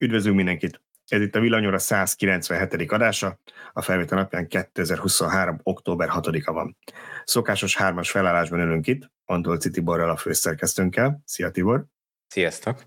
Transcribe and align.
Üdvözlünk 0.00 0.36
mindenkit! 0.36 0.82
Ez 1.06 1.20
itt 1.20 1.34
a 1.34 1.40
Villanyóra 1.40 1.78
197. 1.78 2.92
adása, 2.92 3.40
a 3.72 3.82
felvétel 3.82 4.18
napján 4.18 4.48
2023. 4.48 5.60
október 5.62 6.08
6-a 6.12 6.52
van. 6.52 6.76
Szokásos 7.24 7.76
hármas 7.76 8.10
felállásban 8.10 8.60
ülünk 8.60 8.86
itt, 8.86 9.10
Antolci 9.24 9.70
Tiborral 9.70 10.10
a 10.10 10.16
főszerkesztőnkkel. 10.16 11.22
Szia 11.24 11.50
Tibor! 11.50 11.84
Sziasztok! 12.26 12.82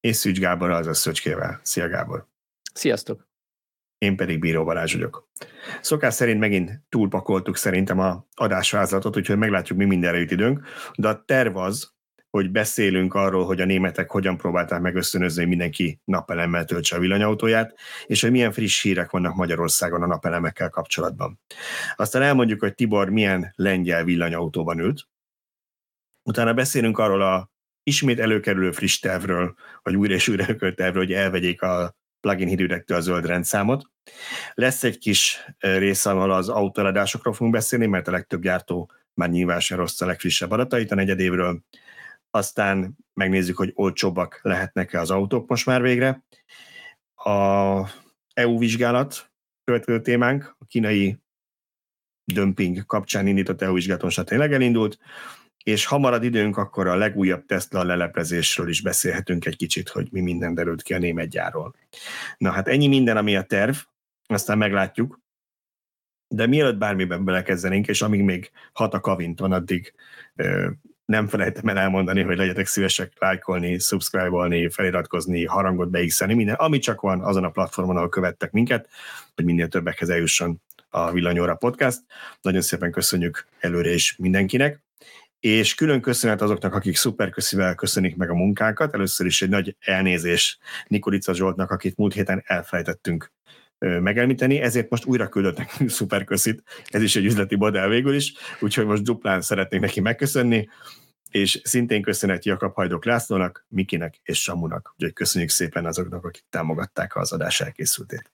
És 0.00 0.16
Szűcs 0.16 0.38
Gábor 0.38 0.70
az 0.70 0.86
a 0.86 0.94
Szöcskével. 0.94 1.60
Szia 1.62 1.88
Gábor! 1.88 2.26
Sziasztok! 2.74 3.28
Én 3.98 4.16
pedig 4.16 4.38
Bíró 4.38 4.64
Balázs 4.64 4.92
vagyok. 4.92 5.28
Szokás 5.80 6.14
szerint 6.14 6.40
megint 6.40 6.82
túlpakoltuk 6.88 7.56
szerintem 7.56 7.98
a 7.98 8.26
adásvázlatot, 8.34 9.16
úgyhogy 9.16 9.38
meglátjuk, 9.38 9.78
mi 9.78 9.84
mindenre 9.84 10.18
jut 10.18 10.30
időnk, 10.30 10.66
de 10.96 11.08
a 11.08 11.24
terv 11.24 11.56
az, 11.56 11.95
hogy 12.36 12.50
beszélünk 12.50 13.14
arról, 13.14 13.46
hogy 13.46 13.60
a 13.60 13.64
németek 13.64 14.10
hogyan 14.10 14.36
próbálták 14.36 14.80
meg 14.80 14.92
hogy 14.92 15.48
mindenki 15.48 16.00
napelemmel 16.04 16.64
töltse 16.64 16.96
a 16.96 16.98
villanyautóját, 16.98 17.78
és 18.06 18.20
hogy 18.20 18.30
milyen 18.30 18.52
friss 18.52 18.82
hírek 18.82 19.10
vannak 19.10 19.34
Magyarországon 19.34 20.02
a 20.02 20.06
napelemekkel 20.06 20.70
kapcsolatban. 20.70 21.40
Aztán 21.96 22.22
elmondjuk, 22.22 22.60
hogy 22.60 22.74
Tibor 22.74 23.10
milyen 23.10 23.52
lengyel 23.54 24.04
villanyautóban 24.04 24.78
ült. 24.78 25.08
Utána 26.22 26.54
beszélünk 26.54 26.98
arról 26.98 27.22
a 27.22 27.50
ismét 27.82 28.20
előkerülő 28.20 28.70
friss 28.70 28.98
tervről, 28.98 29.54
vagy 29.82 29.96
újra 29.96 30.14
és 30.14 30.28
újra 30.28 30.44
tervről, 30.74 31.04
hogy 31.04 31.12
elvegyék 31.12 31.62
a 31.62 31.96
plugin 32.20 32.48
hídürektől 32.48 32.96
a 32.96 33.00
zöld 33.00 33.26
rendszámot. 33.26 33.90
Lesz 34.54 34.84
egy 34.84 34.98
kis 34.98 35.44
rész, 35.58 36.06
ahol 36.06 36.32
az 36.32 36.48
autóeladásokról 36.48 37.34
fogunk 37.34 37.54
beszélni, 37.54 37.86
mert 37.86 38.08
a 38.08 38.10
legtöbb 38.10 38.42
gyártó 38.42 38.90
már 39.14 39.30
nyilván 39.30 39.60
sem 39.60 39.78
rossz 39.78 40.00
a 40.00 40.06
legfrissebb 40.06 40.50
adatait 40.50 40.92
a 40.92 40.94
negyedévről 40.94 41.62
aztán 42.36 42.96
megnézzük, 43.14 43.56
hogy 43.56 43.72
olcsóbbak 43.74 44.40
lehetnek-e 44.42 45.00
az 45.00 45.10
autók 45.10 45.48
most 45.48 45.66
már 45.66 45.82
végre. 45.82 46.24
A 47.14 47.88
EU 48.34 48.58
vizsgálat 48.58 49.30
következő 49.64 50.00
témánk, 50.00 50.56
a 50.58 50.64
kínai 50.64 51.18
dömping 52.24 52.86
kapcsán 52.86 53.26
indított 53.26 53.62
EU 53.62 53.74
vizsgálaton 53.74 54.24
tényleg 54.24 54.52
elindult, 54.52 54.98
és 55.64 55.84
ha 55.84 55.98
marad 55.98 56.24
időnk, 56.24 56.56
akkor 56.56 56.86
a 56.86 56.96
legújabb 56.96 57.46
Tesla 57.46 57.84
leleplezésről 57.84 58.68
is 58.68 58.82
beszélhetünk 58.82 59.44
egy 59.44 59.56
kicsit, 59.56 59.88
hogy 59.88 60.08
mi 60.10 60.20
minden 60.20 60.54
derült 60.54 60.82
ki 60.82 60.94
a 60.94 60.98
német 60.98 61.28
gyárról. 61.28 61.74
Na 62.36 62.50
hát 62.50 62.68
ennyi 62.68 62.86
minden, 62.86 63.16
ami 63.16 63.36
a 63.36 63.42
terv, 63.42 63.76
aztán 64.26 64.58
meglátjuk. 64.58 65.20
De 66.28 66.46
mielőtt 66.46 66.78
bármiben 66.78 67.24
belekezdenénk, 67.24 67.88
és 67.88 68.02
amíg 68.02 68.22
még 68.22 68.50
hat 68.72 68.94
a 68.94 69.00
kavinton, 69.00 69.52
addig 69.52 69.94
nem 71.06 71.28
felejtem 71.28 71.68
el 71.68 71.78
elmondani, 71.78 72.22
hogy 72.22 72.36
legyetek 72.36 72.66
szívesek 72.66 73.12
lájkolni, 73.18 73.78
subscribe-olni, 73.78 74.70
feliratkozni, 74.70 75.44
harangot 75.44 75.90
beixelni, 75.90 76.34
minden, 76.34 76.54
ami 76.54 76.78
csak 76.78 77.00
van 77.00 77.20
azon 77.20 77.44
a 77.44 77.50
platformon, 77.50 77.96
ahol 77.96 78.08
követtek 78.08 78.50
minket, 78.50 78.88
hogy 79.34 79.44
minél 79.44 79.68
többekhez 79.68 80.08
eljusson 80.08 80.62
a 80.90 81.12
Villanyóra 81.12 81.54
Podcast. 81.54 82.00
Nagyon 82.42 82.60
szépen 82.60 82.90
köszönjük 82.90 83.46
előre 83.60 83.92
is 83.92 84.16
mindenkinek. 84.18 84.80
És 85.40 85.74
külön 85.74 86.00
köszönet 86.00 86.42
azoknak, 86.42 86.74
akik 86.74 86.96
szuperköszivel 86.96 87.74
köszönik 87.74 88.16
meg 88.16 88.30
a 88.30 88.34
munkánkat. 88.34 88.94
Először 88.94 89.26
is 89.26 89.42
egy 89.42 89.48
nagy 89.48 89.76
elnézés 89.80 90.58
Nikolica 90.86 91.34
Zsoltnak, 91.34 91.70
akit 91.70 91.96
múlt 91.96 92.14
héten 92.14 92.42
elfelejtettünk 92.46 93.32
megelmíteni, 94.00 94.60
ezért 94.60 94.90
most 94.90 95.04
újra 95.04 95.28
küldött 95.28 95.56
nekünk 95.56 95.90
szuperköszit, 95.98 96.62
ez 96.86 97.02
is 97.02 97.16
egy 97.16 97.24
üzleti 97.24 97.56
modell 97.56 97.88
végül 97.88 98.14
is, 98.14 98.32
úgyhogy 98.60 98.86
most 98.86 99.02
duplán 99.02 99.40
szeretnék 99.40 99.80
neki 99.80 100.00
megköszönni, 100.00 100.68
és 101.30 101.60
szintén 101.64 102.02
köszönet 102.02 102.44
Jakab 102.44 102.74
Hajdok 102.74 103.04
Lászlónak, 103.04 103.66
Mikinek 103.68 104.20
és 104.22 104.42
Samunak, 104.42 104.94
úgyhogy 104.94 105.12
köszönjük 105.12 105.50
szépen 105.50 105.86
azoknak, 105.86 106.24
akik 106.24 106.44
támogatták 106.50 107.16
az 107.16 107.32
adás 107.32 107.60
elkészültét. 107.60 108.30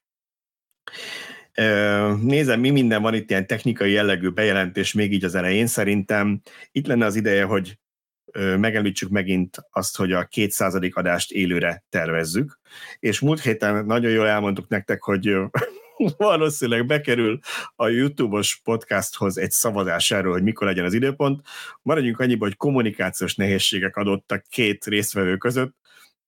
Nézem, 2.22 2.60
mi 2.60 2.70
minden 2.70 3.02
van 3.02 3.14
itt 3.14 3.30
ilyen 3.30 3.46
technikai 3.46 3.92
jellegű 3.92 4.28
bejelentés 4.28 4.92
még 4.92 5.12
így 5.12 5.24
az 5.24 5.34
elején. 5.34 5.66
Szerintem 5.66 6.40
itt 6.72 6.86
lenne 6.86 7.04
az 7.04 7.16
ideje, 7.16 7.44
hogy 7.44 7.78
megemlítsük 8.58 9.10
megint 9.10 9.56
azt, 9.70 9.96
hogy 9.96 10.12
a 10.12 10.24
200. 10.24 10.74
adást 10.92 11.32
élőre 11.32 11.84
tervezzük, 11.88 12.58
és 12.98 13.20
múlt 13.20 13.40
héten 13.40 13.84
nagyon 13.84 14.10
jól 14.10 14.28
elmondtuk 14.28 14.68
nektek, 14.68 15.02
hogy 15.02 15.36
valószínűleg 16.16 16.86
bekerül 16.86 17.38
a 17.76 17.88
YouTube-os 17.88 18.60
podcasthoz 18.64 19.38
egy 19.38 19.50
szavazás 19.50 20.10
erről, 20.10 20.32
hogy 20.32 20.42
mikor 20.42 20.66
legyen 20.66 20.84
az 20.84 20.94
időpont. 20.94 21.46
Maradjunk 21.82 22.20
annyiba, 22.20 22.44
hogy 22.44 22.56
kommunikációs 22.56 23.34
nehézségek 23.34 23.96
adottak 23.96 24.44
két 24.48 24.84
résztvevő 24.84 25.36
között, 25.36 25.76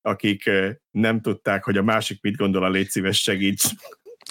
akik 0.03 0.51
nem 0.91 1.21
tudták, 1.21 1.65
hogy 1.65 1.77
a 1.77 1.83
másik 1.83 2.23
mit 2.23 2.37
gondol 2.37 2.65
a 2.65 2.69
légy 2.69 2.89
szíves 2.89 3.23
segíts 3.23 3.65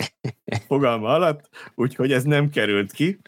fogalma 0.67 1.07
alatt, 1.07 1.49
úgyhogy 1.75 2.11
ez 2.11 2.23
nem 2.23 2.49
került 2.49 2.91
ki 2.91 3.19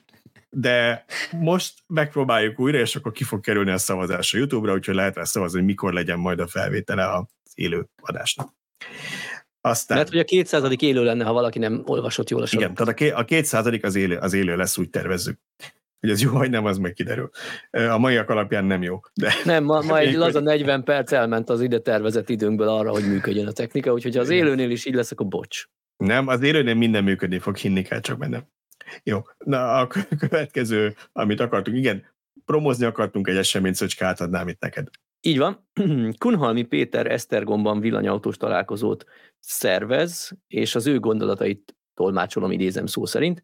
de 0.50 1.06
most 1.39 1.73
megpróbáljuk 1.88 2.59
újra, 2.59 2.78
és 2.78 2.95
akkor 2.95 3.11
ki 3.11 3.23
fog 3.23 3.39
kerülni 3.39 3.72
a 3.72 3.78
szavazás 3.78 4.33
a 4.33 4.38
YouTube-ra, 4.38 4.73
úgyhogy 4.73 4.95
lehet 4.95 5.16
rá 5.16 5.23
szavazni, 5.23 5.57
hogy 5.57 5.67
mikor 5.67 5.94
legyen 5.94 6.19
majd 6.19 6.39
a 6.39 6.47
felvétele 6.47 7.13
az 7.13 7.51
élő 7.53 7.88
adásnak. 8.01 8.53
Aztán... 9.61 9.97
Mert 9.97 10.09
hogy 10.09 10.19
a 10.19 10.23
200. 10.23 10.75
élő 10.79 11.03
lenne, 11.03 11.23
ha 11.23 11.33
valaki 11.33 11.59
nem 11.59 11.81
olvasott 11.85 12.29
jól 12.29 12.41
a 12.41 12.45
sorot. 12.45 12.63
Igen, 12.63 12.75
tehát 12.75 13.19
a 13.19 13.25
200. 13.25 13.66
az 13.81 13.95
élő, 13.95 14.17
az 14.17 14.33
élő 14.33 14.56
lesz, 14.56 14.78
úgy 14.78 14.89
tervezzük. 14.89 15.39
Hogy 16.00 16.09
ez 16.09 16.22
jó, 16.22 16.31
vagy 16.31 16.50
nem, 16.50 16.66
az 16.66 16.77
meg 16.77 16.94
kiderül. 16.94 17.29
A 17.72 17.97
maiak 17.97 18.29
alapján 18.29 18.66
nem 18.66 18.83
jó. 18.83 19.00
De... 19.13 19.33
Nem, 19.44 19.63
ma, 19.63 19.81
ma 19.81 19.97
egy 19.97 20.13
laza 20.13 20.39
40 20.39 20.83
perc 20.83 21.12
elment 21.12 21.50
az 21.50 21.62
ide 21.62 21.79
tervezett 21.79 22.29
időnkből 22.29 22.67
arra, 22.67 22.91
hogy 22.91 23.07
működjön 23.07 23.47
a 23.47 23.51
technika, 23.51 23.94
úgyhogy 23.94 24.16
ha 24.16 24.22
az 24.22 24.29
élőnél 24.29 24.69
is 24.69 24.85
így 24.85 24.94
lesz, 24.94 25.12
akkor 25.12 25.27
bocs. 25.27 25.66
Nem, 25.97 26.27
az 26.27 26.41
élőnél 26.41 26.73
minden 26.73 27.03
működni 27.03 27.39
fog, 27.39 27.56
hinni 27.56 27.81
kell 27.81 28.00
csak 28.00 28.17
benne. 28.17 28.47
Jó, 29.03 29.22
na 29.38 29.79
a 29.79 29.88
következő, 30.18 30.96
amit 31.12 31.40
akartunk, 31.40 31.78
igen, 31.78 32.06
promozni 32.46 32.85
akartunk 32.85 33.28
egy 33.28 33.38
eseményt, 33.38 33.75
Szöcske, 33.75 34.06
átadnám 34.06 34.47
itt 34.47 34.62
neked. 34.62 34.88
Így 35.22 35.38
van. 35.38 35.68
Kunhalmi 36.18 36.63
Péter 36.63 37.12
Esztergomban 37.12 37.79
villanyautós 37.79 38.38
találkozót 38.38 39.06
szervez, 39.40 40.38
és 40.47 40.75
az 40.75 40.88
ő 40.88 41.00
gondolatait 41.00 41.75
tolmácsolom, 41.94 42.51
idézem 42.51 42.85
szó 42.85 43.06
szerint. 43.06 43.44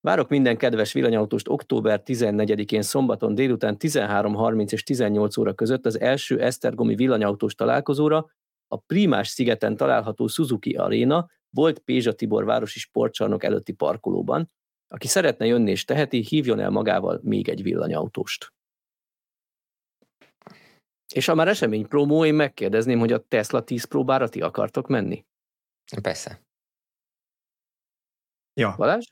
Várok 0.00 0.28
minden 0.28 0.56
kedves 0.56 0.92
villanyautóst 0.92 1.48
október 1.48 2.02
14-én 2.04 2.82
szombaton 2.82 3.34
délután 3.34 3.76
13.30 3.78 4.72
és 4.72 4.82
18 4.82 5.36
óra 5.36 5.54
között 5.54 5.86
az 5.86 6.00
első 6.00 6.40
Esztergomi 6.40 6.94
villanyautós 6.94 7.54
találkozóra 7.54 8.26
a 8.66 8.76
Primás 8.76 9.28
szigeten 9.28 9.76
található 9.76 10.26
Suzuki 10.26 10.74
Arena 10.74 11.28
volt 11.50 11.78
Pézsa 11.78 12.12
Tibor 12.12 12.44
városi 12.44 12.78
sportcsarnok 12.78 13.44
előtti 13.44 13.72
parkolóban, 13.72 14.50
aki 14.94 15.06
szeretne 15.06 15.46
jönni 15.46 15.70
és 15.70 15.84
teheti, 15.84 16.20
hívjon 16.20 16.60
el 16.60 16.70
magával 16.70 17.20
még 17.22 17.48
egy 17.48 17.62
villanyautóst. 17.62 18.52
És 21.14 21.26
ha 21.26 21.34
már 21.34 21.48
esemény 21.48 21.88
promó, 21.88 22.24
én 22.24 22.34
megkérdezném, 22.34 22.98
hogy 22.98 23.12
a 23.12 23.18
Tesla 23.18 23.64
10 23.64 23.84
próbára 23.84 24.28
ti 24.28 24.40
akartok 24.40 24.88
menni? 24.88 25.24
Persze. 26.02 26.42
Ja. 28.54 28.74
Balázs? 28.76 29.06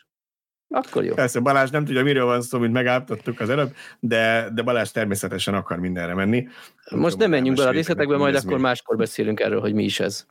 Akkor 0.75 1.05
jó. 1.05 1.15
Persze, 1.15 1.41
Balázs 1.41 1.71
nem 1.71 1.84
tudja, 1.84 2.03
miről 2.03 2.25
van 2.25 2.43
szó, 2.43 2.59
mint 2.59 2.72
megállítottuk 2.72 3.41
az 3.41 3.49
előbb, 3.49 3.75
de, 4.00 4.50
de 4.55 4.62
Balázs 4.62 4.91
természetesen 4.91 5.55
akar 5.55 5.78
mindenre 5.78 6.15
menni. 6.15 6.49
Most 6.91 7.17
nem 7.17 7.31
menjünk 7.31 7.56
bele 7.56 7.69
a 7.69 7.72
részletekbe, 7.72 8.17
majd 8.17 8.34
akkor 8.34 8.56
mi. 8.56 8.61
máskor 8.61 8.97
beszélünk 8.97 9.41
erről, 9.41 9.61
hogy 9.61 9.75
mi 9.75 9.84
is 9.84 10.00
ez. 10.00 10.27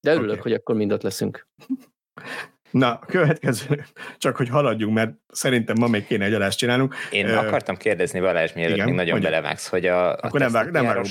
De 0.00 0.12
örülök, 0.12 0.30
okay. 0.30 0.42
hogy 0.42 0.52
akkor 0.52 0.74
mind 0.74 0.92
ott 0.92 1.02
leszünk. 1.02 1.46
Na, 2.72 2.98
következő, 2.98 3.84
csak 4.18 4.36
hogy 4.36 4.48
haladjunk, 4.48 4.94
mert 4.94 5.12
szerintem 5.28 5.76
ma 5.78 5.86
még 5.86 6.06
kéne 6.06 6.24
egy 6.24 6.34
adást 6.34 6.58
csinálnunk. 6.58 6.94
Én 7.10 7.26
uh, 7.26 7.38
akartam 7.38 7.76
kérdezni 7.76 8.20
Balázs, 8.20 8.52
mielőtt 8.52 8.84
még 8.84 8.94
nagyon 8.94 9.20
belevágsz, 9.20 9.68
hogy 9.68 9.86
a, 9.86 10.10
a 10.10 10.18
akkor 10.20 10.40
nem, 10.40 10.52
vág, 10.52 10.70
nem, 10.70 11.02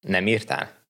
nem 0.00 0.26
írtál? 0.26 0.81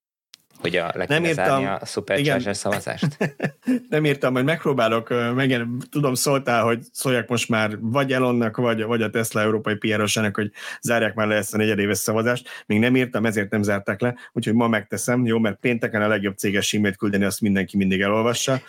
Hogy 0.62 0.76
a 0.76 0.90
le 0.94 1.04
nem 1.08 1.24
írtam, 1.24 1.64
a 1.64 1.86
Supercharger 1.86 2.56
szavazást? 2.56 3.16
nem 3.88 4.04
írtam, 4.04 4.34
hogy 4.34 4.44
megpróbálok, 4.44 5.34
meg, 5.34 5.66
tudom, 5.90 6.14
szóltál, 6.14 6.62
hogy 6.64 6.80
szóljak 6.92 7.28
most 7.28 7.48
már 7.48 7.76
vagy 7.80 8.12
Elonnak, 8.12 8.56
vagy, 8.56 8.82
vagy 8.82 9.02
a 9.02 9.10
Tesla 9.10 9.40
európai 9.40 9.74
pr 9.74 10.30
hogy 10.32 10.50
zárják 10.80 11.14
már 11.14 11.26
le 11.26 11.34
ezt 11.34 11.54
a 11.54 11.56
negyedéves 11.56 11.98
szavazást. 11.98 12.48
Még 12.66 12.78
nem 12.78 12.96
írtam, 12.96 13.26
ezért 13.26 13.50
nem 13.50 13.62
zárták 13.62 14.00
le, 14.00 14.14
úgyhogy 14.32 14.54
ma 14.54 14.68
megteszem, 14.68 15.26
jó, 15.26 15.38
mert 15.38 15.58
pénteken 15.60 16.02
a 16.02 16.08
legjobb 16.08 16.36
céges 16.36 16.72
e-mailt 16.72 16.96
küldeni, 16.96 17.24
azt 17.24 17.40
mindenki 17.40 17.76
mindig 17.76 18.00
elolvassa. 18.00 18.60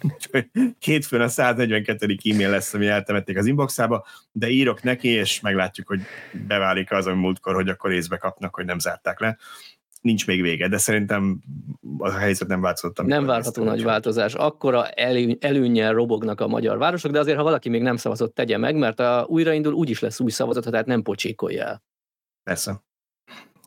hétfőn 0.78 1.20
a 1.20 1.28
142. 1.28 2.16
e-mail 2.24 2.50
lesz, 2.50 2.74
ami 2.74 2.86
eltemették 2.86 3.38
az 3.38 3.46
inboxába, 3.46 4.06
de 4.32 4.48
írok 4.48 4.82
neki, 4.82 5.08
és 5.08 5.40
meglátjuk, 5.40 5.88
hogy 5.88 6.00
beválik 6.46 6.92
az, 6.92 7.06
ami 7.06 7.20
múltkor, 7.20 7.54
hogy 7.54 7.68
akkor 7.68 7.92
észbe 7.92 8.16
kapnak, 8.16 8.54
hogy 8.54 8.64
nem 8.64 8.78
zárták 8.78 9.20
le 9.20 9.36
nincs 10.06 10.26
még 10.26 10.42
vége, 10.42 10.68
de 10.68 10.78
szerintem 10.78 11.40
a 11.98 12.10
helyzet 12.10 12.48
nem 12.48 12.60
változott. 12.60 13.02
Nem 13.02 13.26
várható 13.26 13.64
nagy 13.64 13.82
változás. 13.82 14.34
Akkora 14.34 14.88
elő, 14.88 15.36
előnyel 15.40 15.92
robognak 15.92 16.40
a 16.40 16.46
magyar 16.46 16.78
városok, 16.78 17.12
de 17.12 17.18
azért, 17.18 17.36
ha 17.36 17.42
valaki 17.42 17.68
még 17.68 17.82
nem 17.82 17.96
szavazott, 17.96 18.34
tegye 18.34 18.58
meg, 18.58 18.76
mert 18.76 19.00
a 19.00 19.26
újraindul 19.28 19.72
úgyis 19.72 20.00
lesz 20.00 20.20
új 20.20 20.30
szavazat, 20.30 20.64
tehát 20.70 20.86
nem 20.86 21.02
pocsékolja 21.02 21.64
el. 21.64 21.82
Persze. 22.42 22.84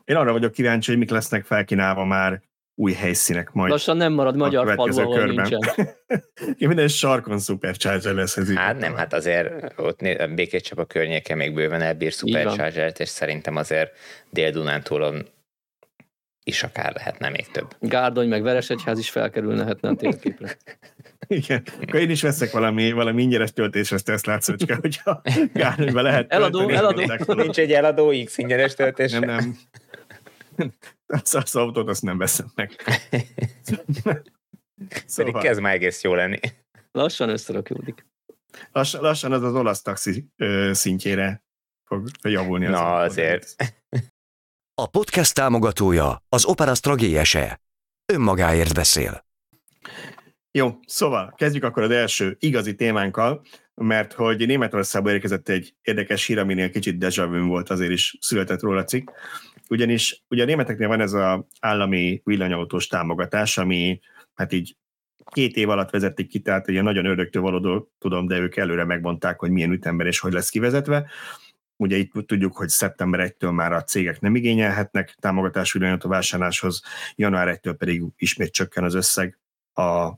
Én 0.04 0.16
arra 0.16 0.32
vagyok 0.32 0.52
kíváncsi, 0.52 0.90
hogy 0.90 1.00
mik 1.00 1.10
lesznek 1.10 1.44
felkínálva 1.44 2.04
már 2.04 2.42
új 2.74 2.92
helyszínek 2.92 3.52
majd. 3.52 3.70
Lassan 3.70 3.96
nem 3.96 4.12
marad 4.12 4.36
magyar 4.36 4.74
falu, 4.74 4.98
ahol 4.98 5.14
körben. 5.14 5.48
nincsen. 5.48 5.88
minden 6.68 6.88
sarkon 6.88 7.38
Supercharger 7.38 8.14
lesz 8.14 8.36
ez 8.36 8.54
Hát 8.54 8.78
nem, 8.78 8.94
hát 8.94 9.12
azért 9.12 9.72
ott 9.76 9.98
Békés 10.34 10.72
a 10.76 10.84
környéke 10.84 11.34
még 11.34 11.54
bőven 11.54 11.80
elbír 11.80 12.12
supercharger 12.12 12.92
és 12.98 13.08
szerintem 13.08 13.56
azért 13.56 13.90
Dél-Dunántúlon 14.30 15.26
is 16.44 16.62
akár 16.62 16.92
lehetne 16.94 17.28
még 17.28 17.50
több. 17.50 17.76
Gárdony 17.80 18.28
meg 18.28 18.42
Veresegyház 18.42 18.98
is 18.98 19.10
felkerülnehetne 19.10 19.88
a 19.88 19.94
térképre. 19.94 20.56
Igen, 21.26 21.62
akkor 21.80 22.00
én 22.00 22.10
is 22.10 22.22
veszek 22.22 22.50
valami, 22.50 22.92
valami 22.92 23.22
ingyenes 23.22 23.52
töltésre 23.52 23.98
Teslát, 23.98 24.42
Szöcske, 24.42 24.74
hogyha 24.80 25.22
Gárdonyba 25.52 26.02
lehet 26.02 26.32
Eladó, 26.32 26.66
tölteni, 26.66 27.02
eladó. 27.02 27.32
Nincs 27.34 27.58
egy 27.58 27.72
eladó 27.72 28.12
X 28.24 28.38
ingyenes 28.38 28.74
töltésre? 28.74 29.18
Nem, 29.18 29.56
nem. 30.56 30.72
Az, 31.06 31.34
az 31.34 31.56
autót 31.56 31.88
azt 31.88 32.02
nem 32.02 32.18
veszem 32.18 32.52
meg. 32.54 32.70
szóval. 33.62 34.22
Pedig 35.16 35.34
kezd 35.34 35.60
már 35.60 35.74
egész 35.74 36.02
jó 36.02 36.14
lenni. 36.14 36.38
Lassan 36.92 37.28
összerakódik. 37.28 38.06
Lassan, 38.72 39.00
lassan 39.00 39.32
az 39.32 39.42
az 39.42 39.54
olasz 39.54 39.82
taxi 39.82 40.26
ö, 40.36 40.70
szintjére 40.72 41.44
fog 41.84 42.08
javulni. 42.22 42.66
Az 42.66 42.72
Na 42.72 42.96
azért. 42.96 43.56
A 44.80 44.86
podcast 44.86 45.34
támogatója 45.34 46.22
az 46.28 46.44
Opera 46.44 46.74
Stragéjese. 46.74 47.60
Önmagáért 48.12 48.74
beszél. 48.74 49.24
Jó, 50.50 50.78
szóval 50.86 51.34
kezdjük 51.36 51.64
akkor 51.64 51.82
az 51.82 51.90
első 51.90 52.36
igazi 52.38 52.74
témánkkal, 52.74 53.42
mert 53.74 54.12
hogy 54.12 54.46
Németországba 54.46 55.12
érkezett 55.12 55.48
egy 55.48 55.74
érdekes 55.82 56.26
hír, 56.26 56.38
aminél 56.38 56.70
kicsit 56.70 56.98
deja 56.98 57.26
vu 57.26 57.46
volt, 57.46 57.70
azért 57.70 57.90
is 57.90 58.16
született 58.20 58.60
róla 58.60 58.84
cikk. 58.84 59.10
Ugyanis 59.68 60.24
ugye 60.28 60.42
a 60.42 60.46
németeknél 60.46 60.88
van 60.88 61.00
ez 61.00 61.12
az 61.12 61.44
állami 61.60 62.20
villanyautós 62.24 62.86
támogatás, 62.86 63.58
ami 63.58 64.00
hát 64.34 64.52
így 64.52 64.76
két 65.30 65.56
év 65.56 65.68
alatt 65.68 65.90
vezették 65.90 66.28
ki, 66.28 66.40
tehát 66.40 66.68
ugye 66.68 66.82
nagyon 66.82 67.04
ördögtől 67.04 67.42
való 67.42 67.88
tudom, 67.98 68.26
de 68.26 68.38
ők 68.38 68.56
előre 68.56 68.84
megmondták, 68.84 69.38
hogy 69.38 69.50
milyen 69.50 69.72
ütemben 69.72 70.06
és 70.06 70.18
hogy 70.18 70.32
lesz 70.32 70.48
kivezetve. 70.48 71.10
Ugye 71.80 71.96
itt 71.96 72.12
tudjuk, 72.26 72.56
hogy 72.56 72.68
szeptember 72.68 73.32
1-től 73.32 73.54
már 73.54 73.72
a 73.72 73.82
cégek 73.82 74.20
nem 74.20 74.34
igényelhetnek 74.34 75.16
támogatású 75.20 75.78
irányító 75.78 76.08
vásárláshoz, 76.08 76.82
január 77.14 77.60
1-től 77.62 77.74
pedig 77.78 78.02
ismét 78.16 78.52
csökken 78.52 78.84
az 78.84 78.94
összeg 78.94 79.38
a 79.74 80.10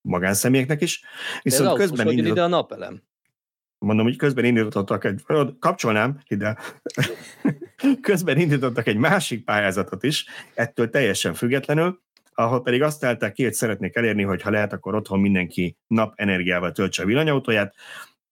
magánszemélyeknek 0.00 0.80
is. 0.80 1.02
Viszont 1.42 1.70
De 1.70 1.84
közben 1.84 2.08
indított... 2.08 2.30
ide 2.30 2.42
a 2.42 2.46
napelem. 2.46 3.02
Mondom, 3.78 4.06
hogy 4.06 4.16
közben 4.16 4.44
indítottak 4.44 5.04
egy, 5.04 5.22
kapcsolnám 5.58 6.20
ide, 6.26 6.58
közben 8.00 8.38
indítottak 8.38 8.86
egy 8.86 8.96
másik 8.96 9.44
pályázatot 9.44 10.02
is, 10.02 10.26
ettől 10.54 10.90
teljesen 10.90 11.34
függetlenül, 11.34 12.00
ahol 12.34 12.62
pedig 12.62 12.82
azt 12.82 13.04
állták 13.04 13.32
ki, 13.32 13.42
hogy 13.42 13.54
szeretnék 13.54 13.96
elérni, 13.96 14.22
hogy 14.22 14.42
ha 14.42 14.50
lehet, 14.50 14.72
akkor 14.72 14.94
otthon 14.94 15.20
mindenki 15.20 15.76
napenergiával 15.86 16.72
töltse 16.72 17.02
a 17.02 17.06
villanyautóját, 17.06 17.74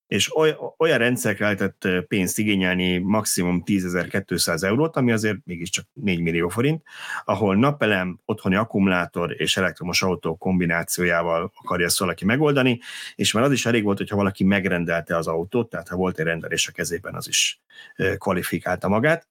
és 0.08 0.30
olyan 0.76 0.98
rendszerekre 0.98 1.44
lehetett 1.44 1.88
pénzt 2.08 2.38
igényelni 2.38 2.98
maximum 2.98 3.62
10.200 3.66 4.62
eurót, 4.62 4.96
ami 4.96 5.12
azért 5.12 5.38
mégiscsak 5.44 5.86
4 5.92 6.20
millió 6.20 6.48
forint, 6.48 6.82
ahol 7.24 7.56
napelem, 7.56 8.20
otthoni 8.24 8.54
akkumulátor 8.54 9.40
és 9.40 9.56
elektromos 9.56 10.02
autó 10.02 10.36
kombinációjával 10.36 11.52
akarja 11.62 11.86
ezt 11.86 11.98
valaki 11.98 12.24
megoldani, 12.24 12.80
és 13.14 13.32
már 13.32 13.44
az 13.44 13.52
is 13.52 13.66
elég 13.66 13.84
volt, 13.84 13.98
hogyha 13.98 14.16
valaki 14.16 14.44
megrendelte 14.44 15.16
az 15.16 15.26
autót, 15.26 15.70
tehát 15.70 15.88
ha 15.88 15.96
volt 15.96 16.18
egy 16.18 16.24
rendelés 16.24 16.68
a 16.68 16.72
kezében, 16.72 17.14
az 17.14 17.28
is 17.28 17.60
kvalifikálta 18.18 18.88
magát. 18.88 19.28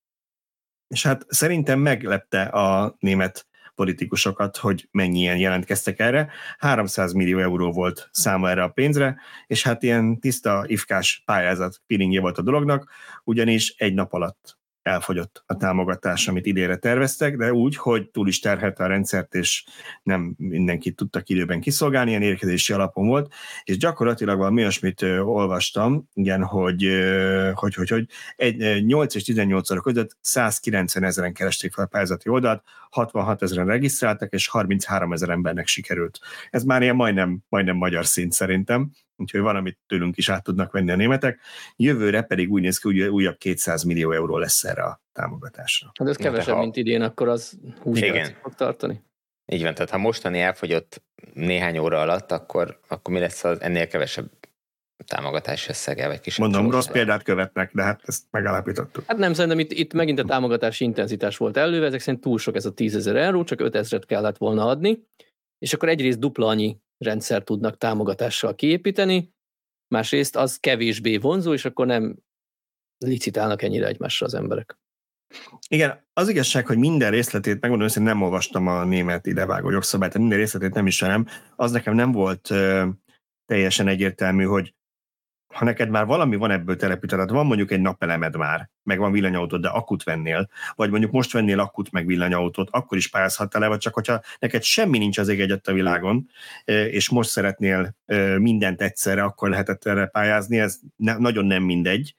És 0.88 1.04
hát 1.04 1.26
szerintem 1.28 1.80
meglepte 1.80 2.42
a 2.42 2.96
német 3.00 3.48
politikusokat, 3.78 4.58
hogy 4.58 4.88
mennyien 4.92 5.38
jelentkeztek 5.38 6.00
erre. 6.00 6.30
300 6.58 7.14
millió 7.14 7.40
euró 7.40 7.72
volt 7.72 8.10
száma 8.12 8.50
erre 8.50 8.64
a 8.64 8.70
pénzre, 8.70 9.20
és 9.48 9.64
hát 9.64 9.84
ilyen 9.84 10.20
tiszta 10.20 10.64
ifkás 10.68 11.22
pályázat 11.26 11.82
piringje 11.88 12.22
volt 12.22 12.38
a 12.38 12.42
dolognak, 12.42 12.92
ugyanis 13.24 13.76
egy 13.78 13.94
nap 13.94 14.14
alatt 14.14 14.57
elfogyott 14.88 15.44
a 15.46 15.58
támogatás, 15.58 16.28
amit 16.28 16.46
idére 16.46 16.76
terveztek, 16.76 17.38
de 17.38 17.54
úgy, 17.54 17.76
hogy 17.76 18.10
túl 18.10 18.28
is 18.28 18.40
terhelte 18.40 18.84
a 18.84 18.88
rendszert, 18.88 19.34
és 19.34 19.66
nem 20.04 20.36
mindenkit 20.38 20.96
tudtak 20.96 21.30
időben 21.30 21.62
kiszolgálni, 21.62 22.10
ilyen 22.10 22.22
érkezési 22.22 22.74
alapon 22.74 23.08
volt, 23.08 23.34
és 23.64 23.78
gyakorlatilag 23.78 24.38
valami 24.38 24.62
olyasmit 24.62 25.02
olvastam, 25.02 26.10
igen, 26.14 26.44
hogy, 26.44 26.88
hogy, 27.54 27.74
hogy, 27.74 27.90
hogy 27.90 28.08
egy, 28.36 28.86
8 28.86 29.16
és 29.16 29.24
18 29.24 29.72
óra 29.72 29.82
között 29.82 30.18
190 30.22 31.04
ezeren 31.04 31.34
keresték 31.34 31.74
fel 31.74 31.84
a 31.84 31.88
pályázati 31.88 32.30
oldalt, 32.30 32.64
66 32.90 33.42
ezeren 33.42 33.66
regisztráltak, 33.66 34.34
és 34.34 34.48
33 34.48 35.14
ezer 35.14 35.30
embernek 35.30 35.68
sikerült. 35.68 36.20
Ez 36.50 36.64
már 36.64 36.82
ilyen 36.82 36.96
majdnem, 36.96 37.40
majdnem 37.50 37.76
magyar 37.76 38.06
szint 38.06 38.32
szerintem, 38.32 38.92
úgyhogy 39.18 39.42
valamit 39.42 39.78
tőlünk 39.88 40.18
is 40.18 40.30
át 40.30 40.44
tudnak 40.44 40.72
venni 40.72 40.92
a 40.92 40.96
németek. 40.96 41.40
Jövőre 41.76 42.22
pedig 42.22 42.52
úgy 42.52 42.62
néz 42.62 42.78
ki, 42.78 42.88
hogy 42.88 43.02
újabb 43.02 43.38
200 43.38 43.84
millió 43.84 44.12
euró 44.12 44.38
lesz 44.38 44.64
erre 44.64 44.84
a 44.84 45.02
támogatásra. 45.14 45.92
Hát 46.00 46.08
ez 46.08 46.16
kevesebb, 46.16 46.56
ha... 46.56 46.62
mint 46.62 46.76
idén, 46.76 47.02
akkor 47.02 47.28
az 47.28 47.60
20 47.82 48.02
Igen. 48.02 48.36
fog 48.42 48.56
tartani. 48.56 49.06
Így 49.52 49.64
van, 49.64 49.74
tehát 49.74 49.90
ha 49.90 49.98
mostani 49.98 50.40
elfogyott 50.40 51.04
néhány 51.34 51.78
óra 51.78 52.02
alatt, 52.02 52.32
akkor, 52.32 52.80
akkor 52.88 53.14
mi 53.14 53.20
lesz 53.20 53.44
az 53.44 53.62
ennél 53.62 53.88
kevesebb 53.88 54.30
támogatási 55.06 55.70
összege, 55.70 56.08
vagy 56.08 56.20
kisebb 56.20 56.46
Mondom, 56.46 56.72
rossz 56.72 56.88
példát 56.88 57.24
követnek, 57.24 57.72
de 57.74 57.84
hát 57.84 58.02
ezt 58.06 58.24
megállapítottuk. 58.32 59.04
Hát 59.08 59.18
nem, 59.18 59.34
szerintem 59.34 59.60
itt, 59.60 59.72
itt 59.72 59.94
megint 59.94 60.20
a 60.20 60.24
támogatási 60.24 60.84
intenzitás 60.84 61.38
volt 61.38 61.58
előve, 61.58 61.86
ezek 61.86 62.00
szerint 62.00 62.24
túl 62.24 62.38
sok 62.38 62.56
ez 62.56 62.66
a 62.66 62.74
10 62.74 62.96
ezer 62.96 63.16
euró, 63.16 63.44
csak 63.44 63.62
5 63.62 63.76
ezeret 63.76 64.06
kellett 64.06 64.38
volna 64.38 64.66
adni, 64.66 65.04
és 65.58 65.74
akkor 65.74 65.90
egyrészt 65.90 66.20
dupla 66.20 66.48
annyi 66.48 66.78
rendszer 66.98 67.44
tudnak 67.44 67.78
támogatással 67.78 68.56
kiépíteni, 68.56 69.34
másrészt 69.88 70.36
az 70.36 70.58
kevésbé 70.58 71.18
vonzó, 71.18 71.54
és 71.54 71.66
akkor 71.66 71.86
nem 71.86 72.18
licitálnak 72.98 73.62
ennyire 73.62 73.88
egymásra 73.88 74.26
az 74.26 74.34
emberek. 74.34 74.78
Igen, 75.68 76.08
az 76.14 76.30
igazság, 76.30 76.66
hogy 76.66 76.78
minden 76.78 77.12
részletét, 77.12 77.62
megmondom 77.62 77.88
hogy 77.94 78.02
nem 78.02 78.22
olvastam 78.22 78.68
a 78.68 78.84
német 78.84 79.26
idevágó 79.26 79.70
jogszabályt, 79.70 80.18
minden 80.18 80.38
részletét 80.38 80.74
nem 80.74 80.88
ismerem, 80.88 81.28
az 81.56 81.72
nekem 81.72 81.96
nem 81.96 82.12
volt 82.12 82.50
ö, 82.50 82.88
teljesen 83.46 83.88
egyértelmű, 83.88 84.44
hogy 84.44 84.76
ha 85.58 85.66
neked 85.66 85.90
már 85.90 86.06
valami 86.06 86.36
van 86.36 86.52
ebből 86.52 86.76
telepítened, 86.76 87.30
van 87.30 87.46
mondjuk 87.46 87.72
egy 87.72 87.80
napelemed 87.82 88.36
már, 88.36 88.70
meg 88.84 89.00
van 89.00 89.12
villanyautód, 89.12 89.62
de 89.62 89.68
akut 89.68 90.04
vennél, 90.04 90.50
vagy 90.76 90.90
mondjuk 90.90 91.12
most 91.12 91.32
vennél 91.32 91.60
akut 91.60 91.92
meg 91.92 92.06
villanyautót, 92.06 92.70
akkor 92.72 92.98
is 92.98 93.10
pályázhattál 93.10 93.62
le, 93.62 93.68
vagy 93.68 93.80
csak 93.80 93.94
hogyha 93.94 94.22
neked 94.40 94.64
semmi 94.64 94.98
nincs 94.98 95.18
az 95.18 95.28
ég 95.28 95.42
egyet 95.42 95.68
a 95.68 95.74
világon, 95.74 96.30
és 96.66 97.10
most 97.10 97.30
szeretnél 97.30 97.96
mindent 98.38 98.82
egyszerre, 98.82 99.24
akkor 99.24 99.50
lehetett 99.50 99.86
erre 99.86 100.06
pályázni, 100.06 100.60
ez 100.60 100.80
ne, 100.96 101.18
nagyon 101.18 101.46
nem 101.46 101.64
mindegy, 101.64 102.16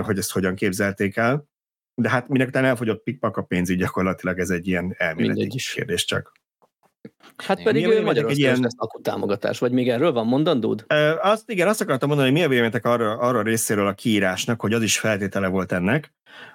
hogy 0.00 0.18
ezt 0.18 0.32
hogyan 0.32 0.54
képzelték 0.54 1.16
el. 1.16 1.48
De 1.94 2.08
hát 2.08 2.28
minek 2.28 2.48
után 2.48 2.64
elfogyott 2.64 3.02
pikpak 3.02 3.36
a 3.36 3.42
pénz, 3.42 3.68
így 3.68 3.78
gyakorlatilag 3.78 4.38
ez 4.38 4.50
egy 4.50 4.66
ilyen 4.66 4.94
elméleti 4.98 5.58
kérdés 5.74 6.04
csak. 6.04 6.32
Hát 7.36 7.62
pedig 7.62 7.86
ő 7.86 8.02
Magyarországon 8.02 8.32
ilyen... 8.32 8.60
lesz 8.60 9.02
támogatás, 9.02 9.58
vagy 9.58 9.72
még 9.72 9.88
erről 9.88 10.12
van 10.12 10.26
mondandód? 10.26 10.84
E, 10.86 11.20
azt, 11.20 11.50
igen, 11.50 11.68
azt 11.68 11.80
akartam 11.80 12.08
mondani, 12.08 12.30
hogy 12.30 12.38
mi 12.38 12.44
a 12.44 12.48
véleményetek 12.48 12.84
arra, 12.84 13.18
arra 13.18 13.38
a 13.38 13.42
részéről 13.42 13.86
a 13.86 13.92
kiírásnak, 13.92 14.60
hogy 14.60 14.72
az 14.72 14.82
is 14.82 14.98
feltétele 14.98 15.46
volt 15.46 15.72
ennek, 15.72 16.12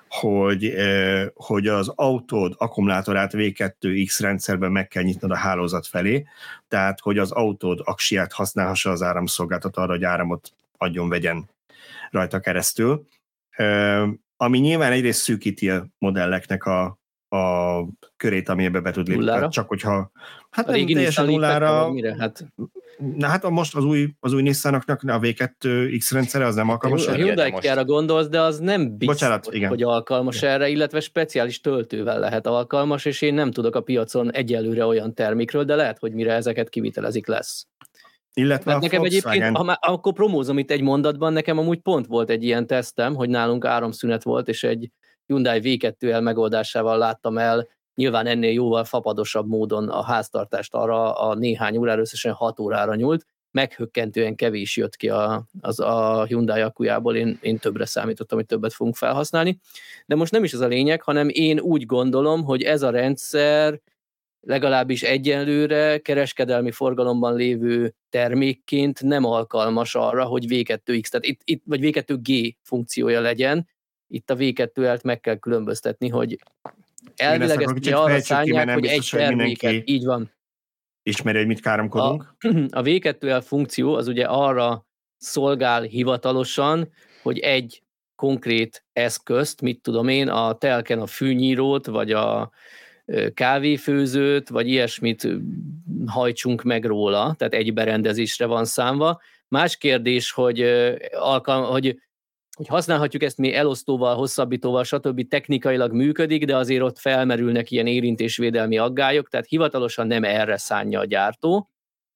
hogy, 0.09 0.65
e, 0.65 1.31
hogy 1.33 1.67
az 1.67 1.91
autód 1.95 2.53
akkumulátorát 2.57 3.31
V2X 3.33 4.17
rendszerben 4.19 4.71
meg 4.71 4.87
kell 4.87 5.03
nyitnod 5.03 5.31
a 5.31 5.35
hálózat 5.35 5.87
felé, 5.87 6.25
tehát 6.67 6.99
hogy 6.99 7.17
az 7.17 7.31
autód 7.31 7.79
aksiát 7.83 8.33
használhassa 8.33 8.91
az 8.91 9.01
áramszolgáltató 9.01 9.81
arra, 9.81 9.91
hogy 9.91 10.03
áramot 10.03 10.53
adjon, 10.77 11.09
vegyen 11.09 11.49
rajta 12.11 12.39
keresztül. 12.39 13.07
E, 13.49 14.01
ami 14.37 14.57
nyilván 14.57 14.91
egyrészt 14.91 15.21
szűkíti 15.21 15.69
a 15.69 15.87
modelleknek 15.97 16.65
a, 16.65 16.98
a 17.29 17.85
körét, 18.17 18.49
amiben 18.49 18.83
be 18.83 18.91
tud 18.91 19.07
lépni. 19.07 19.23
Nullára? 19.23 19.49
Csak 19.49 19.67
hogyha, 19.67 20.11
hát 20.49 20.67
a 20.67 20.71
nem 20.71 20.85
teljesen 20.85 21.25
nullára. 21.25 21.91
Mire? 21.91 22.15
Hát... 22.19 22.45
Na 23.15 23.27
hát 23.27 23.49
most 23.49 23.75
az 23.75 23.83
új, 23.83 24.09
az 24.19 24.33
új 24.33 24.41
Nissanoknak 24.41 25.01
a 25.03 25.19
V2 25.19 25.95
X 25.97 26.11
rendszere 26.11 26.45
az 26.45 26.55
nem 26.55 26.69
alkalmas. 26.69 27.07
A 27.07 27.13
Hyundai 27.13 27.51
most... 27.51 27.85
gondolsz, 27.85 28.27
de 28.27 28.41
az 28.41 28.59
nem 28.59 28.97
biztos, 28.97 29.15
Bocsánat, 29.15 29.47
igen. 29.51 29.69
hogy 29.69 29.83
alkalmas 29.83 30.37
igen. 30.37 30.49
erre, 30.49 30.69
illetve 30.69 30.99
speciális 30.99 31.61
töltővel 31.61 32.19
lehet 32.19 32.47
alkalmas, 32.47 33.05
és 33.05 33.21
én 33.21 33.33
nem 33.33 33.51
tudok 33.51 33.75
a 33.75 33.81
piacon 33.81 34.33
egyelőre 34.33 34.85
olyan 34.85 35.13
termékről, 35.13 35.63
de 35.63 35.75
lehet, 35.75 35.99
hogy 35.99 36.13
mire 36.13 36.33
ezeket 36.33 36.69
kivitelezik 36.69 37.27
lesz. 37.27 37.67
Illetve 38.33 38.71
Mert 38.71 38.83
nekem 38.83 39.03
egyébként, 39.03 39.57
ha 39.57 39.63
már, 39.63 39.77
akkor 39.81 40.13
promózom 40.13 40.57
itt 40.57 40.71
egy 40.71 40.81
mondatban, 40.81 41.33
nekem 41.33 41.57
amúgy 41.57 41.79
pont 41.79 42.05
volt 42.05 42.29
egy 42.29 42.43
ilyen 42.43 42.67
tesztem, 42.67 43.15
hogy 43.15 43.29
nálunk 43.29 43.65
áramszünet 43.65 44.23
volt, 44.23 44.47
és 44.47 44.63
egy 44.63 44.91
Hyundai 45.29 45.59
V2L 45.63 46.21
megoldásával 46.21 46.97
láttam 46.97 47.37
el 47.37 47.67
nyilván 47.95 48.27
ennél 48.27 48.51
jóval 48.51 48.83
fapadosabb 48.83 49.47
módon 49.47 49.89
a 49.89 50.03
háztartást 50.03 50.73
arra 50.73 51.13
a 51.13 51.35
néhány 51.35 51.77
órára, 51.77 52.01
összesen 52.01 52.33
6 52.33 52.59
órára 52.59 52.95
nyúlt, 52.95 53.25
meghökkentően 53.51 54.35
kevés 54.35 54.77
jött 54.77 54.95
ki 54.95 55.09
a, 55.09 55.43
az 55.61 55.79
a 55.79 56.25
Hyundai 56.25 56.61
akujából, 56.61 57.15
én, 57.15 57.37
én 57.41 57.57
többre 57.57 57.85
számítottam, 57.85 58.37
hogy 58.37 58.47
többet 58.47 58.73
fogunk 58.73 58.95
felhasználni. 58.95 59.59
De 60.05 60.15
most 60.15 60.31
nem 60.31 60.43
is 60.43 60.53
ez 60.53 60.59
a 60.59 60.67
lényeg, 60.67 61.01
hanem 61.01 61.29
én 61.31 61.59
úgy 61.59 61.85
gondolom, 61.85 62.43
hogy 62.43 62.63
ez 62.63 62.81
a 62.81 62.89
rendszer 62.89 63.79
legalábbis 64.39 65.03
egyenlőre 65.03 65.97
kereskedelmi 65.97 66.71
forgalomban 66.71 67.35
lévő 67.35 67.93
termékként 68.09 69.01
nem 69.03 69.25
alkalmas 69.25 69.95
arra, 69.95 70.25
hogy 70.25 70.45
V2X, 70.47 71.07
tehát 71.07 71.25
itt, 71.25 71.41
itt 71.43 71.63
vagy 71.65 71.79
V2G 71.83 72.55
funkciója 72.61 73.21
legyen. 73.21 73.67
Itt 74.11 74.29
a 74.29 74.35
V2-et 74.35 75.03
meg 75.03 75.19
kell 75.19 75.35
különböztetni, 75.35 76.09
hogy 76.09 76.37
elvileg 77.15 77.61
ezt 77.61 77.75
ugye 77.75 77.95
arra 77.95 78.19
szállják, 78.19 78.73
hogy 78.73 78.85
egy 78.85 79.07
terméket, 79.11 79.81
így 79.85 80.05
van. 80.05 80.31
Ismeri, 81.03 81.37
hogy 81.37 81.47
mit 81.47 81.61
káromkodunk? 81.61 82.35
A, 82.39 82.47
a 82.79 82.81
V2L 82.81 83.43
funkció 83.45 83.93
az 83.93 84.07
ugye 84.07 84.25
arra 84.25 84.85
szolgál 85.17 85.81
hivatalosan, 85.81 86.89
hogy 87.21 87.39
egy 87.39 87.83
konkrét 88.15 88.85
eszközt, 88.93 89.61
mit 89.61 89.81
tudom 89.81 90.07
én, 90.07 90.27
a 90.27 90.53
telken 90.53 90.99
a 90.99 91.05
fűnyírót, 91.05 91.85
vagy 91.85 92.11
a 92.11 92.51
kávéfőzőt, 93.33 94.49
vagy 94.49 94.67
ilyesmit 94.67 95.27
hajtsunk 96.05 96.63
meg 96.63 96.85
róla, 96.85 97.33
tehát 97.37 97.53
egy 97.53 97.73
berendezésre 97.73 98.45
van 98.45 98.65
számva. 98.65 99.21
Más 99.47 99.77
kérdés, 99.77 100.31
hogy, 100.31 100.61
alkalm, 101.11 101.63
hogy, 101.63 101.99
hogy 102.59 102.67
használhatjuk 102.67 103.23
ezt 103.23 103.37
mi 103.37 103.53
elosztóval, 103.53 104.15
hosszabbítóval, 104.15 104.83
stb. 104.83 105.27
technikailag 105.27 105.91
működik, 105.91 106.45
de 106.45 106.55
azért 106.55 106.81
ott 106.81 106.99
felmerülnek 106.99 107.71
ilyen 107.71 107.87
érintésvédelmi 107.87 108.77
aggályok, 108.77 109.29
tehát 109.29 109.47
hivatalosan 109.47 110.07
nem 110.07 110.23
erre 110.23 110.57
szánja 110.57 110.99
a 110.99 111.05
gyártó, 111.05 111.69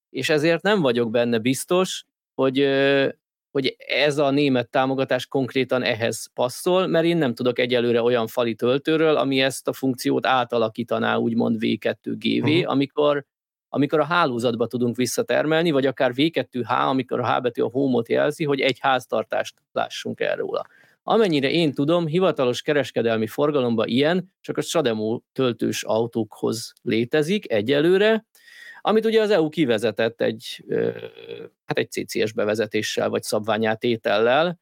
és 0.10 0.30
ezért 0.30 0.62
nem 0.62 0.82
vagyok 0.82 1.12
benne 1.12 1.40
biztos, 1.40 2.06
hogy 2.34 2.68
hogy 3.52 3.76
ez 3.88 4.18
a 4.18 4.30
német 4.30 4.70
támogatás 4.70 5.28
konkrétan 5.28 5.84
ehhez 5.84 6.30
passzol, 6.34 6.88
mert 6.88 7.06
én 7.06 7.18
nem 7.18 7.34
tudok 7.34 7.60
egyelőre 7.60 8.02
olyan 8.02 8.28
fali 8.28 8.56
töltőről, 8.56 9.16
ami 9.16 9.42
ezt 9.42 9.68
a 9.68 9.74
funkciót 9.74 10.26
átalakítaná 10.26 11.16
úgymond 11.16 11.58
V2GV, 11.60 12.42
uh-huh. 12.42 12.60
Mhm. 12.60 12.70
amikor, 12.70 13.26
amikor 13.76 14.00
a 14.00 14.06
hálózatba 14.06 14.68
tudunk 14.68 14.96
visszatermelni, 14.96 15.72
vagy 15.72 15.86
akár 15.86 16.12
V2H, 16.16 16.88
amikor 16.88 17.20
a 17.20 17.36
H 17.36 17.42
betű 17.42 17.62
a 17.62 17.70
home 17.70 18.02
jelzi, 18.08 18.44
hogy 18.44 18.60
egy 18.60 18.78
háztartást 18.80 19.56
lássunk 19.72 20.20
erről. 20.20 20.62
Amennyire 21.04 21.50
én 21.50 21.74
tudom, 21.74 22.06
hivatalos 22.06 22.62
kereskedelmi 22.62 23.28
forgalomban 23.28 23.88
ilyen 23.88 24.34
csak 24.42 24.58
a 24.58 24.62
Strademo 24.62 25.20
töltős 25.32 25.84
autókhoz 25.84 26.74
létezik 26.82 27.52
egyelőre, 27.52 28.26
amit 28.82 29.06
ugye 29.06 29.22
az 29.22 29.30
EU 29.30 29.50
kivezetett 29.50 30.22
egy, 30.22 30.66
hát 31.66 31.78
egy 31.78 31.92
CCS 31.92 32.32
bevezetéssel, 32.32 33.10
vagy 33.10 33.24
szabványátétellel, 33.24 34.60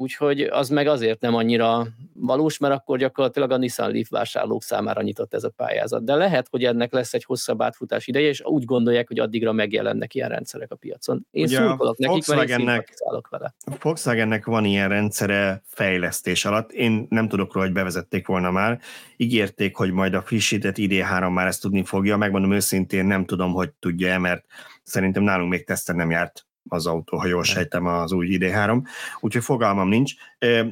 Úgyhogy 0.00 0.40
az 0.40 0.68
meg 0.68 0.86
azért 0.86 1.20
nem 1.20 1.34
annyira 1.34 1.86
valós, 2.14 2.58
mert 2.58 2.74
akkor 2.74 2.98
gyakorlatilag 2.98 3.50
a 3.50 3.56
Nissan 3.56 3.90
Leaf 3.92 4.08
vásárlók 4.08 4.62
számára 4.62 5.02
nyitott 5.02 5.34
ez 5.34 5.44
a 5.44 5.50
pályázat. 5.56 6.04
De 6.04 6.14
lehet, 6.14 6.46
hogy 6.50 6.64
ennek 6.64 6.92
lesz 6.92 7.14
egy 7.14 7.24
hosszabb 7.24 7.62
átfutás 7.62 8.06
ideje, 8.06 8.28
és 8.28 8.44
úgy 8.44 8.64
gondolják, 8.64 9.08
hogy 9.08 9.18
addigra 9.18 9.52
megjelennek 9.52 10.14
ilyen 10.14 10.28
rendszerek 10.28 10.72
a 10.72 10.74
piacon. 10.76 11.26
Én 11.30 11.44
Ugye 11.44 11.56
szurkolok 11.56 11.98
nekik, 11.98 12.26
mert 12.26 12.48
én 12.48 12.82
vele. 13.30 13.54
A 13.60 13.76
Volkswagennek 13.80 14.44
van 14.44 14.64
ilyen 14.64 14.88
rendszere 14.88 15.62
fejlesztés 15.64 16.44
alatt. 16.44 16.72
Én 16.72 17.06
nem 17.10 17.28
tudok 17.28 17.54
róla, 17.54 17.66
hogy 17.66 17.74
bevezették 17.74 18.26
volna 18.26 18.50
már. 18.50 18.80
Ígérték, 19.16 19.76
hogy 19.76 19.90
majd 19.90 20.14
a 20.14 20.22
frissített 20.22 20.76
ID3 20.76 21.32
már 21.32 21.46
ezt 21.46 21.60
tudni 21.60 21.84
fogja. 21.84 22.16
Megmondom 22.16 22.52
őszintén, 22.52 23.06
nem 23.06 23.24
tudom, 23.24 23.52
hogy 23.52 23.70
tudja 23.78 24.18
mert 24.18 24.44
szerintem 24.82 25.22
nálunk 25.22 25.50
még 25.50 25.64
teszten 25.64 25.96
nem 25.96 26.10
járt 26.10 26.47
az 26.68 26.86
autó, 26.86 27.16
ha 27.16 27.26
jól 27.26 27.44
sejtem 27.44 27.86
az 27.86 28.12
új 28.12 28.38
ID3, 28.40 28.82
úgyhogy 29.20 29.44
fogalmam 29.44 29.88
nincs, 29.88 30.12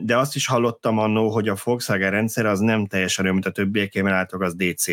de 0.03 0.17
azt 0.17 0.35
is 0.35 0.47
hallottam 0.47 0.99
annó, 0.99 1.31
hogy 1.31 1.49
a 1.49 1.57
Volkswagen 1.65 2.11
rendszer 2.11 2.47
az 2.47 2.59
nem 2.59 2.87
teljesen 2.87 3.25
olyan, 3.25 3.37
mint 3.37 3.47
a 3.47 3.53
többiek, 3.53 3.95
mert 3.95 4.07
látok, 4.07 4.41
az 4.41 4.55
DC 4.55 4.87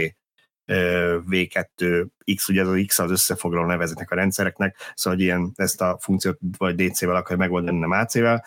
V2X, 1.30 2.50
ugye 2.50 2.62
az 2.62 2.68
a 2.68 2.86
X 2.86 3.00
az 3.00 3.12
összefoglaló 3.12 3.66
nevezetnek 3.66 4.12
a 4.12 4.16
rendszereknek, 4.16 4.76
szóval 4.96 5.20
hogy 5.20 5.28
ilyen, 5.28 5.52
ezt 5.56 5.82
a 5.82 5.98
funkciót 6.02 6.40
vagy 6.58 6.76
DC-vel 6.76 7.16
akar 7.16 7.38
megoldani, 7.38 7.80
nem 7.80 7.92
AC-vel, 7.92 8.44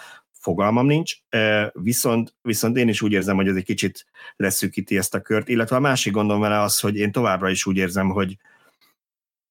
fogalmam 0.46 0.86
nincs, 0.86 1.14
viszont, 1.72 2.34
viszont 2.42 2.76
én 2.76 2.88
is 2.88 3.02
úgy 3.02 3.12
érzem, 3.12 3.36
hogy 3.36 3.48
ez 3.48 3.56
egy 3.56 3.64
kicsit 3.64 4.06
leszűkíti 4.36 4.96
ezt 4.96 5.14
a 5.14 5.20
kört, 5.20 5.48
illetve 5.48 5.76
a 5.76 5.80
másik 5.80 6.12
gondom 6.12 6.40
vele 6.40 6.60
az, 6.60 6.80
hogy 6.80 6.96
én 6.96 7.12
továbbra 7.12 7.50
is 7.50 7.66
úgy 7.66 7.76
érzem, 7.76 8.08
hogy 8.08 8.36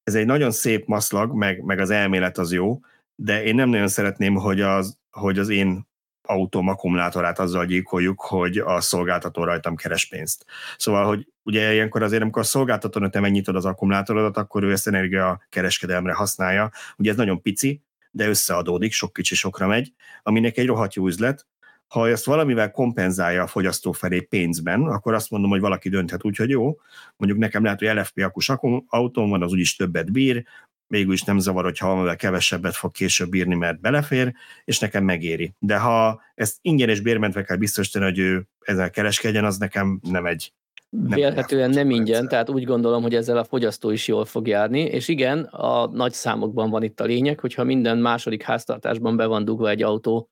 ez 0.04 0.16
egy 0.16 0.26
nagyon 0.26 0.52
szép 0.52 0.86
maszlag, 0.88 1.34
meg, 1.34 1.64
meg 1.64 1.80
az 1.80 1.90
elmélet 1.90 2.38
az 2.38 2.52
jó, 2.52 2.80
de 3.16 3.44
én 3.44 3.56
nem 3.56 3.70
nagyon 3.70 3.88
szeretném, 3.88 4.36
hogy 4.36 4.62
az, 4.62 4.98
hogy 5.12 5.40
az 5.40 5.50
én 5.50 5.88
autóm 6.28 6.68
akkumulátorát 6.68 7.40
azzal 7.40 7.66
gyilkoljuk, 7.66 8.22
hogy 8.22 8.58
a 8.58 8.82
szolgáltató 8.82 9.44
rajtam 9.44 9.76
keres 9.76 10.06
pénzt. 10.06 10.46
Szóval, 10.78 11.06
hogy 11.06 11.28
ugye 11.44 11.74
ilyenkor 11.74 12.04
azért, 12.04 12.22
amikor 12.22 12.42
a 12.42 12.46
szolgáltatónak 12.46 13.12
te 13.12 13.20
megnyitod 13.20 13.56
az 13.56 13.66
akkumulátorodat, 13.66 14.38
akkor 14.38 14.64
ő 14.64 14.72
ezt 14.72 14.88
energia 14.88 15.46
kereskedelemre 15.50 16.14
használja. 16.14 16.72
Ugye 16.98 17.12
ez 17.12 17.18
nagyon 17.18 17.42
pici, 17.42 17.82
de 18.12 18.28
összeadódik, 18.28 18.92
sok 18.92 19.14
kicsi 19.14 19.36
sokra 19.36 19.68
megy, 19.68 19.94
aminek 20.24 20.58
egy 20.58 20.66
rohadt 20.66 20.94
jó 20.94 21.08
üzlet, 21.08 21.48
ha 21.88 22.10
ezt 22.10 22.26
valamivel 22.26 22.72
kompenzálja 22.72 23.44
a 23.44 23.48
fogyasztó 23.48 23.92
felé 23.92 24.22
pénzben, 24.22 24.82
akkor 24.82 25.14
azt 25.14 25.30
mondom, 25.30 25.50
hogy 25.50 25.60
valaki 25.60 25.90
dönthet 25.90 26.26
úgy, 26.26 26.36
hogy 26.36 26.50
jó, 26.50 26.80
mondjuk 27.18 27.42
nekem 27.42 27.64
lehet, 27.64 27.80
hogy 27.80 27.88
LFP 27.88 28.20
akus 28.20 28.52
autóm 28.88 29.30
van, 29.30 29.42
az 29.42 29.52
úgyis 29.52 29.76
többet 29.76 30.12
bír, 30.12 30.46
végül 30.88 31.14
is 31.14 31.24
nem 31.24 31.40
zavar, 31.40 31.64
hogyha 31.64 31.88
valamivel 31.88 32.16
kevesebbet 32.16 32.76
fog 32.76 32.92
később 32.92 33.30
bírni, 33.30 33.56
mert 33.56 33.82
belefér, 33.82 34.34
és 34.66 34.80
nekem 34.80 35.04
megéri. 35.04 35.54
De 35.60 35.78
ha 35.78 36.22
ezt 36.36 36.58
ingyen 36.62 36.90
és 36.90 37.02
bérmentve 37.02 37.44
kell 37.44 37.58
biztosítani, 37.58 38.06
hogy 38.06 38.20
ő 38.20 38.48
ezzel 38.60 38.90
kereskedjen, 38.90 39.46
az 39.46 39.58
nekem 39.58 40.00
nem 40.04 40.26
egy 40.26 40.54
nem 40.90 41.20
Vélhetően 41.20 41.70
nem 41.70 41.90
ingyen, 41.90 42.06
rendszer. 42.16 42.30
tehát 42.30 42.50
úgy 42.50 42.64
gondolom, 42.64 43.02
hogy 43.02 43.16
ezzel 43.16 43.38
a 43.38 43.44
fogyasztó 43.44 43.90
is 43.90 44.08
jól 44.08 44.26
fog 44.26 44.48
járni, 44.48 44.80
és 44.80 45.08
igen, 45.08 45.44
a 45.44 45.88
nagy 45.88 46.14
számokban 46.14 46.70
van 46.70 46.84
itt 46.84 47.00
a 47.00 47.06
lényeg, 47.06 47.40
hogyha 47.40 47.64
minden 47.64 47.98
második 47.98 48.44
háztartásban 48.44 49.16
be 49.16 49.26
van 49.26 49.46
dugva 49.46 49.70
egy 49.70 49.84
autó 49.84 50.30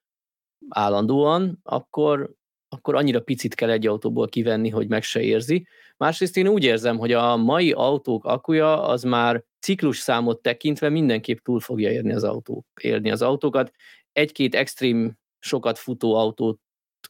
állandóan, 0.70 1.60
akkor, 1.64 2.34
akkor 2.70 2.96
annyira 2.96 3.20
picit 3.20 3.56
kell 3.56 3.70
egy 3.70 3.88
autóból 3.88 4.28
kivenni, 4.28 4.70
hogy 4.70 4.88
meg 4.88 5.04
se 5.04 5.22
érzi. 5.22 5.68
Másrészt 5.98 6.38
én 6.38 6.48
úgy 6.48 6.64
érzem, 6.64 6.98
hogy 6.98 7.12
a 7.12 7.36
mai 7.38 7.72
autók 7.72 8.26
akuja 8.26 8.84
az 8.84 9.04
már 9.04 9.44
ciklus 9.64 9.98
számot 9.98 10.42
tekintve 10.42 10.90
mindenképp 10.90 11.38
túl 11.38 11.60
fogja 11.60 11.92
érni 11.92 12.14
az, 12.14 12.24
autó, 12.24 12.66
érni 12.82 13.12
az 13.12 13.22
autókat. 13.22 13.72
Egy-két 14.12 14.56
extrém 14.56 15.18
sokat 15.40 15.78
futó 15.78 16.16
autót 16.16 16.60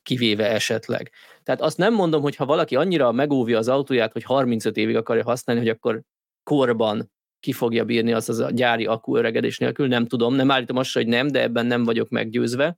kivéve 0.03 0.50
esetleg. 0.50 1.12
Tehát 1.43 1.62
azt 1.62 1.77
nem 1.77 1.93
mondom, 1.93 2.22
hogy 2.22 2.36
ha 2.36 2.45
valaki 2.45 2.75
annyira 2.75 3.12
megóvja 3.12 3.57
az 3.57 3.67
autóját, 3.67 4.12
hogy 4.12 4.24
35 4.24 4.77
évig 4.77 4.95
akarja 4.95 5.24
használni, 5.24 5.62
hogy 5.62 5.72
akkor 5.72 6.01
korban 6.43 7.12
ki 7.39 7.51
fogja 7.51 7.86
bírni 7.86 8.13
az, 8.13 8.29
az 8.29 8.39
a 8.39 8.51
gyári 8.51 8.86
akku 8.86 9.17
öregedés 9.17 9.57
nélkül, 9.57 9.88
nem 9.88 10.05
tudom, 10.05 10.33
nem 10.33 10.51
állítom 10.51 10.77
azt, 10.77 10.93
hogy 10.93 11.07
nem, 11.07 11.27
de 11.27 11.41
ebben 11.41 11.65
nem 11.65 11.83
vagyok 11.83 12.10
meggyőzve. 12.10 12.77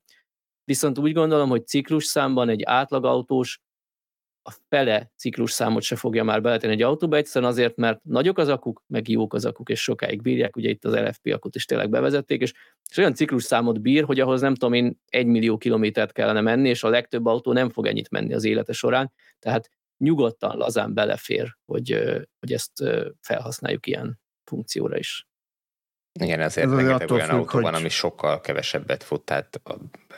Viszont 0.64 0.98
úgy 0.98 1.14
gondolom, 1.14 1.50
hogy 1.50 1.68
ciklus 1.68 2.06
számban 2.06 2.50
egy 2.50 2.64
átlagautós 2.64 3.60
a 4.48 4.54
fele 4.70 5.12
ciklus 5.16 5.52
számot 5.52 5.82
se 5.82 5.96
fogja 5.96 6.24
már 6.24 6.42
beletenni 6.42 6.74
egy 6.74 6.82
autóba, 6.82 7.16
egyszerűen 7.16 7.52
azért, 7.52 7.76
mert 7.76 8.04
nagyok 8.04 8.38
az 8.38 8.48
akuk, 8.48 8.84
meg 8.88 9.08
jók 9.10 9.34
az 9.34 9.46
akuk, 9.46 9.70
és 9.70 9.82
sokáig 9.82 10.22
bírják, 10.22 10.56
ugye 10.56 10.70
itt 10.70 10.86
az 10.86 10.94
LFP 10.94 11.34
akut 11.34 11.56
is 11.56 11.66
tényleg 11.66 11.90
bevezették, 11.90 12.42
és, 12.42 12.54
és 12.90 12.98
olyan 12.98 13.14
ciklus 13.14 13.44
számot 13.44 13.82
bír, 13.82 14.04
hogy 14.04 14.20
ahhoz 14.20 14.42
nem 14.42 14.56
tudom 14.56 14.74
én 14.74 15.00
egy 15.06 15.26
millió 15.26 15.58
kilométert 15.58 16.12
kellene 16.12 16.42
menni, 16.42 16.70
és 16.70 16.84
a 16.84 16.90
legtöbb 16.90 17.26
autó 17.26 17.54
nem 17.54 17.70
fog 17.70 17.86
ennyit 17.86 18.10
menni 18.10 18.34
az 18.34 18.44
élete 18.44 18.74
során, 18.74 19.12
tehát 19.40 19.70
nyugodtan, 19.98 20.58
lazán 20.58 20.94
belefér, 20.94 21.56
hogy, 21.66 21.90
hogy 22.40 22.54
ezt 22.54 22.84
felhasználjuk 23.22 23.88
ilyen 23.88 24.20
funkcióra 24.44 24.98
is. 24.98 25.28
Igen, 26.20 26.42
ezért 26.42 26.68
Ez 26.68 26.74
rengeteg 26.74 27.12
olyan 27.12 27.28
függ, 27.28 27.38
autó 27.38 27.52
hogy... 27.52 27.62
van, 27.62 27.74
ami 27.74 27.90
sokkal 27.90 28.42
kevesebbet 28.42 29.04
fut, 29.04 29.22
tehát 29.22 29.62
a 29.64 29.76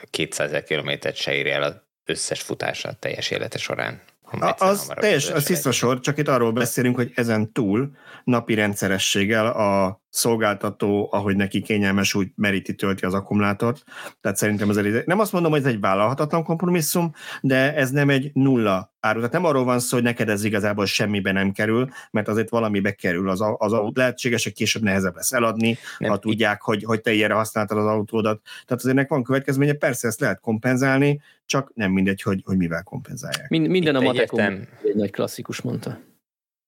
200 0.09 0.63
kilométert 0.63 1.15
se 1.15 1.33
érje 1.33 1.53
el 1.53 1.63
az 1.63 1.75
összes 2.05 2.41
futása 2.41 2.89
a 2.89 2.93
teljes 2.93 3.31
élete 3.31 3.57
során. 3.57 4.01
A, 4.31 4.55
az 4.57 4.91
teljes, 4.93 5.29
az 5.29 5.43
tiszta 5.43 5.71
sor, 5.71 5.99
csak 5.99 6.17
itt 6.17 6.27
arról 6.27 6.51
beszélünk, 6.51 6.95
hogy 6.95 7.11
ezen 7.15 7.51
túl 7.51 7.91
napi 8.23 8.53
rendszerességgel 8.53 9.47
a 9.47 10.01
szolgáltató, 10.17 11.07
ahogy 11.11 11.35
neki 11.35 11.61
kényelmes, 11.61 12.13
úgy 12.13 12.27
meríti, 12.35 12.75
tölti 12.75 13.05
az 13.05 13.13
akkumulátort. 13.13 13.83
Tehát 14.21 14.37
szerintem 14.37 14.69
ez 14.69 14.77
egy, 14.77 15.03
nem 15.05 15.19
azt 15.19 15.31
mondom, 15.31 15.51
hogy 15.51 15.59
ez 15.59 15.67
egy 15.67 15.79
vállalhatatlan 15.79 16.43
kompromisszum, 16.43 17.11
de 17.41 17.75
ez 17.75 17.91
nem 17.91 18.09
egy 18.09 18.31
nulla 18.33 18.93
áru. 18.99 19.17
Tehát 19.17 19.33
nem 19.33 19.45
arról 19.45 19.63
van 19.63 19.79
szó, 19.79 19.95
hogy 19.95 20.05
neked 20.05 20.29
ez 20.29 20.43
igazából 20.43 20.85
semmibe 20.85 21.31
nem 21.31 21.51
kerül, 21.51 21.89
mert 22.11 22.27
azért 22.27 22.49
valamibe 22.49 22.91
kerül 22.91 23.29
az, 23.29 23.41
az 23.57 23.73
autó. 23.73 23.91
Lehetséges, 23.93 24.43
hogy 24.43 24.53
később 24.53 24.83
nehezebb 24.83 25.15
lesz 25.15 25.31
eladni, 25.31 25.77
nem. 25.97 26.09
ha 26.09 26.17
tudják, 26.17 26.61
hogy, 26.61 26.83
hogy 26.83 27.01
te 27.01 27.11
ilyenre 27.11 27.35
használtad 27.35 27.77
az 27.77 27.85
autódat. 27.85 28.41
Tehát 28.43 28.83
azért 28.83 28.95
ennek 28.95 29.09
van 29.09 29.23
következménye, 29.23 29.73
persze 29.73 30.07
ezt 30.07 30.19
lehet 30.19 30.39
kompenzálni, 30.39 31.21
csak 31.45 31.71
nem 31.73 31.91
mindegy, 31.91 32.21
hogy, 32.21 32.41
hogy 32.45 32.57
mivel 32.57 32.83
kompenzálják. 32.83 33.49
Mind, 33.49 33.67
minden 33.67 33.95
Itt 33.95 34.01
a 34.01 34.03
matekom 34.03 34.67
egy 34.83 34.95
nagy 34.95 35.11
klasszikus 35.11 35.61
mondta 35.61 35.97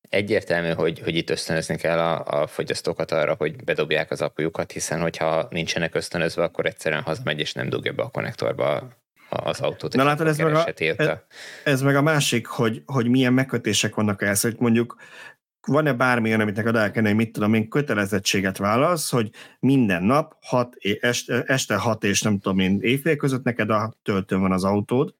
egyértelmű, 0.10 0.70
hogy, 0.70 1.00
hogy 1.00 1.16
itt 1.16 1.30
ösztönözni 1.30 1.78
kell 1.78 2.00
a, 2.00 2.42
a 2.42 2.48
fogyasztókat 2.48 3.12
arra, 3.12 3.36
hogy 3.38 3.64
bedobják 3.64 4.12
az 4.12 4.22
apujukat, 4.22 4.72
hiszen 4.72 5.02
hogyha 5.02 5.48
nincsenek 5.50 5.96
ösztönözve, 5.96 6.44
akkor 6.44 6.66
egyszerűen 6.66 7.02
hazamegy 7.02 7.40
és 7.40 7.54
nem 7.54 7.70
dugja 7.70 7.94
be 7.94 8.04
a 8.04 8.10
konnektorba 8.10 8.88
az 9.30 9.60
autót. 9.60 9.94
Na 9.96 10.04
látod, 10.04 10.28
ez 10.28 10.38
meg, 10.38 10.54
a, 10.54 10.68
ez, 10.76 11.10
ez 11.64 11.82
meg 11.82 11.96
a 11.96 12.02
másik, 12.02 12.48
hogy, 12.48 12.82
hogy 12.86 13.08
milyen 13.08 13.34
megkötések 13.34 13.96
vannak 13.96 14.22
ehhez, 14.22 14.42
hogy 14.42 14.56
mondjuk 14.58 14.96
van-e 15.68 15.94
bármilyen, 15.94 16.40
amit 16.40 16.56
neked 16.56 16.76
el 16.76 16.92
kellene, 16.92 17.14
mit 17.14 17.32
tudom 17.32 17.54
én, 17.54 17.70
kötelezettséget 17.70 18.58
válasz, 18.58 19.12
hogy 19.12 19.30
minden 19.60 20.04
nap 20.04 20.36
hat, 20.42 20.76
este, 21.00 21.44
este 21.48 21.76
6 21.76 22.04
és 22.04 22.22
nem 22.22 22.40
tudom 22.40 22.60
én 22.60 22.80
éjfél 22.82 23.16
között 23.16 23.44
neked 23.44 23.70
a 23.70 23.94
töltőn 24.04 24.40
van 24.40 24.52
az 24.52 24.64
autód, 24.64 25.14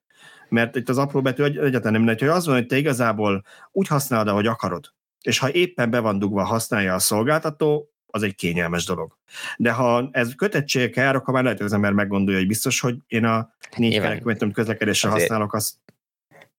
mert 0.50 0.76
itt 0.76 0.88
az 0.88 0.98
apró 0.98 1.20
betű 1.22 1.42
egyáltalán 1.42 1.92
nem 1.92 2.02
mindegy, 2.02 2.20
hogy 2.20 2.28
az 2.28 2.46
van, 2.46 2.54
hogy 2.54 2.66
te 2.66 2.76
igazából 2.76 3.44
úgy 3.72 3.86
használod, 3.86 4.28
ahogy 4.28 4.46
akarod, 4.46 4.92
és 5.22 5.38
ha 5.38 5.52
éppen 5.52 5.90
be 5.90 5.98
van 5.98 6.18
dugva 6.18 6.44
használja 6.44 6.94
a 6.94 6.98
szolgáltató, 6.98 7.90
az 8.06 8.22
egy 8.22 8.34
kényelmes 8.34 8.84
dolog. 8.84 9.16
De 9.56 9.72
ha 9.72 10.08
ez 10.12 10.34
kötettségekkel 10.34 11.04
jár, 11.04 11.14
akkor 11.14 11.34
már 11.34 11.42
lehet, 11.42 11.58
hogy 11.58 11.66
az 11.66 11.72
ember 11.72 11.92
meggondolja, 11.92 12.38
hogy 12.38 12.48
biztos, 12.48 12.80
hogy 12.80 12.96
én 13.06 13.24
a 13.24 13.54
négy 13.76 14.00
kerekű 14.00 14.50
közlekedésre 14.50 15.08
használok, 15.08 15.54
azt 15.54 15.74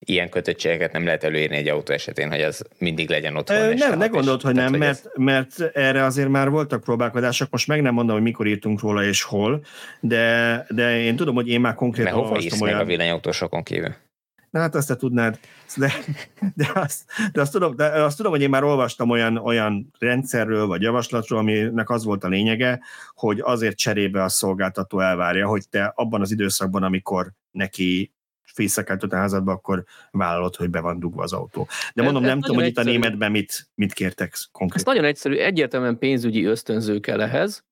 ilyen 0.06 0.30
kötöttségeket 0.30 0.92
nem 0.92 1.06
lehet 1.06 1.24
előírni 1.24 1.56
egy 1.56 1.68
autó 1.68 1.94
esetén, 1.94 2.30
hogy 2.30 2.42
az 2.42 2.66
mindig 2.78 3.10
legyen 3.10 3.36
otthon. 3.36 3.58
E, 3.58 3.74
nem, 3.74 3.98
ne 3.98 4.08
gondold, 4.08 4.42
hogy 4.42 4.56
nem, 4.56 4.74
mert, 4.74 5.06
ez... 5.06 5.12
mert 5.16 5.60
erre 5.74 6.04
azért 6.04 6.30
már 6.30 6.50
voltak 6.50 6.84
próbálkozások, 6.84 7.52
most 7.52 7.68
meg 7.68 7.82
nem 7.82 7.94
mondom, 7.94 8.16
hogy 8.16 8.24
mikor 8.24 8.48
írtunk 8.48 8.82
róla 8.82 9.04
és 9.04 9.24
hol, 9.24 9.66
de, 10.00 10.66
de 10.70 11.00
én 11.00 11.16
tudom, 11.16 11.36
hogy 11.36 11.48
én 11.48 11.62
már 11.62 11.76
konkrétan 11.76 12.14
Mert 12.14 12.26
hova 12.26 12.40
írsz 12.40 12.62
olyan... 12.62 12.76
meg 12.76 12.86
a 12.86 12.88
villanyautósokon 12.88 13.64
kívül? 13.64 13.96
Na 14.50 14.60
hát 14.60 14.76
azt 14.76 14.88
te 14.88 14.96
tudnád, 14.96 15.40
de, 15.76 15.94
de, 16.56 16.72
azt, 16.74 17.02
de, 17.32 17.42
azt 17.42 17.52
tudom, 17.52 17.76
de 17.76 17.86
azt 17.86 18.18
tudom, 18.18 18.32
hogy 18.32 18.42
én 18.42 18.50
már 18.50 18.64
olvastam 18.64 19.10
olyan, 19.10 19.38
olyan 19.38 19.92
rendszerről, 20.00 20.68
vagy 20.68 20.82
javaslatról, 20.82 21.40
aminek 21.40 21.90
az 21.90 22.04
volt 22.04 22.24
a 22.24 22.28
lényege, 22.28 22.80
hogy 23.14 23.40
azért 23.40 23.78
cserébe 23.78 24.24
a 24.24 24.30
szolgáltató 24.30 25.00
elvárja, 25.00 25.48
hogy 25.48 25.70
te 25.70 25.92
abban 25.96 26.22
az 26.22 26.32
időszakban, 26.32 26.84
amikor 26.84 27.32
neki 27.52 28.14
fészekelt 28.54 29.04
a 29.04 29.16
házadba, 29.16 29.52
akkor 29.52 29.84
vállalod, 30.12 30.56
hogy 30.56 30.70
be 30.70 30.80
van 30.80 31.00
dugva 31.00 31.24
az 31.24 31.34
autó. 31.34 31.68
De 31.94 32.04
mondom, 32.04 32.24
ez, 32.24 32.30
nem 32.30 32.38
ez 32.38 32.44
tudom, 32.44 32.58
hogy 32.58 32.68
egyszerű. 32.68 32.90
itt 32.90 32.96
a 32.96 33.00
németben 33.00 33.32
mit, 33.32 33.70
mit 33.76 33.94
kértek 33.94 34.36
konkrétan. 34.52 34.88
Ez 34.88 34.94
nagyon 34.94 35.10
egyszerű, 35.10 35.36
egyértelműen 35.36 35.98
pénzügyi 35.98 36.44
ösztönző 36.46 37.00
kell 37.00 37.22
ehhez, 37.22 37.64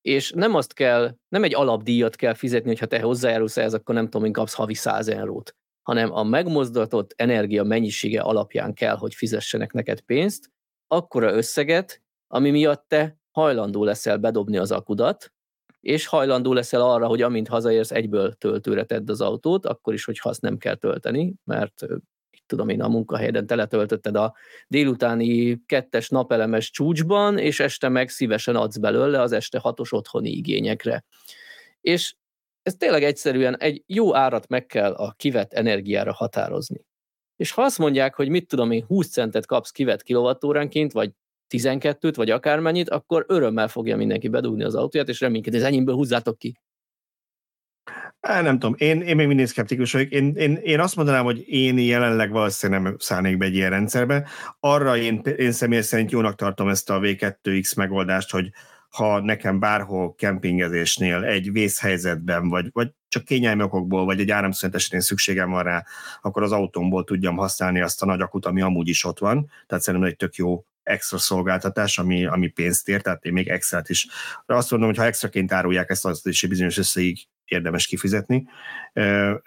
és 0.00 0.32
nem 0.34 0.54
azt 0.54 0.72
kell, 0.72 1.16
nem 1.28 1.44
egy 1.44 1.54
alapdíjat 1.54 2.16
kell 2.16 2.34
fizetni, 2.34 2.68
hogyha 2.68 2.86
te 2.86 3.00
hozzájárulsz 3.00 3.56
ehhez, 3.56 3.74
akkor 3.74 3.94
nem 3.94 4.04
tudom, 4.04 4.22
hogy 4.22 4.30
kapsz 4.30 4.54
havi 4.54 4.74
100 4.74 5.08
eurót, 5.08 5.56
hanem 5.82 6.12
a 6.12 6.22
megmozdatott 6.22 7.12
energia 7.16 7.62
mennyisége 7.62 8.20
alapján 8.20 8.74
kell, 8.74 8.96
hogy 8.96 9.14
fizessenek 9.14 9.72
neked 9.72 10.00
pénzt, 10.00 10.50
akkora 10.86 11.32
összeget, 11.32 12.02
ami 12.26 12.50
miatt 12.50 12.84
te 12.88 13.18
hajlandó 13.30 13.84
leszel 13.84 14.16
bedobni 14.18 14.56
az 14.56 14.70
akudat, 14.70 15.32
és 15.84 16.06
hajlandó 16.06 16.52
leszel 16.52 16.80
arra, 16.80 17.06
hogy 17.06 17.22
amint 17.22 17.48
hazaérsz, 17.48 17.90
egyből 17.90 18.32
töltőre 18.32 18.84
tedd 18.84 19.10
az 19.10 19.20
autót, 19.20 19.66
akkor 19.66 19.94
is, 19.94 20.04
hogyha 20.04 20.28
azt 20.28 20.40
nem 20.40 20.56
kell 20.56 20.74
tölteni, 20.74 21.34
mert 21.44 21.86
tudom 22.46 22.68
én, 22.68 22.82
a 22.82 22.88
munkahelyeden 22.88 23.46
teletöltötted 23.46 24.16
a 24.16 24.34
délutáni 24.68 25.62
kettes 25.66 26.08
napelemes 26.08 26.70
csúcsban, 26.70 27.38
és 27.38 27.60
este 27.60 27.88
meg 27.88 28.08
szívesen 28.08 28.56
adsz 28.56 28.76
belőle 28.76 29.20
az 29.20 29.32
este 29.32 29.58
hatos 29.58 29.92
otthoni 29.92 30.30
igényekre. 30.30 31.04
És 31.80 32.14
ez 32.62 32.74
tényleg 32.74 33.02
egyszerűen 33.02 33.56
egy 33.58 33.82
jó 33.86 34.14
árat 34.14 34.48
meg 34.48 34.66
kell 34.66 34.92
a 34.92 35.14
kivett 35.16 35.52
energiára 35.52 36.12
határozni. 36.12 36.84
És 37.36 37.50
ha 37.50 37.62
azt 37.62 37.78
mondják, 37.78 38.14
hogy 38.14 38.28
mit 38.28 38.48
tudom 38.48 38.70
én, 38.70 38.84
20 38.84 39.10
centet 39.10 39.46
kapsz 39.46 39.70
kivett 39.70 40.02
kilovattóránként, 40.02 40.92
vagy 40.92 41.10
12-t, 41.58 42.12
vagy 42.16 42.30
akármennyit, 42.30 42.90
akkor 42.90 43.24
örömmel 43.28 43.68
fogja 43.68 43.96
mindenki 43.96 44.28
bedugni 44.28 44.64
az 44.64 44.74
autóját, 44.74 45.08
és 45.08 45.20
reménykedik, 45.20 45.52
hogy 45.52 45.62
ez 45.62 45.72
enyémből 45.72 45.94
húzzátok 45.94 46.38
ki. 46.38 46.58
Á, 48.20 48.40
nem 48.40 48.58
tudom, 48.58 48.74
én, 48.78 49.00
én 49.00 49.16
még 49.16 49.26
mindig 49.26 49.46
szkeptikus 49.46 49.92
vagyok. 49.92 50.10
Én, 50.10 50.34
én, 50.34 50.54
én 50.62 50.80
azt 50.80 50.96
mondanám, 50.96 51.24
hogy 51.24 51.48
én 51.48 51.78
jelenleg 51.78 52.30
valószínűleg 52.30 52.82
nem 52.82 52.96
szállnék 52.98 53.38
be 53.38 53.44
egy 53.44 53.54
ilyen 53.54 53.70
rendszerbe. 53.70 54.28
Arra 54.60 54.96
én, 54.96 55.20
én 55.36 55.52
személy 55.52 55.80
szerint 55.80 56.10
jónak 56.10 56.34
tartom 56.34 56.68
ezt 56.68 56.90
a 56.90 56.98
V2X 56.98 57.76
megoldást, 57.76 58.30
hogy 58.30 58.50
ha 58.88 59.20
nekem 59.20 59.58
bárhol 59.58 60.14
kempingezésnél 60.14 61.24
egy 61.24 61.52
vészhelyzetben, 61.52 62.48
vagy, 62.48 62.68
vagy 62.72 62.90
csak 63.08 63.24
kényelmi 63.24 63.62
okokból, 63.62 64.04
vagy 64.04 64.20
egy 64.20 64.30
áramszünet 64.30 64.74
esetén 64.74 65.00
szükségem 65.00 65.50
van 65.50 65.62
rá, 65.62 65.84
akkor 66.22 66.42
az 66.42 66.52
autómból 66.52 67.04
tudjam 67.04 67.36
használni 67.36 67.80
azt 67.80 68.02
a 68.02 68.06
nagy 68.06 68.20
akut, 68.20 68.46
ami 68.46 68.60
amúgy 68.60 68.88
is 68.88 69.04
ott 69.04 69.18
van. 69.18 69.50
Tehát 69.66 69.84
szerintem 69.84 70.10
egy 70.10 70.16
tök 70.16 70.34
jó 70.34 70.64
extra 70.84 71.18
szolgáltatás, 71.18 71.98
ami, 71.98 72.26
ami 72.26 72.48
pénzt 72.48 72.88
ér, 72.88 73.02
tehát 73.02 73.24
én 73.24 73.32
még 73.32 73.48
extra 73.48 73.82
is. 73.86 74.06
De 74.46 74.54
azt 74.54 74.70
mondom, 74.70 74.88
hogy 74.88 74.98
ha 74.98 75.04
extraként 75.04 75.52
árulják 75.52 75.90
ezt, 75.90 76.04
az 76.04 76.26
is 76.26 76.46
bizonyos 76.46 76.78
összeig 76.78 77.18
érdemes 77.44 77.86
kifizetni. 77.86 78.48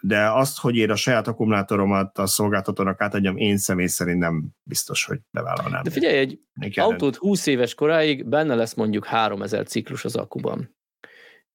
De 0.01 0.31
azt, 0.31 0.59
hogy 0.59 0.75
én 0.75 0.91
a 0.91 0.95
saját 0.95 1.27
akkumulátoromat 1.27 2.17
a 2.17 2.25
szolgáltatónak 2.25 3.01
átadjam, 3.01 3.37
én 3.37 3.57
személy 3.57 3.87
szerint 3.87 4.19
nem 4.19 4.47
biztos, 4.63 5.05
hogy 5.05 5.19
bevállalnám. 5.31 5.83
De 5.83 5.89
figyelj, 5.89 6.17
egy 6.17 6.79
autót 6.79 7.15
20 7.15 7.45
éves 7.45 7.73
koráig 7.73 8.27
benne 8.27 8.55
lesz 8.55 8.73
mondjuk 8.73 9.05
3000 9.05 9.65
ciklus 9.65 10.05
az 10.05 10.15
akuban. 10.15 10.75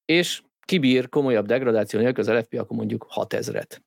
És 0.05 0.43
kibír 0.65 1.09
komolyabb 1.09 1.47
degradáció 1.47 2.01
nélkül 2.01 2.23
az 2.25 2.39
LFP, 2.39 2.55
akkor 2.55 2.77
mondjuk 2.77 3.07
6000-et. 3.15 3.79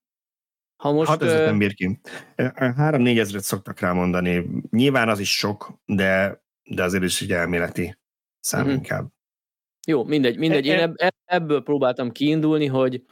Ha 0.75 0.91
most, 0.91 1.09
6 1.09 1.21
ezeret 1.21 1.45
nem 1.45 1.57
bír 1.57 1.73
ki. 1.73 1.99
3-4 2.35 3.19
ezeret 3.19 3.43
szoktak 3.43 3.79
rá 3.79 3.91
mondani. 3.91 4.45
Nyilván 4.69 5.09
az 5.09 5.19
is 5.19 5.37
sok, 5.37 5.79
de, 5.85 6.41
de 6.63 6.83
azért 6.83 7.03
is 7.03 7.21
egy 7.21 7.31
elméleti 7.31 7.97
szám 8.39 8.61
uh-huh. 8.61 8.75
inkább. 8.75 9.13
Jó, 9.87 10.03
mindegy, 10.03 10.37
mindegy. 10.37 10.65
Én 10.65 10.93
e- 10.95 11.13
ebből 11.25 11.63
próbáltam 11.63 12.11
kiindulni, 12.11 12.65
hogy 12.65 13.03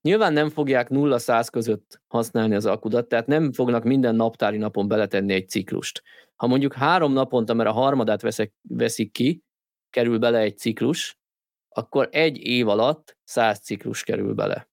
nyilván 0.00 0.32
nem 0.32 0.50
fogják 0.50 0.88
0-100 0.90 1.48
között 1.52 2.00
használni 2.06 2.54
az 2.54 2.66
akudat, 2.66 3.08
tehát 3.08 3.26
nem 3.26 3.52
fognak 3.52 3.84
minden 3.84 4.14
naptári 4.14 4.56
napon 4.56 4.88
beletenni 4.88 5.32
egy 5.32 5.48
ciklust. 5.48 6.02
Ha 6.36 6.46
mondjuk 6.46 6.74
három 6.74 7.12
naponta, 7.12 7.54
mert 7.54 7.68
a 7.68 7.72
harmadát 7.72 8.22
veszek, 8.22 8.52
veszik 8.68 9.12
ki, 9.12 9.42
kerül 9.90 10.18
bele 10.18 10.38
egy 10.38 10.58
ciklus, 10.58 11.18
akkor 11.68 12.08
egy 12.12 12.36
év 12.36 12.68
alatt 12.68 13.16
100 13.24 13.60
ciklus 13.60 14.02
kerül 14.02 14.34
bele. 14.34 14.68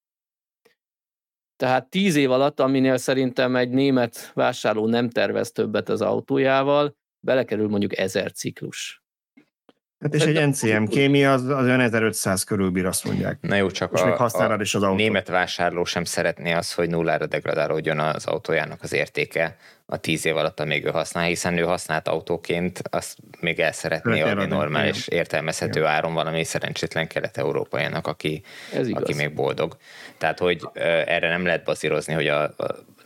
Tehát 1.63 1.89
tíz 1.89 2.15
év 2.15 2.31
alatt, 2.31 2.59
aminél 2.59 2.97
szerintem 2.97 3.55
egy 3.55 3.69
német 3.69 4.31
vásárló 4.33 4.87
nem 4.87 5.09
tervez 5.09 5.51
többet 5.51 5.89
az 5.89 6.01
autójával, 6.01 6.95
belekerül 7.19 7.67
mondjuk 7.67 7.97
ezer 7.97 8.31
ciklus. 8.31 9.03
Hát 9.99 10.13
és 10.13 10.23
egy 10.23 10.47
NCM 10.47 10.83
kémia 10.83 11.33
az, 11.33 11.43
az 11.43 11.65
olyan 11.65 11.79
1500 11.79 12.43
körül 12.43 12.69
bír, 12.69 12.85
azt 12.85 13.05
mondják. 13.05 13.37
Na 13.41 13.55
jó, 13.55 13.71
csak 13.71 13.93
és 13.93 14.01
a, 14.01 14.05
még 14.05 14.15
használod 14.15 14.61
is 14.61 14.75
az 14.75 14.83
autó. 14.83 14.95
német 14.95 15.27
vásárló 15.27 15.83
sem 15.83 16.03
szeretné 16.03 16.51
azt, 16.51 16.73
hogy 16.73 16.89
nullára 16.89 17.25
degradálódjon 17.25 17.99
az 17.99 18.25
autójának 18.25 18.81
az 18.81 18.93
értéke 18.93 19.57
a 19.93 19.97
tíz 19.97 20.25
év 20.25 20.37
alatt, 20.37 20.59
amíg 20.59 20.85
ő 20.85 20.89
használ, 20.89 21.25
hiszen 21.25 21.57
ő 21.57 21.61
használt 21.61 22.07
autóként, 22.07 22.81
azt 22.89 23.17
még 23.39 23.59
el 23.59 23.71
szeretné 23.71 24.21
Lehet 24.21 24.37
adni 24.37 24.45
normális, 24.45 25.07
igen. 25.07 25.19
értelmezhető 25.19 25.79
igen. 25.79 25.91
áron 25.91 26.13
valami 26.13 26.43
szerencsétlen 26.43 27.07
kelet-európaiának, 27.07 28.07
aki, 28.07 28.43
aki 28.91 29.13
még 29.13 29.33
boldog. 29.33 29.77
Tehát, 30.17 30.39
hogy 30.39 30.61
erre 31.05 31.29
nem 31.29 31.45
lehet 31.45 31.63
bazírozni, 31.63 32.13
hogy 32.13 32.27
a, 32.27 32.43
a 32.43 32.53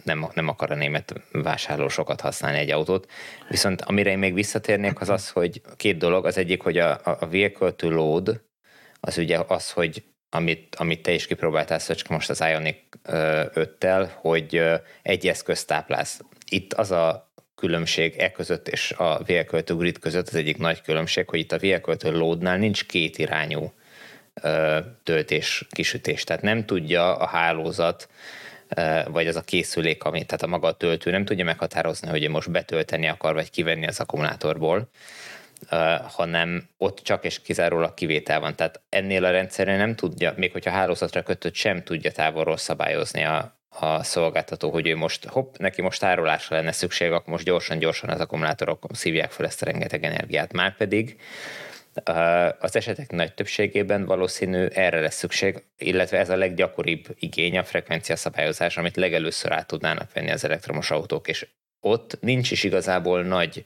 nem, 0.03 0.27
nem 0.33 0.47
akar 0.47 0.71
a 0.71 0.75
német 0.75 1.13
vásárló 1.31 1.87
sokat 1.87 2.21
használni 2.21 2.57
egy 2.57 2.71
autót. 2.71 3.11
Viszont 3.49 3.81
amire 3.81 4.09
én 4.09 4.17
még 4.17 4.33
visszatérnék, 4.33 4.99
az 4.99 5.09
az, 5.09 5.29
hogy 5.29 5.61
két 5.77 5.97
dolog. 5.97 6.25
Az 6.25 6.37
egyik, 6.37 6.61
hogy 6.61 6.77
a, 6.77 6.99
a 7.03 7.27
vehicle 7.29 7.71
to 7.71 7.89
load, 7.89 8.41
az 8.99 9.17
ugye 9.17 9.39
az, 9.47 9.71
hogy 9.71 10.03
amit, 10.29 10.75
amit 10.75 11.01
te 11.01 11.11
is 11.11 11.27
kipróbáltál, 11.27 11.79
Szöcske, 11.79 12.13
most 12.13 12.29
az 12.29 12.43
Ionic 12.49 12.77
5-tel, 13.03 14.09
hogy 14.15 14.63
egy 15.01 15.27
eszközt 15.27 15.67
táplálsz. 15.67 16.21
Itt 16.49 16.73
az 16.73 16.91
a 16.91 17.31
különbség 17.55 18.15
e 18.17 18.31
között 18.31 18.67
és 18.67 18.91
a 18.91 19.23
to 19.63 19.75
grid 19.75 19.99
között 19.99 20.27
az 20.27 20.35
egyik 20.35 20.57
nagy 20.57 20.81
különbség, 20.81 21.29
hogy 21.29 21.39
itt 21.39 21.51
a 21.51 21.95
to 21.97 22.11
loadnál 22.11 22.57
nincs 22.57 22.85
két 22.85 23.17
irányú 23.17 23.73
töltés, 25.03 25.65
kisütés. 25.69 26.23
Tehát 26.23 26.41
nem 26.41 26.65
tudja 26.65 27.15
a 27.15 27.25
hálózat 27.25 28.09
vagy 29.07 29.27
az 29.27 29.35
a 29.35 29.41
készülék, 29.41 30.03
ami, 30.03 30.25
tehát 30.25 30.41
a 30.41 30.47
maga 30.47 30.67
a 30.67 30.77
töltő 30.77 31.11
nem 31.11 31.25
tudja 31.25 31.43
meghatározni, 31.43 32.09
hogy 32.09 32.29
most 32.29 32.51
betölteni 32.51 33.07
akar, 33.07 33.33
vagy 33.33 33.49
kivenni 33.49 33.87
az 33.87 33.99
akkumulátorból, 33.99 34.89
hanem 36.07 36.69
ott 36.77 36.99
csak 36.99 37.25
és 37.25 37.41
kizárólag 37.41 37.93
kivétel 37.93 38.39
van. 38.39 38.55
Tehát 38.55 38.81
ennél 38.89 39.25
a 39.25 39.31
rendszerre 39.31 39.77
nem 39.77 39.95
tudja, 39.95 40.33
még 40.35 40.51
hogyha 40.51 40.71
hálózatra 40.71 41.23
kötött, 41.23 41.53
sem 41.53 41.83
tudja 41.83 42.11
távolról 42.11 42.57
szabályozni 42.57 43.23
a, 43.23 43.56
a 43.79 44.03
szolgáltató, 44.03 44.69
hogy 44.69 44.87
ő 44.87 44.95
most, 44.95 45.25
hopp, 45.25 45.57
neki 45.57 45.81
most 45.81 45.99
tárolásra 45.99 46.55
lenne 46.55 46.71
szükség, 46.71 47.11
akkor 47.11 47.27
most 47.27 47.45
gyorsan-gyorsan 47.45 48.09
az 48.09 48.19
akkumulátorok 48.19 48.85
szívják 48.93 49.31
fel 49.31 49.45
ezt 49.45 49.61
a 49.61 49.65
rengeteg 49.65 50.03
energiát. 50.03 50.53
Márpedig 50.53 51.19
az 52.59 52.75
esetek 52.75 53.11
nagy 53.11 53.33
többségében 53.33 54.05
valószínű 54.05 54.65
erre 54.65 54.99
lesz 54.99 55.15
szükség, 55.15 55.63
illetve 55.77 56.17
ez 56.17 56.29
a 56.29 56.35
leggyakoribb 56.35 57.05
igény 57.19 57.57
a 57.57 57.63
frekvencia 57.63 58.15
szabályozás, 58.15 58.77
amit 58.77 58.95
legelőször 58.95 59.51
át 59.51 59.67
tudnának 59.67 60.13
venni 60.13 60.31
az 60.31 60.43
elektromos 60.43 60.91
autók, 60.91 61.27
és 61.27 61.47
ott 61.79 62.17
nincs 62.21 62.51
is 62.51 62.63
igazából 62.63 63.23
nagy 63.23 63.63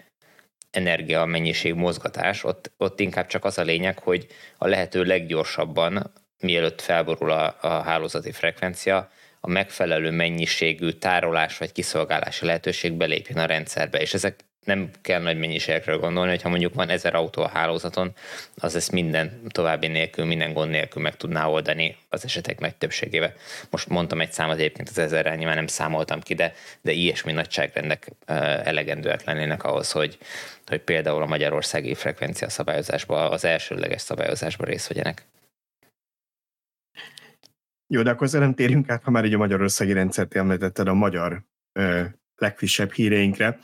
energia 0.72 1.26
mennyiség 1.26 1.74
mozgatás, 1.74 2.44
ott, 2.44 2.72
ott 2.78 3.00
inkább 3.00 3.28
csak 3.28 3.46
az 3.46 3.58
a 3.58 3.64
lényeg, 3.64 4.00
hogy 4.00 4.28
a 4.58 4.68
lehető 4.68 5.04
leggyorsabban, 5.04 6.14
mielőtt 6.40 6.82
felborul 6.82 7.32
a, 7.32 7.58
a 7.62 7.68
hálózati 7.68 8.32
frekvencia, 8.32 9.10
a 9.42 9.50
megfelelő 9.50 10.12
mennyiségű 10.12 10.92
tárolás 10.92 11.58
vagy 11.58 11.72
kiszolgálási 11.72 12.46
lehetőség 12.46 12.94
belépjen 12.94 13.38
a 13.38 13.46
rendszerbe. 13.46 14.02
És 14.02 14.14
ezek 14.14 14.36
nem 14.66 14.90
kell 15.02 15.22
nagy 15.22 15.40
mennyiségekről 15.40 16.00
gondolni, 16.00 16.30
hogyha 16.30 16.50
mondjuk 16.50 16.74
van 16.74 16.90
ezer 16.90 17.16
autó 17.16 17.42
a 17.42 17.48
hálózaton, 17.48 18.14
az 18.56 18.76
ezt 18.76 18.92
minden 18.92 19.42
további 19.50 19.88
nélkül, 19.88 20.26
minden 20.26 20.54
gond 20.54 20.70
nélkül 20.70 21.02
meg 21.02 21.16
tudná 21.16 21.48
oldani 21.48 21.98
az 22.10 22.24
esetek 22.24 22.60
nagy 22.60 22.76
többségével. 22.76 23.34
Most 23.70 23.88
mondtam 23.88 24.22
egy 24.22 24.32
számot 24.32 24.58
egyébként 24.58 24.90
az 24.90 24.98
ezerrel, 24.98 25.36
nyilván 25.36 25.56
nem 25.56 25.68
számoltam 25.68 26.22
ki, 26.22 26.34
de, 26.34 26.54
de 26.82 26.92
ilyesmi 26.92 27.32
nagyságrendek 27.32 28.08
elegendőek 28.64 29.24
lennének 29.24 29.64
ahhoz, 29.64 29.92
hogy, 29.92 30.18
hogy 30.66 30.80
például 30.80 31.22
a 31.22 31.26
magyarországi 31.26 31.94
frekvencia 31.94 32.50
szabályozásban, 32.50 33.32
az 33.32 33.46
elsőleges 33.46 34.02
szabályozásban 34.02 34.68
részt 34.68 34.88
vegyenek. 34.88 35.26
Jó, 37.94 38.02
de 38.02 38.10
akkor 38.10 38.30
nem 38.32 38.54
térjünk 38.54 38.90
át, 38.90 39.04
ha 39.04 39.12
már 39.12 39.26
így 39.26 39.34
a 39.34 39.38
magyarországi 39.38 39.94
rendszert 39.94 40.36
említetted, 40.36 40.88
a 40.88 40.94
magyar 40.94 41.44
ö, 41.80 42.02
legfrissebb 42.36 42.92
híreinkre. 42.92 43.60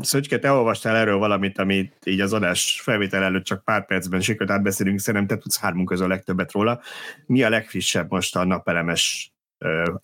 Szöcske, 0.00 0.38
te 0.38 0.50
olvastál 0.50 0.96
erről 0.96 1.18
valamit, 1.18 1.58
amit 1.58 1.96
így 2.04 2.20
az 2.20 2.32
adás 2.32 2.80
felvétel 2.84 3.22
előtt 3.22 3.44
csak 3.44 3.64
pár 3.64 3.86
percben 3.86 4.20
sikerült 4.20 4.50
átbeszélünk, 4.50 4.98
szerintem 4.98 5.36
te 5.36 5.42
tudsz 5.42 5.60
hármunk 5.60 5.88
közül 5.88 6.04
a 6.04 6.08
legtöbbet 6.08 6.52
róla. 6.52 6.80
Mi 7.26 7.42
a 7.42 7.48
legfrissebb 7.48 8.10
most 8.10 8.36
a 8.36 8.44
napelemes 8.44 9.32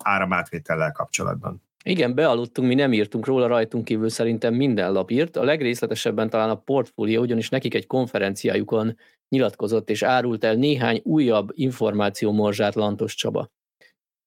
áramátvétellel 0.04 0.92
kapcsolatban? 0.92 1.62
Igen, 1.84 2.14
bealudtunk, 2.14 2.68
mi 2.68 2.74
nem 2.74 2.92
írtunk 2.92 3.26
róla, 3.26 3.46
rajtunk 3.46 3.84
kívül 3.84 4.08
szerintem 4.08 4.54
minden 4.54 4.92
lap 4.92 5.10
írt. 5.10 5.36
A 5.36 5.44
legrészletesebben 5.44 6.30
talán 6.30 6.50
a 6.50 6.60
portfólió, 6.60 7.20
ugyanis 7.20 7.48
nekik 7.48 7.74
egy 7.74 7.86
konferenciájukon 7.86 8.96
nyilatkozott 9.28 9.90
és 9.90 10.02
árult 10.02 10.44
el 10.44 10.54
néhány 10.54 11.00
újabb 11.04 11.48
információ 11.54 12.32
morzsát 12.32 12.74
Lantos 12.74 13.14
Csaba. 13.14 13.50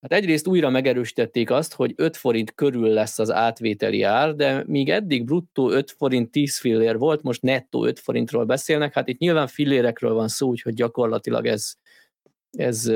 Hát 0.02 0.14
egyrészt 0.14 0.48
újra 0.48 0.70
megerősítették 0.70 1.52
azt, 1.52 1.74
hogy 1.74 1.94
5 1.96 2.18
forint 2.18 2.54
körül 2.54 2.88
lesz 2.88 3.20
az 3.20 3.32
átvételi 3.32 4.04
ár, 4.04 4.36
de 4.36 4.64
míg 4.68 4.90
eddig 4.90 5.26
bruttó 5.26 5.70
5 5.70 5.92
forint 5.92 6.32
10 6.32 6.58
fillér 6.58 6.98
volt, 6.98 7.22
most 7.22 7.42
nettó 7.42 7.86
5 7.86 8.00
forintról 8.00 8.46
beszélnek, 8.46 8.94
hát 8.94 9.08
itt 9.08 9.18
nyilván 9.18 9.48
fillérekről 9.48 10.14
van 10.14 10.28
szó, 10.28 10.48
úgyhogy 10.48 10.74
gyakorlatilag 10.74 11.46
ez, 11.46 11.74
ez 12.52 12.92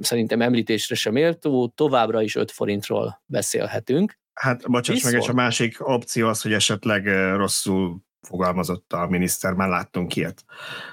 szerintem 0.00 0.40
említésre 0.40 0.94
sem 0.94 1.12
méltó, 1.12 1.72
továbbra 1.74 2.22
is 2.22 2.36
5 2.36 2.50
forintról 2.50 3.22
beszélhetünk. 3.26 4.18
Hát 4.32 4.70
bocsáss 4.70 5.04
meg, 5.04 5.14
és 5.14 5.28
a 5.28 5.32
másik 5.32 5.88
opció 5.88 6.28
az, 6.28 6.42
hogy 6.42 6.52
esetleg 6.52 7.06
rosszul 7.36 8.02
fogalmazott 8.22 8.92
a 8.92 9.06
miniszter, 9.06 9.52
már 9.52 9.68
láttunk 9.68 10.16
ilyet, 10.16 10.44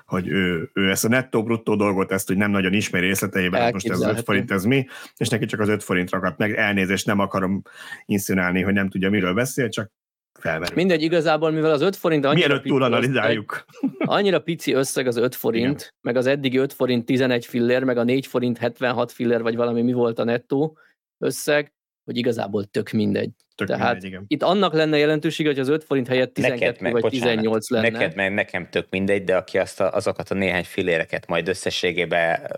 hogy 0.06 0.28
ő, 0.28 0.70
ő 0.74 0.90
ezt 0.90 1.06
a 1.06 1.08
nettó-bruttó 1.08 1.76
dolgot, 1.76 2.12
ezt 2.12 2.28
hogy 2.28 2.38
nem 2.38 2.52
nagyon 2.52 2.74
ismeri 2.74 3.06
részleteiben, 3.06 3.62
hát 3.62 3.74
most 3.74 3.90
ez 3.90 4.02
5 4.02 4.24
forint, 4.24 4.52
ez 4.52 4.64
mi, 4.64 4.86
és 5.18 5.30
neki 5.30 5.46
csak 5.46 5.60
az 5.60 5.70
5 5.70 5.84
forint 5.84 6.10
ragadt 6.10 6.38
meg, 6.38 6.56
elnézést 6.56 7.06
nem 7.06 7.20
akarom 7.20 7.62
inszinálni, 8.06 8.62
hogy 8.62 8.74
nem 8.74 8.90
tudja, 8.90 9.10
miről 9.10 9.34
beszél, 9.34 9.70
csak 9.70 9.92
felmerül. 10.40 10.76
Mindegy, 10.76 11.02
igazából, 11.02 11.52
mivel 11.52 11.72
az 11.72 11.82
5 11.82 11.96
forint 11.96 12.34
Mielőtt 12.34 12.64
túl 12.64 12.84
analizáljuk. 12.84 13.66
annyira 13.98 14.40
pici 14.40 14.74
összeg 14.74 15.08
az 15.08 15.18
5 15.18 15.36
forint, 15.36 15.80
Igen. 15.80 15.94
meg 16.02 16.16
az 16.16 16.26
eddigi 16.26 16.58
5 16.58 16.74
forint 16.74 17.06
11 17.06 17.46
fillér, 17.46 17.84
meg 17.84 17.98
a 17.98 18.04
4 18.04 18.28
forint 18.28 18.58
76 18.58 19.12
fillér, 19.12 19.42
vagy 19.42 19.56
valami 19.56 19.82
mi 19.82 19.94
volt 19.94 20.20
a 20.20 20.24
nettó 20.24 20.78
összeg, 21.18 21.74
hogy 22.10 22.18
igazából 22.18 22.64
tök 22.66 22.92
mindegy. 22.92 23.30
Tök 23.56 23.68
Tehát 23.68 23.92
mindegy, 23.92 24.10
igen. 24.10 24.26
itt 24.28 24.44
annak 24.44 24.74
lenne 24.74 24.98
jelentősége, 24.98 25.50
hogy 25.50 25.60
az 25.60 25.68
5 25.68 25.84
forint 25.84 26.08
helyett 26.08 26.34
12 26.34 26.66
neked 26.66 26.82
meg, 26.82 26.92
vagy 26.92 27.02
bocsánat, 27.02 27.28
18 27.28 27.70
lenne. 27.70 27.90
Neked 27.90 28.16
meg 28.16 28.34
nekem 28.34 28.70
tök 28.70 28.88
mindegy, 28.90 29.24
de 29.24 29.36
aki 29.36 29.58
azt 29.58 29.80
a, 29.82 29.94
azokat 29.94 30.30
a 30.30 30.34
néhány 30.34 30.64
filéreket 30.64 31.28
majd 31.28 31.48
összességében 31.48 32.56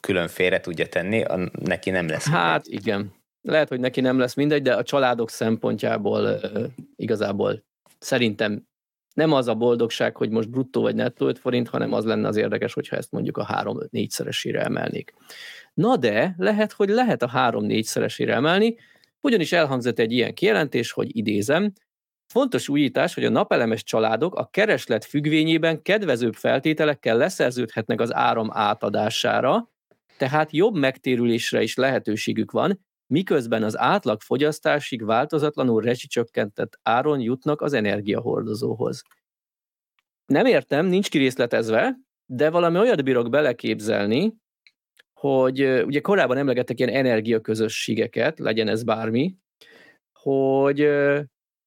külön 0.00 0.28
félre 0.28 0.60
tudja 0.60 0.86
tenni, 0.86 1.22
a, 1.22 1.50
neki 1.64 1.90
nem 1.90 2.08
lesz 2.08 2.28
Hát 2.28 2.66
mindegy. 2.66 2.86
igen. 2.86 3.12
Lehet, 3.42 3.68
hogy 3.68 3.80
neki 3.80 4.00
nem 4.00 4.18
lesz 4.18 4.34
mindegy, 4.34 4.62
de 4.62 4.74
a 4.74 4.82
családok 4.82 5.30
szempontjából 5.30 6.22
uh, 6.22 6.64
igazából 6.96 7.64
szerintem 7.98 8.66
nem 9.14 9.32
az 9.32 9.48
a 9.48 9.54
boldogság, 9.54 10.16
hogy 10.16 10.30
most 10.30 10.50
bruttó 10.50 10.80
vagy 10.80 10.94
nettó 10.94 11.26
5 11.26 11.38
forint, 11.38 11.68
hanem 11.68 11.92
az 11.92 12.04
lenne 12.04 12.28
az 12.28 12.36
érdekes, 12.36 12.74
hogyha 12.74 12.96
ezt 12.96 13.10
mondjuk 13.10 13.36
a 13.36 13.46
3-4-szeresére 13.46 14.64
emelnék. 14.64 15.14
Na 15.78 15.96
de 15.96 16.34
lehet, 16.36 16.72
hogy 16.72 16.88
lehet 16.88 17.22
a 17.22 17.30
3-4 17.34 17.82
szeresére 17.82 18.34
emelni, 18.34 18.76
ugyanis 19.20 19.52
elhangzott 19.52 19.98
egy 19.98 20.12
ilyen 20.12 20.34
kijelentés, 20.34 20.92
hogy 20.92 21.16
idézem, 21.16 21.72
Fontos 22.26 22.68
újítás, 22.68 23.14
hogy 23.14 23.24
a 23.24 23.30
napelemes 23.30 23.82
családok 23.82 24.34
a 24.34 24.46
kereslet 24.46 25.04
függvényében 25.04 25.82
kedvezőbb 25.82 26.34
feltételekkel 26.34 27.16
leszerződhetnek 27.16 28.00
az 28.00 28.14
áram 28.14 28.48
átadására, 28.52 29.70
tehát 30.16 30.52
jobb 30.52 30.74
megtérülésre 30.74 31.62
is 31.62 31.74
lehetőségük 31.74 32.50
van, 32.50 32.84
miközben 33.06 33.62
az 33.62 33.78
átlag 33.78 34.20
fogyasztásig 34.20 35.04
változatlanul 35.04 35.82
rezsicsökkentett 35.82 36.78
áron 36.82 37.20
jutnak 37.20 37.60
az 37.60 37.72
energiahordozóhoz. 37.72 39.02
Nem 40.26 40.46
értem, 40.46 40.86
nincs 40.86 41.10
kirészletezve, 41.10 41.96
de 42.26 42.50
valami 42.50 42.78
olyat 42.78 43.04
bírok 43.04 43.30
beleképzelni, 43.30 44.34
hogy 45.18 45.82
ugye 45.84 46.00
korábban 46.00 46.36
emlegettek 46.36 46.78
ilyen 46.78 46.94
energiaközösségeket, 46.94 48.38
legyen 48.38 48.68
ez 48.68 48.82
bármi, 48.82 49.34
hogy 50.12 50.78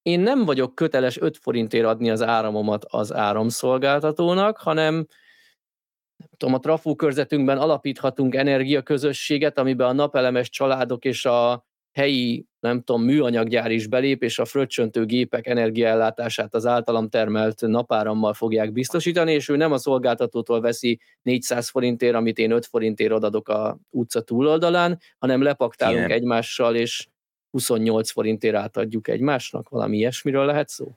én 0.02 0.20
nem 0.20 0.46
vagyok 0.46 0.76
köteles 0.76 1.22
5 1.22 1.38
forintért 1.38 1.86
adni 1.86 2.10
az 2.10 2.22
áramomat 2.22 2.86
az 2.88 3.14
áramszolgáltatónak, 3.14 4.58
hanem 4.58 4.94
nem 4.94 6.30
tudom, 6.38 6.54
a 6.56 6.60
trafó 6.60 6.96
körzetünkben 6.96 7.58
alapíthatunk 7.58 8.36
energiaközösséget, 8.36 9.58
amiben 9.58 9.88
a 9.88 9.94
napelemes 9.94 10.50
családok 10.50 11.06
és 11.06 11.26
a 11.26 11.66
helyi, 11.92 12.46
nem 12.60 12.82
tudom, 12.82 13.04
műanyaggyár 13.04 13.72
is 13.72 13.88
belép, 13.88 14.24
és 14.24 14.40
a 14.40 14.46
fröccsöntő 14.46 15.06
gépek 15.06 15.48
energiaellátását 15.48 16.54
az 16.54 16.66
általam 16.66 17.10
termelt 17.10 17.62
napárammal 17.62 18.34
fogják 18.34 18.72
biztosítani, 18.72 19.34
és 19.34 19.50
ő 19.50 19.56
nem 19.56 19.72
a 19.72 19.78
szolgáltatótól 19.78 20.62
veszi 20.62 21.00
400 21.22 21.70
forintért, 21.70 22.16
amit 22.16 22.38
én 22.38 22.52
5 22.52 22.66
forintért 22.66 23.12
adok 23.12 23.50
a 23.50 23.80
utca 23.90 24.22
túloldalán, 24.22 25.00
hanem 25.18 25.42
lepaktálunk 25.42 26.06
Igen. 26.06 26.12
egymással, 26.12 26.76
és 26.76 27.08
28 27.52 28.12
forintért 28.12 28.56
átadjuk 28.56 29.08
egymásnak, 29.08 29.70
valami 29.70 29.98
ilyesmiről 29.98 30.46
lehet 30.46 30.70
szó? 30.70 30.96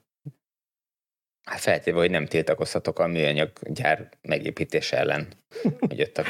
Hát 1.43 1.59
feltéve, 1.59 1.97
hogy 1.97 2.09
nem 2.09 2.25
tiltakozhatok 2.25 2.99
a 2.99 3.07
műanyaggyár 3.07 4.09
megépítése 4.21 4.97
ellen, 4.97 5.27
hogy 5.79 6.01
ott 6.01 6.17
a 6.17 6.23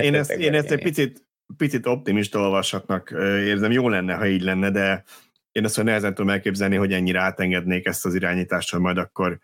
én 0.00 0.14
ezt, 0.14 0.30
én 0.30 0.54
ezt 0.54 0.70
egy 0.70 0.82
picit 0.82 1.29
picit 1.56 1.86
optimista 1.86 2.38
olvasatnak 2.38 3.10
érzem. 3.44 3.70
Jó 3.70 3.88
lenne, 3.88 4.14
ha 4.14 4.26
így 4.26 4.42
lenne, 4.42 4.70
de 4.70 5.04
én 5.52 5.64
azt 5.64 5.82
nehezen 5.82 6.14
tudom 6.14 6.30
elképzelni, 6.30 6.76
hogy 6.76 6.92
ennyire 6.92 7.20
átengednék 7.20 7.86
ezt 7.86 8.06
az 8.06 8.14
irányítást, 8.14 8.70
hogy 8.70 8.80
majd 8.80 8.98
akkor 8.98 9.38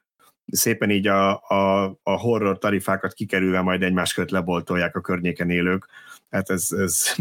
szépen 0.46 0.90
így 0.90 1.06
a, 1.06 1.40
a, 1.40 1.84
a 2.02 2.18
horror 2.18 2.58
tarifákat 2.58 3.12
kikerülve 3.12 3.60
majd 3.60 3.82
egymás 3.82 4.14
közt 4.14 4.30
leboltolják 4.30 4.96
a 4.96 5.00
környéken 5.00 5.50
élők. 5.50 5.86
Hát 6.30 6.50
ez, 6.50 6.68
ez, 6.70 7.14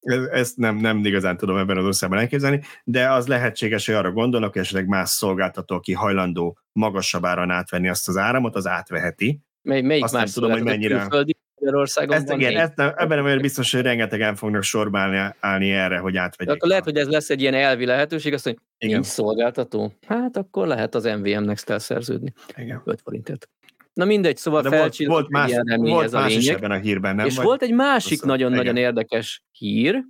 ezt 0.30 0.56
nem, 0.56 0.76
nem 0.76 1.04
igazán 1.04 1.36
tudom 1.36 1.56
ebben 1.56 1.76
az 1.76 1.84
országban 1.84 2.18
elképzelni, 2.18 2.62
de 2.84 3.10
az 3.10 3.26
lehetséges, 3.26 3.86
hogy 3.86 3.94
arra 3.94 4.12
gondolok, 4.12 4.52
hogy 4.52 4.62
esetleg 4.62 4.86
más 4.86 5.10
szolgáltató, 5.10 5.74
aki 5.74 5.92
hajlandó 5.92 6.58
magasabb 6.72 7.24
áron 7.24 7.50
átvenni 7.50 7.88
azt 7.88 8.08
az 8.08 8.16
áramot, 8.16 8.56
az 8.56 8.66
átveheti. 8.66 9.40
Mely, 9.62 9.80
melyik 9.80 10.04
Azt 10.04 10.12
más 10.14 10.32
tudom, 10.32 10.50
hogy 10.50 10.62
mennyire... 10.62 10.98
Külföldi 10.98 11.36
Magyarországon 11.60 12.16
ezt. 12.16 12.32
Igen, 12.32 12.56
ezt 12.56 12.76
nem, 12.76 12.92
ebben 12.96 13.22
nem 13.22 13.38
biztos, 13.38 13.72
hogy 13.72 13.82
rengetegen 13.82 14.34
fognak 14.34 14.62
sorba 14.62 14.98
állni, 15.40 15.70
erre, 15.70 15.98
hogy 15.98 16.16
átvegyék. 16.16 16.54
Akkor 16.54 16.68
lehet, 16.68 16.84
hogy 16.84 16.96
ez 16.96 17.08
lesz 17.08 17.30
egy 17.30 17.40
ilyen 17.40 17.54
elvi 17.54 17.84
lehetőség, 17.84 18.32
azt 18.32 18.44
mondja, 18.44 18.62
igen. 18.78 18.94
nincs 18.94 19.06
szolgáltató. 19.06 19.92
Hát 20.06 20.36
akkor 20.36 20.66
lehet 20.66 20.94
az 20.94 21.04
MVM-nek 21.04 21.58
szerződni. 21.58 22.32
Igen. 22.56 22.82
5 22.84 23.00
forintért. 23.04 23.48
Na 23.92 24.04
mindegy, 24.04 24.36
szóval 24.36 24.62
volt, 24.62 24.96
volt 24.96 25.28
más, 25.28 25.52
volt 25.76 26.04
ez 26.04 26.14
a 26.14 26.20
más 26.20 26.36
is 26.36 26.48
ebben 26.48 26.70
a 26.70 26.78
hírben, 26.78 27.14
nem? 27.14 27.26
És 27.26 27.36
Vagy 27.36 27.44
volt 27.44 27.62
egy 27.62 27.74
másik 27.74 28.22
nagyon-nagyon 28.22 28.76
érdekes 28.76 29.44
hír, 29.50 30.04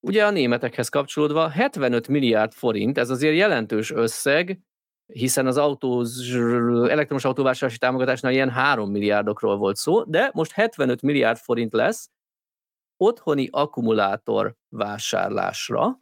ugye 0.00 0.24
a 0.24 0.30
németekhez 0.30 0.88
kapcsolódva 0.88 1.48
75 1.48 2.08
milliárd 2.08 2.52
forint, 2.52 2.98
ez 2.98 3.10
azért 3.10 3.36
jelentős 3.36 3.90
összeg, 3.90 4.60
hiszen 5.06 5.46
az 5.46 5.56
autós, 5.56 6.30
elektromos 6.88 7.24
autóvásárlási 7.24 7.78
támogatásnál 7.78 8.32
ilyen 8.32 8.50
3 8.50 8.90
milliárdokról 8.90 9.56
volt 9.56 9.76
szó, 9.76 10.02
de 10.02 10.30
most 10.34 10.52
75 10.52 11.02
milliárd 11.02 11.38
forint 11.38 11.72
lesz 11.72 12.10
otthoni 12.96 13.48
akkumulátor 13.50 14.54
vásárlásra, 14.68 15.98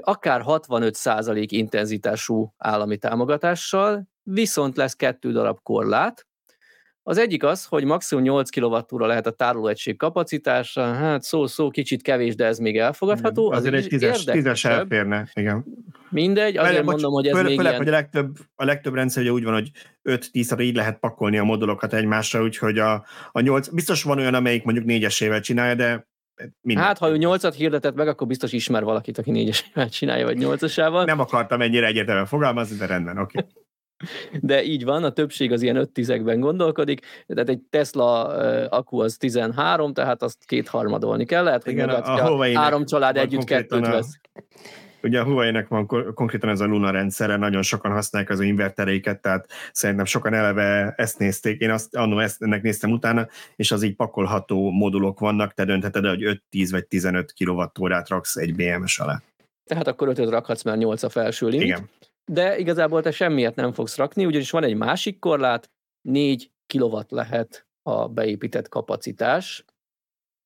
akár 0.00 0.42
65% 0.46 1.46
intenzitású 1.48 2.54
állami 2.56 2.96
támogatással, 2.96 4.08
viszont 4.22 4.76
lesz 4.76 4.94
kettő 4.94 5.32
darab 5.32 5.60
korlát, 5.62 6.26
az 7.02 7.18
egyik 7.18 7.44
az, 7.44 7.64
hogy 7.64 7.84
maximum 7.84 8.24
8 8.24 8.50
kWh 8.50 9.06
lehet 9.06 9.26
a 9.26 9.30
tárolóegység 9.30 9.96
kapacitása, 9.96 10.92
hát 10.92 11.22
szó-szó, 11.22 11.70
kicsit 11.70 12.02
kevés, 12.02 12.34
de 12.34 12.44
ez 12.44 12.58
még 12.58 12.78
elfogadható. 12.78 13.46
Igen, 13.46 13.58
azért 13.58 13.74
az 13.74 13.82
egy 13.82 13.88
tízes, 13.88 14.24
tízes 14.24 14.64
elférne, 14.64 15.28
igen. 15.34 15.64
Mindegy, 16.10 16.56
azért 16.56 16.72
Vele, 16.72 16.84
mondom, 16.84 17.12
hogy 17.12 17.26
ez 17.26 17.36
főle, 17.36 17.48
még 17.48 17.56
főleg, 17.56 17.72
ilyen... 17.72 17.84
hogy 17.84 17.94
a 17.94 17.96
legtöbb, 17.96 18.36
a 18.54 18.64
legtöbb 18.64 18.94
rendszer 18.94 19.22
ugye 19.22 19.32
úgy 19.32 19.44
van, 19.44 19.52
hogy 19.52 19.70
5-10 20.04 20.60
így 20.60 20.74
lehet 20.74 20.98
pakolni 20.98 21.38
a 21.38 21.44
modulokat 21.44 21.92
egymásra, 21.92 22.42
úgyhogy 22.42 22.78
a, 22.78 23.04
a 23.32 23.40
8, 23.40 23.68
biztos 23.68 24.02
van 24.02 24.18
olyan, 24.18 24.34
amelyik 24.34 24.64
mondjuk 24.64 24.86
négyesével 24.86 25.40
csinálja, 25.40 25.74
de 25.74 26.08
Minden. 26.60 26.84
Hát, 26.84 26.98
ha 26.98 27.08
ő 27.08 27.16
nyolcat 27.16 27.54
hirdetett 27.54 27.94
meg, 27.94 28.08
akkor 28.08 28.26
biztos 28.26 28.52
ismer 28.52 28.84
valakit, 28.84 29.18
aki 29.18 29.30
négyesával 29.30 29.88
csinálja, 29.88 30.24
vagy 30.24 30.38
nyolcasával. 30.38 31.04
Nem 31.04 31.20
akartam 31.20 31.60
ennyire 31.60 31.86
egyértelműen 31.86 32.26
fogalmazni, 32.26 32.76
de 32.76 32.86
rendben, 32.86 33.18
oké. 33.18 33.38
Okay. 33.38 33.50
De 34.40 34.62
így 34.62 34.84
van, 34.84 35.04
a 35.04 35.12
többség 35.12 35.52
az 35.52 35.62
ilyen 35.62 35.76
öt 35.76 35.90
tizekben 35.90 36.40
gondolkodik, 36.40 37.00
tehát 37.26 37.48
egy 37.48 37.60
Tesla 37.70 38.22
akku 38.68 39.00
az 39.00 39.16
13, 39.16 39.92
tehát 39.92 40.22
azt 40.22 40.44
kétharmadolni 40.44 41.24
kell, 41.24 41.44
lehet, 41.44 41.64
hogy 41.64 41.72
Igen, 41.72 41.88
a, 41.88 42.14
a 42.14 42.58
három 42.58 42.84
család 42.84 43.16
együtt 43.16 43.44
kettőt 43.44 43.86
vesz. 43.86 44.20
Ugye 45.02 45.20
a 45.20 45.24
Huawei-nek 45.24 45.68
van 45.68 45.86
konkrétan 46.14 46.50
ez 46.50 46.60
a 46.60 46.64
Luna 46.64 46.90
rendszere, 46.90 47.36
nagyon 47.36 47.62
sokan 47.62 47.92
használják 47.92 48.30
az 48.30 48.40
invertereiket, 48.40 49.20
tehát 49.20 49.46
szerintem 49.72 50.04
sokan 50.04 50.34
eleve 50.34 50.94
ezt 50.96 51.18
nézték, 51.18 51.60
én 51.60 51.70
azt 51.70 51.96
annól 51.96 52.22
ezt, 52.22 52.42
ennek 52.42 52.62
néztem 52.62 52.90
utána, 52.90 53.26
és 53.56 53.70
az 53.72 53.82
így 53.82 53.94
pakolható 53.94 54.70
modulok 54.70 55.20
vannak, 55.20 55.54
te 55.54 55.64
döntheted, 55.64 56.06
hogy 56.06 56.24
5, 56.24 56.42
10 56.50 56.70
vagy 56.70 56.86
15 56.86 57.34
kWh-át 57.44 58.08
raksz 58.08 58.36
egy 58.36 58.54
BMS 58.54 58.98
alá. 58.98 59.22
Tehát 59.64 59.88
akkor 59.88 60.08
5 60.08 60.18
rakhatsz, 60.18 60.62
mert 60.62 60.78
8 60.78 61.02
a 61.02 61.08
felső 61.08 61.48
limit. 61.48 61.66
Igen. 61.66 61.88
De 62.30 62.58
igazából 62.58 63.02
te 63.02 63.10
semmiért 63.10 63.54
nem 63.54 63.72
fogsz 63.72 63.96
rakni, 63.96 64.26
ugyanis 64.26 64.50
van 64.50 64.64
egy 64.64 64.76
másik 64.76 65.18
korlát, 65.18 65.70
4 66.08 66.50
kW 66.66 67.00
lehet 67.08 67.66
a 67.82 68.08
beépített 68.08 68.68
kapacitás. 68.68 69.64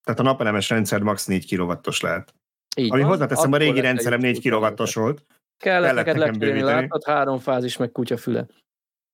Tehát 0.04 0.20
a 0.20 0.22
napelemes 0.22 0.70
rendszer 0.70 1.02
max 1.02 1.26
4 1.26 1.56
kW-os 1.56 2.00
lehet. 2.00 2.34
Így 2.76 2.90
Ami 2.90 3.00
van, 3.00 3.10
hozzáteszem, 3.10 3.52
a 3.52 3.56
régi 3.56 3.80
rendszerem 3.80 4.20
4 4.20 4.48
kw 4.48 4.82
volt. 4.92 5.26
Kellett 5.56 5.94
neked 5.94 6.16
lecserélni, 6.16 6.60
látod, 6.60 7.04
három 7.04 7.38
fázis, 7.38 7.76
meg 7.76 7.92
kutyafüle. 7.92 8.46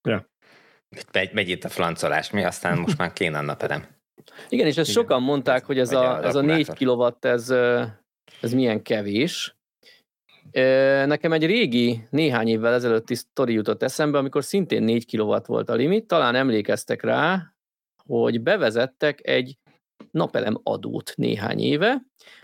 Ja. 0.07 0.29
Megy, 1.11 1.33
megy 1.33 1.49
itt 1.49 1.63
a 1.63 1.69
flancolás, 1.69 2.31
mi 2.31 2.43
aztán 2.43 2.77
most 2.77 2.97
már 2.97 3.13
kéne 3.13 3.37
a 3.37 3.41
napelem. 3.41 3.85
Igen, 4.49 4.67
és 4.67 4.77
ezt 4.77 4.89
Igen. 4.89 5.01
sokan 5.01 5.21
mondták, 5.21 5.65
hogy 5.65 5.79
ez 5.79 5.91
a, 5.91 6.11
a, 6.11 6.23
ez 6.23 6.35
a 6.35 6.41
4 6.41 6.67
kW, 6.73 7.07
ez, 7.19 7.49
ez 8.41 8.53
milyen 8.53 8.81
kevés. 8.81 9.55
Nekem 11.05 11.31
egy 11.31 11.45
régi, 11.45 12.07
néhány 12.09 12.47
évvel 12.47 12.73
ezelőtti 12.73 13.15
sztori 13.15 13.53
jutott 13.53 13.83
eszembe, 13.83 14.17
amikor 14.17 14.43
szintén 14.43 14.83
4 14.83 15.17
kW 15.17 15.35
volt 15.45 15.69
a 15.69 15.73
limit, 15.73 16.07
talán 16.07 16.35
emlékeztek 16.35 17.03
rá, 17.03 17.53
hogy 18.05 18.41
bevezettek 18.41 19.27
egy 19.27 19.57
napelem 20.11 20.59
adót 20.63 21.13
néhány 21.15 21.59
éve, 21.59 22.01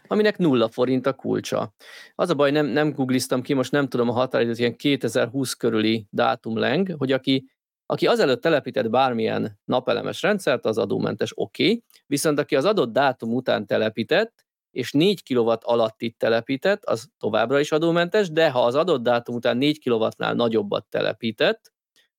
aminek 0.07 0.37
nulla 0.37 0.67
forint 0.69 1.05
a 1.05 1.13
kulcsa. 1.13 1.73
Az 2.15 2.29
a 2.29 2.33
baj, 2.33 2.51
nem, 2.51 2.65
nem 2.65 2.91
googliztam 2.91 3.41
ki, 3.41 3.53
most 3.53 3.71
nem 3.71 3.87
tudom 3.87 4.09
a 4.09 4.13
határidőt, 4.13 4.59
ilyen 4.59 4.75
2020 4.75 5.53
körüli 5.53 6.07
dátumleng, 6.09 6.95
hogy 6.97 7.11
aki, 7.11 7.45
aki 7.85 8.07
azelőtt 8.07 8.41
telepített 8.41 8.89
bármilyen 8.89 9.59
napelemes 9.65 10.21
rendszert, 10.21 10.65
az 10.65 10.77
adómentes, 10.77 11.31
oké, 11.35 11.63
okay. 11.63 11.83
viszont 12.05 12.39
aki 12.39 12.55
az 12.55 12.65
adott 12.65 12.93
dátum 12.93 13.33
után 13.33 13.65
telepített, 13.65 14.46
és 14.77 14.91
4 14.91 15.23
kW 15.33 15.53
alatt 15.61 16.01
itt 16.01 16.17
telepített, 16.17 16.85
az 16.85 17.09
továbbra 17.19 17.59
is 17.59 17.71
adómentes, 17.71 18.31
de 18.31 18.49
ha 18.49 18.65
az 18.65 18.75
adott 18.75 19.03
dátum 19.03 19.35
után 19.35 19.57
4 19.57 19.89
kW-nál 19.89 20.33
nagyobbat 20.33 20.85
telepített, 20.89 21.71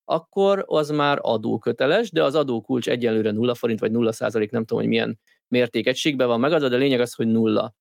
akkor 0.05 0.65
az 0.67 0.91
már 0.91 1.19
adóköteles, 1.21 2.11
de 2.11 2.25
az 2.25 2.35
adókulcs 2.35 2.89
egyenlőre 2.89 3.31
0 3.31 3.55
forint, 3.55 3.81
vagy 3.81 3.91
0 3.91 4.13
százalék, 4.13 4.51
nem 4.51 4.65
tudom, 4.65 4.79
hogy 4.79 4.89
milyen 4.89 5.21
mértékegységben 5.49 6.27
van 6.27 6.41
megadva, 6.41 6.69
de 6.69 6.77
a 6.77 6.79
lényeg 6.79 7.01
az, 7.01 7.15
hogy 7.15 7.27
nulla. 7.27 7.75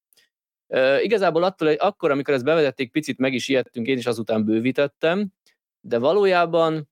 E, 0.68 1.02
igazából 1.02 1.44
attól, 1.44 1.68
hogy 1.68 1.78
akkor, 1.80 2.12
amikor 2.12 2.34
ezt 2.34 2.44
bevezették, 2.44 2.92
picit 2.92 3.18
meg 3.18 3.34
is 3.34 3.48
ijedtünk, 3.48 3.88
én 3.88 3.98
is 3.98 4.06
azután 4.06 4.46
bővítettem, 4.46 5.30
de 5.82 5.98
valójában 5.98 6.90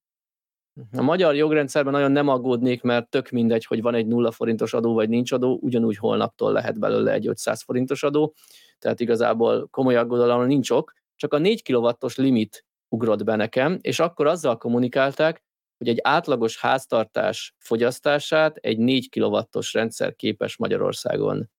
a 0.91 1.01
magyar 1.01 1.35
jogrendszerben 1.35 1.93
nagyon 1.93 2.11
nem 2.11 2.27
aggódnék, 2.27 2.81
mert 2.81 3.09
tök 3.09 3.29
mindegy, 3.29 3.65
hogy 3.65 3.81
van 3.81 3.95
egy 3.95 4.07
nulla 4.07 4.31
forintos 4.31 4.73
adó, 4.73 4.93
vagy 4.93 5.09
nincs 5.09 5.31
adó, 5.31 5.59
ugyanúgy 5.61 5.97
holnaptól 5.97 6.51
lehet 6.51 6.79
belőle 6.79 7.11
egy 7.11 7.27
500 7.27 7.61
forintos 7.61 8.03
adó, 8.03 8.33
tehát 8.79 8.99
igazából 8.99 9.67
komoly 9.71 9.95
aggodalomra 9.95 10.45
nincs 10.45 10.69
ok, 10.69 10.93
csak 11.15 11.33
a 11.33 11.37
4 11.37 11.71
kW-os 11.71 12.15
limit 12.15 12.65
ugrott 12.89 13.23
be 13.23 13.35
nekem, 13.35 13.77
és 13.81 13.99
akkor 13.99 14.27
azzal 14.27 14.57
kommunikálták, 14.57 15.43
hogy 15.77 15.87
egy 15.87 15.99
átlagos 16.03 16.59
háztartás 16.59 17.55
fogyasztását 17.57 18.55
egy 18.55 18.77
4 18.77 19.09
kW-os 19.09 19.73
rendszer 19.73 20.15
képes 20.15 20.57
Magyarországon 20.57 21.49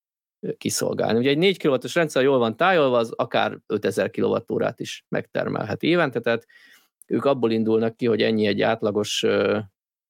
kiszolgálni. 0.56 1.18
Ugye 1.18 1.30
egy 1.30 1.38
4 1.38 1.58
kW-os 1.58 1.94
rendszer 1.94 2.22
jól 2.22 2.38
van 2.38 2.56
tájolva, 2.56 2.98
az 2.98 3.12
akár 3.12 3.58
5000 3.66 4.10
kWh 4.10 4.72
is 4.76 5.04
megtermelhet 5.08 5.82
évente, 5.82 6.20
tehát 6.20 6.46
ők 7.06 7.24
abból 7.24 7.50
indulnak 7.50 7.96
ki, 7.96 8.06
hogy 8.06 8.22
ennyi 8.22 8.46
egy 8.46 8.62
átlagos 8.62 9.24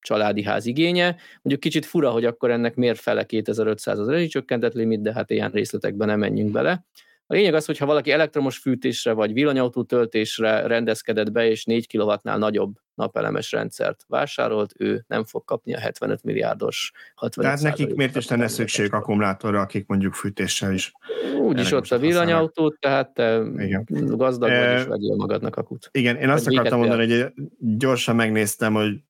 családi 0.01 0.43
ház 0.43 0.67
igénye. 0.67 1.17
Mondjuk 1.43 1.61
kicsit 1.61 1.87
fura, 1.87 2.11
hogy 2.11 2.25
akkor 2.25 2.51
ennek 2.51 2.75
miért 2.75 2.99
fele 2.99 3.25
2500 3.25 3.99
az 3.99 4.09
rezsicsökkentett 4.09 4.73
limit, 4.73 5.03
de 5.03 5.13
hát 5.13 5.31
ilyen 5.31 5.51
részletekben 5.51 6.07
nem 6.07 6.19
menjünk 6.19 6.51
bele. 6.51 6.85
A 7.29 7.35
lényeg 7.35 7.55
az, 7.55 7.67
hogy 7.67 7.79
ha 7.79 7.87
valaki 7.87 8.11
elektromos 8.11 8.59
fűtésre 8.59 9.13
vagy 9.13 9.33
villanyautó 9.33 9.83
töltésre 9.83 10.67
rendezkedett 10.67 11.33
be, 11.33 11.49
és 11.49 11.65
4 11.65 11.97
kW-nál 11.97 12.39
nagyobb 12.39 12.75
napelemes 12.95 13.53
rendszert 13.53 14.05
vásárolt, 14.09 14.73
ő 14.79 15.05
nem 15.09 15.25
fog 15.25 15.45
kapni 15.45 15.75
a 15.75 15.79
75 15.79 16.23
milliárdos 16.23 16.93
60 17.15 17.45
Tehát 17.45 17.61
nekik 17.61 17.95
miért 17.95 18.17
is 18.17 18.29
lenne 18.29 18.49
szükség 18.49 18.93
akkumulátorra, 18.93 19.61
akik 19.61 19.87
mondjuk 19.87 20.15
fűtéssel 20.15 20.73
is. 20.73 20.93
Úgyis 21.41 21.73
ott 21.73 21.91
a 21.91 21.99
villanyautót, 21.99 22.81
tehát 22.81 23.15
te 23.15 23.43
igen. 23.57 23.85
gazdag 23.91 24.51
vagy, 24.51 24.79
és 24.79 24.85
vegyél 24.85 25.15
magadnak 25.17 25.57
akut. 25.57 25.89
Igen, 25.93 26.17
én 26.17 26.29
azt 26.29 26.47
akartam 26.47 26.79
mondani, 26.79 27.13
hogy 27.13 27.33
gyorsan 27.59 28.17
megnéztem, 28.17 28.75
hogy 28.75 29.03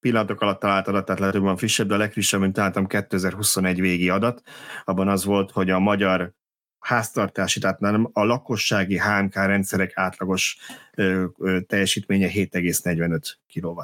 pillanatok 0.00 0.40
alatt 0.40 0.60
talált 0.60 0.88
adat, 0.88 1.04
tehát 1.04 1.20
lehet, 1.20 1.34
hogy 1.34 1.44
van 1.44 1.56
frissebb, 1.56 1.88
de 1.88 1.94
a 1.94 1.98
legfrissebb, 1.98 2.40
mint 2.40 2.52
találtam 2.52 2.86
2021 2.86 3.80
végi 3.80 4.08
adat, 4.08 4.42
abban 4.84 5.08
az 5.08 5.24
volt, 5.24 5.50
hogy 5.50 5.70
a 5.70 5.78
magyar 5.78 6.32
háztartási, 6.80 7.60
tehát 7.60 7.80
nem 7.80 8.10
a 8.12 8.24
lakossági 8.24 8.98
HMK 8.98 9.34
rendszerek 9.34 9.92
átlagos 9.94 10.58
ö, 10.94 11.24
ö, 11.38 11.60
teljesítménye 11.60 12.28
7,45 12.28 13.20
kW. 13.54 13.80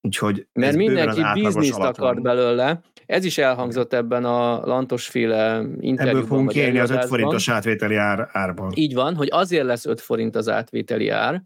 Úgyhogy 0.00 0.46
Mert 0.52 0.76
mindenki 0.76 1.22
bizniszt 1.42 1.78
akart 1.78 2.22
belőle. 2.22 2.80
Ez 3.06 3.24
is 3.24 3.38
elhangzott 3.38 3.92
ebben 3.92 4.24
a 4.24 4.66
lantosféle 4.66 5.58
interjúban. 5.80 6.08
Ebből 6.08 6.26
fogunk 6.26 6.54
élni 6.54 6.78
az 6.78 6.90
5 6.90 7.04
forintos 7.04 7.48
átvételi 7.48 7.94
ár, 7.94 8.28
árban. 8.32 8.72
Így 8.74 8.94
van, 8.94 9.14
hogy 9.14 9.28
azért 9.30 9.64
lesz 9.64 9.86
5 9.86 10.00
forint 10.00 10.36
az 10.36 10.48
átvételi 10.48 11.08
ár, 11.08 11.42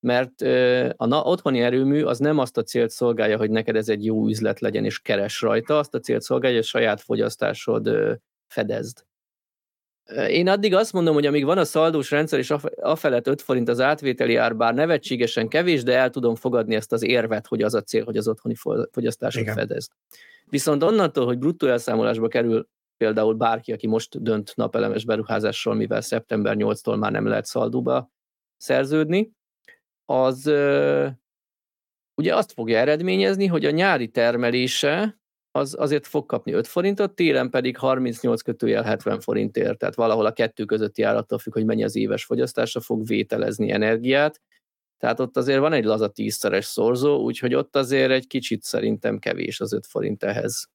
mert 0.00 0.42
a 0.96 1.06
na, 1.06 1.22
otthoni 1.22 1.60
erőmű 1.60 2.02
az 2.02 2.18
nem 2.18 2.38
azt 2.38 2.56
a 2.56 2.62
célt 2.62 2.90
szolgálja, 2.90 3.36
hogy 3.36 3.50
neked 3.50 3.76
ez 3.76 3.88
egy 3.88 4.04
jó 4.04 4.28
üzlet 4.28 4.60
legyen 4.60 4.84
és 4.84 5.00
keres 5.00 5.40
rajta, 5.40 5.78
azt 5.78 5.94
a 5.94 6.00
célt 6.00 6.22
szolgálja, 6.22 6.56
hogy 6.56 6.64
a 6.64 6.68
saját 6.68 7.00
fogyasztásod 7.00 7.90
fedezd. 8.46 9.04
Én 10.28 10.48
addig 10.48 10.74
azt 10.74 10.92
mondom, 10.92 11.14
hogy 11.14 11.26
amíg 11.26 11.44
van 11.44 11.58
a 11.58 11.64
szaldós 11.64 12.10
rendszer, 12.10 12.38
és 12.38 12.50
afelett 12.80 13.26
5 13.26 13.42
forint 13.42 13.68
az 13.68 13.80
átvételi 13.80 14.36
ár, 14.36 14.56
bár 14.56 14.74
nevetségesen 14.74 15.48
kevés, 15.48 15.82
de 15.82 15.96
el 15.96 16.10
tudom 16.10 16.34
fogadni 16.34 16.74
ezt 16.74 16.92
az 16.92 17.02
érvet, 17.02 17.46
hogy 17.46 17.62
az 17.62 17.74
a 17.74 17.82
cél, 17.82 18.04
hogy 18.04 18.16
az 18.16 18.28
otthoni 18.28 18.54
fogyasztásot 18.90 19.50
fedez. 19.50 19.88
Viszont 20.44 20.82
onnantól, 20.82 21.26
hogy 21.26 21.38
bruttó 21.38 21.66
elszámolásba 21.66 22.28
kerül 22.28 22.68
például 22.96 23.34
bárki, 23.34 23.72
aki 23.72 23.86
most 23.86 24.22
dönt 24.22 24.52
napelemes 24.56 25.04
beruházásról, 25.04 25.74
mivel 25.74 26.00
szeptember 26.00 26.56
8-tól 26.58 26.98
már 26.98 27.12
nem 27.12 27.26
lehet 27.26 27.44
szaldóba 27.44 28.10
szerződni, 28.56 29.32
az 30.04 30.46
ugye 32.14 32.36
azt 32.36 32.52
fogja 32.52 32.78
eredményezni, 32.78 33.46
hogy 33.46 33.64
a 33.64 33.70
nyári 33.70 34.08
termelése 34.08 35.20
az 35.54 35.76
azért 35.78 36.06
fog 36.06 36.26
kapni 36.26 36.52
5 36.52 36.66
forintot, 36.66 37.14
télen 37.14 37.50
pedig 37.50 37.76
38 37.78 38.42
kötőjel 38.42 38.82
70 38.82 39.20
forintért, 39.20 39.78
tehát 39.78 39.94
valahol 39.94 40.26
a 40.26 40.32
kettő 40.32 40.64
közötti 40.64 41.02
árattól 41.02 41.38
függ, 41.38 41.52
hogy 41.52 41.64
mennyi 41.64 41.84
az 41.84 41.96
éves 41.96 42.24
fogyasztása, 42.24 42.80
fog 42.80 43.06
vételezni 43.06 43.70
energiát, 43.70 44.40
tehát 44.98 45.20
ott 45.20 45.36
azért 45.36 45.58
van 45.58 45.72
egy 45.72 45.84
laza 45.84 46.08
tízszeres 46.08 46.64
szorzó, 46.64 47.22
úgyhogy 47.22 47.54
ott 47.54 47.76
azért 47.76 48.10
egy 48.10 48.26
kicsit 48.26 48.62
szerintem 48.62 49.18
kevés 49.18 49.60
az 49.60 49.72
5 49.72 49.86
forint 49.86 50.22
ehhez. 50.22 50.70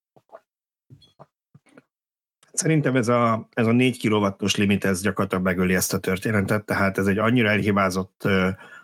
Szerintem 2.51 2.95
ez 2.95 3.07
a, 3.07 3.47
ez 3.53 3.67
a 3.67 3.71
4 3.71 4.07
kW-os 4.07 4.55
limit, 4.55 4.85
ez 4.85 5.01
gyakorlatilag 5.01 5.43
megöli 5.43 5.75
ezt 5.75 5.93
a 5.93 5.99
történetet, 5.99 6.65
tehát 6.65 6.97
ez 6.97 7.07
egy 7.07 7.17
annyira 7.17 7.49
elhibázott 7.49 8.23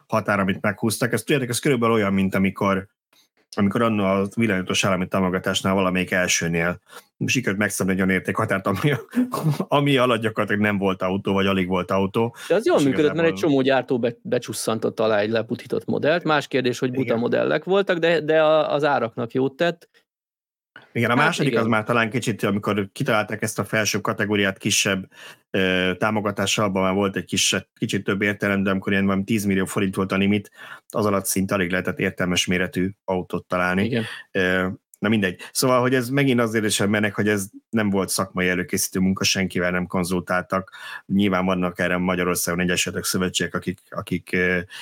határ, 0.07 0.39
amit 0.39 0.61
meghúztak. 0.61 1.13
Ez 1.13 1.23
tudjátok, 1.23 1.49
ez 1.49 1.59
körülbelül 1.59 1.95
olyan, 1.95 2.13
mint 2.13 2.35
amikor 2.35 2.87
amikor 3.55 3.81
annól 3.81 4.05
a 4.05 4.27
villanyutos 4.35 4.85
állami 4.85 5.07
támogatásnál 5.07 5.73
valamelyik 5.73 6.11
elsőnél 6.11 6.79
sikerült 7.25 7.59
megszabni 7.59 7.93
egy 7.93 7.97
olyan 7.97 8.09
értékhatárt, 8.09 8.67
ami, 8.67 8.93
ami 9.57 9.97
alatt 9.97 10.21
gyakorlatilag 10.21 10.61
nem 10.61 10.77
volt 10.77 11.01
autó, 11.01 11.33
vagy 11.33 11.45
alig 11.45 11.67
volt 11.67 11.91
autó. 11.91 12.35
De 12.47 12.55
az 12.55 12.65
jól 12.65 12.77
működött, 12.77 12.97
igazából... 12.97 13.21
mert 13.21 13.33
egy 13.33 13.39
csomó 13.39 13.61
gyártó 13.61 13.99
be, 13.99 14.15
becsusszantott 14.21 14.99
alá 14.99 15.19
egy 15.19 15.29
leputított 15.29 15.85
modellt. 15.85 16.23
Más 16.23 16.47
kérdés, 16.47 16.79
hogy 16.79 16.89
buta 16.89 17.03
Igen. 17.03 17.19
modellek 17.19 17.63
voltak, 17.63 17.97
de, 17.97 18.21
de 18.21 18.43
az 18.43 18.83
áraknak 18.83 19.31
jót 19.31 19.55
tett. 19.55 19.89
Igen, 20.93 21.09
a 21.09 21.15
hát 21.15 21.25
második 21.25 21.51
igen. 21.51 21.63
az 21.63 21.67
már 21.67 21.83
talán 21.83 22.09
kicsit, 22.09 22.43
amikor 22.43 22.89
kitalálták 22.91 23.41
ezt 23.41 23.59
a 23.59 23.65
felső 23.65 24.01
kategóriát 24.01 24.57
kisebb 24.57 25.09
ö, 25.49 25.91
támogatással, 25.97 26.65
abban 26.65 26.81
már 26.81 26.93
volt 26.93 27.15
egy 27.15 27.25
kis, 27.25 27.55
kicsit 27.73 28.03
több 28.03 28.21
értelem, 28.21 28.63
de 28.63 28.69
amikor 28.69 28.91
ilyen 28.91 29.05
van 29.05 29.25
10 29.25 29.45
millió 29.45 29.65
forint 29.65 29.95
volt 29.95 30.11
a 30.11 30.17
limit, 30.17 30.51
az 30.87 31.05
alatt 31.05 31.25
szinte 31.25 31.53
alig 31.53 31.71
lehetett 31.71 31.99
értelmes 31.99 32.45
méretű 32.45 32.89
autót 33.05 33.45
találni. 33.45 33.85
Igen. 33.85 34.03
Ö, 34.31 34.67
na 34.99 35.09
mindegy. 35.09 35.39
Szóval, 35.51 35.81
hogy 35.81 35.95
ez 35.95 36.09
megint 36.09 36.39
azért 36.39 36.65
is 36.65 36.77
mennek, 36.77 37.15
hogy 37.15 37.27
ez 37.27 37.49
nem 37.73 37.89
volt 37.89 38.09
szakmai 38.09 38.47
előkészítő 38.47 38.99
munka, 38.99 39.23
senkivel 39.23 39.71
nem 39.71 39.87
konzultáltak. 39.87 40.71
Nyilván 41.05 41.45
vannak 41.45 41.79
erre 41.79 41.97
Magyarországon 41.97 42.59
egyesetek 42.59 43.03
szövetségek, 43.03 43.53
akik, 43.53 43.79
akik 43.89 44.37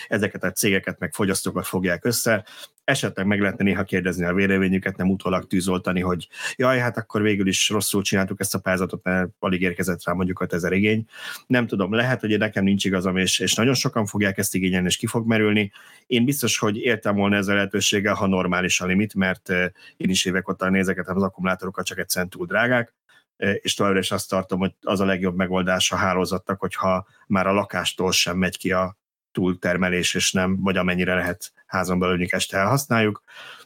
ezeket 0.07 0.43
a 0.43 0.51
cégeket 0.51 0.99
meg 0.99 1.13
fogyasztókat 1.13 1.67
fogják 1.67 2.05
össze. 2.05 2.45
Esetleg 2.83 3.25
meg 3.25 3.39
lehetne 3.39 3.63
néha 3.63 3.83
kérdezni 3.83 4.25
a 4.25 4.33
véleményüket, 4.33 4.97
nem 4.97 5.09
utólag 5.09 5.47
tűzoltani, 5.47 6.01
hogy 6.01 6.27
jaj, 6.55 6.79
hát 6.79 6.97
akkor 6.97 7.21
végül 7.21 7.47
is 7.47 7.69
rosszul 7.69 8.01
csináltuk 8.01 8.39
ezt 8.39 8.55
a 8.55 8.59
pályázatot, 8.59 9.03
mert 9.03 9.29
alig 9.39 9.61
érkezett 9.61 10.03
rá 10.03 10.13
mondjuk 10.13 10.41
5000 10.41 10.73
igény. 10.73 11.05
Nem 11.47 11.67
tudom, 11.67 11.93
lehet, 11.93 12.19
hogy 12.19 12.37
nekem 12.37 12.63
nincs 12.63 12.85
igazam, 12.85 13.17
és, 13.17 13.39
és 13.39 13.55
nagyon 13.55 13.73
sokan 13.73 14.05
fogják 14.05 14.37
ezt 14.37 14.55
igényelni, 14.55 14.87
és 14.87 14.97
ki 14.97 15.05
fog 15.05 15.27
merülni. 15.27 15.71
Én 16.07 16.25
biztos, 16.25 16.57
hogy 16.57 16.77
éltem 16.77 17.15
volna 17.15 17.35
ezzel 17.35 17.55
lehetőséggel, 17.55 18.13
ha 18.13 18.27
normális 18.27 18.81
a 18.81 18.85
limit, 18.85 19.15
mert 19.15 19.49
én 19.97 20.09
is 20.09 20.25
évek 20.25 20.49
óta 20.49 20.69
nézeket 20.69 21.07
az 21.07 21.23
akkumulátorokat, 21.23 21.85
csak 21.85 21.99
egyszerűen 21.99 22.29
túl 22.29 22.45
drágák, 22.45 22.80
és 23.61 23.73
továbbra 23.73 23.99
is 23.99 24.11
azt 24.11 24.29
tartom, 24.29 24.59
hogy 24.59 24.73
az 24.81 24.99
a 24.99 25.05
legjobb 25.05 25.35
megoldás 25.35 25.91
a 25.91 25.95
hálózatnak, 25.95 26.59
hogyha 26.59 27.07
már 27.27 27.47
a 27.47 27.53
lakástól 27.53 28.11
sem 28.11 28.37
megy 28.37 28.57
ki 28.57 28.71
a 28.71 28.97
túltermelés, 29.31 30.13
és 30.13 30.31
nem, 30.31 30.61
vagy 30.61 30.77
amennyire 30.77 31.13
lehet 31.13 31.51
házon 31.65 31.99
belül 31.99 32.25
este 32.29 32.57
elhasználjuk, 32.57 33.23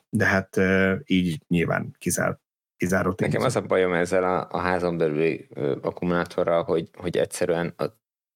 de 0.10 0.26
hát 0.26 0.60
így 1.06 1.40
nyilván 1.48 1.96
kizár, 1.98 2.38
kizáró 2.78 3.14
Nekem 3.18 3.42
az 3.42 3.56
a 3.56 3.62
bajom 3.62 3.94
ezzel 3.94 4.24
a, 4.24 4.48
a 4.52 4.60
házon 4.60 4.98
belüli 4.98 5.48
akkumulátorral, 5.82 6.64
hogy, 6.64 6.90
hogy 6.98 7.18
egyszerűen 7.18 7.74
a, 7.78 7.84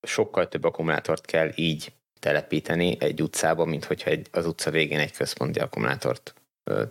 sokkal 0.02 0.48
több 0.48 0.64
akkumulátort 0.64 1.26
kell 1.26 1.52
így 1.56 1.94
telepíteni 2.20 2.98
egy 3.00 3.22
utcába, 3.22 3.66
mint 3.66 3.86
hogyha 3.86 4.10
egy, 4.10 4.28
az 4.32 4.46
utca 4.46 4.72
végén 4.72 5.00
egy 5.00 5.12
központi 5.12 5.60
akkumulátort 5.60 6.34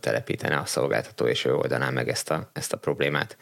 telepítene 0.01 0.57
a 0.57 0.65
szolgáltató, 0.65 1.27
és 1.27 1.45
ő 1.45 1.55
oldaná 1.55 1.91
meg 1.91 2.09
ezt 2.09 2.31
a, 2.31 2.51
ezt 2.53 2.73
a 2.73 2.77
problémát. 2.77 3.37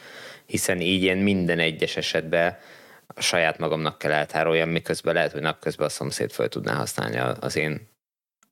Hiszen 0.46 0.80
így 0.80 1.02
én 1.02 1.16
minden 1.16 1.58
egyes 1.58 1.96
esetben 1.96 2.58
a 3.06 3.20
saját 3.20 3.58
magamnak 3.58 3.98
kell 3.98 4.12
eltároljam, 4.12 4.68
miközben 4.68 5.14
lehet, 5.14 5.32
hogy 5.32 5.40
napközben 5.40 5.86
a 5.86 5.90
szomszéd 5.90 6.30
fel 6.30 6.48
tudná 6.48 6.74
használni 6.74 7.18
az 7.40 7.56
én 7.56 7.88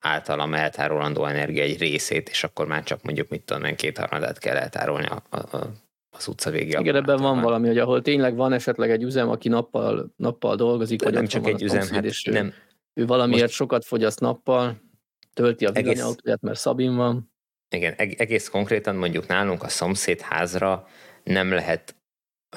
általam 0.00 0.54
eltárolandó 0.54 1.24
energia 1.24 1.62
egy 1.62 1.78
részét, 1.78 2.28
és 2.28 2.44
akkor 2.44 2.66
már 2.66 2.82
csak 2.82 3.02
mondjuk, 3.02 3.28
mit 3.28 3.42
tudom 3.42 3.64
én, 3.64 3.76
kétharmadát 3.76 4.38
kell 4.38 4.56
eltárolni 4.56 5.06
a, 5.06 5.22
a, 5.30 5.56
a 5.56 5.70
az 6.16 6.28
utca 6.28 6.50
végig. 6.50 6.78
Igen, 6.78 6.96
ebben 6.96 7.16
van 7.16 7.40
valami, 7.40 7.66
hogy 7.66 7.78
ahol 7.78 8.02
tényleg 8.02 8.34
van 8.36 8.52
esetleg 8.52 8.90
egy 8.90 9.02
üzem, 9.02 9.28
aki 9.28 9.48
nappal, 9.48 10.12
nappal 10.16 10.56
dolgozik, 10.56 10.98
De 10.98 11.04
vagy 11.04 11.14
nem 11.14 11.26
csak 11.26 11.46
egy 11.46 11.62
üzem, 11.62 11.88
hát 11.88 12.04
és 12.04 12.24
nem. 12.24 12.52
Ő 12.94 13.06
valamiért 13.06 13.42
Most... 13.42 13.54
sokat 13.54 13.84
fogyaszt 13.84 14.20
nappal, 14.20 14.80
tölti 15.32 15.64
a 15.66 15.70
villanyautóját, 15.70 16.40
mert 16.40 16.58
Szabin 16.58 16.96
van. 16.96 17.32
Igen, 17.68 17.92
egész 17.94 18.48
konkrétan 18.48 18.96
mondjuk 18.96 19.26
nálunk 19.26 19.62
a 19.62 19.68
szomszéd 19.68 20.20
házra 20.20 20.86
nem 21.24 21.52
lehet 21.52 21.94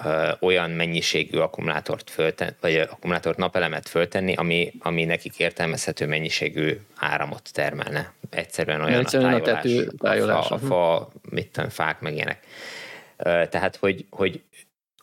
ö, 0.04 0.32
olyan 0.40 0.72
mennyiségű 0.72 1.38
akkumulátort 1.38 2.10
föltenni, 2.10 2.52
vagy 2.60 2.76
akkumulátort 2.76 3.38
napelemet 3.38 3.90
föltenni, 3.90 4.34
ami, 4.34 4.74
ami 4.80 5.06
nekik 5.06 5.40
értelmezhető 5.40 6.08
mennyiségű 6.08 6.78
áramot 6.96 7.54
termelne. 7.54 8.14
Egyszerűen 8.30 8.82
olyan 8.82 9.00
Egyszerűen 9.00 9.34
a 9.34 9.42
tájolás, 9.42 9.64
a, 9.64 9.68
tető, 9.68 9.92
tájolás. 9.98 10.50
a, 10.50 10.58
fa, 10.58 10.96
a 10.96 11.00
fa 11.00 11.12
mit 11.30 11.52
tudom, 11.52 11.70
fák, 11.70 12.00
meg 12.00 12.14
ilyenek. 12.14 12.46
Tehát, 13.50 13.76
hogy, 13.76 14.06
hogy 14.10 14.44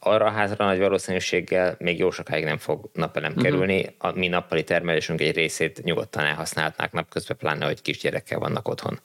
arra 0.05 0.27
a 0.27 0.31
házra 0.31 0.65
nagy 0.65 0.79
valószínűséggel 0.79 1.75
még 1.79 1.99
jó 1.99 2.11
sokáig 2.11 2.45
nem 2.45 2.59
fog 2.59 2.91
napelem 2.93 3.31
uh-huh. 3.31 3.45
kerülni. 3.45 3.95
A 3.99 4.11
mi 4.11 4.29
nappali 4.29 4.65
termelésünk 4.65 5.21
egy 5.21 5.35
részét 5.35 5.83
nyugodtan 5.83 6.25
elhasználhatnák 6.25 6.93
napközben, 6.93 7.37
pláne, 7.37 7.65
hogy 7.65 7.83
kisgyerekkel 7.83 8.39
vannak 8.39 8.69
otthon. 8.69 9.01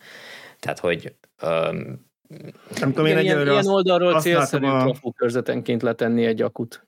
Tehát, 0.59 0.79
hogy 0.79 1.13
um, 1.41 2.08
nem 2.79 2.89
tudom, 2.89 3.05
én 3.05 3.17
ilyen, 3.17 3.47
ilyen 3.47 3.67
oldalról 3.67 4.21
célszerű 4.21 4.65
a... 4.65 4.95
körzetenként 5.15 5.81
letenni 5.81 6.25
egy 6.25 6.41
akut. 6.41 6.87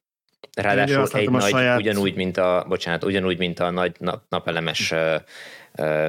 Ráadásul 0.56 1.08
egy 1.20 1.30
nagy, 1.30 1.42
saját... 1.42 1.80
ugyanúgy, 1.80 2.16
mint 2.16 2.38
a, 2.38 2.66
bocsánat, 2.68 3.04
ugyanúgy, 3.04 3.38
mint 3.38 3.60
a 3.60 3.70
nagy 3.70 3.96
nap, 4.00 4.24
napelemes 4.30 4.94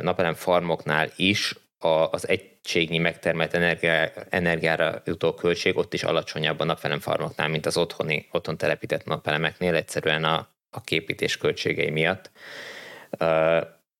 napelem 0.00 0.34
farmoknál 0.34 1.10
is, 1.16 1.54
a, 1.78 1.88
az 1.88 2.28
egységnyi 2.28 2.98
megtermelt 2.98 3.54
energia, 3.54 4.10
energiára 4.28 5.02
jutó 5.04 5.34
költség 5.34 5.76
ott 5.76 5.94
is 5.94 6.02
alacsonyabb 6.02 6.60
a 6.60 6.64
napelem 6.64 7.00
farmoknál, 7.00 7.48
mint 7.48 7.66
az 7.66 7.76
otthoni, 7.76 8.28
otthon 8.30 8.56
telepített 8.56 9.04
napelemeknél, 9.04 9.74
egyszerűen 9.74 10.24
a, 10.24 10.48
a 10.70 10.80
képítés 10.80 11.36
költségei 11.36 11.90
miatt. 11.90 12.30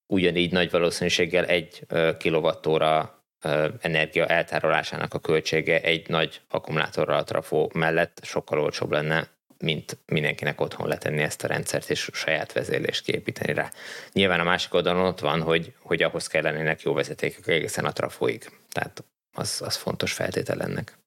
Ugyanígy 0.07 0.53
nagy 0.53 0.71
valószínűséggel 0.71 1.45
egy 1.45 1.87
kilovattóra 2.19 3.22
energia 3.81 4.27
eltárolásának 4.27 5.15
a 5.15 5.19
költsége 5.19 5.81
egy 5.81 6.09
nagy 6.09 6.41
akkumulátorral 6.49 7.19
a 7.19 7.25
trafó 7.25 7.71
mellett 7.75 8.21
sokkal 8.23 8.61
olcsóbb 8.61 8.91
lenne, 8.91 9.29
mint 9.59 9.99
mindenkinek 10.07 10.61
otthon 10.61 10.89
letenni 10.89 11.23
ezt 11.23 11.45
a 11.45 11.47
rendszert, 11.47 11.91
és 11.91 12.11
saját 12.13 12.53
vezérlést 12.53 13.05
kiépíteni 13.05 13.53
rá. 13.53 13.71
Nyilván 14.13 14.41
a 14.41 14.45
másik 14.45 14.75
oldalon 14.75 15.05
ott 15.05 15.21
van, 15.21 15.43
hogy, 15.43 15.75
hogy 15.79 16.03
ahhoz 16.03 16.27
kell 16.27 16.43
lennének 16.43 16.83
jó 16.83 16.93
vezetékek 16.93 17.47
egészen 17.47 17.85
a 17.85 17.93
trafóig. 17.93 18.51
Tehát 18.71 19.05
az, 19.33 19.63
az 19.65 19.77
fontos 19.77 20.13
feltétel 20.13 20.63
ennek. 20.63 20.99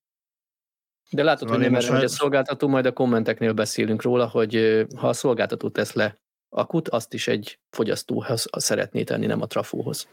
De 1.10 1.24
látod, 1.24 1.50
hogy, 1.50 1.60
nem, 1.60 1.71
mert, 1.71 1.88
hogy 1.88 2.04
a 2.04 2.08
szolgáltató, 2.08 2.67
majd 2.67 2.86
a 2.86 2.93
kommenteknél 2.93 3.54
beszélünk 3.54 4.02
róla, 4.02 4.28
hogy 4.28 4.86
ha 4.95 5.08
a 5.08 5.13
szolgáltató 5.13 5.69
tesz 5.69 5.93
le 5.93 6.15
akut, 6.50 6.89
azt 6.89 7.13
is 7.13 7.28
egy 7.28 7.60
fogyasztóhoz 7.69 8.45
szeretné 8.52 9.04
tenni, 9.04 9.26
nem 9.26 9.41
a 9.41 9.48
trafóhoz. 9.48 10.08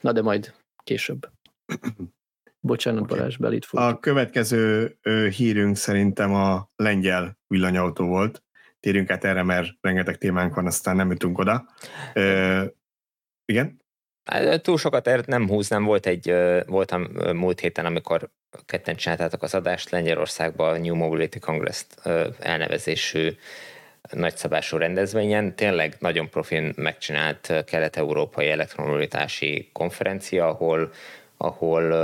Na 0.00 0.12
de 0.12 0.22
majd 0.22 0.54
később. 0.84 1.28
Bocsánat, 2.60 3.02
okay. 3.02 3.18
Balázs, 3.18 3.36
belit 3.36 3.64
fog. 3.64 3.80
A 3.80 3.98
következő 3.98 4.96
ö, 5.02 5.28
hírünk 5.28 5.76
szerintem 5.76 6.34
a 6.34 6.70
lengyel 6.76 7.38
villanyautó 7.46 8.06
volt. 8.06 8.42
Térjünk 8.80 9.10
át 9.10 9.24
erre, 9.24 9.42
mert 9.42 9.68
rengeteg 9.80 10.18
témánk 10.18 10.54
van, 10.54 10.66
aztán 10.66 10.96
nem 10.96 11.10
jutunk 11.10 11.38
oda. 11.38 11.68
Ö, 12.14 12.64
igen? 13.44 13.84
Túl 14.62 14.78
sokat 14.78 15.26
nem 15.26 15.48
húznám, 15.48 15.84
volt 15.84 16.06
egy, 16.06 16.34
voltam 16.66 17.02
múlt 17.34 17.60
héten, 17.60 17.86
amikor 17.86 18.30
ketten 18.64 18.96
csináltátok 18.96 19.42
az 19.42 19.54
adást 19.54 19.90
Lengyelországban 19.90 20.74
a 20.74 20.78
New 20.78 20.94
Mobility 20.94 21.38
Congress 21.38 21.84
elnevezésű 22.38 23.30
nagyszabású 24.10 24.76
rendezvényen. 24.76 25.56
Tényleg 25.56 25.96
nagyon 25.98 26.30
profin 26.30 26.72
megcsinált 26.76 27.64
kelet-európai 27.64 28.48
elektromobilitási 28.48 29.70
konferencia, 29.72 30.48
ahol 30.48 30.92
ahol 31.36 31.94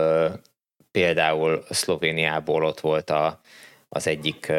például 0.90 1.64
Szlovéniából 1.70 2.64
ott 2.64 2.80
volt 2.80 3.10
a, 3.10 3.40
az 3.88 4.06
egyik 4.06 4.52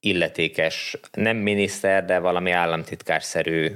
illetékes, 0.00 0.96
nem 1.12 1.36
miniszter, 1.36 2.04
de 2.04 2.18
valami 2.18 2.50
államtitkárszerű 2.50 3.70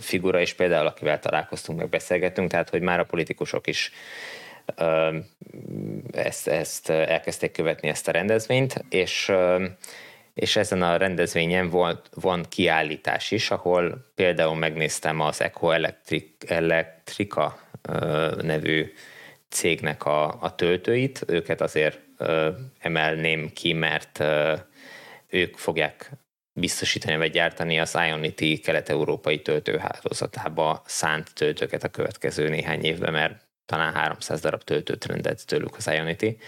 figura 0.00 0.40
is 0.40 0.54
például, 0.54 0.86
akivel 0.86 1.18
találkoztunk, 1.18 1.78
meg 1.78 1.88
beszélgettünk, 1.88 2.50
tehát 2.50 2.70
hogy 2.70 2.80
már 2.80 3.00
a 3.00 3.04
politikusok 3.04 3.66
is 3.66 3.92
ezt, 6.12 6.48
ezt 6.48 6.90
elkezdték 6.90 7.52
követni 7.52 7.88
ezt 7.88 8.08
a 8.08 8.12
rendezvényt, 8.12 8.84
és, 8.88 9.32
és 10.34 10.56
ezen 10.56 10.82
a 10.82 10.96
rendezvényen 10.96 11.70
volt, 11.70 12.08
van 12.14 12.44
kiállítás 12.48 13.30
is, 13.30 13.50
ahol 13.50 14.06
például 14.14 14.56
megnéztem 14.56 15.20
az 15.20 15.40
Eco 15.40 15.70
Electrica 16.46 17.58
nevű 18.42 18.92
cégnek 19.56 20.04
a, 20.04 20.42
a 20.42 20.54
töltőit, 20.54 21.24
őket 21.26 21.60
azért 21.60 22.00
ö, 22.18 22.50
emelném 22.78 23.52
ki, 23.52 23.72
mert 23.72 24.20
ö, 24.20 24.54
ők 25.28 25.56
fogják 25.56 26.10
biztosítani 26.52 27.16
vagy 27.16 27.30
gyártani 27.30 27.80
az 27.80 27.98
Ionity 28.06 28.60
kelet-európai 28.60 29.42
töltőhálózatába 29.42 30.82
szánt 30.86 31.34
töltőket 31.34 31.84
a 31.84 31.88
következő 31.88 32.48
néhány 32.48 32.84
évben, 32.84 33.12
mert 33.12 33.46
talán 33.66 33.94
300 33.94 34.40
darab 34.40 34.62
töltőt 34.62 35.04
rendelt 35.04 35.46
tőlük 35.46 35.76
az 35.76 35.86
Ionity. 35.86 36.38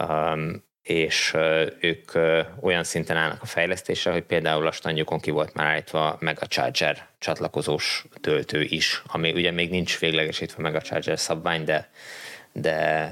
Um, 0.00 0.64
és 0.86 1.36
ők 1.80 2.12
olyan 2.60 2.84
szinten 2.84 3.16
állnak 3.16 3.42
a 3.42 3.46
fejlesztésre, 3.46 4.12
hogy 4.12 4.22
például 4.22 4.66
a 4.66 4.72
standjukon 4.72 5.20
ki 5.20 5.30
volt 5.30 5.54
már 5.54 5.66
állítva 5.66 6.16
meg 6.20 6.38
a 6.40 6.46
Charger 6.46 7.06
csatlakozós 7.18 8.04
töltő 8.20 8.62
is, 8.62 9.02
ami 9.06 9.32
ugye 9.32 9.50
még 9.50 9.70
nincs 9.70 9.98
véglegesítve 9.98 10.62
meg 10.62 10.74
a 10.74 10.80
Charger 10.80 11.18
szabvány, 11.18 11.64
de, 11.64 11.90
de 12.52 13.10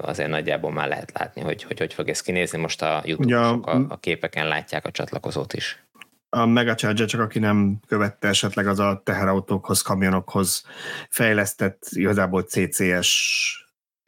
azért 0.00 0.28
nagyjából 0.28 0.72
már 0.72 0.88
lehet 0.88 1.12
látni, 1.18 1.40
hogy 1.40 1.62
hogy, 1.62 1.78
hogy 1.78 1.94
fog 1.94 2.08
ez 2.08 2.20
kinézni. 2.20 2.58
Most 2.58 2.82
a 2.82 3.02
youtube 3.04 3.34
ja, 3.34 3.50
a, 3.50 3.86
a 3.88 3.98
képeken 3.98 4.48
látják 4.48 4.86
a 4.86 4.90
csatlakozót 4.90 5.52
is. 5.52 5.84
A 6.28 6.46
Megacharger, 6.46 7.06
csak 7.06 7.20
aki 7.20 7.38
nem 7.38 7.80
követte 7.86 8.28
esetleg 8.28 8.66
az 8.66 8.78
a 8.78 9.00
teherautókhoz, 9.04 9.82
kamionokhoz 9.82 10.66
fejlesztett 11.08 11.82
igazából 11.90 12.42
CCS 12.42 13.10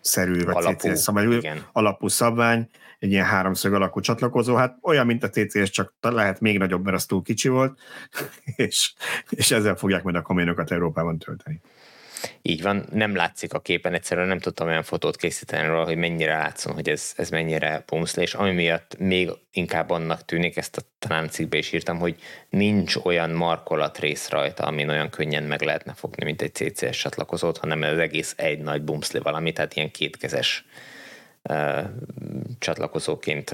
szerű, 0.00 0.44
vagy 0.44 0.54
alapú, 0.56 0.88
CCS 0.88 0.98
szabvány, 0.98 1.40
alapú 1.72 2.08
szabvány, 2.08 2.68
egy 3.04 3.10
ilyen 3.10 3.24
háromszög 3.24 3.74
alakú 3.74 4.00
csatlakozó, 4.00 4.54
hát 4.54 4.76
olyan, 4.82 5.06
mint 5.06 5.22
a 5.22 5.30
TCS, 5.30 5.70
csak 5.70 5.94
lehet 6.00 6.40
még 6.40 6.58
nagyobb, 6.58 6.84
mert 6.84 6.96
az 6.96 7.06
túl 7.06 7.22
kicsi 7.22 7.48
volt, 7.48 7.78
és, 8.56 8.92
és 9.28 9.50
ezzel 9.50 9.74
fogják 9.74 10.02
majd 10.02 10.16
a 10.16 10.22
kamionokat 10.22 10.70
Európában 10.70 11.18
tölteni. 11.18 11.60
Így 12.42 12.62
van, 12.62 12.86
nem 12.92 13.14
látszik 13.14 13.52
a 13.52 13.60
képen, 13.60 13.94
egyszerűen 13.94 14.26
nem 14.28 14.38
tudtam 14.38 14.66
olyan 14.66 14.82
fotót 14.82 15.16
készíteni 15.16 15.66
róla, 15.66 15.84
hogy 15.84 15.96
mennyire 15.96 16.36
látszon, 16.36 16.74
hogy 16.74 16.88
ez, 16.88 17.12
ez 17.16 17.30
mennyire 17.30 17.82
pumszli, 17.86 18.22
és 18.22 18.34
ami 18.34 18.50
miatt 18.52 18.98
még 18.98 19.30
inkább 19.52 19.90
annak 19.90 20.24
tűnik, 20.24 20.56
ezt 20.56 20.76
a 20.76 20.82
talán 20.98 21.28
is 21.50 21.72
írtam, 21.72 21.98
hogy 21.98 22.16
nincs 22.48 22.96
olyan 22.96 23.30
markolat 23.30 23.98
rész 23.98 24.28
rajta, 24.28 24.64
amin 24.64 24.88
olyan 24.88 25.10
könnyen 25.10 25.42
meg 25.42 25.62
lehetne 25.62 25.92
fogni, 25.92 26.24
mint 26.24 26.42
egy 26.42 26.54
CCS 26.54 27.00
csatlakozót, 27.00 27.58
hanem 27.58 27.82
ez 27.82 27.98
egész 27.98 28.34
egy 28.36 28.58
nagy 28.58 28.82
bumszli 28.82 29.18
valami, 29.18 29.52
tehát 29.52 29.76
ilyen 29.76 29.90
kétkezes 29.90 30.64
csatlakozóként 32.58 33.50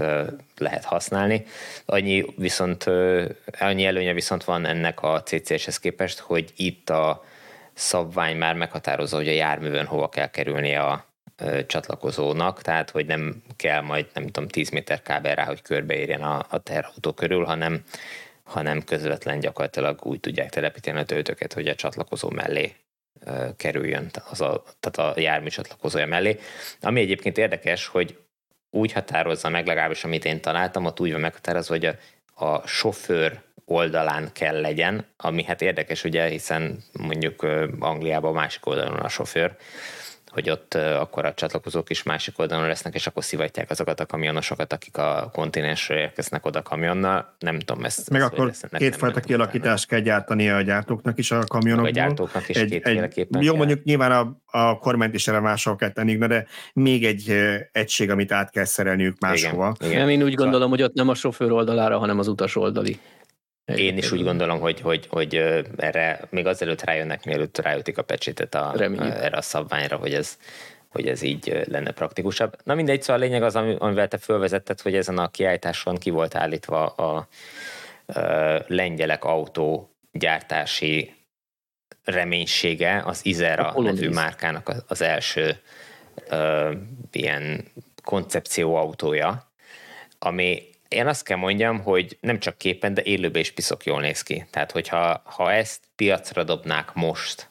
lehet 0.56 0.84
használni. 0.84 1.44
Annyi 1.86 2.24
viszont, 2.36 2.84
annyi 3.58 3.84
előnye 3.84 4.12
viszont 4.12 4.44
van 4.44 4.66
ennek 4.66 5.02
a 5.02 5.22
CCS-hez 5.22 5.78
képest, 5.78 6.18
hogy 6.18 6.52
itt 6.56 6.90
a 6.90 7.24
szabvány 7.72 8.36
már 8.36 8.54
meghatározza, 8.54 9.16
hogy 9.16 9.28
a 9.28 9.32
járművön 9.32 9.86
hova 9.86 10.08
kell 10.08 10.30
kerülni 10.30 10.74
a 10.74 11.04
csatlakozónak, 11.66 12.62
tehát 12.62 12.90
hogy 12.90 13.06
nem 13.06 13.42
kell 13.56 13.80
majd, 13.80 14.06
nem 14.14 14.26
tudom, 14.26 14.48
10 14.48 14.70
méter 14.70 15.02
kábel 15.02 15.34
rá, 15.34 15.44
hogy 15.44 15.62
körbeérjen 15.62 16.22
a, 16.22 16.46
a 16.48 16.58
teherautó 16.58 17.12
körül, 17.12 17.44
hanem, 17.44 17.84
hanem 18.42 18.84
közvetlen 18.84 19.40
gyakorlatilag 19.40 19.98
úgy 20.02 20.20
tudják 20.20 20.50
telepíteni 20.50 20.98
a 20.98 21.04
töltőket, 21.04 21.52
hogy 21.52 21.68
a 21.68 21.74
csatlakozó 21.74 22.30
mellé 22.30 22.74
kerüljön, 23.56 24.10
az 24.30 24.40
a, 24.40 24.62
tehát 24.80 25.16
a 25.16 25.20
jármű 25.20 25.48
csatlakozója 25.48 26.06
mellé. 26.06 26.38
Ami 26.80 27.00
egyébként 27.00 27.38
érdekes, 27.38 27.86
hogy 27.86 28.18
úgy 28.70 28.92
határozza 28.92 29.48
meg, 29.48 29.66
legalábbis 29.66 30.04
amit 30.04 30.24
én 30.24 30.40
találtam, 30.40 30.84
ott 30.84 31.00
úgy 31.00 31.12
van 31.12 31.20
meghatározva, 31.20 31.74
hogy 31.74 31.84
a, 31.84 31.96
a 32.44 32.66
sofőr 32.66 33.40
oldalán 33.64 34.32
kell 34.32 34.60
legyen, 34.60 35.06
ami 35.16 35.44
hát 35.44 35.62
érdekes, 35.62 36.04
ugye, 36.04 36.26
hiszen 36.26 36.84
mondjuk 36.92 37.42
Angliában 37.78 38.32
másik 38.32 38.66
oldalon 38.66 38.98
a 38.98 39.08
sofőr, 39.08 39.56
hogy 40.30 40.50
ott 40.50 40.74
akkor 40.74 41.24
a 41.24 41.34
csatlakozók 41.34 41.90
is 41.90 42.02
másik 42.02 42.38
oldalon 42.38 42.66
lesznek, 42.66 42.94
és 42.94 43.06
akkor 43.06 43.24
szivatják 43.24 43.70
azokat 43.70 44.00
a 44.00 44.06
kamionosokat, 44.06 44.72
akik 44.72 44.96
a 44.96 45.30
kontinensről 45.32 45.98
érkeznek 45.98 46.46
oda 46.46 46.62
kamionnal. 46.62 47.34
Nem 47.38 47.58
tudom, 47.58 47.84
ezt... 47.84 48.10
Meg 48.10 48.20
ezt 48.20 48.32
akkor 48.32 48.52
kétfajta 48.70 49.20
kialakítást 49.20 49.86
kell 49.86 50.00
gyártani 50.00 50.50
a 50.50 50.60
gyártóknak 50.60 51.18
is 51.18 51.30
a 51.30 51.44
kamionokból. 51.48 51.90
A 51.90 51.92
gyártóknak 51.92 52.48
is 52.48 52.56
egy, 52.56 52.80
egy, 52.82 53.26
Jó, 53.38 53.54
mondjuk 53.54 53.82
nyilván 53.82 54.12
a, 54.12 54.58
a 54.58 54.78
kormányt 54.78 55.14
is 55.14 55.28
erre 55.28 55.40
máshol 55.40 55.76
kell 55.76 55.90
tenni, 55.90 56.16
de 56.16 56.46
még 56.72 57.04
egy 57.04 57.34
egység, 57.72 58.10
amit 58.10 58.32
át 58.32 58.50
kell 58.50 58.64
szerelniük 58.64 59.18
máshova. 59.18 59.74
Igen, 59.78 59.92
igen. 59.92 60.10
Én 60.10 60.22
úgy 60.22 60.34
gondolom, 60.34 60.70
hogy 60.70 60.82
ott 60.82 60.94
nem 60.94 61.08
a 61.08 61.14
sofőr 61.14 61.52
oldalára, 61.52 61.98
hanem 61.98 62.18
az 62.18 62.28
utas 62.28 62.56
oldali. 62.56 62.98
Én 63.76 63.96
is 63.96 64.12
úgy 64.12 64.22
gondolom, 64.22 64.60
hogy, 64.60 64.80
hogy, 64.80 65.06
hogy 65.08 65.34
erre 65.76 66.20
még 66.30 66.46
azelőtt 66.46 66.84
rájönnek, 66.84 67.24
mielőtt 67.24 67.58
ráütik 67.58 67.98
a 67.98 68.02
pecsétet 68.02 68.54
a, 68.54 68.74
erre 69.00 69.36
a 69.36 69.42
szabványra, 69.42 69.96
hogy 69.96 70.14
ez, 70.14 70.38
hogy 70.88 71.06
ez 71.06 71.22
így 71.22 71.62
lenne 71.64 71.90
praktikusabb. 71.90 72.56
Na 72.64 72.74
mindegy, 72.74 73.02
szóval 73.02 73.22
a 73.22 73.24
lényeg 73.24 73.42
az, 73.42 73.56
amivel 73.56 74.08
te 74.08 74.18
fölvezetted, 74.18 74.80
hogy 74.80 74.94
ezen 74.94 75.18
a 75.18 75.28
kiállításon 75.28 75.96
ki 75.96 76.10
volt 76.10 76.34
állítva 76.34 76.86
a, 76.86 77.16
a, 77.16 77.28
lengyelek 78.66 79.24
autó 79.24 79.90
gyártási 80.12 81.14
reménysége, 82.04 83.02
az 83.04 83.20
Izera 83.26 83.74
nevű 83.76 84.08
márkának 84.08 84.72
az 84.88 85.02
első 85.02 85.56
ö, 86.28 86.72
ilyen 87.12 87.64
koncepció 88.02 88.74
autója, 88.74 89.50
ami 90.18 90.69
én 90.90 91.06
azt 91.06 91.24
kell 91.24 91.36
mondjam, 91.36 91.80
hogy 91.82 92.18
nem 92.20 92.38
csak 92.38 92.58
képen, 92.58 92.94
de 92.94 93.02
élőben 93.02 93.40
is 93.40 93.50
piszok 93.50 93.84
jól 93.84 94.00
néz 94.00 94.22
ki. 94.22 94.46
Tehát, 94.50 94.72
hogyha 94.72 95.22
ha 95.24 95.52
ezt 95.52 95.80
piacra 95.96 96.44
dobnák 96.44 96.92
most, 96.94 97.50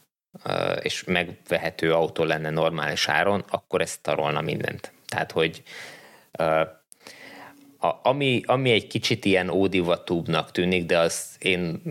és 0.81 1.03
megvehető 1.03 1.93
autó 1.93 2.23
lenne 2.23 2.49
normális 2.49 3.07
áron, 3.07 3.43
akkor 3.49 3.81
ezt 3.81 4.01
tarolna 4.01 4.41
mindent. 4.41 4.93
Tehát, 5.07 5.31
hogy 5.31 5.63
a, 7.77 7.99
ami, 8.03 8.41
ami 8.45 8.71
egy 8.71 8.87
kicsit 8.87 9.25
ilyen 9.25 9.49
ódivatúbbnak 9.49 10.51
tűnik, 10.51 10.85
de 10.85 10.97
az 10.97 11.35
én 11.39 11.81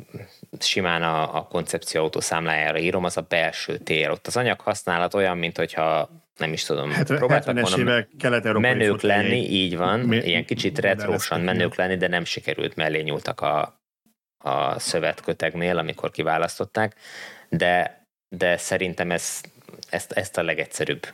simán 0.59 1.03
a, 1.03 1.36
a 1.36 1.42
koncepció 1.42 2.03
autó 2.03 2.20
számlájára 2.20 2.78
írom, 2.78 3.05
az 3.05 3.16
a 3.16 3.26
belső 3.28 3.78
tér. 3.78 4.11
Ott 4.11 4.26
az 4.26 4.36
anyag 4.36 4.61
használat 4.61 5.14
olyan, 5.14 5.38
mint 5.38 5.57
hogyha 5.57 6.11
nem 6.39 6.53
is 6.53 6.64
tudom, 6.64 6.91
hát, 6.91 7.07
próbáltak 7.07 7.61
volna 7.61 8.59
menők 8.59 9.01
lenni, 9.01 9.51
így 9.51 9.76
van, 9.76 10.01
mi, 10.01 10.16
ilyen 10.16 10.45
kicsit 10.45 10.78
retrósan 10.78 11.41
menők 11.41 11.74
lenni, 11.74 11.97
de 11.97 12.09
nem 12.09 12.24
sikerült, 12.24 12.76
mellé 12.76 13.01
nyúltak 13.01 13.41
a, 13.41 13.80
a 14.39 14.78
szövetkötegnél, 14.78 15.78
amikor 15.78 16.11
kiválasztották, 16.11 16.95
de, 17.49 18.05
de 18.28 18.57
szerintem 18.57 19.11
ez, 19.11 19.41
ezt, 19.91 20.12
ezt 20.12 20.39
a 20.39 20.43
legegyszerűbb 20.43 21.07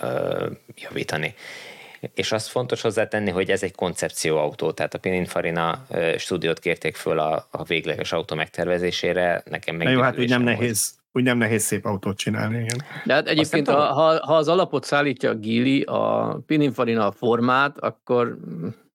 ö, 0.00 0.50
javítani. 0.74 1.34
És 2.14 2.32
azt 2.32 2.48
fontos 2.48 2.80
hozzátenni, 2.80 3.30
hogy 3.30 3.50
ez 3.50 3.62
egy 3.62 3.74
koncepcióautó, 3.74 4.72
tehát 4.72 4.94
a 4.94 4.98
Pininfarina 4.98 5.86
stúdiót 6.18 6.58
kérték 6.58 6.96
föl 6.96 7.18
a, 7.18 7.48
a 7.50 7.64
végleges 7.64 8.12
autó 8.12 8.36
megtervezésére, 8.36 9.42
nekem 9.50 9.76
meg. 9.76 9.88
Jó, 9.88 10.00
hát 10.00 10.18
úgy 10.18 10.28
nem 10.28 10.42
nehéz 10.42 10.94
úgy 11.12 11.22
nem 11.22 11.38
nehéz 11.38 11.62
szép 11.62 11.84
autót 11.84 12.16
csinálni, 12.16 12.58
igen. 12.58 12.82
De 13.04 13.14
hát 13.14 13.28
egyébként, 13.28 13.68
ha, 13.68 13.92
ha, 13.92 14.26
ha 14.26 14.36
az 14.36 14.48
alapot 14.48 14.84
szállítja 14.84 15.30
a 15.30 15.34
Gili, 15.34 15.82
a 15.82 16.36
Pininfarina 16.46 17.06
a 17.06 17.12
formát, 17.12 17.78
akkor 17.78 18.38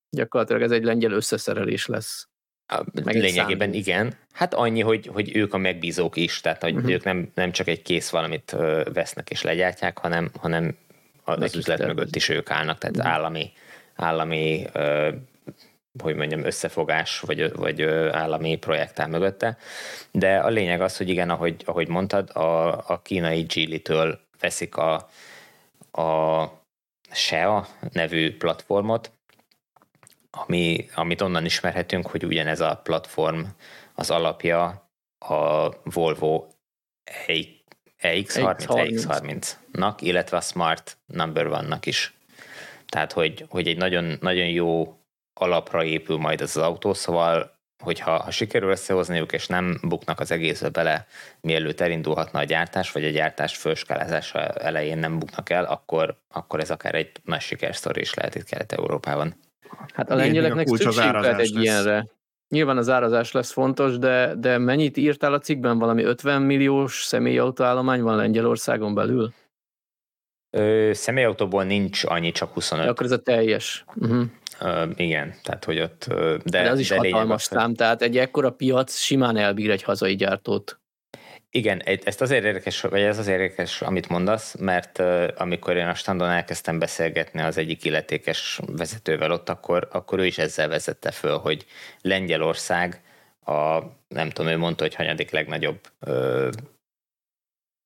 gyakorlatilag 0.09 0.61
ez 0.61 0.71
egy 0.71 0.83
lengyel 0.83 1.11
összeszerelés 1.11 1.85
lesz. 1.85 2.27
A, 2.67 2.83
lényegében 3.03 3.73
igen. 3.73 4.13
Hát 4.31 4.53
annyi, 4.53 4.81
hogy, 4.81 5.09
hogy 5.13 5.35
ők 5.35 5.53
a 5.53 5.57
megbízók 5.57 6.15
is, 6.15 6.41
tehát 6.41 6.61
hogy 6.61 6.75
uh-huh. 6.75 6.91
ők 6.91 7.03
nem, 7.03 7.31
nem 7.33 7.51
csak 7.51 7.67
egy 7.67 7.81
kész 7.81 8.09
valamit 8.09 8.55
vesznek 8.93 9.29
és 9.29 9.41
legyártják, 9.41 9.97
hanem, 9.97 10.29
hanem 10.39 10.75
az 11.23 11.39
Nekik 11.39 11.55
üzlet 11.55 11.85
mögött 11.85 12.15
is 12.15 12.29
ők 12.29 12.51
állnak, 12.51 12.77
tehát 12.77 12.97
uh-huh. 12.97 13.13
állami, 13.13 13.51
állami 13.95 14.65
hogy 16.01 16.15
mondjam, 16.15 16.43
összefogás, 16.43 17.19
vagy, 17.19 17.51
vagy 17.51 17.81
állami 18.11 18.55
projekt 18.57 18.99
áll 18.99 19.07
mögötte. 19.07 19.57
De 20.11 20.37
a 20.37 20.49
lényeg 20.49 20.81
az, 20.81 20.97
hogy 20.97 21.09
igen, 21.09 21.29
ahogy, 21.29 21.61
ahogy 21.65 21.87
mondtad, 21.87 22.29
a, 22.29 22.77
a 22.89 23.01
kínai 23.01 23.41
Geely-től 23.41 24.19
veszik 24.39 24.75
a, 24.75 25.09
a 26.01 26.43
SEA 27.11 27.67
nevű 27.91 28.37
platformot, 28.37 29.11
ami, 30.31 30.89
amit 30.95 31.21
onnan 31.21 31.45
ismerhetünk, 31.45 32.07
hogy 32.07 32.25
ugyanez 32.25 32.59
a 32.59 32.79
platform 32.83 33.41
az 33.95 34.11
alapja 34.11 34.89
a 35.19 35.69
Volvo 35.83 36.47
EX30, 37.27 37.67
EX30-nak, 38.01 39.95
illetve 39.99 40.37
a 40.37 40.41
Smart 40.41 40.97
Number 41.05 41.47
One-nak 41.47 41.85
is. 41.85 42.13
Tehát, 42.85 43.11
hogy, 43.11 43.45
hogy 43.49 43.67
egy 43.67 43.77
nagyon, 43.77 44.17
nagyon 44.21 44.47
jó 44.47 44.97
alapra 45.39 45.83
épül 45.83 46.17
majd 46.17 46.41
ez 46.41 46.55
az 46.55 46.63
autó, 46.63 46.93
szóval 46.93 47.55
hogyha 47.83 48.23
ha 48.23 48.31
sikerül 48.31 48.69
összehozniuk, 48.69 49.33
és 49.33 49.47
nem 49.47 49.79
buknak 49.81 50.19
az 50.19 50.31
egészbe 50.31 50.69
bele, 50.69 51.07
mielőtt 51.41 51.81
elindulhatna 51.81 52.39
a 52.39 52.43
gyártás, 52.43 52.91
vagy 52.91 53.05
a 53.05 53.09
gyártás 53.09 53.57
főskálázása 53.57 54.39
elején 54.39 54.97
nem 54.97 55.19
buknak 55.19 55.49
el, 55.49 55.63
akkor, 55.63 56.15
akkor 56.33 56.59
ez 56.59 56.71
akár 56.71 56.95
egy 56.95 57.11
nagy 57.23 57.41
sikersztori 57.41 58.01
is 58.01 58.13
lehet 58.13 58.35
itt 58.35 58.43
Kelet-Európában. 58.43 59.35
Hát 59.93 60.09
a 60.09 60.15
lengyeleknek 60.15 60.67
szükség 60.67 61.11
lehet 61.11 61.39
egy 61.39 61.49
lesz. 61.49 61.63
ilyenre. 61.63 62.07
Nyilván 62.49 62.77
az 62.77 62.89
árazás 62.89 63.31
lesz 63.31 63.51
fontos, 63.51 63.97
de, 63.97 64.33
de 64.35 64.57
mennyit 64.57 64.97
írtál 64.97 65.33
a 65.33 65.39
cikkben? 65.39 65.79
Valami 65.79 66.03
50 66.03 66.41
milliós 66.41 67.03
személyautóállomány 67.03 68.01
van 68.01 68.15
Lengyelországon 68.15 68.93
belül? 68.93 69.33
Ö, 70.49 70.91
személyautóból 70.93 71.63
nincs 71.63 72.03
annyi, 72.03 72.31
csak 72.31 72.53
25. 72.53 72.85
De 72.85 72.91
akkor 72.91 73.05
ez 73.05 73.11
a 73.11 73.21
teljes. 73.21 73.85
Uh-huh. 73.95 74.25
Uh, 74.61 74.89
igen, 74.95 75.33
tehát 75.43 75.65
hogy 75.65 75.79
ott... 75.79 76.05
De, 76.07 76.61
de 76.61 76.69
az 76.69 76.79
is 76.79 76.89
de 76.89 76.95
hatalmas 76.95 77.43
szám, 77.43 77.65
hogy... 77.65 77.75
tehát 77.75 78.01
egy 78.01 78.17
ekkora 78.17 78.49
piac 78.49 78.95
simán 78.95 79.37
elbír 79.37 79.69
egy 79.69 79.83
hazai 79.83 80.15
gyártót. 80.15 80.79
Igen, 81.49 81.81
ezt 82.03 82.21
azért 82.21 82.43
érdekes, 82.43 82.81
vagy 82.81 83.01
ez 83.01 83.17
azért 83.17 83.39
érdekes, 83.39 83.81
amit 83.81 84.09
mondasz, 84.09 84.55
mert 84.55 84.99
uh, 84.99 85.27
amikor 85.37 85.75
én 85.75 85.87
a 85.87 85.93
standon 85.93 86.29
elkezdtem 86.29 86.79
beszélgetni 86.79 87.41
az 87.41 87.57
egyik 87.57 87.83
illetékes 87.83 88.59
vezetővel 88.65 89.31
ott, 89.31 89.49
akkor, 89.49 89.87
akkor 89.91 90.19
ő 90.19 90.25
is 90.25 90.37
ezzel 90.37 90.67
vezette 90.67 91.11
föl, 91.11 91.37
hogy 91.37 91.65
Lengyelország 92.01 93.01
a, 93.45 93.79
nem 94.07 94.29
tudom, 94.29 94.51
ő 94.51 94.57
mondta, 94.57 94.83
hogy 94.83 94.95
hanyadik 94.95 95.31
legnagyobb 95.31 95.79
uh, 96.01 96.49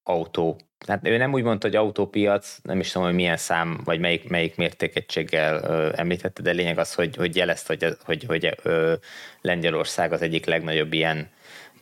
autó 0.03 0.59
tehát 0.85 1.07
ő 1.07 1.17
nem 1.17 1.33
úgy 1.33 1.43
mondta, 1.43 1.67
hogy 1.67 1.75
autópiac, 1.75 2.57
nem 2.63 2.79
is 2.79 2.91
tudom, 2.91 3.07
hogy 3.07 3.15
milyen 3.15 3.37
szám, 3.37 3.81
vagy 3.83 3.99
melyik, 3.99 4.29
melyik 4.29 4.55
mértékegységgel 4.55 5.63
ö, 5.63 5.91
említette, 5.95 6.41
de 6.41 6.51
lényeg 6.51 6.77
az, 6.77 6.93
hogy, 6.93 7.15
hogy 7.15 7.35
jelezte, 7.35 7.75
hogy, 7.79 7.97
hogy, 8.03 8.23
hogy 8.23 8.57
ö, 8.63 8.93
Lengyelország 9.41 10.11
az 10.11 10.21
egyik 10.21 10.45
legnagyobb 10.45 10.93
ilyen 10.93 11.29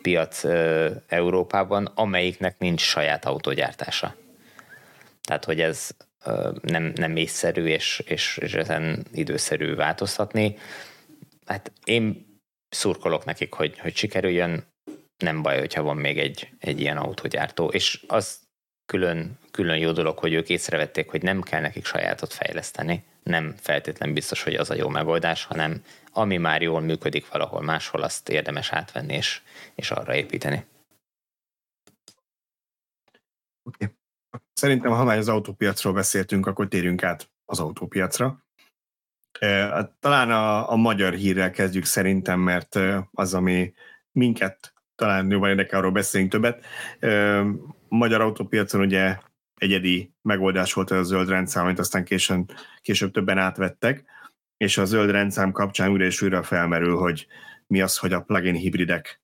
piac 0.02 0.44
ö, 0.44 0.90
Európában, 1.08 1.86
amelyiknek 1.96 2.60
nincs 2.60 2.82
saját 2.82 3.26
autógyártása. 3.26 4.16
Tehát, 5.22 5.46
hogy 5.46 5.62
ez 5.62 5.90
ö, 6.26 6.52
nem, 6.62 6.92
nem 6.96 7.16
észszerű, 7.16 7.66
és, 7.66 8.04
és, 8.06 8.38
és 8.38 8.54
ezen 8.54 9.06
időszerű 9.14 9.76
változtatni. 9.76 10.58
Hát 11.46 11.72
én 11.84 12.28
szurkolok 12.70 13.26
nekik, 13.26 13.54
hogy, 13.54 13.80
hogy 13.80 13.96
sikerüljön, 13.96 14.64
nem 15.18 15.42
baj, 15.42 15.60
hogyha 15.60 15.82
van 15.82 15.98
még 15.98 16.18
egy, 16.18 16.50
egy 16.60 16.80
ilyen 16.80 16.98
autógyártó. 16.98 17.68
És 17.68 18.04
az 18.08 18.48
külön, 18.90 19.38
külön 19.52 19.78
jó 19.78 19.92
dolog, 19.92 20.18
hogy 20.18 20.34
ők 20.34 20.50
észrevették, 20.50 21.10
hogy 21.10 21.22
nem 21.22 21.42
kell 21.42 21.62
nekik 21.62 21.86
sajátot 21.86 22.34
fejleszteni, 22.34 23.04
nem 23.24 23.56
feltétlen 23.58 24.14
biztos, 24.14 24.44
hogy 24.44 24.56
az 24.56 24.70
a 24.70 24.76
jó 24.76 24.88
megoldás, 24.88 25.44
hanem 25.44 25.84
ami 26.12 26.38
már 26.38 26.62
jól 26.62 26.82
működik 26.82 27.30
valahol 27.30 27.62
máshol, 27.62 28.02
azt 28.02 28.30
érdemes 28.30 28.72
átvenni 28.72 29.14
és, 29.14 29.42
és 29.76 29.92
arra 29.92 30.16
építeni. 30.16 30.66
Okay. 33.64 33.88
Szerintem, 34.54 34.92
ha 34.92 35.04
már 35.04 35.18
az 35.18 35.30
autópiacról 35.30 35.94
beszéltünk, 35.94 36.48
akkor 36.48 36.68
térjünk 36.68 37.04
át 37.04 37.30
az 37.46 37.60
autópiacra. 37.60 38.44
Talán 40.00 40.32
a, 40.32 40.72
a 40.72 40.76
magyar 40.76 41.14
hírrel 41.14 41.52
kezdjük 41.52 41.86
szerintem, 41.86 42.40
mert 42.40 42.80
az, 43.12 43.34
ami 43.34 43.74
minket 44.12 44.74
talán 44.96 45.32
jobban 45.32 45.50
érdekel, 45.50 45.80
arról 45.80 45.92
beszélünk 45.92 46.32
többet. 46.32 46.66
Magyar 47.90 48.22
autópiacon 48.22 48.82
ugye 48.82 49.18
egyedi 49.56 50.14
megoldás 50.22 50.74
volt 50.74 50.92
a 50.92 51.04
zöld 51.04 51.30
rendszám, 51.30 51.66
amit 51.66 51.80
aztán 51.80 52.04
későn, 52.04 52.46
később 52.82 53.12
többen 53.12 53.38
átvettek, 53.38 54.06
és 54.58 54.78
a 54.78 54.86
zöld 54.86 55.12
rendszám 55.12 55.52
kapcsán 55.52 55.92
újra 55.92 56.06
és 56.06 56.22
újra 56.22 56.44
felmerül, 56.44 56.98
hogy 56.98 57.28
mi 57.68 57.82
az, 57.82 57.98
hogy 57.98 58.14
a 58.14 58.22
plugin 58.22 58.56
hibridek 58.56 59.22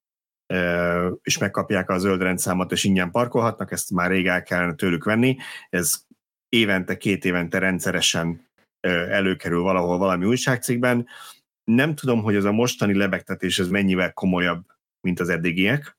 is 1.24 1.38
megkapják 1.38 1.90
a 1.90 1.98
zöld 1.98 2.22
rendszámot, 2.22 2.72
és 2.72 2.84
ingyen 2.84 3.12
parkolhatnak, 3.12 3.72
ezt 3.72 3.92
már 3.92 4.12
rég 4.12 4.28
el 4.28 4.44
kellene 4.44 4.76
tőlük 4.76 5.04
venni. 5.04 5.38
Ez 5.70 6.06
évente, 6.50 6.98
két 6.98 7.26
évente 7.26 7.60
rendszeresen 7.60 8.50
előkerül 8.80 9.62
valahol 9.62 9.98
valami 9.98 10.26
újságcikkben. 10.26 11.08
Nem 11.64 11.96
tudom, 11.96 12.24
hogy 12.24 12.36
ez 12.36 12.44
a 12.44 12.52
mostani 12.52 12.94
lebegtetés 12.94 13.60
ez 13.60 13.68
mennyivel 13.68 14.14
komolyabb, 14.14 14.66
mint 15.02 15.20
az 15.20 15.30
eddigiek, 15.30 15.98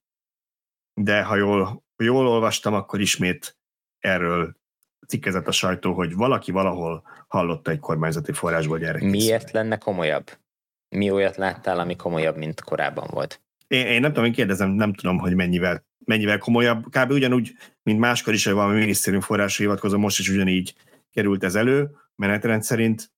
de 1.01 1.23
ha 1.23 1.37
jól, 1.37 1.85
jól 2.05 2.29
olvastam, 2.29 2.75
akkor 2.75 3.01
ismét 3.01 3.57
erről 3.99 4.57
cikkezett 5.07 5.47
a 5.47 5.53
sajtó, 5.53 5.93
hogy 5.93 6.15
valaki 6.15 6.51
valahol 6.51 7.03
hallotta 7.29 7.71
egy 7.71 7.79
kormányzati 7.79 8.33
forrásból 8.33 8.79
gyerek. 8.79 9.03
Miért 9.03 9.51
lenne 9.51 9.79
komolyabb? 9.79 10.31
Mi 10.89 11.11
olyat 11.11 11.37
láttál, 11.37 11.79
ami 11.79 11.97
komolyabb, 11.97 12.37
mint 12.37 12.61
korábban 12.61 13.09
volt? 13.11 13.41
Én, 13.67 13.87
én 13.87 14.01
nem 14.01 14.11
tudom, 14.11 14.25
én 14.25 14.33
kérdezem, 14.33 14.71
nem 14.71 14.95
tudom, 14.95 15.19
hogy 15.19 15.35
mennyivel, 15.35 15.85
mennyivel 16.05 16.39
komolyabb. 16.39 16.85
Kb. 16.85 17.11
ugyanúgy, 17.11 17.53
mint 17.83 17.99
máskor 17.99 18.35
is, 18.35 18.45
hogy 18.45 18.55
valami 18.55 18.79
minisztérium 18.79 19.23
forrásra 19.23 19.65
hivatkozom, 19.65 20.01
most 20.01 20.19
is 20.19 20.29
ugyanígy 20.29 20.75
került 21.11 21.45
ez 21.45 21.55
elő, 21.55 21.91
menetrend 22.15 22.63
szerint. 22.63 23.13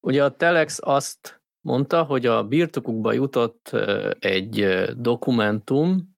Ugye 0.00 0.24
a 0.24 0.36
Telex 0.36 0.78
azt 0.82 1.40
mondta, 1.60 2.02
hogy 2.02 2.26
a 2.26 2.44
birtokukba 2.44 3.12
jutott 3.12 3.70
egy 4.18 4.66
dokumentum, 4.96 6.16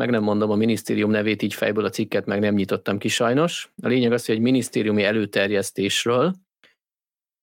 meg 0.00 0.10
nem 0.10 0.22
mondom 0.22 0.50
a 0.50 0.54
minisztérium 0.54 1.10
nevét 1.10 1.42
így 1.42 1.54
fejből 1.54 1.84
a 1.84 1.88
cikket, 1.90 2.26
meg 2.26 2.40
nem 2.40 2.54
nyitottam 2.54 2.98
ki 2.98 3.08
sajnos. 3.08 3.72
A 3.82 3.88
lényeg 3.88 4.12
az, 4.12 4.26
hogy 4.26 4.34
egy 4.34 4.40
minisztériumi 4.40 5.04
előterjesztésről, 5.04 6.34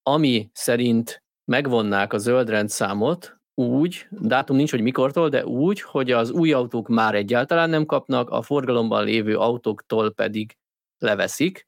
ami 0.04 0.50
szerint 0.54 1.24
megvonnák 1.46 2.14
a 2.14 2.18
zöld 2.18 2.50
rendszámot 2.50 3.40
úgy, 3.56 4.08
dátum 4.10 4.56
nincs, 4.56 4.72
hogy 4.72 4.82
mikortól, 4.82 5.30
de 5.30 5.46
úgy, 5.46 5.82
hogy 5.82 6.12
az 6.12 6.32
új 6.32 6.52
autók 6.52 6.88
már 6.88 7.16
egyáltalán 7.16 7.70
nem 7.70 7.86
kapnak, 7.86 8.30
a 8.30 8.42
forgalomban 8.42 9.04
lévő 9.04 9.36
autóktól 9.36 10.14
pedig 10.14 10.58
leveszik 10.98 11.68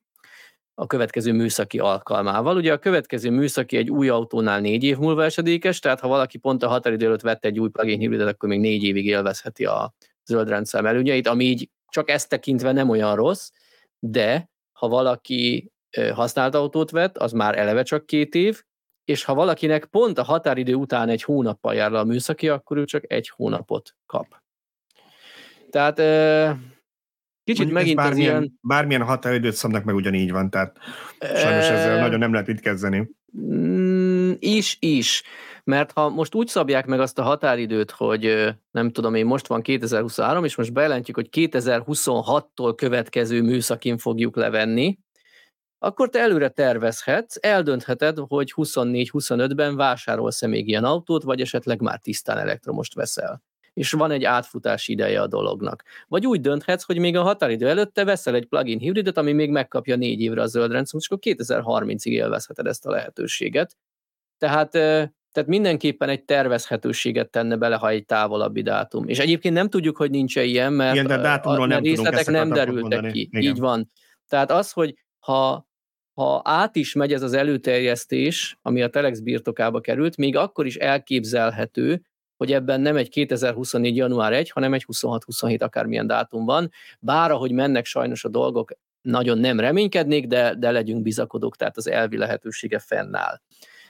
a 0.74 0.88
következő 0.88 1.32
műszaki 1.32 1.80
alkalmával. 1.80 2.56
Ugye 2.56 2.74
a 2.74 2.78
következő 2.78 3.30
műszaki 3.30 3.78
egy 3.78 3.90
új 3.90 4.10
autónál 4.10 4.60
négy 4.60 4.84
év 4.84 4.98
múlva 4.98 5.24
esedékes, 5.24 5.80
tehát 5.80 6.00
ha 6.00 6.08
valaki 6.08 6.38
pont 6.38 6.64
a 6.64 6.68
határidő 6.68 7.06
előtt 7.06 7.22
vette 7.22 7.48
egy 7.48 7.60
új 7.60 7.70
plug-in 7.70 8.00
hibridet, 8.00 8.28
akkor 8.28 8.50
még 8.50 8.60
négy 8.60 8.84
évig 8.84 9.06
élvezheti 9.06 9.66
a 9.66 9.94
zöld 10.30 10.50
rendszám 10.50 10.86
előnyeit, 10.86 11.28
ami 11.28 11.44
így 11.44 11.70
csak 11.88 12.10
ezt 12.10 12.30
tekintve 12.30 12.72
nem 12.72 12.90
olyan 12.90 13.16
rossz, 13.16 13.50
de 14.00 14.50
ha 14.72 14.88
valaki 14.88 15.72
használt 16.14 16.56
autót 16.56 16.92
vett, 16.92 17.18
az 17.18 17.32
már 17.32 17.58
eleve 17.58 17.84
csak 17.84 18.06
két 18.06 18.36
év, 18.36 18.64
és 19.06 19.24
ha 19.24 19.34
valakinek 19.34 19.86
pont 19.86 20.18
a 20.18 20.24
határidő 20.24 20.74
után 20.74 21.10
egy 21.10 21.24
hónappal 21.24 21.74
jár 21.74 21.92
le 21.92 22.00
a 22.00 22.04
műszaki, 22.04 22.50
akkor 22.50 22.78
ő 22.78 22.86
csak 22.86 23.12
egy 23.12 23.30
hónapot 23.30 23.96
kap. 24.06 24.28
Tehát 25.70 25.96
kicsit 27.44 27.64
Mondjuk 27.66 27.72
megint 27.72 27.96
bármilyen, 27.96 28.36
az 28.36 28.42
ilyen... 28.42 28.60
Bármilyen 28.62 29.04
határidőt 29.04 29.54
szabnak 29.54 29.84
meg 29.84 29.96
ugyanígy 29.96 30.32
van, 30.32 30.50
tehát 30.50 30.78
sajnos 31.20 31.70
ezzel 31.70 32.00
nagyon 32.00 32.20
nem 32.20 32.32
lehet 32.32 32.48
itt 32.48 32.60
kezdeni. 32.60 33.10
Mm, 33.38 34.32
is, 34.40 34.78
is. 34.80 35.24
Mert 35.70 35.92
ha 35.92 36.10
most 36.10 36.36
úgy 36.36 36.48
szabják 36.48 36.86
meg 36.86 37.00
azt 37.00 37.20
a 37.20 37.24
határidőt, 37.24 37.92
hogy 37.92 38.54
nem 38.72 38.92
tudom 38.92 39.16
én, 39.16 39.26
most 39.26 39.48
van 39.48 39.62
2023, 39.62 40.44
és 40.44 40.56
most 40.56 40.74
bejelentjük, 40.74 41.16
hogy 41.16 41.30
2026-tól 41.32 42.74
következő 42.76 43.42
műszakin 43.42 43.98
fogjuk 43.98 44.36
levenni, 44.36 45.00
akkor 45.80 46.10
te 46.10 46.20
előre 46.20 46.50
tervezhetsz, 46.50 47.36
eldöntheted, 47.40 48.18
hogy 48.28 48.54
24-25-ben 48.56 49.76
vásárolsz-e 49.76 50.48
még 50.48 50.68
ilyen 50.68 50.84
autót, 50.84 51.24
vagy 51.24 51.42
esetleg 51.42 51.82
már 51.82 52.00
tisztán 52.00 52.38
elektromost 52.38 52.94
veszel. 52.94 53.44
És 53.74 53.92
van 53.92 54.12
egy 54.12 54.24
átfutási 54.24 54.92
ideje 54.92 55.22
a 55.22 55.28
dolognak. 55.28 55.84
Vagy 56.08 56.28
úgy 56.28 56.42
dönthetsz, 56.42 56.84
hogy 56.84 56.98
még 56.98 57.18
a 57.18 57.22
határidő 57.22 57.68
előtt 57.68 57.94
te 57.94 58.04
veszel 58.04 58.36
egy 58.36 58.46
plug-in 58.46 58.80
hibridet, 58.80 59.18
ami 59.18 59.32
még 59.32 59.50
megkapja 59.50 59.96
négy 59.96 60.22
évre 60.22 60.42
a 60.42 60.48
zöld 60.48 60.72
rendszer, 60.72 61.00
és 61.00 61.10
akkor 61.10 61.36
2030-ig 61.36 62.10
élvezheted 62.10 62.66
ezt 62.66 62.86
a 62.86 62.92
lehetőséget. 62.92 63.78
Tehát 64.38 64.78
tehát 65.40 65.54
mindenképpen 65.54 66.10
egy 66.10 66.24
tervezhetőséget 66.24 67.30
tenne 67.30 67.56
bele, 67.56 67.76
ha 67.76 67.90
egy 67.90 68.06
távolabbi 68.06 68.62
dátum. 68.62 69.08
És 69.08 69.20
egyébként 69.20 69.54
nem 69.54 69.70
tudjuk, 69.70 69.98
hogy 69.98 70.10
nincs 70.10 70.38
-e 70.38 70.44
ilyen, 70.44 70.74
mert, 70.74 70.96
Igen, 70.96 71.08
de 71.08 71.30
a, 71.30 71.62
a 71.62 71.66
nem 71.66 71.84
részletek 71.84 72.26
nem 72.26 72.50
derültek 72.50 73.12
ki. 73.12 73.20
Igen. 73.20 73.42
Így 73.42 73.60
van. 73.60 73.92
Tehát 74.28 74.52
az, 74.52 74.72
hogy 74.72 74.96
ha 75.20 75.68
ha 76.14 76.42
át 76.44 76.76
is 76.76 76.94
megy 76.94 77.14
ez 77.14 77.22
az 77.22 77.34
előterjesztés, 77.34 78.58
ami 78.62 78.82
a 78.82 78.90
Telex 78.90 79.20
birtokába 79.20 79.80
került, 79.80 80.18
még 80.18 80.36
akkor 80.36 80.66
is 80.66 80.76
elképzelhető, 80.76 82.02
hogy 82.38 82.52
ebben 82.52 82.82
nem 82.82 82.96
egy 82.96 83.10
2024. 83.10 83.96
január 83.96 84.34
1, 84.34 84.50
hanem 84.50 84.74
egy 84.74 84.86
26-27 84.88 85.62
akármilyen 85.62 86.08
dátum 86.08 86.46
van, 86.46 86.72
bár 87.00 87.32
ahogy 87.32 87.52
mennek 87.52 87.86
sajnos 87.86 88.24
a 88.24 88.30
dolgok, 88.30 88.72
nagyon 89.02 89.38
nem 89.38 89.60
reménykednék, 89.60 90.28
de, 90.28 90.56
de 90.56 90.72
legyünk 90.72 91.02
bizakodók, 91.02 91.56
tehát 91.56 91.78
az 91.78 91.88
elvi 91.88 92.18
lehetősége 92.18 92.80
fennáll. 92.80 93.42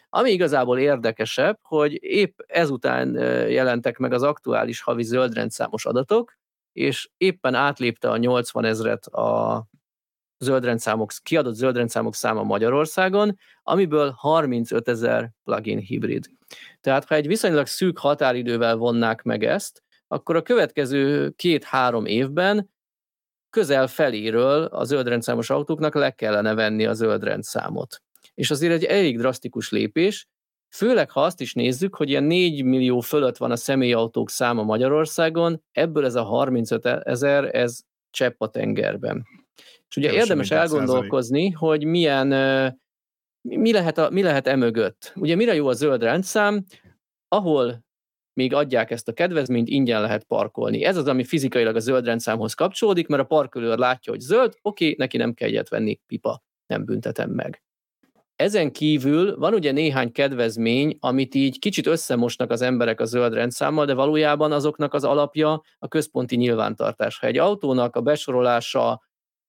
Ami 0.09 0.31
igazából 0.31 0.79
érdekesebb, 0.79 1.59
hogy 1.61 2.03
épp 2.03 2.39
ezután 2.47 3.13
jelentek 3.49 3.97
meg 3.97 4.13
az 4.13 4.23
aktuális 4.23 4.81
havi 4.81 5.03
zöldrendszámos 5.03 5.85
adatok, 5.85 6.37
és 6.73 7.09
éppen 7.17 7.53
átlépte 7.53 8.09
a 8.09 8.17
80 8.17 8.65
ezret 8.65 9.05
a 9.05 9.65
zöldrendszámok, 10.39 11.11
kiadott 11.23 11.55
zöldrendszámok 11.55 12.15
száma 12.15 12.43
Magyarországon, 12.43 13.37
amiből 13.63 14.13
35 14.17 14.87
ezer 14.87 15.31
plugin 15.43 15.79
hibrid. 15.79 16.29
Tehát 16.81 17.05
ha 17.05 17.15
egy 17.15 17.27
viszonylag 17.27 17.65
szűk 17.65 17.97
határidővel 17.97 18.75
vonnák 18.75 19.21
meg 19.21 19.43
ezt, 19.43 19.83
akkor 20.07 20.35
a 20.35 20.41
következő 20.41 21.29
két-három 21.29 22.05
évben 22.05 22.69
közel 23.49 23.87
feléről 23.87 24.63
a 24.63 24.83
zöldrendszámos 24.83 25.49
autóknak 25.49 25.95
le 25.95 26.11
kellene 26.11 26.53
venni 26.53 26.85
a 26.85 26.93
zöldrendszámot. 26.93 28.01
És 28.39 28.51
azért 28.51 28.73
egy 28.73 28.83
elég 28.83 29.17
drasztikus 29.17 29.71
lépés, 29.71 30.27
főleg 30.75 31.11
ha 31.11 31.21
azt 31.23 31.41
is 31.41 31.53
nézzük, 31.53 31.95
hogy 31.95 32.09
ilyen 32.09 32.23
4 32.23 32.63
millió 32.63 32.99
fölött 32.99 33.37
van 33.37 33.51
a 33.51 33.55
személyautók 33.55 34.29
száma 34.29 34.63
Magyarországon, 34.63 35.63
ebből 35.71 36.05
ez 36.05 36.15
a 36.15 36.23
35 36.23 36.85
ezer, 36.85 37.55
ez 37.55 37.79
csepp 38.09 38.41
a 38.41 38.49
tengerben. 38.49 39.25
És 39.87 39.97
ugye 39.97 40.07
Kevesen 40.07 40.27
érdemes 40.27 40.51
elgondolkozni, 40.51 41.49
hogy 41.49 41.83
milyen, 41.83 42.27
mi 43.41 43.71
lehet, 43.71 43.97
a, 43.97 44.09
mi 44.09 44.21
lehet 44.21 44.47
emögött. 44.47 45.13
Ugye 45.15 45.35
mire 45.35 45.55
jó 45.55 45.67
a 45.67 45.73
zöld 45.73 46.03
rendszám, 46.03 46.63
ahol 47.27 47.85
még 48.33 48.53
adják 48.53 48.91
ezt 48.91 49.07
a 49.07 49.13
kedvezményt, 49.13 49.67
ingyen 49.67 50.01
lehet 50.01 50.23
parkolni. 50.23 50.83
Ez 50.83 50.97
az, 50.97 51.07
ami 51.07 51.23
fizikailag 51.23 51.75
a 51.75 51.79
zöld 51.79 52.05
rendszámhoz 52.05 52.53
kapcsolódik, 52.53 53.07
mert 53.07 53.23
a 53.23 53.25
parkolőr 53.25 53.77
látja, 53.77 54.11
hogy 54.11 54.21
zöld, 54.21 54.53
oké, 54.61 54.95
neki 54.97 55.17
nem 55.17 55.33
kell 55.33 55.49
ilyet 55.49 55.69
venni, 55.69 55.99
pipa, 56.07 56.43
nem 56.65 56.85
büntetem 56.85 57.29
meg. 57.31 57.63
Ezen 58.39 58.71
kívül 58.71 59.37
van 59.37 59.53
ugye 59.53 59.71
néhány 59.71 60.11
kedvezmény, 60.11 60.97
amit 60.99 61.35
így 61.35 61.59
kicsit 61.59 61.87
összemosnak 61.87 62.51
az 62.51 62.61
emberek 62.61 62.99
a 62.99 63.05
zöld 63.05 63.33
rendszámmal, 63.33 63.85
de 63.85 63.93
valójában 63.93 64.51
azoknak 64.51 64.93
az 64.93 65.03
alapja 65.03 65.61
a 65.79 65.87
központi 65.87 66.35
nyilvántartás. 66.35 67.19
Ha 67.19 67.27
egy 67.27 67.37
autónak 67.37 67.95
a 67.95 68.01
besorolása 68.01 69.03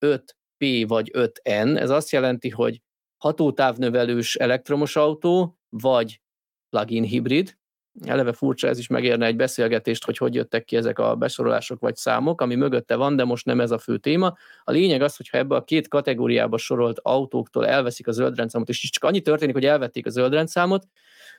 5P 0.06 0.84
vagy 0.88 1.10
5N, 1.14 1.78
ez 1.78 1.90
azt 1.90 2.10
jelenti, 2.10 2.48
hogy 2.48 2.80
hatótávnövelős 3.16 4.36
elektromos 4.36 4.96
autó, 4.96 5.58
vagy 5.68 6.20
plug-in 6.68 7.04
hibrid, 7.04 7.58
eleve 8.04 8.32
furcsa, 8.32 8.68
ez 8.68 8.78
is 8.78 8.86
megérne 8.86 9.26
egy 9.26 9.36
beszélgetést, 9.36 10.04
hogy 10.04 10.16
hogy 10.16 10.34
jöttek 10.34 10.64
ki 10.64 10.76
ezek 10.76 10.98
a 10.98 11.14
besorolások 11.14 11.80
vagy 11.80 11.96
számok, 11.96 12.40
ami 12.40 12.54
mögötte 12.54 12.96
van, 12.96 13.16
de 13.16 13.24
most 13.24 13.44
nem 13.44 13.60
ez 13.60 13.70
a 13.70 13.78
fő 13.78 13.98
téma. 13.98 14.36
A 14.64 14.70
lényeg 14.70 15.02
az, 15.02 15.16
hogyha 15.16 15.38
ebbe 15.38 15.54
a 15.54 15.64
két 15.64 15.88
kategóriába 15.88 16.58
sorolt 16.58 16.98
autóktól 17.02 17.66
elveszik 17.66 18.08
a 18.08 18.12
zöldrendszámot, 18.12 18.68
és 18.68 18.90
csak 18.90 19.04
annyi 19.04 19.20
történik, 19.20 19.54
hogy 19.54 19.64
elvették 19.64 20.06
a 20.06 20.10
zöldrendszámot, 20.10 20.86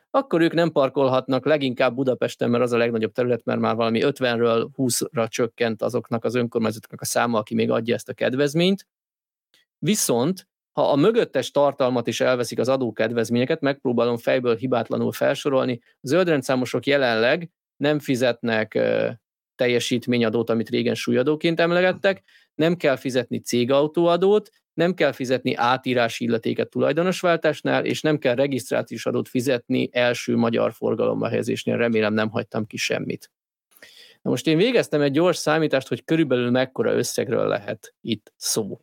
akkor 0.09 0.41
ők 0.41 0.53
nem 0.53 0.71
parkolhatnak 0.71 1.45
leginkább 1.45 1.95
Budapesten, 1.95 2.49
mert 2.49 2.63
az 2.63 2.71
a 2.71 2.77
legnagyobb 2.77 3.11
terület, 3.11 3.45
mert 3.45 3.59
már 3.59 3.75
valami 3.75 3.99
50-ről 4.03 4.67
20-ra 4.77 5.27
csökkent 5.27 5.81
azoknak 5.81 6.23
az 6.23 6.35
önkormányzatoknak 6.35 7.01
a 7.01 7.05
száma, 7.05 7.37
aki 7.37 7.55
még 7.55 7.71
adja 7.71 7.95
ezt 7.95 8.09
a 8.09 8.13
kedvezményt. 8.13 8.87
Viszont 9.77 10.47
ha 10.71 10.91
a 10.91 10.95
mögöttes 10.95 11.51
tartalmat 11.51 12.07
is 12.07 12.21
elveszik 12.21 12.59
az 12.59 12.69
adókedvezményeket, 12.69 13.61
megpróbálom 13.61 14.17
fejből 14.17 14.55
hibátlanul 14.55 15.11
felsorolni, 15.11 15.79
a 15.83 16.07
zöldrendszámosok 16.07 16.85
jelenleg 16.85 17.49
nem 17.77 17.99
fizetnek 17.99 18.79
teljesítményadót, 19.55 20.49
amit 20.49 20.69
régen 20.69 20.95
súlyadóként 20.95 21.59
emlegettek, 21.59 22.23
nem 22.55 22.75
kell 22.75 22.95
fizetni 22.95 23.39
cégautóadót, 23.39 24.49
nem 24.73 24.93
kell 24.93 25.11
fizetni 25.11 25.55
átírási 25.55 26.23
illetéket 26.23 26.69
tulajdonosváltásnál, 26.69 27.85
és 27.85 28.01
nem 28.01 28.17
kell 28.17 28.35
regisztrációs 28.35 29.05
adót 29.05 29.27
fizetni 29.27 29.89
első 29.91 30.35
magyar 30.35 30.73
forgalomba 30.73 31.27
helyezésnél, 31.27 31.77
remélem 31.77 32.13
nem 32.13 32.29
hagytam 32.29 32.65
ki 32.65 32.77
semmit. 32.77 33.31
Na 34.21 34.29
most 34.29 34.47
én 34.47 34.57
végeztem 34.57 35.01
egy 35.01 35.11
gyors 35.11 35.37
számítást, 35.37 35.87
hogy 35.87 36.03
körülbelül 36.03 36.49
mekkora 36.49 36.93
összegről 36.93 37.47
lehet 37.47 37.93
itt 38.01 38.33
szó. 38.35 38.79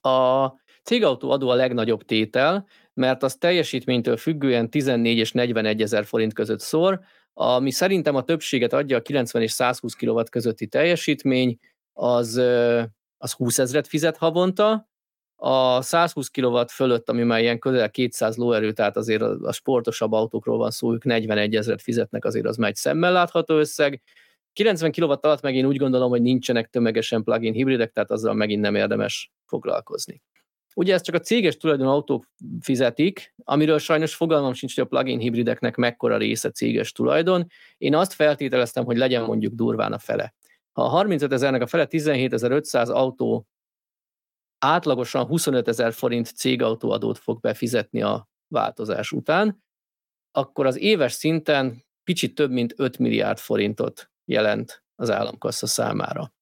A 0.00 0.46
cégautó 0.86 1.30
adó 1.30 1.48
a 1.48 1.54
legnagyobb 1.54 2.02
tétel, 2.02 2.66
mert 2.94 3.22
az 3.22 3.36
teljesítménytől 3.36 4.16
függően 4.16 4.70
14 4.70 5.16
és 5.16 5.32
41 5.32 5.82
ezer 5.82 6.04
forint 6.04 6.32
között 6.32 6.60
szor, 6.60 7.00
ami 7.32 7.70
szerintem 7.70 8.14
a 8.14 8.22
többséget 8.22 8.72
adja 8.72 8.96
a 8.96 9.02
90 9.02 9.42
és 9.42 9.52
120 9.52 9.94
kW 9.94 10.22
közötti 10.30 10.66
teljesítmény, 10.66 11.58
az, 11.92 12.36
az 13.16 13.32
20 13.32 13.58
ezret 13.58 13.86
fizet 13.86 14.16
havonta, 14.16 14.88
a 15.36 15.82
120 15.82 16.28
kW 16.28 16.66
fölött, 16.68 17.08
ami 17.08 17.22
már 17.22 17.40
ilyen 17.40 17.58
közel 17.58 17.90
200 17.90 18.36
lóerő, 18.36 18.72
tehát 18.72 18.96
azért 18.96 19.22
a, 19.22 19.52
sportosabb 19.52 20.12
autókról 20.12 20.58
van 20.58 20.70
szó, 20.70 20.92
ők 20.92 21.04
41 21.04 21.56
ezret 21.56 21.82
fizetnek, 21.82 22.24
azért 22.24 22.46
az 22.46 22.56
megy 22.56 22.74
szemmel 22.74 23.12
látható 23.12 23.58
összeg. 23.58 24.02
90 24.52 24.92
kW 24.92 25.12
alatt 25.20 25.42
meg 25.42 25.54
én 25.54 25.66
úgy 25.66 25.76
gondolom, 25.76 26.08
hogy 26.08 26.22
nincsenek 26.22 26.70
tömegesen 26.70 27.22
plug-in 27.22 27.52
hibridek, 27.52 27.92
tehát 27.92 28.10
azzal 28.10 28.34
megint 28.34 28.60
nem 28.60 28.74
érdemes 28.74 29.32
foglalkozni. 29.44 30.22
Ugye 30.78 30.94
ezt 30.94 31.04
csak 31.04 31.14
a 31.14 31.20
céges 31.20 31.56
tulajdonú 31.56 31.90
autók 31.90 32.26
fizetik, 32.60 33.34
amiről 33.44 33.78
sajnos 33.78 34.14
fogalmam 34.14 34.52
sincs, 34.52 34.74
hogy 34.74 34.84
a 34.84 34.86
plug-in 34.86 35.18
hibrideknek 35.18 35.76
mekkora 35.76 36.16
része 36.16 36.50
céges 36.50 36.92
tulajdon. 36.92 37.46
Én 37.78 37.94
azt 37.94 38.12
feltételeztem, 38.12 38.84
hogy 38.84 38.96
legyen 38.96 39.22
mondjuk 39.22 39.54
durván 39.54 39.92
a 39.92 39.98
fele. 39.98 40.34
Ha 40.72 40.82
a 40.82 40.88
35 40.88 41.32
ezernek 41.32 41.62
a 41.62 41.66
fele 41.66 41.86
17.500 41.90 42.92
autó 42.92 43.46
átlagosan 44.58 45.26
25 45.26 45.68
ezer 45.68 45.92
forint 45.92 46.26
cégautóadót 46.26 47.18
fog 47.18 47.40
befizetni 47.40 48.02
a 48.02 48.28
változás 48.48 49.12
után, 49.12 49.62
akkor 50.32 50.66
az 50.66 50.78
éves 50.78 51.12
szinten 51.12 51.84
kicsit 52.04 52.34
több 52.34 52.50
mint 52.50 52.74
5 52.76 52.98
milliárd 52.98 53.38
forintot 53.38 54.10
jelent 54.24 54.84
az 54.94 55.10
államkassa 55.10 55.66
számára. 55.66 56.32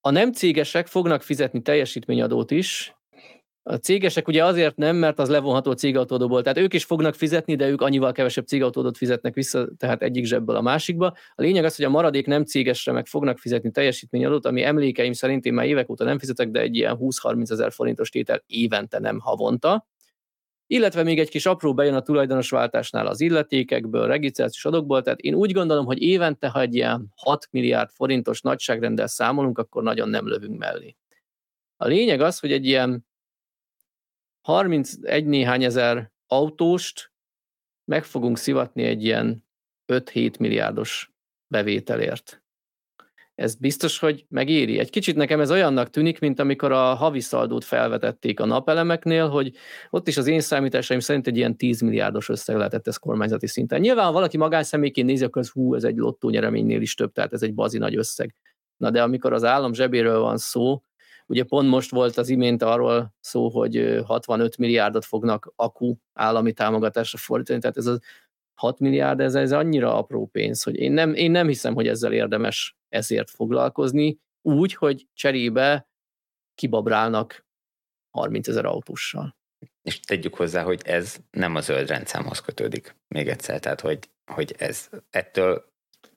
A 0.00 0.10
nem 0.10 0.32
cégesek 0.32 0.86
fognak 0.86 1.22
fizetni 1.22 1.62
teljesítményadót 1.62 2.50
is, 2.50 2.94
a 3.66 3.74
cégesek 3.74 4.28
ugye 4.28 4.44
azért 4.44 4.76
nem, 4.76 4.96
mert 4.96 5.18
az 5.18 5.28
levonható 5.28 5.70
a 5.70 5.74
cégautódóból, 5.74 6.42
tehát 6.42 6.58
ők 6.58 6.74
is 6.74 6.84
fognak 6.84 7.14
fizetni, 7.14 7.54
de 7.54 7.68
ők 7.68 7.80
annyival 7.80 8.12
kevesebb 8.12 8.46
cégautódot 8.46 8.96
fizetnek 8.96 9.34
vissza, 9.34 9.68
tehát 9.76 10.02
egyik 10.02 10.24
zsebből 10.24 10.56
a 10.56 10.60
másikba. 10.60 11.06
A 11.34 11.42
lényeg 11.42 11.64
az, 11.64 11.76
hogy 11.76 11.84
a 11.84 11.90
maradék 11.90 12.26
nem 12.26 12.44
cégesre 12.44 12.92
meg 12.92 13.06
fognak 13.06 13.38
fizetni 13.38 13.70
teljesítményadót, 13.70 14.46
ami 14.46 14.62
emlékeim 14.62 15.12
szerint 15.12 15.44
én 15.44 15.52
már 15.54 15.66
évek 15.66 15.90
óta 15.90 16.04
nem 16.04 16.18
fizetek, 16.18 16.48
de 16.48 16.60
egy 16.60 16.76
ilyen 16.76 16.96
20-30 17.00 17.50
ezer 17.50 17.72
forintos 17.72 18.10
tétel 18.10 18.42
évente, 18.46 18.98
nem 18.98 19.18
havonta. 19.18 19.86
Illetve 20.66 21.02
még 21.02 21.18
egy 21.18 21.28
kis 21.28 21.46
apró 21.46 21.74
bejön 21.74 21.94
a 21.94 22.02
tulajdonosváltásnál 22.02 23.06
az 23.06 23.20
illetékekből, 23.20 24.06
regisztrációs 24.06 24.64
adokból, 24.64 25.02
tehát 25.02 25.20
én 25.20 25.34
úgy 25.34 25.52
gondolom, 25.52 25.84
hogy 25.84 26.02
évente, 26.02 26.48
ha 26.48 26.60
egy 26.60 26.74
ilyen 26.74 27.12
6 27.16 27.48
milliárd 27.50 27.90
forintos 27.90 28.40
nagyságrendel 28.40 29.06
számolunk, 29.06 29.58
akkor 29.58 29.82
nagyon 29.82 30.08
nem 30.08 30.28
lövünk 30.28 30.58
mellé. 30.58 30.96
A 31.76 31.86
lényeg 31.86 32.20
az, 32.20 32.38
hogy 32.38 32.52
egy 32.52 32.66
ilyen 32.66 33.04
31 34.44 35.26
néhány 35.26 35.64
ezer 35.64 36.10
autóst 36.26 37.12
meg 37.84 38.04
fogunk 38.04 38.38
szivatni 38.38 38.82
egy 38.82 39.04
ilyen 39.04 39.44
5-7 39.92 40.38
milliárdos 40.38 41.12
bevételért. 41.46 42.42
Ez 43.34 43.54
biztos, 43.54 43.98
hogy 43.98 44.26
megéri. 44.28 44.78
Egy 44.78 44.90
kicsit 44.90 45.16
nekem 45.16 45.40
ez 45.40 45.50
olyannak 45.50 45.90
tűnik, 45.90 46.18
mint 46.18 46.40
amikor 46.40 46.72
a 46.72 46.94
havi 46.94 47.20
szaldót 47.20 47.64
felvetették 47.64 48.40
a 48.40 48.46
napelemeknél, 48.46 49.28
hogy 49.28 49.56
ott 49.90 50.08
is 50.08 50.16
az 50.16 50.26
én 50.26 50.40
számításaim 50.40 51.00
szerint 51.00 51.26
egy 51.26 51.36
ilyen 51.36 51.56
10 51.56 51.80
milliárdos 51.80 52.28
összeg 52.28 52.56
lehetett 52.56 52.86
ez 52.86 52.96
kormányzati 52.96 53.46
szinten. 53.46 53.80
Nyilván, 53.80 54.06
ha 54.06 54.12
valaki 54.12 54.36
magánszemélyként 54.36 55.06
nézi, 55.06 55.24
akkor 55.24 55.42
ez 55.42 55.50
hú, 55.50 55.74
ez 55.74 55.84
egy 55.84 55.96
lottó 55.96 56.30
nyereménynél 56.30 56.80
is 56.80 56.94
több, 56.94 57.12
tehát 57.12 57.32
ez 57.32 57.42
egy 57.42 57.54
bazi 57.54 57.78
nagy 57.78 57.96
összeg. 57.96 58.34
Na 58.76 58.90
de 58.90 59.02
amikor 59.02 59.32
az 59.32 59.44
állam 59.44 59.72
zsebéről 59.72 60.18
van 60.18 60.36
szó, 60.36 60.82
Ugye 61.26 61.44
pont 61.44 61.68
most 61.68 61.90
volt 61.90 62.16
az 62.16 62.28
imént 62.28 62.62
arról 62.62 63.14
szó, 63.20 63.48
hogy 63.48 64.00
65 64.06 64.56
milliárdot 64.56 65.04
fognak 65.04 65.52
akku 65.56 65.94
állami 66.12 66.52
támogatásra 66.52 67.18
fordítani, 67.18 67.60
tehát 67.60 67.76
ez 67.76 67.86
a 67.86 67.98
6 68.54 68.78
milliárd, 68.78 69.20
ez, 69.20 69.34
ez 69.34 69.52
annyira 69.52 69.96
apró 69.96 70.26
pénz, 70.26 70.62
hogy 70.62 70.76
én 70.76 70.92
nem, 70.92 71.14
én 71.14 71.30
nem 71.30 71.46
hiszem, 71.46 71.74
hogy 71.74 71.88
ezzel 71.88 72.12
érdemes 72.12 72.76
ezért 72.88 73.30
foglalkozni, 73.30 74.18
úgy, 74.42 74.74
hogy 74.74 75.06
cserébe 75.12 75.88
kibabrálnak 76.54 77.46
30 78.10 78.48
ezer 78.48 78.64
autóssal. 78.64 79.36
És 79.82 80.00
tegyük 80.00 80.34
hozzá, 80.34 80.62
hogy 80.62 80.80
ez 80.84 81.16
nem 81.30 81.54
a 81.54 81.60
zöld 81.60 81.88
rendszámhoz 81.88 82.40
kötődik. 82.40 82.96
Még 83.08 83.28
egyszer, 83.28 83.60
tehát 83.60 83.80
hogy, 83.80 84.10
hogy 84.32 84.54
ez 84.58 84.88
ettől 85.10 85.73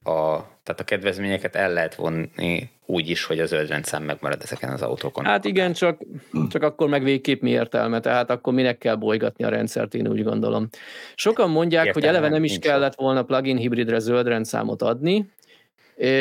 a, 0.08 0.48
tehát 0.64 0.82
a 0.82 0.84
kedvezményeket 0.84 1.56
el 1.56 1.74
lehet 1.74 1.96
vonni 1.96 2.70
úgy 2.86 3.10
is, 3.10 3.24
hogy 3.24 3.40
a 3.40 3.46
zöld 3.46 3.68
rendszám 3.68 4.04
megmarad 4.04 4.42
ezeken 4.42 4.70
az 4.70 4.82
autókon. 4.82 5.26
Hát 5.26 5.46
igen, 5.46 5.74
csak, 5.74 6.02
csak 6.50 6.64
akkor 6.64 6.90
meg 6.90 7.04
végképp 7.04 7.42
mi 7.42 7.50
értelme, 7.50 8.00
tehát 8.00 8.30
akkor 8.30 8.54
minek 8.54 8.78
kell 8.78 8.96
bolygatni 8.96 9.44
a 9.44 9.50
rendszert, 9.50 9.94
én 9.94 10.08
úgy 10.08 10.24
gondolom. 10.24 10.68
Sokan 11.16 11.50
mondják, 11.50 11.86
értelme, 11.86 12.08
hogy 12.08 12.16
eleve 12.16 12.34
nem 12.34 12.44
is 12.44 12.60
kellett 12.60 12.96
volna 12.96 13.24
plug-in 13.24 13.58
hibridre 13.58 14.00
zöld 14.00 14.28
rendszámot 14.28 14.82
adni, 14.82 15.32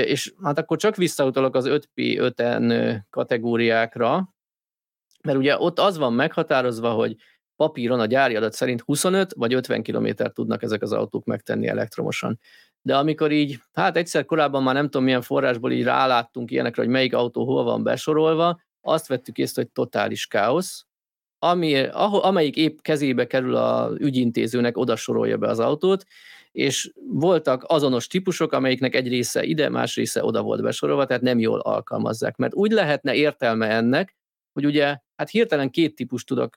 és 0.05 0.33
hát 0.43 0.59
akkor 0.59 0.77
csak 0.77 0.97
visszautalok 0.97 1.55
az 1.55 1.67
5P5N 1.69 2.97
kategóriákra, 3.11 4.35
mert 5.23 5.39
ugye 5.39 5.59
ott 5.59 5.79
az 5.79 5.99
van 5.99 6.13
meghatározva, 6.13 6.91
hogy 6.91 7.17
papíron 7.57 8.01
a 8.01 8.07
gyári 8.07 8.37
adat 8.37 8.53
szerint 8.53 8.81
25 8.81 9.33
vagy 9.37 9.55
50 9.55 9.83
kilométert 9.83 10.35
tudnak 10.35 10.63
ezek 10.63 10.83
az 10.83 10.93
autók 10.93 11.25
megtenni 11.25 11.67
elektromosan 11.67 12.39
de 12.87 12.97
amikor 12.97 13.33
így, 13.33 13.59
hát 13.73 13.97
egyszer 13.97 14.25
korábban 14.25 14.63
már 14.63 14.75
nem 14.75 14.85
tudom 14.85 15.05
milyen 15.05 15.23
forrásból 15.23 15.73
így 15.73 15.83
ráláttunk 15.83 16.51
ilyenekre, 16.51 16.83
hogy 16.83 16.91
melyik 16.91 17.15
autó 17.15 17.45
hol 17.45 17.65
van 17.65 17.83
besorolva, 17.83 18.61
azt 18.81 19.07
vettük 19.07 19.39
észre, 19.39 19.63
hogy 19.63 19.71
totális 19.71 20.27
káosz, 20.27 20.87
ami, 21.39 21.79
ahol, 21.79 22.21
amelyik 22.21 22.57
épp 22.57 22.79
kezébe 22.81 23.27
kerül 23.27 23.55
a 23.57 23.91
ügyintézőnek, 23.99 24.77
oda 24.77 24.97
sorolja 24.97 25.37
be 25.37 25.49
az 25.49 25.59
autót, 25.59 26.05
és 26.53 26.93
voltak 27.09 27.65
azonos 27.67 28.07
típusok, 28.07 28.53
amelyiknek 28.53 28.95
egy 28.95 29.09
része 29.09 29.45
ide, 29.45 29.69
más 29.69 29.97
része 29.97 30.25
oda 30.25 30.43
volt 30.43 30.63
besorolva, 30.63 31.07
tehát 31.07 31.23
nem 31.23 31.39
jól 31.39 31.61
alkalmazzák. 31.61 32.37
Mert 32.37 32.55
úgy 32.55 32.71
lehetne 32.71 33.15
értelme 33.15 33.69
ennek, 33.69 34.17
hogy 34.53 34.67
ugye, 34.67 34.99
hát 35.17 35.31
hirtelen 35.31 35.71
két 35.71 35.95
típus 35.95 36.25
tudok 36.25 36.57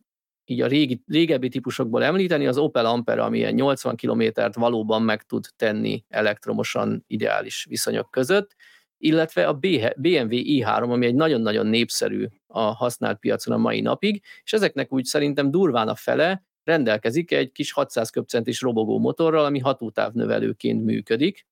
így 0.49 0.61
a 0.61 0.67
régi, 0.67 1.03
régebbi 1.07 1.49
típusokból 1.49 2.03
említeni, 2.03 2.47
az 2.47 2.57
Opel 2.57 2.85
Ampera, 2.85 3.23
ami 3.23 3.37
ilyen 3.37 3.53
80 3.53 3.95
kilométert 3.95 4.55
valóban 4.55 5.01
meg 5.01 5.23
tud 5.23 5.45
tenni 5.55 6.03
elektromosan 6.09 7.03
ideális 7.07 7.65
viszonyok 7.69 8.11
között, 8.11 8.55
illetve 8.97 9.47
a 9.47 9.53
BMW 9.53 9.95
i3, 9.97 10.89
ami 10.89 11.05
egy 11.05 11.15
nagyon-nagyon 11.15 11.67
népszerű 11.67 12.25
a 12.47 12.61
használt 12.61 13.19
piacon 13.19 13.53
a 13.53 13.57
mai 13.57 13.81
napig, 13.81 14.23
és 14.43 14.53
ezeknek 14.53 14.93
úgy 14.93 15.03
szerintem 15.03 15.51
durván 15.51 15.87
a 15.87 15.95
fele 15.95 16.43
rendelkezik 16.63 17.31
egy 17.31 17.51
kis 17.51 17.71
600 17.71 18.09
köbcentis 18.09 18.61
robogó 18.61 18.99
motorral, 18.99 19.45
ami 19.45 19.59
hatótávnövelőként 19.59 20.85
működik, 20.85 21.45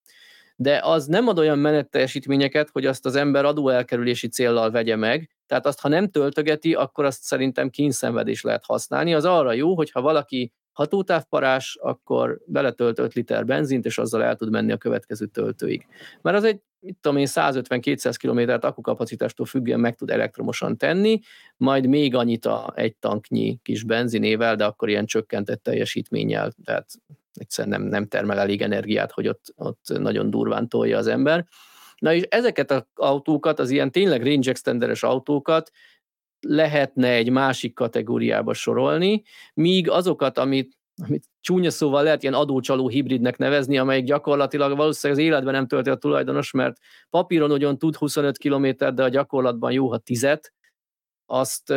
de 0.56 0.80
az 0.84 1.06
nem 1.06 1.28
ad 1.28 1.40
olyan 1.40 1.60
menetteljesítményeket, 1.60 2.70
hogy 2.70 2.86
azt 2.86 3.06
az 3.06 3.16
ember 3.16 3.46
adóelkerülési 3.46 4.28
céllal 4.28 4.72
vegye 4.72 4.96
meg, 4.96 5.37
tehát 5.48 5.66
azt, 5.66 5.80
ha 5.80 5.88
nem 5.88 6.10
töltögeti, 6.10 6.74
akkor 6.74 7.06
azt 7.06 7.22
szerintem 7.22 7.70
kínszenvedés 7.70 8.42
lehet 8.42 8.66
használni. 8.66 9.14
Az 9.14 9.26
arra 9.26 9.54
jó, 9.54 9.76
hogy 9.76 9.92
ha 9.92 10.02
valaki 10.02 10.52
hatótávparás, 10.72 11.78
akkor 11.82 12.40
beletölt 12.46 13.00
5 13.00 13.14
liter 13.14 13.46
benzint, 13.46 13.86
és 13.86 13.98
azzal 13.98 14.24
el 14.24 14.36
tud 14.36 14.50
menni 14.50 14.72
a 14.72 14.78
következő 14.78 15.26
töltőig. 15.26 15.86
Mert 16.22 16.38
az 16.38 16.44
egy, 16.44 16.62
mit 16.80 16.98
tudom 17.02 17.18
én, 17.18 17.28
150-200 17.30 18.16
kilométert 18.18 18.64
akkukapacitástól 18.64 19.46
függően 19.46 19.80
meg 19.80 19.96
tud 19.96 20.10
elektromosan 20.10 20.78
tenni, 20.78 21.20
majd 21.58 21.88
még 21.88 22.16
annyit 22.16 22.46
a 22.46 22.74
egy 22.76 22.96
tanknyi 22.96 23.60
kis 23.64 23.84
benzinével, 23.84 24.56
de 24.56 24.66
akkor 24.66 24.90
ilyen 24.90 25.06
csökkentett 25.06 25.64
teljesítménnyel, 25.64 26.52
tehát 26.64 26.90
egyszerűen 27.34 27.80
nem, 27.80 27.90
nem 27.90 28.08
termel 28.08 28.40
elég 28.40 28.62
energiát, 28.62 29.12
hogy 29.12 29.28
ott, 29.28 29.54
ott 29.56 29.86
nagyon 30.00 30.30
durván 30.30 30.70
tolja 30.70 30.98
az 30.98 31.08
ember. 31.08 31.46
Na 32.00 32.14
és 32.14 32.22
ezeket 32.30 32.72
az 32.72 32.84
autókat, 32.96 33.60
az 33.60 33.70
ilyen 33.70 33.92
tényleg 33.92 34.24
range 34.24 34.50
extenderes 34.50 35.04
autókat 35.04 35.72
lehetne 36.40 37.10
egy 37.10 37.30
másik 37.30 37.74
kategóriába 37.74 38.54
sorolni, 38.54 39.24
míg 39.54 39.90
azokat, 39.90 40.38
amit 40.38 40.78
amit 41.06 41.26
csúnya 41.42 41.70
szóval 41.70 42.04
lehet 42.04 42.24
ilyen 42.24 42.34
adócsaló 42.34 42.88
hibridnek 42.88 43.38
nevezni, 43.38 43.78
amelyik 43.78 44.06
gyakorlatilag 44.06 44.78
valószínűleg 44.78 45.22
az 45.22 45.28
életben 45.28 45.54
nem 45.54 45.68
tölti 45.68 45.90
a 45.90 45.96
tulajdonos, 45.96 46.52
mert 46.52 46.78
papíron 47.10 47.52
ugyan 47.52 47.78
tud 47.78 47.96
25 47.96 48.38
km, 48.38 48.68
de 48.94 49.04
a 49.04 49.10
gyakorlatban 49.10 49.72
jó, 49.72 49.90
ha 49.90 49.98
tizet, 49.98 50.54
azt 51.26 51.74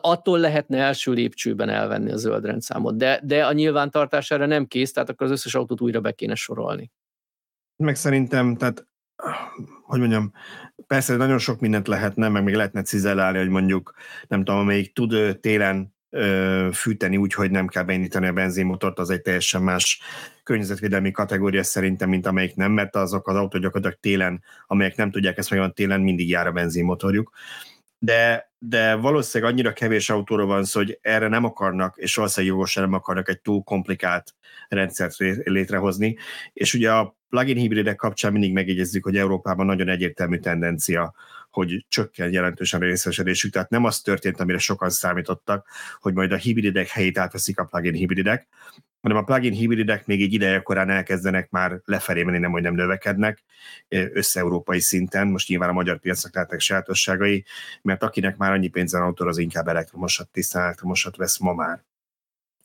attól 0.00 0.38
lehetne 0.38 0.78
első 0.78 1.12
lépcsőben 1.12 1.68
elvenni 1.68 2.12
a 2.12 2.16
zöld 2.16 2.44
rendszámot. 2.44 2.96
De, 2.96 3.20
de 3.24 3.46
a 3.46 3.52
nyilvántartás 3.52 4.30
erre 4.30 4.46
nem 4.46 4.66
kész, 4.66 4.92
tehát 4.92 5.08
akkor 5.08 5.26
az 5.26 5.32
összes 5.32 5.54
autót 5.54 5.80
újra 5.80 6.00
be 6.00 6.12
kéne 6.12 6.34
sorolni. 6.34 6.90
Meg 7.76 7.96
szerintem, 7.96 8.56
tehát 8.56 8.86
hogy 9.82 9.98
mondjam, 9.98 10.32
persze 10.86 11.16
nagyon 11.16 11.38
sok 11.38 11.60
mindent 11.60 11.88
lehetne, 11.88 12.28
meg 12.28 12.44
még 12.44 12.54
lehetne 12.54 12.82
cizellálni, 12.82 13.38
hogy 13.38 13.48
mondjuk, 13.48 13.94
nem 14.28 14.44
tudom, 14.44 14.60
amelyik 14.60 14.92
tud 14.92 15.38
télen 15.40 15.94
fűteni 16.72 17.16
úgy, 17.16 17.34
hogy 17.34 17.50
nem 17.50 17.66
kell 17.66 17.82
beindítani 17.82 18.26
a 18.26 18.32
benzinmotort, 18.32 18.98
az 18.98 19.10
egy 19.10 19.22
teljesen 19.22 19.62
más 19.62 20.00
környezetvédelmi 20.42 21.10
kategória 21.10 21.62
szerintem, 21.62 22.08
mint 22.08 22.26
amelyik 22.26 22.54
nem, 22.54 22.72
mert 22.72 22.96
azok 22.96 23.28
az 23.28 23.36
autók 23.36 23.60
gyakorlatilag 23.60 24.00
télen, 24.00 24.42
amelyek 24.66 24.96
nem 24.96 25.10
tudják 25.10 25.38
ezt 25.38 25.50
meg 25.50 25.72
télen, 25.72 26.00
mindig 26.00 26.28
jár 26.28 26.46
a 26.46 26.52
benzinmotorjuk. 26.52 27.30
De, 27.98 28.52
de 28.58 28.94
valószínűleg 28.94 29.52
annyira 29.52 29.72
kevés 29.72 30.10
autóra 30.10 30.44
van 30.44 30.64
szó, 30.64 30.80
hogy 30.80 30.98
erre 31.02 31.28
nem 31.28 31.44
akarnak, 31.44 31.96
és 31.96 32.14
valószínűleg 32.14 32.54
jogosan 32.54 32.82
nem 32.82 32.92
akarnak 32.92 33.28
egy 33.28 33.40
túl 33.40 33.62
komplikált 33.62 34.34
rendszert 34.68 35.16
létrehozni. 35.44 36.16
És 36.52 36.74
ugye 36.74 36.92
a 36.92 37.15
plugin 37.28 37.56
hibridek 37.56 37.96
kapcsán 37.96 38.32
mindig 38.32 38.52
megjegyezzük, 38.52 39.04
hogy 39.04 39.16
Európában 39.16 39.66
nagyon 39.66 39.88
egyértelmű 39.88 40.38
tendencia 40.38 41.14
hogy 41.56 41.84
csökken 41.88 42.32
jelentősen 42.32 42.80
részesedésük. 42.80 43.52
Tehát 43.52 43.70
nem 43.70 43.84
az 43.84 44.00
történt, 44.00 44.40
amire 44.40 44.58
sokan 44.58 44.90
számítottak, 44.90 45.68
hogy 46.00 46.14
majd 46.14 46.32
a 46.32 46.36
hibridek 46.36 46.88
helyét 46.88 47.18
átveszik 47.18 47.58
a 47.58 47.64
plugin 47.64 47.92
hibridek, 47.92 48.48
hanem 49.00 49.16
a 49.16 49.22
plugin 49.22 49.52
hibridek 49.52 50.06
még 50.06 50.22
egy 50.22 50.32
ideje 50.32 50.60
korán 50.60 50.90
elkezdenek 50.90 51.50
már 51.50 51.80
lefelé 51.84 52.22
menni, 52.22 52.38
nem 52.38 52.50
hogy 52.50 52.62
nem 52.62 52.74
növekednek 52.74 53.44
össze-európai 53.88 54.80
szinten. 54.80 55.28
Most 55.28 55.48
nyilván 55.48 55.68
a 55.68 55.72
magyar 55.72 55.98
piacnak 55.98 56.34
lehetnek 56.34 56.60
sajátosságai, 56.60 57.44
mert 57.82 58.02
akinek 58.02 58.36
már 58.36 58.52
annyi 58.52 58.68
pénzen 58.68 59.02
autó, 59.02 59.26
az 59.26 59.38
inkább 59.38 59.68
elektromosat, 59.68 60.28
tisztán 60.28 60.62
elektromosat 60.62 61.16
vesz 61.16 61.38
ma 61.38 61.54
már. 61.54 61.84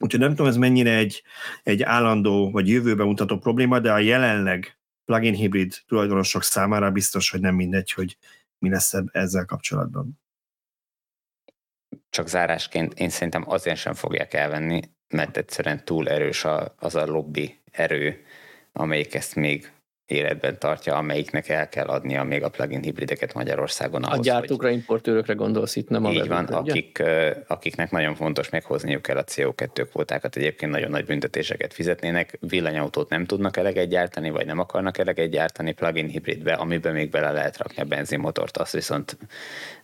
Úgyhogy 0.02 0.20
nem 0.20 0.30
tudom, 0.30 0.48
ez 0.48 0.58
mennyire 0.58 0.96
egy, 0.96 1.24
egy 1.64 1.82
állandó 1.84 2.52
vagy 2.52 2.68
jövőben 2.68 3.08
mutató 3.08 3.38
probléma, 3.38 3.80
de 3.80 3.92
a 3.92 3.98
jelenleg 3.98 4.78
plugin 5.06 5.34
hibrid 5.34 5.74
tulajdonosok 5.88 6.44
számára 6.44 6.92
biztos, 6.92 7.30
hogy 7.30 7.40
nem 7.40 7.56
mindegy, 7.56 7.92
hogy 7.92 8.18
mi 8.58 8.70
lesz 8.70 8.94
ezzel 9.12 9.46
kapcsolatban. 9.46 10.20
Csak 12.10 12.28
zárásként 12.28 12.94
én 12.94 13.10
szerintem 13.10 13.50
azért 13.50 13.78
sem 13.78 13.94
fogják 13.94 14.34
elvenni, 14.34 14.82
mert 15.08 15.38
egyszerűen 15.38 15.86
túl 15.86 16.10
erős 16.10 16.46
az 16.76 16.96
a 16.96 17.06
lobby 17.06 17.60
erő, 17.72 18.26
amelyik 18.72 19.14
ezt 19.14 19.36
még 19.36 19.72
életben 20.06 20.60
tartja, 20.60 20.96
amelyiknek 20.96 21.50
el 21.50 21.70
kell 21.70 21.88
adnia 21.88 22.24
még 22.24 22.44
a 22.44 22.50
plugin 22.50 22.82
hibrideket 22.82 23.34
Magyarországon. 23.34 24.04
Ahhoz, 24.04 24.20
a 24.20 24.22
gyártókra, 24.22 24.68
hogy... 24.68 24.78
importőrökre 24.78 25.34
gondolsz 25.34 25.76
itt, 25.76 25.90
nem 25.90 26.06
a 26.06 26.12
Így 26.12 26.28
van, 26.28 26.46
akik, 26.46 27.04
akiknek 27.48 27.92
nagyon 27.92 28.16
fontos 28.16 28.50
meghozniuk 28.50 29.02
kell 29.02 29.18
a 29.18 29.24
CO2 29.24 29.88
kvótákat, 29.92 30.36
egyébként 30.36 30.72
nagyon 30.72 30.90
nagy 30.90 31.06
büntetéseket 31.06 31.74
fizetnének, 31.74 32.38
villanyautót 32.40 33.10
nem 33.10 33.26
tudnak 33.26 33.58
eleget 33.58 33.88
gyártani, 33.88 34.30
vagy 34.30 34.46
nem 34.46 34.60
akarnak 34.60 34.98
eleget 34.98 35.30
gyártani 35.30 35.72
plugin 35.72 36.08
hibridbe, 36.08 36.54
amiben 36.54 36.94
még 36.94 37.10
bele 37.10 37.32
lehet 37.32 37.58
rakni 37.58 37.82
a 37.82 37.86
benzinmotort, 37.86 38.58
azt 38.58 38.74
viszont 38.74 39.18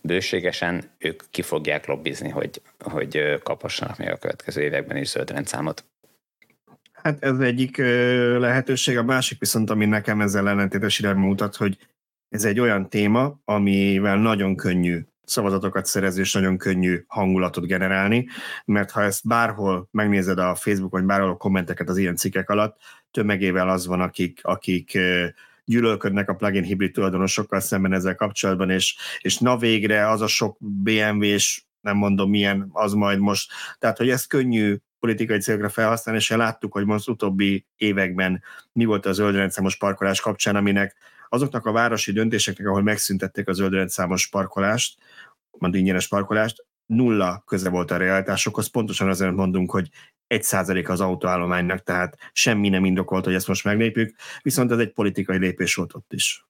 bőségesen 0.01 0.83
ők 0.97 1.23
ki 1.31 1.41
fogják 1.41 1.85
lobbizni, 1.85 2.29
hogy, 2.29 2.61
hogy 2.79 3.39
kaphassanak 3.43 3.97
még 3.97 4.09
a 4.09 4.17
következő 4.17 4.61
években 4.61 4.97
is 4.97 5.07
zöld 5.07 5.31
rendszámot. 5.31 5.85
Hát 7.07 7.23
ez 7.23 7.39
egyik 7.39 7.77
lehetőség, 8.37 8.97
a 8.97 9.03
másik 9.03 9.39
viszont, 9.39 9.69
ami 9.69 9.85
nekem 9.85 10.21
ezzel 10.21 10.49
ellentétes 10.49 10.99
irányba 10.99 11.25
mutat, 11.25 11.55
hogy 11.55 11.77
ez 12.29 12.45
egy 12.45 12.59
olyan 12.59 12.89
téma, 12.89 13.39
amivel 13.45 14.17
nagyon 14.17 14.55
könnyű 14.55 15.05
szavazatokat 15.23 15.85
szerezni, 15.85 16.21
és 16.21 16.33
nagyon 16.33 16.57
könnyű 16.57 17.03
hangulatot 17.07 17.65
generálni, 17.65 18.27
mert 18.65 18.91
ha 18.91 19.03
ezt 19.03 19.27
bárhol 19.27 19.87
megnézed 19.91 20.39
a 20.39 20.55
Facebook 20.55 20.91
vagy 20.91 21.03
bárhol 21.03 21.29
a 21.29 21.37
kommenteket 21.37 21.89
az 21.89 21.97
ilyen 21.97 22.15
cikkek 22.15 22.49
alatt, 22.49 22.77
tömegével 23.11 23.69
az 23.69 23.87
van, 23.87 24.01
akik, 24.01 24.39
akik 24.43 24.97
gyűlölködnek 25.65 26.29
a 26.29 26.35
plugin 26.35 26.63
hibrid 26.63 26.91
tulajdonosokkal 26.91 27.59
szemben 27.59 27.93
ezzel 27.93 28.15
kapcsolatban, 28.15 28.69
és, 28.69 28.95
és 29.19 29.37
na 29.37 29.57
végre 29.57 30.09
az 30.09 30.21
a 30.21 30.27
sok 30.27 30.57
BMW-s, 30.59 31.65
nem 31.81 31.97
mondom 31.97 32.29
milyen, 32.29 32.69
az 32.71 32.93
majd 32.93 33.19
most. 33.19 33.51
Tehát, 33.79 33.97
hogy 33.97 34.09
ez 34.09 34.25
könnyű 34.25 34.77
politikai 34.99 35.39
célokra 35.39 35.69
felhasználni, 35.69 36.19
és 36.21 36.29
láttuk, 36.29 36.73
hogy 36.73 36.85
most 36.85 37.09
utóbbi 37.09 37.65
években 37.75 38.43
mi 38.71 38.85
volt 38.85 39.05
a 39.05 39.13
zöldrendszámos 39.13 39.77
parkolás 39.77 40.21
kapcsán, 40.21 40.55
aminek 40.55 40.95
azoknak 41.29 41.65
a 41.65 41.71
városi 41.71 42.11
döntéseknek, 42.11 42.67
ahol 42.67 42.81
megszüntették 42.81 43.47
a 43.47 43.53
zöldrendszámos 43.53 44.27
parkolást, 44.27 44.97
a 45.59 45.69
ingyenes 45.71 46.07
parkolást, 46.07 46.65
nulla 46.85 47.43
köze 47.45 47.69
volt 47.69 47.91
a 47.91 47.97
realitásokhoz, 47.97 48.67
pontosan 48.67 49.09
azért 49.09 49.35
mondunk, 49.35 49.71
hogy 49.71 49.89
egy 50.27 50.43
százalék 50.43 50.89
az 50.89 51.01
autóállománynak, 51.01 51.83
tehát 51.83 52.17
semmi 52.31 52.69
nem 52.69 52.85
indokolt, 52.85 53.25
hogy 53.25 53.33
ezt 53.33 53.47
most 53.47 53.63
meglépjük, 53.63 54.15
viszont 54.41 54.71
ez 54.71 54.77
egy 54.77 54.91
politikai 54.91 55.37
lépés 55.37 55.75
volt 55.75 55.93
ott 55.93 56.13
is. 56.13 56.45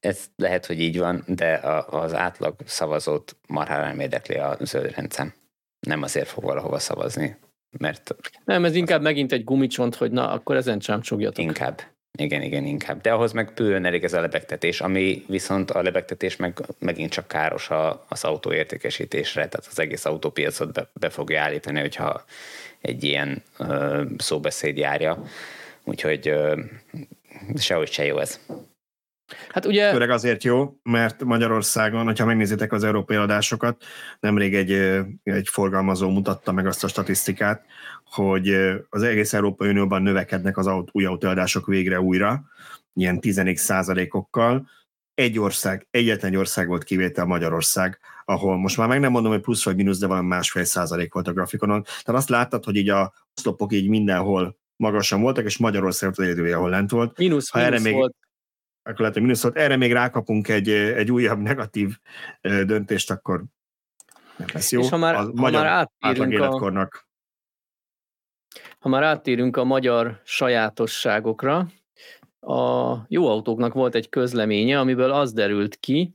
Ez 0.00 0.24
lehet, 0.36 0.66
hogy 0.66 0.80
így 0.80 0.98
van, 0.98 1.24
de 1.26 1.54
az 1.86 2.14
átlag 2.14 2.54
szavazót 2.64 3.36
marhára 3.48 3.86
nem 3.86 4.00
érdekli 4.00 4.34
a 4.34 4.56
zöld 4.60 4.94
rendszám. 4.94 5.32
Nem 5.80 6.02
azért 6.02 6.28
fog 6.28 6.44
valahova 6.44 6.78
szavazni, 6.78 7.36
mert... 7.78 8.14
Nem, 8.44 8.64
ez 8.64 8.74
inkább 8.74 9.02
megint 9.02 9.32
egy 9.32 9.44
gumicsont, 9.44 9.94
hogy 9.94 10.10
na, 10.10 10.30
akkor 10.30 10.56
ezen 10.56 10.78
csámcsogjatok. 10.78 11.44
Inkább. 11.44 11.82
Igen, 12.18 12.42
igen, 12.42 12.64
inkább. 12.64 13.00
De 13.00 13.12
ahhoz 13.12 13.32
meg 13.32 13.52
bőven 13.54 13.84
elég 13.84 14.04
ez 14.04 14.12
a 14.12 14.20
lebegtetés, 14.20 14.80
ami 14.80 15.24
viszont 15.26 15.70
a 15.70 15.82
lebegtetés 15.82 16.36
meg 16.36 16.58
megint 16.78 17.10
csak 17.10 17.28
káros 17.28 17.70
a, 17.70 18.04
az 18.08 18.24
autóértékesítésre, 18.24 19.48
tehát 19.48 19.66
az 19.70 19.78
egész 19.78 20.04
autópiacot 20.04 20.72
be, 20.72 20.90
be 20.92 21.10
fogja 21.10 21.42
állítani, 21.42 21.80
hogyha 21.80 22.24
egy 22.80 23.04
ilyen 23.04 23.42
ö, 23.58 24.02
szóbeszéd 24.18 24.76
járja. 24.76 25.22
Úgyhogy 25.84 26.28
ö, 26.28 26.60
sehogy 27.56 27.90
se 27.90 28.04
jó 28.04 28.18
ez. 28.18 28.40
Hát 29.48 29.66
ugye... 29.66 29.90
Főleg 29.90 30.10
azért 30.10 30.44
jó, 30.44 30.78
mert 30.82 31.24
Magyarországon, 31.24 32.04
hogyha 32.04 32.24
megnézitek 32.24 32.72
az 32.72 32.84
európai 32.84 33.16
adásokat, 33.16 33.84
nemrég 34.20 34.54
egy, 34.54 34.70
egy 35.22 35.48
forgalmazó 35.48 36.10
mutatta 36.10 36.52
meg 36.52 36.66
azt 36.66 36.84
a 36.84 36.88
statisztikát, 36.88 37.64
hogy 38.04 38.56
az 38.88 39.02
egész 39.02 39.32
Európai 39.32 39.68
Unióban 39.68 40.02
növekednek 40.02 40.58
az 40.58 40.66
aut, 40.66 40.88
új 40.92 41.04
autóadások 41.04 41.66
végre 41.66 42.00
újra, 42.00 42.42
ilyen 42.94 43.20
14 43.20 43.56
százalékokkal. 43.56 44.68
Egy 45.14 45.38
ország, 45.38 45.86
egyetlen 45.90 46.30
egy 46.30 46.36
ország 46.36 46.68
volt 46.68 46.84
kivétel 46.84 47.24
Magyarország, 47.24 47.98
ahol 48.24 48.56
most 48.56 48.76
már 48.76 48.88
meg 48.88 49.00
nem 49.00 49.10
mondom, 49.10 49.32
hogy 49.32 49.40
plusz 49.40 49.64
vagy 49.64 49.76
mínusz, 49.76 49.98
de 49.98 50.06
valami 50.06 50.26
másfél 50.26 50.64
százalék 50.64 51.12
volt 51.12 51.28
a 51.28 51.32
grafikonon. 51.32 51.82
Tehát 51.82 52.20
azt 52.20 52.28
láttad, 52.28 52.64
hogy 52.64 52.76
így 52.76 52.88
a 52.88 53.12
oszlopok 53.36 53.72
így 53.72 53.88
mindenhol 53.88 54.58
magasan 54.76 55.20
voltak, 55.20 55.44
és 55.44 55.58
Magyarország 55.58 56.08
volt 56.08 56.18
az 56.18 56.24
egyedül, 56.24 56.54
ahol 56.54 56.70
lent 56.70 56.90
volt. 56.90 57.18
Mínusz, 57.18 57.50
ha 57.50 57.58
mínusz 57.58 57.74
erre 57.74 57.82
még, 57.82 57.94
volt 57.94 58.14
akkor 58.90 59.00
lehet, 59.00 59.14
hogy 59.14 59.40
volt. 59.42 59.56
Erre 59.56 59.76
még 59.76 59.92
rákapunk 59.92 60.48
egy, 60.48 60.68
egy 60.68 61.10
újabb 61.10 61.38
negatív 61.38 61.98
döntést, 62.40 63.10
akkor 63.10 63.44
nem 64.36 64.48
lesz 64.52 64.72
jó. 64.72 64.80
És 64.80 64.88
ha 64.88 64.96
már, 64.96 65.14
a 65.14 65.18
ha 65.18 65.30
magyar 65.34 65.62
már 65.62 65.88
áttérünk 66.02 66.40
a, 66.40 66.88
ha 68.78 68.88
már 68.88 69.02
áttérünk 69.02 69.56
a 69.56 69.64
magyar 69.64 70.20
sajátosságokra, 70.24 71.66
a 72.40 72.96
jó 73.08 73.28
autóknak 73.28 73.72
volt 73.72 73.94
egy 73.94 74.08
közleménye, 74.08 74.78
amiből 74.78 75.10
az 75.10 75.32
derült 75.32 75.76
ki, 75.76 76.14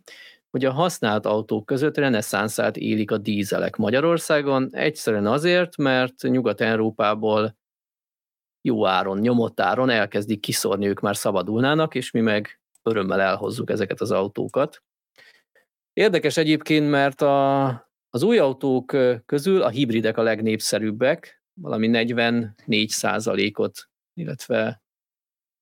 hogy 0.49 0.65
a 0.65 0.71
használt 0.71 1.25
autók 1.25 1.65
között 1.65 1.97
reneszánszát 1.97 2.77
élik 2.77 3.11
a 3.11 3.17
dízelek 3.17 3.75
Magyarországon, 3.75 4.69
egyszerűen 4.71 5.25
azért, 5.25 5.77
mert 5.77 6.21
Nyugat-Európából 6.21 7.57
jó 8.61 8.87
áron, 8.87 9.19
nyomott 9.19 9.59
áron 9.59 9.89
elkezdik 9.89 10.39
kiszorni, 10.39 10.87
ők 10.87 10.99
már 10.99 11.15
szabadulnának, 11.15 11.95
és 11.95 12.11
mi 12.11 12.19
meg 12.19 12.59
örömmel 12.85 13.21
elhozzuk 13.21 13.69
ezeket 13.69 14.01
az 14.01 14.11
autókat. 14.11 14.83
Érdekes 15.93 16.37
egyébként, 16.37 16.89
mert 16.89 17.21
a, 17.21 17.67
az 18.09 18.23
új 18.23 18.37
autók 18.37 18.95
közül 19.25 19.61
a 19.61 19.69
hibridek 19.69 20.17
a 20.17 20.21
legnépszerűbbek, 20.21 21.43
valami 21.53 21.87
44 21.87 22.89
százalékot, 22.89 23.89
illetve 24.13 24.83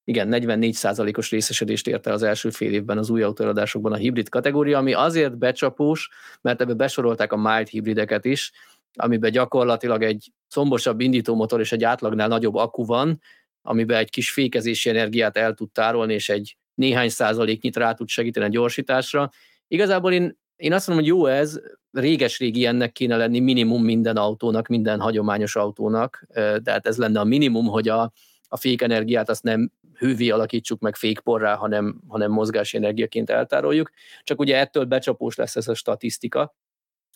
igen, 0.03 0.27
44 0.27 0.73
százalékos 0.73 1.29
részesedést 1.29 1.87
ért 1.87 2.07
el 2.07 2.13
az 2.13 2.23
első 2.23 2.49
fél 2.49 2.73
évben 2.73 2.97
az 2.97 3.09
új 3.09 3.21
autóeladásokban 3.21 3.91
a 3.91 3.95
hibrid 3.95 4.29
kategória, 4.29 4.77
ami 4.77 4.93
azért 4.93 5.37
becsapós, 5.37 6.09
mert 6.41 6.61
ebbe 6.61 6.73
besorolták 6.73 7.31
a 7.31 7.37
mild 7.37 7.67
hibrideket 7.67 8.25
is, 8.25 8.51
amiben 8.93 9.31
gyakorlatilag 9.31 10.03
egy 10.03 10.31
szombosabb 10.47 10.99
indítómotor 10.99 11.59
és 11.59 11.71
egy 11.71 11.83
átlagnál 11.83 12.27
nagyobb 12.27 12.55
akku 12.55 12.85
van, 12.85 13.21
amiben 13.61 13.97
egy 13.97 14.09
kis 14.09 14.31
fékezési 14.31 14.89
energiát 14.89 15.37
el 15.37 15.53
tud 15.53 15.71
tárolni, 15.71 16.13
és 16.13 16.29
egy 16.29 16.57
néhány 16.75 17.09
százaléknyit 17.09 17.75
rá 17.75 17.93
tud 17.93 18.07
segíteni 18.07 18.45
a 18.45 18.49
gyorsításra. 18.49 19.29
Igazából 19.67 20.11
én, 20.11 20.37
én 20.55 20.73
azt 20.73 20.87
mondom, 20.87 21.05
hogy 21.05 21.15
jó 21.15 21.25
ez, 21.25 21.59
réges-régi 21.91 22.65
ennek 22.65 22.91
kéne 22.91 23.17
lenni 23.17 23.39
minimum 23.39 23.83
minden 23.83 24.17
autónak, 24.17 24.67
minden 24.67 24.99
hagyományos 24.99 25.55
autónak, 25.55 26.27
de 26.33 26.71
hát 26.71 26.87
ez 26.87 26.97
lenne 26.97 27.19
a 27.19 27.23
minimum, 27.23 27.65
hogy 27.65 27.89
a, 27.89 28.11
a 28.47 28.57
fékenergiát 28.57 29.29
azt 29.29 29.43
nem 29.43 29.71
hővé 29.97 30.29
alakítsuk 30.29 30.79
meg 30.79 30.95
fékporrá, 30.95 31.55
hanem, 31.55 32.01
hanem 32.07 32.31
mozgási 32.31 32.77
energiaként 32.77 33.29
eltároljuk. 33.29 33.91
Csak 34.23 34.39
ugye 34.39 34.57
ettől 34.57 34.85
becsapós 34.85 35.35
lesz 35.35 35.55
ez 35.55 35.67
a 35.67 35.73
statisztika. 35.73 36.55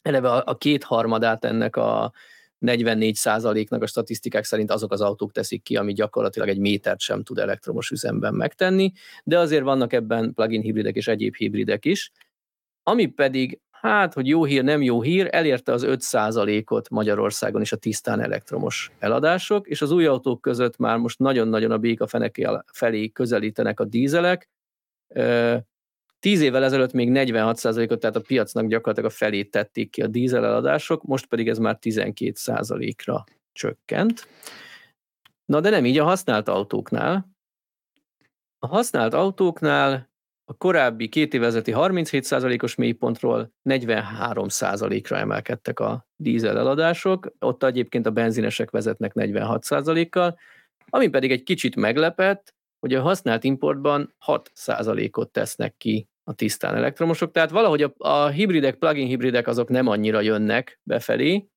Eleve 0.01 0.31
a, 0.31 0.43
a 0.45 0.57
kétharmadát 0.57 1.45
ennek 1.45 1.75
a 1.75 2.11
44 2.59 3.15
százaléknak 3.15 3.81
a 3.81 3.87
statisztikák 3.87 4.43
szerint 4.43 4.71
azok 4.71 4.91
az 4.91 5.01
autók 5.01 5.31
teszik 5.31 5.63
ki, 5.63 5.75
ami 5.75 5.93
gyakorlatilag 5.93 6.49
egy 6.49 6.59
métert 6.59 6.99
sem 6.99 7.23
tud 7.23 7.37
elektromos 7.37 7.89
üzemben 7.89 8.33
megtenni, 8.33 8.91
de 9.23 9.39
azért 9.39 9.63
vannak 9.63 9.93
ebben 9.93 10.33
plug-in 10.33 10.61
hibridek 10.61 10.95
és 10.95 11.07
egyéb 11.07 11.35
hibridek 11.35 11.85
is. 11.85 12.11
Ami 12.83 13.05
pedig, 13.05 13.59
hát, 13.71 14.13
hogy 14.13 14.27
jó 14.27 14.43
hír, 14.43 14.63
nem 14.63 14.81
jó 14.81 15.01
hír, 15.01 15.27
elérte 15.31 15.71
az 15.71 15.83
5 15.83 16.01
százalékot 16.01 16.89
Magyarországon 16.89 17.61
is 17.61 17.71
a 17.71 17.77
tisztán 17.77 18.19
elektromos 18.19 18.91
eladások, 18.99 19.67
és 19.67 19.81
az 19.81 19.91
új 19.91 20.05
autók 20.05 20.41
között 20.41 20.77
már 20.77 20.97
most 20.97 21.19
nagyon-nagyon 21.19 21.71
a 21.71 21.77
béka 21.77 22.07
felé 22.65 23.09
közelítenek 23.09 23.79
a 23.79 23.85
dízelek, 23.85 24.49
Tíz 26.19 26.41
évvel 26.41 26.63
ezelőtt 26.63 26.93
még 26.93 27.09
46%-ot, 27.11 27.99
tehát 27.99 28.15
a 28.15 28.21
piacnak 28.21 28.67
gyakorlatilag 28.67 29.11
a 29.11 29.13
felét 29.13 29.51
tették 29.51 29.89
ki 29.89 30.01
a 30.01 30.07
dízel 30.07 30.45
eladások, 30.45 31.03
most 31.03 31.25
pedig 31.25 31.47
ez 31.47 31.57
már 31.57 31.77
12%-ra 31.81 33.23
csökkent. 33.51 34.27
Na 35.45 35.61
de 35.61 35.69
nem 35.69 35.85
így 35.85 35.97
a 35.97 36.03
használt 36.03 36.47
autóknál. 36.47 37.29
A 38.59 38.67
használt 38.67 39.13
autóknál 39.13 40.09
a 40.49 40.53
korábbi 40.53 41.09
két 41.09 41.33
évezeti 41.33 41.71
37%-os 41.75 42.75
mélypontról 42.75 43.53
43%-ra 43.69 45.17
emelkedtek 45.17 45.79
a 45.79 46.07
dízel 46.15 46.57
eladások, 46.57 47.31
ott 47.39 47.63
egyébként 47.63 48.05
a 48.05 48.11
benzinesek 48.11 48.69
vezetnek 48.69 49.11
46%-kal, 49.15 50.37
ami 50.89 51.07
pedig 51.07 51.31
egy 51.31 51.43
kicsit 51.43 51.75
meglepett, 51.75 52.55
hogy 52.79 52.93
a 52.93 53.01
használt 53.01 53.43
importban 53.43 54.15
6%-ot 54.25 55.29
tesznek 55.29 55.77
ki 55.77 56.07
a 56.23 56.33
tisztán 56.33 56.75
elektromosok, 56.75 57.31
tehát 57.31 57.49
valahogy 57.49 57.81
a, 57.81 57.93
a 57.97 58.27
hibridek, 58.27 58.75
plug-in 58.75 59.07
hibridek 59.07 59.47
azok 59.47 59.69
nem 59.69 59.87
annyira 59.87 60.21
jönnek 60.21 60.79
befelé. 60.83 61.47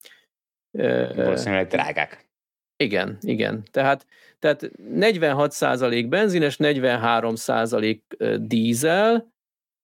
Valószínűleg 0.70 1.66
drágák. 1.66 2.28
Igen, 2.76 3.18
igen. 3.20 3.62
Tehát, 3.70 4.06
tehát 4.38 4.70
46% 4.94 6.06
benzines, 6.08 6.56
43% 6.58 8.00
dízel, 8.46 9.32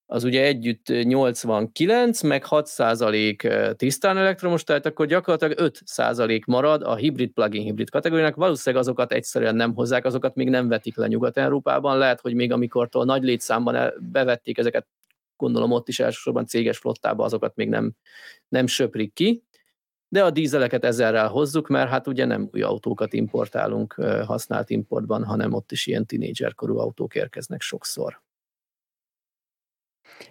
az 0.09 0.24
ugye 0.24 0.42
együtt 0.42 0.86
89, 0.86 2.22
meg 2.22 2.44
6% 2.50 3.76
tisztán 3.76 4.16
elektromos, 4.16 4.64
tehát 4.64 4.86
akkor 4.86 5.07
gyakorlatilag 5.07 5.72
5% 5.86 6.46
marad 6.46 6.82
a 6.82 6.94
hibrid 6.94 7.30
plug-in 7.30 7.62
hibrid 7.62 7.90
kategóriának. 7.90 8.34
Valószínűleg 8.34 8.84
azokat 8.84 9.12
egyszerűen 9.12 9.54
nem 9.54 9.74
hozzák, 9.74 10.04
azokat 10.04 10.34
még 10.34 10.48
nem 10.48 10.68
vetik 10.68 10.96
le 10.96 11.07
Nyugat-Európában. 11.07 11.98
Lehet, 11.98 12.20
hogy 12.20 12.34
még 12.34 12.52
amikortól 12.52 13.04
nagy 13.04 13.22
létszámban 13.22 13.92
bevették 14.12 14.59
ezeket, 14.59 14.86
gondolom 15.36 15.72
ott 15.72 15.88
is 15.88 16.00
elsősorban 16.00 16.46
céges 16.46 16.78
flottába, 16.78 17.24
azokat 17.24 17.54
még 17.54 17.68
nem, 17.68 17.92
nem 18.48 18.66
söprik 18.66 19.12
ki. 19.12 19.44
De 20.09 20.24
a 20.24 20.30
dízeleket 20.30 20.84
ezerrel 20.84 21.28
hozzuk, 21.28 21.68
mert 21.68 21.90
hát 21.90 22.07
ugye 22.07 22.24
nem 22.24 22.48
új 22.52 22.62
autókat 22.62 23.12
importálunk 23.12 23.92
használt 24.26 24.70
importban, 24.70 25.24
hanem 25.24 25.52
ott 25.52 25.72
is 25.72 25.86
ilyen 25.86 26.07
tinédzserkorú 26.07 26.78
autók 26.78 27.14
érkeznek 27.14 27.61
sokszor. 27.61 28.24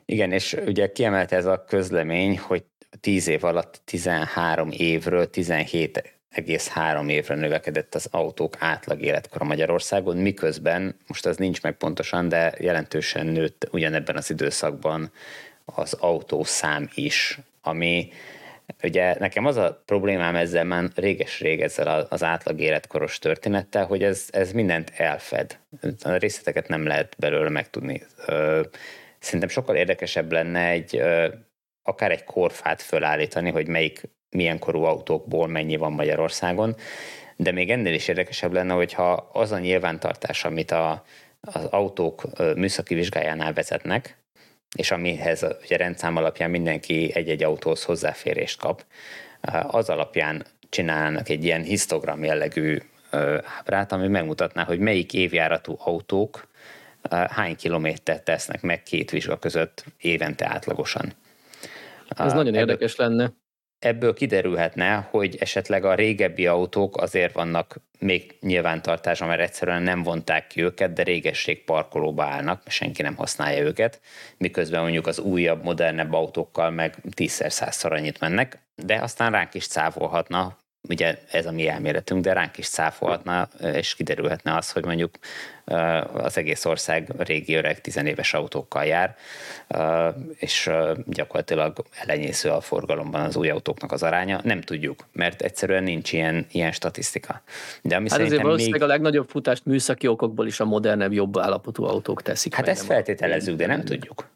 Igen, 0.06 0.32
és 0.32 0.58
ugye 0.66 0.92
kiemelte 0.92 1.36
ez 1.36 1.46
a 1.46 1.64
közlemény, 1.68 2.40
hogy 2.40 2.64
10 3.00 3.28
év 3.28 3.44
alatt 3.44 3.82
13 3.86 4.70
évről 4.72 5.30
17,3 5.34 7.10
évre 7.10 7.36
növekedett 7.36 7.96
az 7.96 8.08
autók 8.12 8.56
átlag 8.60 9.02
életkora 9.02 9.46
Magyarországon, 9.46 10.18
miközben, 10.18 10.96
most 11.08 11.26
az 11.26 11.38
nincs 11.38 11.62
meg 11.62 11.78
pontosan, 11.78 12.30
de 12.30 12.54
jelentősen 12.60 13.26
nőtt 13.26 13.68
ugyanebben 13.72 14.16
az 14.16 14.30
időszakban 14.30 15.12
az 15.66 15.94
autószám 15.94 16.90
is, 16.94 17.40
ami 17.62 18.10
Ugye 18.84 19.16
nekem 19.20 19.46
az 19.46 19.58
a 19.58 19.82
problémám 19.86 20.36
ezzel 20.36 20.64
már 20.64 20.90
réges-rég 20.96 21.62
ezzel 21.62 22.08
az 22.10 22.24
átlag 22.24 22.60
életkoros 22.60 23.20
történettel, 23.20 23.86
hogy 23.86 24.04
ez, 24.04 24.28
ez 24.32 24.52
mindent 24.52 24.92
elfed. 24.98 25.58
A 26.02 26.10
részleteket 26.12 26.68
nem 26.68 26.86
lehet 26.86 27.16
belőle 27.18 27.50
megtudni. 27.50 28.02
Szerintem 29.26 29.50
sokkal 29.50 29.76
érdekesebb 29.76 30.32
lenne 30.32 30.68
egy 30.68 31.02
akár 31.84 32.12
egy 32.12 32.24
korfát 32.24 32.82
fölállítani, 32.82 33.52
hogy 33.52 33.68
melyik 33.68 34.02
milyen 34.30 34.60
korú 34.60 34.84
autókból 34.84 35.48
mennyi 35.48 35.76
van 35.76 35.92
Magyarországon, 35.92 36.76
de 37.36 37.52
még 37.52 37.72
ennél 37.72 37.94
is 37.94 38.08
érdekesebb 38.08 38.54
lenne, 38.54 38.74
hogyha 38.74 39.12
az 39.34 39.52
a 39.52 39.60
nyilvántartás, 39.60 40.46
amit 40.46 40.72
a, 40.72 41.04
az 41.42 41.66
autók 41.66 42.24
műszaki 42.56 42.96
vizsgájánál 42.96 43.54
vezetnek, 43.54 44.18
és 44.78 44.92
amihez 44.92 45.46
ugye 45.64 45.78
rendszám 45.78 46.16
alapján 46.16 46.50
mindenki 46.50 47.12
egy-egy 47.14 47.44
autóhoz 47.44 47.84
hozzáférést 47.84 48.60
kap, 48.60 48.86
az 49.68 49.90
alapján 49.90 50.46
csinálnak 50.70 51.30
egy 51.30 51.44
ilyen 51.44 51.64
histogram 51.64 52.24
jellegű 52.24 52.78
ábrát, 53.58 53.92
ami 53.92 54.08
megmutatná, 54.08 54.64
hogy 54.64 54.80
melyik 54.80 55.14
évjáratú 55.14 55.76
autók 55.80 56.48
hány 57.12 57.56
kilométert 57.56 58.24
tesznek 58.24 58.62
meg 58.62 58.84
két 58.84 59.12
vizsga 59.12 59.38
között 59.38 59.86
évente 59.98 60.48
átlagosan. 60.48 61.14
Ez 62.10 62.34
nagyon 62.34 62.48
ebből, 62.48 62.60
érdekes 62.60 62.96
lenne. 62.96 63.32
Ebből 63.80 64.14
kiderülhetne, 64.14 65.08
hogy 65.12 65.36
esetleg 65.40 65.86
a 65.86 65.96
régebbi 65.96 66.48
autók 66.48 66.98
azért 66.98 67.34
vannak 67.34 67.76
még 68.00 68.38
nyilvántartásra, 68.42 69.26
mert 69.26 69.42
egyszerűen 69.42 69.82
nem 69.82 70.04
vonták 70.04 70.48
ki 70.48 70.62
őket, 70.62 70.94
de 70.94 71.04
régesség 71.04 71.64
parkolóba 71.64 72.24
állnak, 72.24 72.62
senki 72.68 73.02
nem 73.02 73.16
használja 73.16 73.64
őket, 73.64 74.02
miközben 74.38 74.82
mondjuk 74.82 75.08
az 75.08 75.20
újabb, 75.20 75.64
modernebb 75.64 76.14
autókkal 76.14 76.70
meg 76.70 76.96
tízszer, 77.14 77.52
százszor 77.52 77.94
annyit 77.94 78.20
mennek, 78.20 78.58
de 78.76 78.96
aztán 78.96 79.32
ránk 79.32 79.54
is 79.54 79.68
cáfolhatna, 79.68 80.58
ugye 80.90 81.18
ez 81.32 81.46
a 81.46 81.52
mi 81.52 81.68
elméletünk, 81.68 82.24
de 82.24 82.34
ránk 82.34 82.58
is 82.58 82.70
cáfolhatna, 82.70 83.50
és 83.74 83.96
kiderülhetne 83.96 84.56
az, 84.56 84.72
hogy 84.72 84.86
mondjuk 84.86 85.16
az 86.14 86.38
egész 86.38 86.66
ország 86.66 87.10
régi 87.18 87.56
öreg 87.56 87.82
tizenéves 87.82 88.34
autókkal 88.34 88.86
jár, 88.86 89.16
és 90.36 90.70
gyakorlatilag 91.06 91.86
elenyésző 92.02 92.50
a 92.50 92.62
forgalomban 92.62 93.22
az 93.22 93.36
új 93.36 93.50
autóknak 93.50 93.92
az 93.92 94.04
aránya. 94.04 94.40
Nem 94.44 94.62
tudjuk, 94.62 95.06
mert 95.12 95.42
egyszerűen 95.42 95.84
nincs 95.84 96.14
ilyen, 96.14 96.46
ilyen 96.52 96.72
statisztika. 96.72 97.42
De 97.82 97.96
ami 97.96 98.10
hát 98.10 98.20
azért 98.20 98.42
valószínűleg 98.42 98.80
még... 98.80 98.90
a 98.90 98.94
legnagyobb 98.94 99.30
futást 99.30 99.66
műszaki 99.66 100.08
okokból 100.08 100.48
is 100.48 100.60
a 100.60 100.66
modernebb, 100.66 101.14
jobb 101.14 101.38
állapotú 101.38 101.84
autók 101.84 102.22
teszik. 102.22 102.54
Hát 102.54 102.68
ezt 102.68 102.86
feltételezzük, 102.86 103.56
de 103.56 103.66
nem 103.66 103.84
tudjuk. 103.84 104.34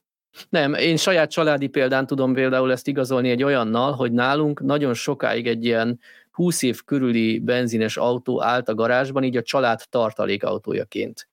Nem, 0.50 0.74
én 0.74 0.98
saját 0.98 1.32
családi 1.32 1.68
példán 1.68 2.08
tudom 2.08 2.34
például 2.34 2.72
ezt 2.72 2.88
igazolni 2.88 3.30
egy 3.30 3.44
olyannal, 3.44 3.92
hogy 3.92 4.12
nálunk 4.12 4.62
nagyon 4.62 4.94
sokáig 4.94 5.48
egy 5.48 5.66
ilyen 5.66 6.00
20 6.40 6.62
év 6.62 6.84
körüli 6.84 7.40
benzines 7.40 7.98
autó 7.98 8.44
állt 8.44 8.70
a 8.70 8.76
garázsban, 8.76 9.24
így 9.24 9.38
a 9.38 9.42
család 9.42 9.82
tartalékautójaként. 9.90 11.30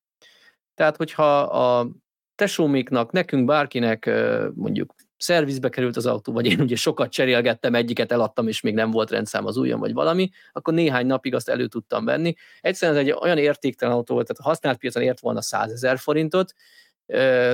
Tehát, 0.74 0.96
hogyha 0.96 1.40
a 1.40 1.88
tesóméknak, 2.34 3.12
nekünk, 3.12 3.44
bárkinek 3.44 4.10
mondjuk 4.54 4.94
szervizbe 5.16 5.68
került 5.68 5.96
az 5.96 6.06
autó, 6.06 6.32
vagy 6.32 6.46
én 6.46 6.60
ugye 6.60 6.76
sokat 6.76 7.10
cserélgettem, 7.10 7.74
egyiket 7.74 8.12
eladtam, 8.12 8.48
és 8.48 8.60
még 8.60 8.74
nem 8.74 8.90
volt 8.90 9.10
rendszám 9.10 9.46
az 9.46 9.56
ujjam, 9.56 9.80
vagy 9.80 9.92
valami, 9.92 10.30
akkor 10.52 10.74
néhány 10.74 11.06
napig 11.06 11.34
azt 11.34 11.48
elő 11.48 11.66
tudtam 11.66 12.04
venni. 12.04 12.34
Egyszerűen 12.60 12.98
ez 12.98 13.04
egy 13.04 13.16
olyan 13.20 13.38
értéktelen 13.38 13.94
autó 13.94 14.14
volt, 14.14 14.26
tehát 14.26 14.42
a 14.42 14.48
használt 14.48 14.78
piacon 14.78 15.02
ért 15.02 15.20
volna 15.20 15.42
100 15.42 15.72
ezer 15.72 15.98
forintot, 15.98 16.54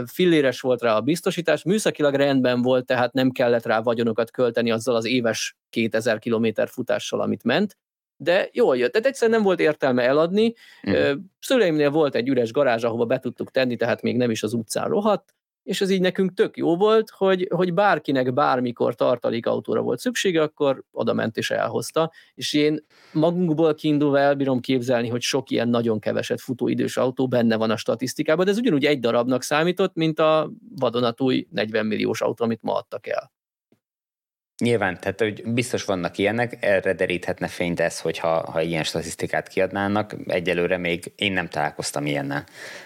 filléres 0.07 0.61
volt 0.61 0.83
rá 0.83 0.95
a 0.97 1.01
biztosítás, 1.01 1.63
műszakilag 1.63 2.15
rendben 2.15 2.63
volt, 2.63 2.87
tehát 2.87 3.13
nem 3.13 3.31
kellett 3.31 3.67
rá 3.67 3.81
vagyonokat 3.81 4.31
költeni 4.31 4.71
azzal 4.71 4.95
az 4.97 5.05
éves 5.05 5.57
2000 5.71 6.19
km 6.19 6.47
futással, 6.67 7.21
amit 7.21 7.45
ment, 7.45 7.77
de 8.17 8.49
jól 8.53 8.77
jött. 8.77 8.93
Tehát 8.93 9.07
egyszerűen 9.07 9.37
nem 9.37 9.47
volt 9.47 9.61
értelme 9.61 10.03
eladni. 10.03 10.55
Mm. 10.91 11.13
Szüleimnél 11.41 11.91
volt 11.91 12.15
egy 12.15 12.29
üres 12.29 12.53
garázs, 12.53 12.85
ahova 12.85 13.05
be 13.05 13.19
tudtuk 13.19 13.51
tenni, 13.51 13.77
tehát 13.77 14.03
még 14.03 14.17
nem 14.17 14.31
is 14.31 14.43
az 14.43 14.53
utcán 14.53 14.89
rohadt, 14.89 15.35
és 15.63 15.81
ez 15.81 15.91
így 15.91 16.01
nekünk 16.01 16.35
tök 16.35 16.57
jó 16.57 16.77
volt, 16.77 17.11
hogy, 17.11 17.49
hogy 17.55 17.75
bárkinek 17.75 18.33
bármikor 18.33 18.95
tartalékautóra 18.95 19.81
volt 19.81 19.99
szüksége, 19.99 20.43
akkor 20.43 20.83
oda 20.93 21.13
ment 21.13 21.37
és 21.37 21.51
elhozta, 21.51 22.13
és 22.35 22.53
én 22.53 22.87
magunkból 23.13 23.75
kiindulva 23.75 24.19
elbírom 24.19 24.61
képzelni, 24.61 25.09
hogy 25.09 25.21
sok 25.21 25.51
ilyen 25.51 25.69
nagyon 25.69 25.99
keveset 25.99 26.41
futó 26.41 26.69
idős 26.69 26.97
autó 26.97 27.29
benne 27.29 27.57
van 27.57 27.71
a 27.71 27.77
statisztikában, 27.77 28.45
de 28.45 28.51
ez 28.51 28.59
ugyanúgy 28.59 28.85
egy 28.85 29.01
darabnak 29.01 29.43
számított, 29.43 29.95
mint 29.95 30.19
a 30.19 30.51
vadonatúj 30.77 31.47
40 31.51 31.87
milliós 31.87 32.21
autó, 32.21 32.45
amit 32.45 32.63
ma 32.63 32.75
adtak 32.75 33.07
el. 33.07 33.33
Nyilván, 34.63 34.99
tehát 35.01 35.21
hogy 35.21 35.43
biztos 35.47 35.85
vannak 35.85 36.19
ilyenek, 36.19 36.57
erre 36.61 36.93
deríthetne 36.93 37.49
fényt 37.49 37.81
ez, 37.81 38.01
hogyha 38.01 38.51
ha 38.51 38.61
ilyen 38.61 38.85
statisztikát 38.85 39.49
kiadnának. 39.49 40.15
Egyelőre 40.27 40.77
még 40.77 41.13
én 41.17 41.33
nem 41.33 41.49
találkoztam 41.49 42.07
ilyennel. 42.07 42.45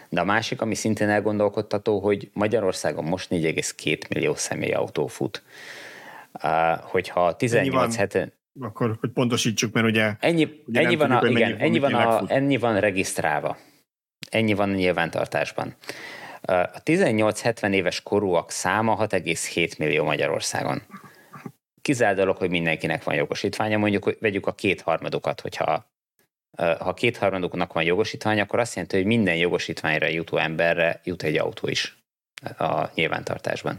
De 0.08 0.20
a 0.20 0.24
másik, 0.24 0.60
ami 0.60 0.74
szintén 0.74 1.08
elgondolkodtató, 1.08 1.98
hogy 1.98 2.30
Magyarországon 2.32 3.04
most 3.04 3.28
4,2 3.30 4.08
millió 4.08 4.34
személyautó 4.34 5.06
fut. 5.06 5.42
Uh, 6.42 6.50
hogyha 6.80 7.36
18 7.36 7.96
heten... 7.96 8.32
Akkor, 8.60 8.96
hogy 9.00 9.10
pontosítsuk, 9.10 9.72
mert 9.72 9.86
ugye... 9.86 10.12
Ennyi, 10.20 10.62
ugye 10.66 10.80
ennyi, 10.80 10.96
van, 10.96 11.18
tudjuk, 11.18 11.36
a, 11.36 11.38
igen, 11.38 11.56
ennyi, 11.58 11.78
van 11.78 11.94
a, 11.94 12.24
ennyi 12.26 12.56
van 12.56 12.80
regisztrálva. 12.80 13.56
Ennyi 14.30 14.54
van 14.54 14.70
a 14.70 14.74
nyilvántartásban. 14.74 15.74
A 16.40 16.82
18-70 16.84 17.72
éves 17.72 18.02
korúak 18.02 18.50
száma 18.50 19.06
6,7 19.06 19.78
millió 19.78 20.04
Magyarországon. 20.04 20.82
Kizárt 21.86 22.16
dolog, 22.16 22.36
hogy 22.36 22.50
mindenkinek 22.50 23.04
van 23.04 23.14
jogosítványa, 23.14 23.78
mondjuk 23.78 24.04
hogy 24.04 24.16
vegyük 24.20 24.46
a 24.46 24.54
kétharmadokat, 24.54 25.40
hogyha 25.40 25.90
ha 26.56 26.94
kétharmaduknak 26.94 27.72
van 27.72 27.82
jogosítvány, 27.82 28.40
akkor 28.40 28.58
azt 28.58 28.74
jelenti, 28.74 28.96
hogy 28.96 29.04
minden 29.06 29.36
jogosítványra 29.36 30.06
jutó 30.06 30.36
emberre 30.36 31.00
jut 31.04 31.22
egy 31.22 31.36
autó 31.36 31.68
is 31.68 31.98
a 32.58 32.90
nyilvántartásban. 32.94 33.78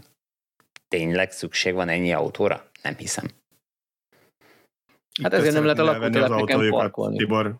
Tényleg 0.88 1.32
szükség 1.32 1.74
van 1.74 1.90
ennyi 1.90 2.14
autóra? 2.14 2.70
Nem 2.82 2.96
hiszem. 2.96 3.26
Hát 5.24 5.34
ezért 5.34 5.54
nem 5.54 5.64
lehet 5.64 5.80
a 5.80 5.84
lakótelepeken 5.84 6.70
parkolni. 6.70 7.18
Tibor, 7.18 7.56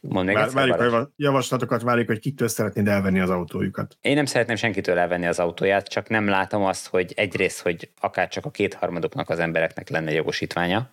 Mondd 0.00 0.26
még 0.26 0.34
Vár, 0.34 0.50
várjuk 0.50 0.80
a 0.80 1.10
javaslatokat, 1.16 1.82
várjuk, 1.82 2.06
hogy 2.06 2.18
kitől 2.18 2.48
szeretnéd 2.48 2.88
elvenni 2.88 3.20
az 3.20 3.30
autójukat. 3.30 3.96
Én 4.00 4.14
nem 4.14 4.24
szeretném 4.24 4.56
senkitől 4.56 4.98
elvenni 4.98 5.26
az 5.26 5.38
autóját, 5.38 5.88
csak 5.88 6.08
nem 6.08 6.28
látom 6.28 6.64
azt, 6.64 6.86
hogy 6.86 7.12
egyrészt, 7.16 7.60
hogy 7.60 7.90
akár 8.00 8.28
csak 8.28 8.44
a 8.44 8.50
kétharmadoknak 8.50 9.28
az 9.28 9.38
embereknek 9.38 9.88
lenne 9.88 10.12
jogosítványa, 10.12 10.90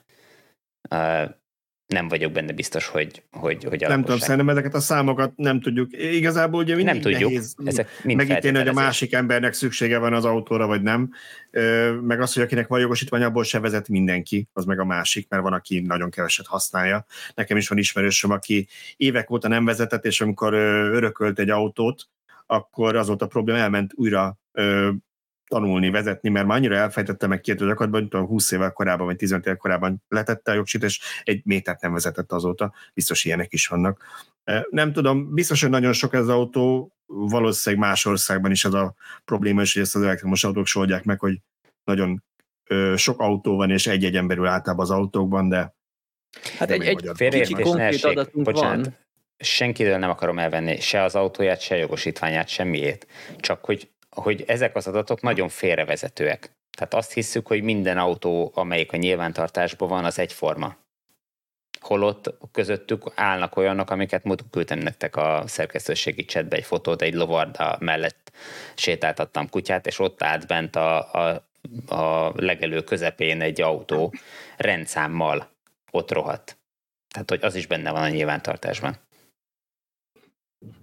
nem 1.88 2.08
vagyok 2.08 2.32
benne 2.32 2.52
biztos, 2.52 2.88
hogy, 2.88 3.24
hogy, 3.32 3.64
hogy 3.64 3.84
a 3.84 3.88
Nem 3.88 4.02
tudom, 4.02 4.18
szerintem 4.18 4.50
ezeket 4.50 4.74
a 4.74 4.80
számokat 4.80 5.32
nem 5.36 5.62
tudjuk. 5.62 5.90
Igazából 5.92 6.62
ugye 6.62 6.76
mindig 6.76 6.94
nem 6.94 7.02
tudjuk. 7.02 7.30
nehéz 7.32 7.56
Ezek 7.66 8.02
megítélni, 8.04 8.58
hogy 8.58 8.68
a 8.68 8.74
másik 8.74 9.14
embernek 9.14 9.54
szüksége 9.54 9.98
van 9.98 10.14
az 10.14 10.26
autóra, 10.26 10.68
vagy 10.68 10.82
nem. 10.82 11.12
Meg 12.02 12.22
az, 12.22 12.34
hogy 12.34 12.44
akinek 12.44 12.68
van 12.68 12.80
jogosítvány, 12.80 13.24
abból 13.24 13.44
se 13.44 13.60
vezet 13.60 13.88
mindenki, 13.88 14.48
az 14.54 14.66
meg 14.66 14.80
a 14.80 14.86
másik, 14.86 15.30
mert 15.30 15.44
van, 15.44 15.54
aki 15.54 15.80
nagyon 15.80 16.10
keveset 16.10 16.48
használja. 16.48 17.06
Nekem 17.36 17.58
is 17.58 17.68
van 17.68 17.78
ismerősöm, 17.78 18.32
aki 18.32 18.68
évek 18.98 19.30
óta 19.30 19.48
nem 19.48 19.66
vezetett, 19.66 20.06
és 20.06 20.22
amikor 20.22 20.54
örökölt 20.94 21.40
egy 21.40 21.50
autót, 21.50 22.08
akkor 22.46 22.96
az 22.96 23.08
volt 23.08 23.22
a 23.22 23.28
probléma, 23.28 23.60
elment 23.60 23.92
újra 23.96 24.40
tanulni, 25.48 25.90
vezetni, 25.90 26.30
mert 26.30 26.46
már 26.46 26.58
annyira 26.58 26.76
elfejtette 26.76 27.28
meg 27.28 27.42
két 27.42 27.58
gyakorlatban, 27.58 28.08
hogy 28.10 28.28
20 28.28 28.52
évvel 28.52 28.72
korábban, 28.72 29.06
vagy 29.06 29.16
15 29.16 29.46
évvel 29.46 29.58
korábban 29.58 30.04
letette 30.08 30.52
a 30.52 30.56
jogsit, 30.56 30.84
és 30.84 31.02
egy 31.24 31.42
métert 31.46 31.82
nem 31.82 31.94
vezetett 31.94 32.32
azóta. 32.32 32.74
Biztos 32.94 33.26
ilyenek 33.26 33.54
is 33.54 33.68
vannak. 33.68 34.04
Nem 34.70 34.92
tudom, 34.92 35.34
biztos, 35.34 35.62
hogy 35.62 35.70
nagyon 35.70 35.94
sok 35.94 36.14
ez 36.14 36.20
az 36.20 36.30
autó, 36.30 36.92
valószínűleg 37.06 37.88
más 37.88 38.06
országban 38.06 38.52
is 38.52 38.66
az 38.66 38.74
a 38.74 38.96
probléma, 39.26 39.62
és 39.62 39.74
hogy 39.74 39.82
ezt 39.82 39.96
az 39.96 40.02
elektromos 40.02 40.44
autók 40.44 40.66
soldják 40.66 41.04
meg, 41.04 41.20
hogy 41.20 41.40
nagyon 41.84 42.24
sok 42.96 43.20
autó 43.20 43.56
van, 43.56 43.70
és 43.70 43.88
egy-egy 43.88 44.16
emberül 44.16 44.46
általában 44.46 44.86
az 44.86 44.92
autókban, 44.92 45.50
de 45.50 45.76
Hát 46.58 46.72
egy, 46.72 46.84
egy 46.84 47.30
kicsi 47.30 47.54
konkrét 47.54 48.04
adatunk 48.04 48.46
Bocsánat, 48.46 48.86
van. 48.86 48.98
Senkitől 49.38 49.98
nem 49.98 50.10
akarom 50.10 50.40
elvenni 50.40 50.80
se 50.80 51.04
az 51.04 51.16
autóját, 51.16 51.62
se 51.62 51.76
jogosítványát, 51.76 52.48
semmiét. 52.48 53.08
Csak 53.38 53.66
hogy 53.66 53.90
hogy 54.22 54.44
ezek 54.48 54.76
az 54.76 54.88
adatok 54.88 55.22
nagyon 55.22 55.50
félrevezetőek. 55.50 56.52
Tehát 56.78 56.94
azt 56.94 57.14
hiszük, 57.14 57.48
hogy 57.48 57.62
minden 57.62 57.98
autó, 57.98 58.52
amelyik 58.56 58.92
a 58.92 58.98
nyilvántartásban 58.98 59.90
van, 59.90 60.06
az 60.06 60.20
egyforma. 60.20 60.76
Holott 61.80 62.38
közöttük 62.52 63.12
állnak 63.16 63.56
olyanok, 63.56 63.90
amiket 63.90 64.24
múltkor 64.24 64.50
küldtem 64.50 64.80
nektek 64.80 65.16
a 65.16 65.44
szerkesztőségi 65.46 66.26
chatbe 66.26 66.56
egy 66.56 66.64
fotót, 66.64 67.02
egy 67.02 67.14
lovarda 67.14 67.78
mellett 67.80 68.32
sétáltattam 68.76 69.50
kutyát, 69.50 69.88
és 69.88 70.00
ott 70.00 70.24
állt 70.24 70.48
bent 70.48 70.76
a, 70.76 71.14
a, 71.14 71.48
a 71.96 72.34
legelő 72.36 72.84
közepén 72.84 73.42
egy 73.42 73.62
autó 73.62 74.14
rendszámmal 74.58 75.50
ott 75.92 76.12
rohadt. 76.12 76.58
Tehát, 77.14 77.30
hogy 77.30 77.44
az 77.44 77.56
is 77.56 77.68
benne 77.68 77.92
van 77.92 78.04
a 78.04 78.10
nyilvántartásban. 78.10 78.96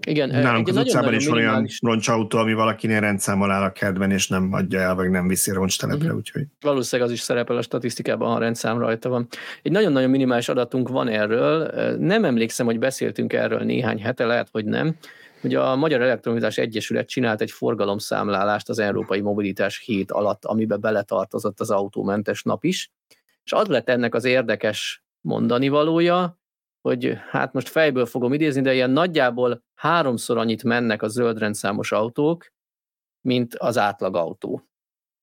Igen, 0.06 0.28
Nálunk 0.28 0.68
az 0.68 0.76
utcában 0.76 1.14
is 1.14 1.26
van 1.26 1.36
olyan 1.36 1.66
roncsautó, 1.80 2.38
ami 2.38 2.54
valakinél 2.54 3.00
rendszámmal 3.00 3.50
áll 3.50 3.62
a 3.62 3.72
kertben, 3.72 4.10
és 4.10 4.28
nem 4.28 4.52
adja 4.52 4.80
el, 4.80 4.94
vagy 4.94 5.10
nem 5.10 5.28
viszi 5.28 5.50
roncstelepre, 5.50 6.04
uh-huh. 6.04 6.18
úgyhogy... 6.18 6.46
Valószínűleg 6.60 7.10
az 7.10 7.16
is 7.16 7.22
szerepel 7.22 7.56
a 7.56 7.62
statisztikában, 7.62 8.28
ha 8.28 8.34
a 8.34 8.38
rendszám 8.38 8.78
rajta 8.78 9.08
van. 9.08 9.28
Egy 9.62 9.72
nagyon-nagyon 9.72 10.10
minimális 10.10 10.48
adatunk 10.48 10.88
van 10.88 11.08
erről. 11.08 11.70
Nem 11.98 12.24
emlékszem, 12.24 12.66
hogy 12.66 12.78
beszéltünk 12.78 13.32
erről 13.32 13.60
néhány 13.60 14.02
hete, 14.02 14.26
lehet, 14.26 14.48
hogy 14.52 14.64
nem. 14.64 14.96
Ugye 15.42 15.60
a 15.60 15.76
Magyar 15.76 16.02
Elektromobilitás 16.02 16.58
Egyesület 16.58 17.08
csinált 17.08 17.40
egy 17.40 17.50
forgalomszámlálást 17.50 18.68
az 18.68 18.78
Európai 18.78 19.20
Mobilitás 19.20 19.82
hét 19.84 20.12
alatt, 20.12 20.44
amiben 20.44 20.80
beletartozott 20.80 21.60
az 21.60 21.70
autómentes 21.70 22.42
nap 22.42 22.64
is, 22.64 22.90
és 23.44 23.52
az 23.52 23.66
lett 23.66 23.88
ennek 23.88 24.14
az 24.14 24.24
érdekes 24.24 25.04
mondani 25.20 25.68
valója, 25.68 26.38
hogy 26.88 27.18
hát 27.28 27.52
most 27.52 27.68
fejből 27.68 28.06
fogom 28.06 28.32
idézni, 28.32 28.60
de 28.60 28.74
ilyen 28.74 28.90
nagyjából 28.90 29.62
háromszor 29.74 30.38
annyit 30.38 30.64
mennek 30.64 31.02
a 31.02 31.08
zöldrendszámos 31.08 31.92
autók, 31.92 32.46
mint 33.20 33.54
az 33.54 33.78
átlag 33.78 34.16
autó. 34.16 34.68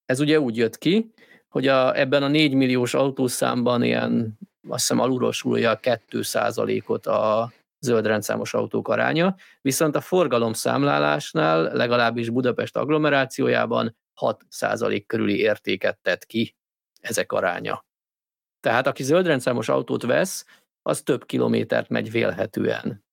Ez 0.06 0.20
ugye 0.20 0.40
úgy 0.40 0.58
jött 0.58 0.78
ki, 0.78 1.14
hogy 1.50 1.68
a, 1.68 1.98
ebben 2.00 2.24
a 2.24 2.28
4 2.28 2.54
milliós 2.54 2.94
autószámban 2.94 3.84
ilyen, 3.84 4.38
azt 4.68 4.80
hiszem 4.80 5.00
alulról 5.00 5.32
súlja 5.32 5.80
2 5.80 6.22
ot 6.86 7.06
a 7.06 7.52
zöldrendszámos 7.80 8.54
autók 8.54 8.88
aránya, 8.88 9.36
viszont 9.62 9.96
a 9.96 10.02
forgalomszámlálásnál 10.02 11.62
legalábbis 11.74 12.30
Budapest 12.30 12.78
agglomerációjában 12.78 13.98
6% 14.22 15.04
körüli 15.08 15.38
értéket 15.38 15.98
tett 16.02 16.26
ki 16.26 16.56
ezek 17.02 17.32
aránya. 17.32 17.86
Tehát 18.60 18.88
aki 18.88 19.04
zöldrendszámos 19.04 19.70
autót 19.70 20.04
vesz, 20.04 20.46
az 20.82 21.02
több 21.02 21.26
kilométert 21.26 21.90
megy 21.90 22.12
vélhetően. 22.12 23.04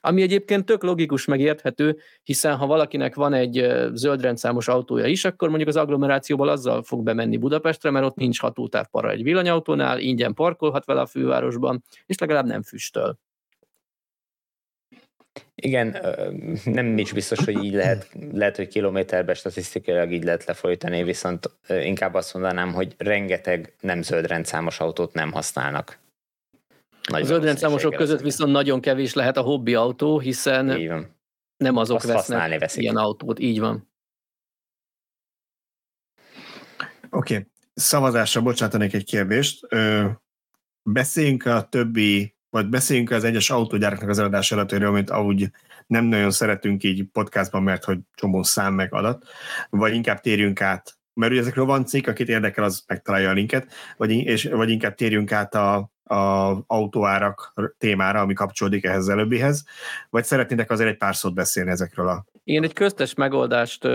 Ami 0.00 0.22
egyébként 0.22 0.64
tök 0.64 0.82
logikus, 0.82 1.24
megérthető, 1.24 1.98
hiszen 2.22 2.56
ha 2.56 2.66
valakinek 2.66 3.14
van 3.14 3.32
egy 3.32 3.66
zöldrendszámos 3.92 4.68
autója 4.68 5.06
is, 5.06 5.24
akkor 5.24 5.48
mondjuk 5.48 5.68
az 5.68 5.76
agglomerációból 5.76 6.48
azzal 6.48 6.82
fog 6.82 7.02
bemenni 7.02 7.36
Budapestre, 7.36 7.90
mert 7.90 8.04
ott 8.06 8.16
nincs 8.16 8.40
hatótáv 8.40 8.86
para 8.90 9.10
egy 9.10 9.22
villanyautónál, 9.22 9.98
ingyen 9.98 10.34
parkolhat 10.34 10.84
vele 10.84 11.00
a 11.00 11.06
fővárosban, 11.06 11.84
és 12.06 12.18
legalább 12.18 12.46
nem 12.46 12.62
füstöl. 12.62 13.18
Igen, 15.54 15.96
nem 16.64 16.98
is 16.98 17.12
biztos, 17.12 17.44
hogy 17.44 17.64
így 17.64 17.74
lehet, 17.74 18.10
lehet, 18.32 18.56
hogy 18.56 18.68
kilométerbe 18.68 19.34
statisztikailag 19.34 20.12
így 20.12 20.24
lehet 20.24 20.44
lefolytani, 20.44 21.02
viszont 21.02 21.50
inkább 21.68 22.14
azt 22.14 22.34
mondanám, 22.34 22.72
hogy 22.72 22.94
rengeteg 22.96 23.74
nem 23.80 24.02
zöld 24.02 24.26
rendszámos 24.26 24.80
autót 24.80 25.12
nem 25.12 25.32
használnak. 25.32 25.98
Nagy 27.06 27.20
az 27.22 27.26
zöldrendszámosok 27.26 27.94
között 27.94 28.20
viszont 28.20 28.52
nagyon 28.52 28.80
kevés 28.80 29.14
lehet 29.14 29.36
a 29.36 29.42
hobbi 29.42 29.74
autó, 29.74 30.18
hiszen 30.18 30.64
nem 31.56 31.76
azok 31.76 31.96
Azt 31.96 32.06
vesznek 32.06 32.58
veszik. 32.58 32.82
ilyen 32.82 32.96
autót. 32.96 33.38
Így 33.38 33.60
van. 33.60 33.88
Oké, 37.10 37.34
okay. 37.34 37.46
szavazásra 37.74 38.42
bocsátanék 38.42 38.94
egy 38.94 39.04
kérdést. 39.04 39.66
Ö, 39.68 40.06
beszéljünk 40.82 41.44
a 41.44 41.62
többi, 41.62 42.34
vagy 42.50 42.68
beszéljünk 42.68 43.10
az 43.10 43.24
egyes 43.24 43.50
autógyáraknak 43.50 44.08
az 44.08 44.18
eladás 44.18 44.52
adatáról, 44.52 44.88
amit 44.88 45.10
ahogy 45.10 45.50
nem 45.86 46.04
nagyon 46.04 46.30
szeretünk 46.30 46.82
így 46.82 47.04
podcastban, 47.12 47.62
mert 47.62 47.84
hogy 47.84 47.98
csomó 48.14 48.42
szám 48.42 48.74
meg 48.74 48.94
adat, 48.94 49.26
vagy 49.70 49.94
inkább 49.94 50.20
térjünk 50.20 50.60
át, 50.60 50.98
mert 51.14 51.32
ugye 51.32 51.40
ezekről 51.40 51.64
van 51.64 51.84
cikk, 51.84 52.06
akit 52.06 52.28
érdekel, 52.28 52.64
az 52.64 52.84
megtalálja 52.86 53.30
a 53.30 53.32
linket, 53.32 53.72
vagy, 53.96 54.10
és, 54.10 54.44
vagy 54.44 54.70
inkább 54.70 54.94
térjünk 54.94 55.32
át 55.32 55.54
a, 55.54 55.90
a 56.06 56.56
autóárak 56.66 57.54
témára, 57.78 58.20
ami 58.20 58.34
kapcsolódik 58.34 58.84
ehhez 58.84 59.08
előbbihez, 59.08 59.64
vagy 60.10 60.24
szeretnétek 60.24 60.70
azért 60.70 60.88
egy 60.88 60.96
pár 60.96 61.16
szót 61.16 61.34
beszélni 61.34 61.70
ezekről 61.70 62.08
a... 62.08 62.24
Én 62.44 62.62
egy 62.62 62.72
köztes 62.72 63.14
megoldást 63.14 63.88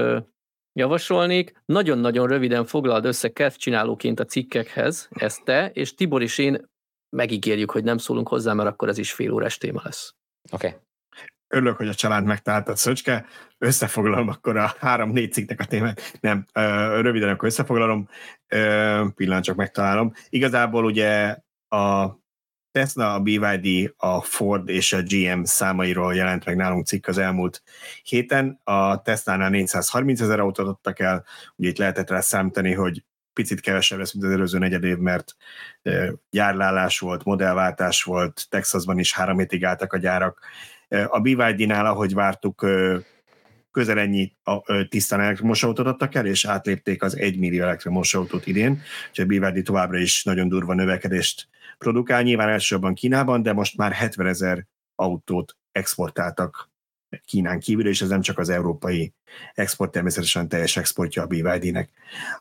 javasolnék. 0.74 1.62
Nagyon-nagyon 1.66 2.28
röviden 2.28 2.66
foglald 2.66 3.05
össze 3.05 3.30
kedvcsinálóként 3.30 4.20
a 4.20 4.26
cikkekhez 4.26 5.07
ezt 5.12 5.43
te, 5.43 5.70
és 5.74 5.93
Tibor 5.93 6.22
és 6.22 6.38
én 6.38 6.70
megígérjük, 7.09 7.72
hogy 7.72 7.84
nem 7.84 7.97
szólunk 7.97 8.28
hozzá, 8.28 8.53
mert 8.53 8.70
akkor 8.70 8.89
ez 8.89 8.97
is 8.97 9.12
fél 9.12 9.32
órás 9.32 9.57
téma 9.57 9.82
lesz. 9.84 10.16
Oké. 10.51 10.68
Okay. 10.68 10.80
Örülök, 11.53 11.78
hogy 11.78 11.88
a 11.88 11.93
család 11.93 12.26
megtaláltad, 12.26 12.78
Szöcske. 12.78 13.26
Összefoglalom 13.57 14.28
akkor 14.28 14.57
a 14.57 14.74
három-négy 14.80 15.32
cikknek 15.32 15.59
a 15.59 15.66
témát. 15.66 16.18
Nem, 16.20 16.45
röviden 17.01 17.30
akkor 17.30 17.47
összefoglalom, 17.47 18.09
pillanat 19.16 19.43
csak 19.43 19.55
megtalálom. 19.55 20.14
Igazából 20.30 20.86
ugye 20.86 21.38
a 21.72 22.19
Tesla, 22.72 23.13
a 23.13 23.19
BYD, 23.19 23.93
a 23.97 24.22
Ford 24.22 24.69
és 24.69 24.93
a 24.93 25.01
GM 25.01 25.43
számairól 25.43 26.15
jelent 26.15 26.45
meg 26.45 26.55
nálunk 26.55 26.86
cikk 26.86 27.07
az 27.07 27.17
elmúlt 27.17 27.63
héten. 28.03 28.59
A 28.63 29.01
Tesla-nál 29.01 29.49
430 29.49 30.22
ezer 30.22 30.39
autót 30.39 30.67
adtak 30.67 30.99
el, 30.99 31.26
ugye 31.55 31.69
itt 31.69 31.78
lehetett 31.78 32.09
rá 32.09 32.19
számítani, 32.19 32.74
hogy 32.74 33.03
picit 33.34 33.59
kevesebb 33.59 33.99
lesz, 33.99 34.13
mint 34.13 34.26
az 34.26 34.32
előző 34.32 34.57
negyed 34.57 34.84
év, 34.84 34.97
mert 34.97 35.36
gyárlálás 36.30 36.99
volt, 36.99 37.24
modellváltás 37.24 38.03
volt, 38.03 38.45
Texasban 38.49 38.99
is 38.99 39.13
három 39.13 39.38
hétig 39.38 39.65
álltak 39.65 39.93
a 39.93 39.97
gyárak. 39.97 40.39
A 41.07 41.19
BYD-nál, 41.19 41.86
ahogy 41.86 42.13
vártuk, 42.13 42.65
közel 43.72 43.99
ennyi 43.99 44.36
a, 44.43 44.86
tisztán 44.89 45.19
elektromos 45.19 45.63
autót 45.63 45.88
adtak 45.88 46.15
el, 46.15 46.26
és 46.26 46.45
átlépték 46.45 47.03
az 47.03 47.17
1 47.17 47.39
millió 47.39 47.61
elektromos 47.63 48.13
autót 48.13 48.47
idén, 48.47 48.82
úgyhogy 49.09 49.36
a 49.36 49.49
BYD 49.51 49.63
továbbra 49.63 49.97
is 49.97 50.24
nagyon 50.24 50.47
durva 50.47 50.74
növekedést 50.74 51.47
produkál, 51.82 52.22
nyilván 52.22 52.50
elsősorban 52.50 52.94
Kínában, 52.94 53.42
de 53.42 53.54
most 53.54 53.78
már 53.78 53.92
70 53.92 54.28
ezer 54.28 54.66
autót 54.96 55.56
exportáltak 55.72 56.70
Kínán 57.26 57.60
kívül, 57.60 57.88
és 57.88 58.02
ez 58.02 58.10
nem 58.10 58.22
csak 58.22 58.38
az 58.38 58.50
európai 58.50 59.14
export, 59.54 59.92
természetesen 59.92 60.48
teljes 60.48 60.78
exportja 60.78 61.24
a 61.24 61.26
BYD-nek. 61.26 61.90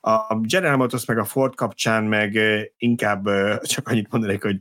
A 0.00 0.38
General 0.40 0.76
Motors 0.76 1.04
meg 1.04 1.18
a 1.18 1.24
Ford 1.24 1.54
kapcsán 1.54 2.04
meg 2.04 2.38
inkább 2.76 3.28
csak 3.62 3.88
annyit 3.88 4.10
mondanék, 4.10 4.42
hogy 4.42 4.60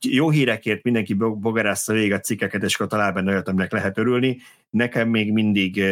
jó 0.00 0.30
hírekért 0.30 0.82
mindenki 0.82 1.14
bogarázza 1.14 1.92
végig 1.92 2.12
a 2.12 2.20
cikkeket, 2.20 2.62
és 2.62 2.74
akkor 2.74 2.86
talál 2.86 3.12
benne 3.12 3.30
olyat, 3.30 3.48
aminek 3.48 3.72
lehet 3.72 3.98
örülni. 3.98 4.38
Nekem 4.70 5.08
még 5.08 5.32
mindig 5.32 5.84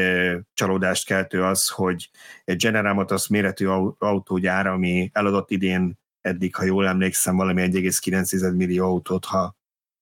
csalódást 0.55 1.07
keltő 1.07 1.43
az, 1.43 1.69
hogy 1.69 2.11
egy 2.45 2.57
General 2.57 2.95
Motors 2.95 3.29
méretű 3.29 3.67
autógyár, 3.99 4.67
ami 4.67 5.11
eladott 5.13 5.51
idén 5.51 6.01
eddig, 6.23 6.55
ha 6.55 6.65
jól 6.65 6.87
emlékszem, 6.87 7.37
valami 7.37 7.63
1,9 7.71 8.57
millió 8.57 8.85
autót, 8.85 9.25
ha, 9.25 9.57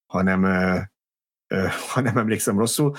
ha 0.07 0.23
nem 0.23 0.43
ha 1.93 2.01
nem 2.01 2.17
emlékszem 2.17 2.59
rosszul, 2.59 2.95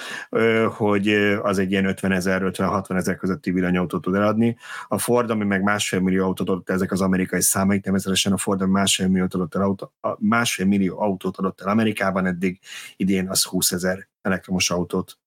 hogy 0.69 1.07
az 1.41 1.57
egy 1.57 1.71
ilyen 1.71 1.85
50 1.85 2.11
ezer, 2.11 2.41
50-60 2.43 2.95
ezer 2.95 3.15
közötti 3.15 3.51
villanyautót 3.51 4.01
tud 4.01 4.15
eladni. 4.15 4.57
A 4.87 4.97
Ford, 4.97 5.29
ami 5.29 5.45
meg 5.45 5.63
másfél 5.63 5.99
millió 5.99 6.25
autót 6.25 6.49
adott, 6.49 6.69
ezek 6.69 6.91
az 6.91 7.01
amerikai 7.01 7.41
számaik, 7.41 7.81
természetesen 7.83 8.33
a 8.33 8.37
Ford 8.37 8.69
másfél 8.69 9.07
millió 9.07 9.23
adott 9.23 9.55
el, 9.55 9.61
autó, 9.61 9.93
másfél 10.19 10.65
millió 10.65 10.99
autót 10.99 11.37
adott 11.37 11.61
el 11.61 11.67
Amerikában, 11.67 12.25
eddig 12.25 12.59
idén 12.95 13.29
az 13.29 13.43
20 13.43 13.71
ezer 13.71 14.07
elektromos 14.21 14.69
autót 14.69 15.17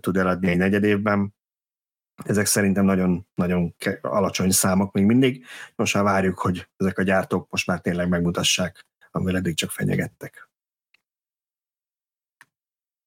tud 0.00 0.16
eladni 0.16 0.48
egy 0.48 0.56
negyed 0.56 0.84
évben. 0.84 1.34
Ezek 2.24 2.46
szerintem 2.46 2.84
nagyon, 2.84 3.26
nagyon 3.34 3.74
alacsony 4.00 4.50
számok 4.50 4.92
még 4.92 5.04
mindig. 5.04 5.44
Most 5.74 5.94
már 5.94 6.04
várjuk, 6.04 6.38
hogy 6.38 6.68
ezek 6.76 6.98
a 6.98 7.02
gyártók 7.02 7.50
most 7.50 7.66
már 7.66 7.80
tényleg 7.80 8.08
megmutassák, 8.08 8.86
amivel 9.10 9.36
eddig 9.36 9.54
csak 9.54 9.70
fenyegettek 9.70 10.46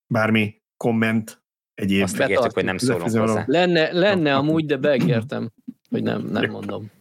bármi 0.09 0.61
komment, 0.77 1.41
egyéb. 1.73 2.03
Azt 2.03 2.21
ígértük, 2.21 2.53
hogy 2.53 2.63
nem 2.63 2.77
szólunk 2.77 3.01
hozzá. 3.01 3.43
Lenne, 3.47 3.91
lenne 3.91 4.35
amúgy, 4.35 4.65
de 4.65 4.77
beígértem, 4.77 5.51
hogy 5.89 6.03
nem, 6.03 6.21
nem 6.21 6.51
mondom. 6.51 6.91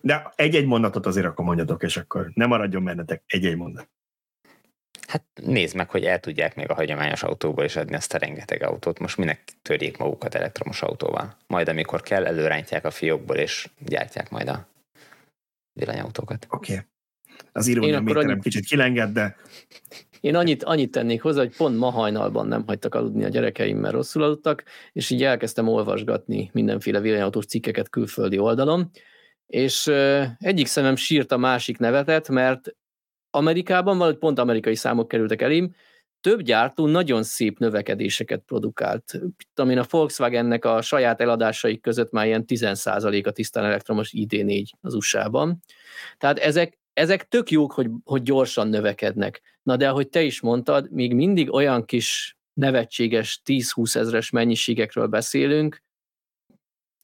De 0.00 0.32
egy-egy 0.34 0.66
mondatot 0.66 1.06
azért 1.06 1.26
akkor 1.26 1.44
mondjatok, 1.44 1.82
és 1.82 1.96
akkor 1.96 2.30
ne 2.34 2.46
maradjon 2.46 2.84
bennetek 2.84 3.22
egy-egy 3.26 3.56
mondat. 3.56 3.88
Hát 5.12 5.24
nézd 5.42 5.76
meg, 5.76 5.90
hogy 5.90 6.04
el 6.04 6.20
tudják 6.20 6.56
még 6.56 6.70
a 6.70 6.74
hagyományos 6.74 7.22
autóból 7.22 7.64
is 7.64 7.76
adni 7.76 7.94
azt 7.94 8.14
a 8.14 8.18
rengeteg 8.18 8.62
autót. 8.62 8.98
Most 8.98 9.16
minek 9.16 9.42
törjék 9.62 9.96
magukat 9.96 10.34
elektromos 10.34 10.82
autóval? 10.82 11.36
Majd 11.46 11.68
amikor 11.68 12.02
kell, 12.02 12.26
előrántják 12.26 12.84
a 12.84 12.90
fiókból, 12.90 13.36
és 13.36 13.68
gyártják 13.78 14.30
majd 14.30 14.48
a 14.48 14.68
villanyautókat. 15.72 16.46
Oké. 16.50 16.72
Okay. 16.72 16.84
Az 17.52 17.66
irónia 17.66 18.00
méterem 18.00 18.30
annyi... 18.30 18.40
kicsit 18.40 18.64
kilenged, 18.64 19.10
de 19.12 19.36
én 20.20 20.34
annyit, 20.34 20.64
annyit 20.64 20.90
tennék 20.90 21.22
hozzá, 21.22 21.40
hogy 21.40 21.56
pont 21.56 21.78
ma 21.78 21.90
hajnalban 21.90 22.46
nem 22.46 22.64
hagytak 22.66 22.94
aludni 22.94 23.24
a 23.24 23.28
gyerekeim, 23.28 23.78
mert 23.78 23.94
rosszul 23.94 24.22
aludtak, 24.22 24.64
és 24.92 25.10
így 25.10 25.22
elkezdtem 25.22 25.68
olvasgatni 25.68 26.50
mindenféle 26.52 27.00
villanyautós 27.00 27.46
cikkeket 27.46 27.88
külföldi 27.88 28.38
oldalon, 28.38 28.90
és 29.46 29.86
egyik 30.38 30.66
szemem 30.66 30.96
sírt 30.96 31.32
a 31.32 31.36
másik 31.36 31.78
nevetet, 31.78 32.28
mert 32.28 32.76
Amerikában, 33.34 33.98
valahogy 33.98 34.18
pont 34.18 34.38
amerikai 34.38 34.74
számok 34.74 35.08
kerültek 35.08 35.42
elém, 35.42 35.74
több 36.20 36.42
gyártó 36.42 36.86
nagyon 36.86 37.22
szép 37.22 37.58
növekedéseket 37.58 38.42
produkált. 38.46 39.20
Amin 39.54 39.78
a 39.78 39.84
Volkswagennek 39.90 40.64
a 40.64 40.82
saját 40.82 41.20
eladásaik 41.20 41.80
között 41.80 42.10
már 42.10 42.26
ilyen 42.26 42.44
10% 42.46 43.26
a 43.26 43.30
tisztán 43.30 43.64
elektromos 43.64 44.10
ID4 44.16 44.70
az 44.80 44.94
USA-ban. 44.94 45.58
Tehát 46.18 46.38
ezek, 46.38 46.78
ezek 46.92 47.28
tök 47.28 47.50
jók, 47.50 47.72
hogy, 47.72 47.88
hogy 48.04 48.22
gyorsan 48.22 48.68
növekednek. 48.68 49.40
Na 49.62 49.76
de 49.76 49.88
ahogy 49.88 50.08
te 50.08 50.22
is 50.22 50.40
mondtad, 50.40 50.90
még 50.90 51.14
mindig 51.14 51.52
olyan 51.52 51.84
kis 51.84 52.36
nevetséges 52.52 53.42
10-20 53.44 53.96
ezres 53.96 54.30
mennyiségekről 54.30 55.06
beszélünk, 55.06 55.82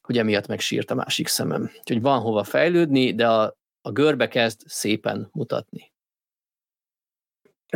hogy 0.01 0.19
emiatt 0.19 0.47
megsírt 0.47 0.91
a 0.91 0.95
másik 0.95 1.27
szemem. 1.27 1.71
Úgyhogy 1.79 2.01
van 2.01 2.21
hova 2.21 2.45
fejlődni, 2.45 3.15
de 3.15 3.29
a, 3.29 3.57
a 3.81 3.93
görbe 3.93 4.29
kezd 4.29 4.61
szépen 4.67 5.29
mutatni. 5.33 5.93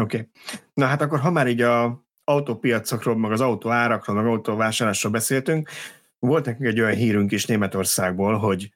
Oké. 0.01 0.17
Okay. 0.17 0.29
Na 0.75 0.87
hát 0.87 1.03
akkor, 1.03 1.21
ha 1.21 1.31
már 1.31 1.49
így 1.49 1.61
a 1.61 2.05
autópiacokról, 2.25 3.17
meg 3.17 3.33
az 3.33 3.41
autó 3.41 3.71
árakról, 3.71 4.17
meg 4.17 4.27
autóvásárlásról 4.27 5.13
beszéltünk, 5.13 5.69
volt 6.19 6.45
nekünk 6.45 6.69
egy 6.69 6.81
olyan 6.81 6.95
hírünk 6.95 7.33
is 7.33 7.47
Németországból, 7.47 8.39
hogy 8.39 8.75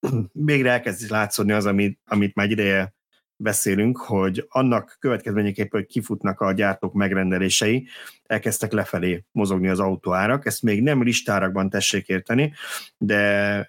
végre 0.32 0.70
elkezd 0.70 1.10
látszódni 1.10 1.52
az, 1.52 1.66
amit, 1.66 2.00
amit 2.04 2.34
már 2.34 2.50
ideje 2.50 2.96
beszélünk, 3.36 3.98
hogy 3.98 4.46
annak 4.48 4.96
következményeképpen, 4.98 5.80
hogy 5.80 5.88
kifutnak 5.88 6.40
a 6.40 6.52
gyártók 6.52 6.92
megrendelései, 6.92 7.86
elkezdtek 8.22 8.72
lefelé 8.72 9.24
mozogni 9.32 9.68
az 9.68 9.80
autóárak. 9.80 10.46
Ezt 10.46 10.62
még 10.62 10.82
nem 10.82 11.02
listárakban 11.02 11.70
tessék 11.70 12.08
érteni, 12.08 12.52
de 12.96 13.16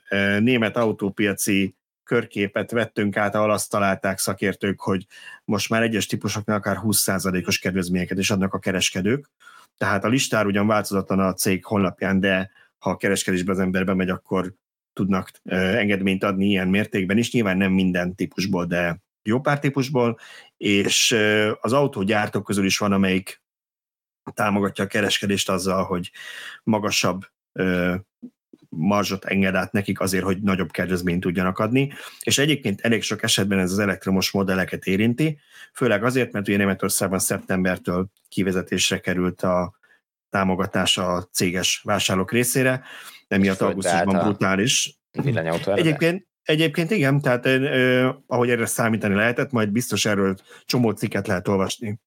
e, 0.07 0.39
német 0.39 0.77
autópiaci 0.77 1.75
körképet 2.09 2.71
vettünk 2.71 3.17
át, 3.17 3.35
ahol 3.35 3.51
azt 3.51 3.69
találták 3.69 4.17
szakértők, 4.17 4.79
hogy 4.79 5.05
most 5.45 5.69
már 5.69 5.81
egyes 5.81 6.05
típusoknál 6.05 6.57
akár 6.57 6.77
20%-os 6.83 7.59
kedvezményeket 7.59 8.17
is 8.17 8.31
adnak 8.31 8.53
a 8.53 8.59
kereskedők. 8.59 9.29
Tehát 9.77 10.03
a 10.03 10.07
listár 10.07 10.45
ugyan 10.45 10.67
változatlan 10.67 11.19
a 11.19 11.33
cég 11.33 11.65
honlapján, 11.65 12.19
de 12.19 12.51
ha 12.77 12.89
a 12.89 12.97
kereskedésbe 12.97 13.51
az 13.51 13.59
ember 13.59 13.85
bemegy, 13.85 14.09
akkor 14.09 14.53
tudnak 14.93 15.31
engedményt 15.43 16.23
adni 16.23 16.45
ilyen 16.45 16.67
mértékben 16.67 17.17
is. 17.17 17.31
Nyilván 17.31 17.57
nem 17.57 17.71
minden 17.71 18.15
típusból, 18.15 18.65
de 18.65 19.01
jó 19.23 19.39
pár 19.39 19.59
típusból, 19.59 20.19
és 20.57 21.17
az 21.61 21.73
autógyártók 21.73 22.43
közül 22.43 22.65
is 22.65 22.77
van, 22.77 22.91
amelyik 22.91 23.41
támogatja 24.33 24.83
a 24.83 24.87
kereskedést 24.87 25.49
azzal, 25.49 25.83
hogy 25.83 26.11
magasabb 26.63 27.25
marzsot 28.69 29.25
enged 29.25 29.55
át 29.55 29.71
nekik 29.71 29.99
azért, 29.99 30.23
hogy 30.23 30.41
nagyobb 30.41 30.71
kedvezményt 30.71 31.21
tudjanak 31.21 31.59
adni, 31.59 31.91
és 32.23 32.37
egyébként 32.37 32.81
elég 32.81 33.01
sok 33.01 33.23
esetben 33.23 33.59
ez 33.59 33.71
az 33.71 33.79
elektromos 33.79 34.31
modelleket 34.31 34.85
érinti, 34.85 35.39
főleg 35.73 36.03
azért, 36.03 36.31
mert 36.31 36.47
ugye 36.47 36.57
Németországban 36.57 37.19
szeptembertől 37.19 38.07
kivezetésre 38.29 38.99
került 38.99 39.41
a 39.41 39.77
támogatás 40.29 40.97
a 40.97 41.27
céges 41.31 41.81
vásárlók 41.83 42.31
részére, 42.31 42.83
emiatt 43.27 43.61
augusztusban 43.61 44.23
brutális. 44.23 44.99
Egyébként, 45.65 46.27
egyébként 46.43 46.91
igen, 46.91 47.21
tehát 47.21 47.45
eh, 47.45 48.15
ahogy 48.27 48.49
erre 48.49 48.65
számítani 48.65 49.15
lehetett, 49.15 49.51
majd 49.51 49.69
biztos 49.69 50.05
erről 50.05 50.35
csomó 50.65 50.91
cikket 50.91 51.27
lehet 51.27 51.47
olvasni 51.47 51.99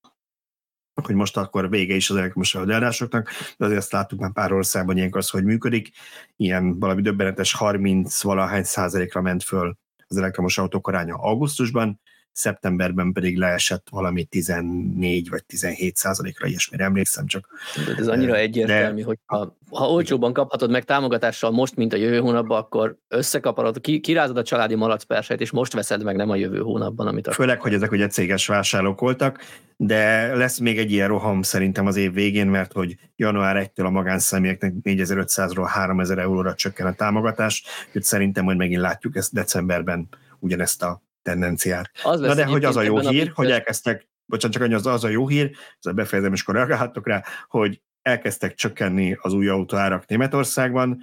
hogy 0.95 1.15
most 1.15 1.37
akkor 1.37 1.71
vége 1.71 1.95
is 1.95 2.11
az 2.11 2.17
elektromos 2.17 2.55
eladásoknak, 2.55 3.31
de 3.57 3.65
azért 3.65 3.81
azt 3.81 3.93
láttuk 3.93 4.21
már 4.21 4.33
pár 4.33 4.53
országban 4.53 4.97
ilyenkor 4.97 5.19
az, 5.19 5.31
hogy 5.31 5.45
működik. 5.45 5.91
Ilyen 6.37 6.79
valami 6.79 7.03
döbbenetes 7.03 7.53
30 7.53 8.23
valahány 8.23 8.63
százalékra 8.63 9.21
ment 9.21 9.43
föl 9.43 9.77
az 10.07 10.17
elektromos 10.17 10.59
autók 10.59 10.89
aránya 10.89 11.15
augusztusban, 11.15 12.01
szeptemberben 12.33 13.13
pedig 13.13 13.39
leesett 13.39 13.87
valami 13.91 14.25
14 14.25 15.29
vagy 15.29 15.45
17 15.45 15.97
százalékra, 15.97 16.47
ilyesmire 16.47 16.85
emlékszem 16.85 17.27
csak. 17.27 17.49
De 17.87 17.95
ez 17.99 18.09
annyira 18.09 18.37
egyértelmű, 18.37 19.01
de, 19.01 19.07
hogy 19.07 19.19
ha, 19.27 19.57
ha 19.71 19.91
olcsóban 19.91 20.33
kaphatod 20.33 20.71
meg 20.71 20.85
támogatással 20.85 21.51
most, 21.51 21.77
mint 21.77 21.93
a 21.93 21.97
jövő 21.97 22.19
hónapban, 22.19 22.59
akkor 22.59 22.97
összekaparod, 23.09 23.81
ki, 23.81 24.01
kirázod 24.01 24.37
a 24.37 24.43
családi 24.43 24.75
malacperseit, 24.75 25.41
és 25.41 25.51
most 25.51 25.73
veszed 25.73 26.03
meg, 26.03 26.17
nem 26.17 26.31
a 26.31 26.37
jövő 26.37 26.59
hónapban, 26.59 27.07
amit 27.07 27.27
a... 27.27 27.33
Főleg, 27.33 27.61
hogy 27.61 27.75
ezek 27.75 27.93
ugye 27.93 28.07
céges 28.07 28.47
vásárlók 28.47 29.01
voltak, 29.01 29.41
de 29.77 30.35
lesz 30.37 30.59
még 30.59 30.79
egy 30.79 30.93
ilyen 30.93 31.09
roham 31.09 31.43
szerintem 31.43 31.87
az 31.87 31.97
év 31.97 32.13
végén, 32.13 32.47
mert 32.47 32.73
hogy 32.73 32.97
január 33.17 33.71
1-től 33.75 33.85
a 33.85 33.91
magánszemélyeknek 33.91 34.73
4500-ról 34.83 35.67
3000 35.67 36.19
euróra 36.19 36.55
csökken 36.55 36.87
a 36.87 36.93
támogatás, 36.93 37.65
úgyhogy 37.87 38.03
szerintem 38.03 38.45
majd 38.45 38.57
megint 38.57 38.81
látjuk 38.81 39.17
ezt 39.17 39.33
decemberben 39.33 40.09
ugyanezt 40.39 40.83
a 40.83 41.03
tendenciát. 41.23 41.91
Az 42.03 42.21
Na 42.21 42.35
de 42.35 42.45
hogy 42.45 42.65
az 42.65 42.77
a 42.77 42.83
jó 42.83 42.99
hír, 42.99 43.29
a 43.29 43.33
hogy 43.35 43.51
elkezdtek, 43.51 44.09
bocsánat, 44.25 44.57
csak 44.57 44.67
annyi 44.67 44.75
az, 44.75 44.87
az 44.87 45.05
a 45.05 45.09
jó 45.09 45.29
hír, 45.29 45.51
ez 45.51 45.87
a 45.87 45.93
befejezem, 45.93 46.33
és 46.33 46.43
akkor 46.43 47.03
rá, 47.05 47.25
hogy 47.49 47.83
elkezdtek 48.03 48.55
csökkenni 48.55 49.17
az 49.21 49.33
új 49.33 49.49
autóárak 49.49 50.07
Németországban, 50.07 50.99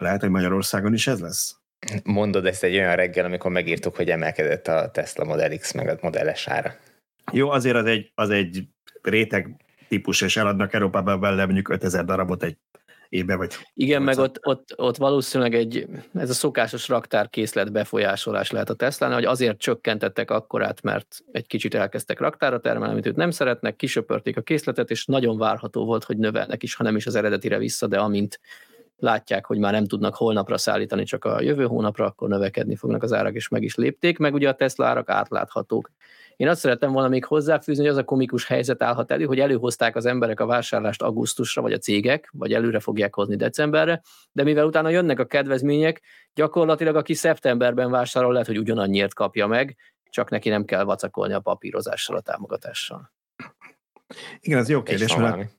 lehet, 0.00 0.20
hogy 0.20 0.30
Magyarországon 0.30 0.92
is 0.92 1.06
ez 1.06 1.20
lesz? 1.20 1.56
Mondod 2.04 2.46
ezt 2.46 2.62
egy 2.62 2.74
olyan 2.74 2.96
reggel, 2.96 3.24
amikor 3.24 3.50
megírtuk, 3.50 3.96
hogy 3.96 4.10
emelkedett 4.10 4.68
a 4.68 4.90
Tesla 4.90 5.24
Model 5.24 5.56
X 5.58 5.72
meg 5.72 5.88
a 5.88 5.98
Model 6.00 6.34
S 6.34 6.48
ára. 6.48 6.74
Jó, 7.32 7.50
azért 7.50 7.76
az 7.76 7.86
egy, 7.86 8.12
az 8.14 8.30
egy 8.30 8.68
réteg 9.02 9.64
típus, 9.88 10.20
és 10.20 10.36
eladnak 10.36 10.72
Európában 10.72 11.20
vele 11.20 11.44
mondjuk 11.44 11.68
5000 11.68 12.04
darabot 12.04 12.42
egy 12.42 12.56
évben, 13.14 13.36
vagy... 13.36 13.54
Igen, 13.74 14.02
meg 14.02 14.18
ott, 14.18 14.38
ott, 14.42 14.74
ott 14.76 14.96
valószínűleg 14.96 15.54
egy, 15.54 15.86
ez 16.14 16.30
a 16.30 16.32
szokásos 16.32 16.88
raktárkészlet 16.88 17.72
befolyásolás 17.72 18.50
lehet 18.50 18.70
a 18.70 18.74
tesla 18.74 19.14
hogy 19.14 19.24
azért 19.24 19.58
csökkentettek 19.58 20.30
akkorát, 20.30 20.82
mert 20.82 21.24
egy 21.32 21.46
kicsit 21.46 21.74
elkezdtek 21.74 22.20
raktára 22.20 22.60
termelni, 22.60 22.92
amit 22.92 23.06
őt 23.06 23.16
nem 23.16 23.30
szeretnek, 23.30 23.76
kisöpörték 23.76 24.36
a 24.36 24.40
készletet, 24.40 24.90
és 24.90 25.04
nagyon 25.04 25.38
várható 25.38 25.84
volt, 25.84 26.04
hogy 26.04 26.16
növelnek 26.16 26.62
is, 26.62 26.74
ha 26.74 26.82
nem 26.82 26.96
is 26.96 27.06
az 27.06 27.14
eredetire 27.14 27.58
vissza, 27.58 27.86
de 27.86 27.98
amint 27.98 28.40
látják, 28.96 29.46
hogy 29.46 29.58
már 29.58 29.72
nem 29.72 29.86
tudnak 29.86 30.14
holnapra 30.14 30.58
szállítani, 30.58 31.04
csak 31.04 31.24
a 31.24 31.40
jövő 31.40 31.64
hónapra, 31.64 32.04
akkor 32.04 32.28
növekedni 32.28 32.76
fognak 32.76 33.02
az 33.02 33.12
árak, 33.12 33.34
és 33.34 33.48
meg 33.48 33.62
is 33.62 33.74
lépték, 33.74 34.18
meg 34.18 34.34
ugye 34.34 34.48
a 34.48 34.54
Tesla 34.54 34.86
árak 34.86 35.08
átláthatók. 35.08 35.90
Én 36.36 36.48
azt 36.48 36.60
szerettem 36.60 36.92
volna 36.92 37.08
még 37.08 37.24
hozzáfűzni, 37.24 37.82
hogy 37.82 37.92
az 37.92 37.98
a 37.98 38.04
komikus 38.04 38.46
helyzet 38.46 38.82
állhat 38.82 39.10
elő, 39.10 39.24
hogy 39.24 39.40
előhozták 39.40 39.96
az 39.96 40.06
emberek 40.06 40.40
a 40.40 40.46
vásárlást 40.46 41.02
augusztusra, 41.02 41.62
vagy 41.62 41.72
a 41.72 41.78
cégek, 41.78 42.30
vagy 42.32 42.52
előre 42.52 42.80
fogják 42.80 43.14
hozni 43.14 43.36
decemberre, 43.36 44.02
de 44.32 44.42
mivel 44.42 44.66
utána 44.66 44.88
jönnek 44.88 45.18
a 45.18 45.26
kedvezmények, 45.26 46.02
gyakorlatilag 46.34 46.96
aki 46.96 47.14
szeptemberben 47.14 47.90
vásárol, 47.90 48.32
lehet, 48.32 48.46
hogy 48.46 48.58
ugyanannyiért 48.58 49.14
kapja 49.14 49.46
meg, 49.46 49.76
csak 50.10 50.30
neki 50.30 50.48
nem 50.48 50.64
kell 50.64 50.84
vacakolni 50.84 51.32
a 51.32 51.40
papírozással, 51.40 52.16
a 52.16 52.20
támogatással. 52.20 53.12
Igen, 54.40 54.58
ez 54.58 54.68
jó 54.68 54.82
kérdés, 54.82 55.16
mert 55.16 55.50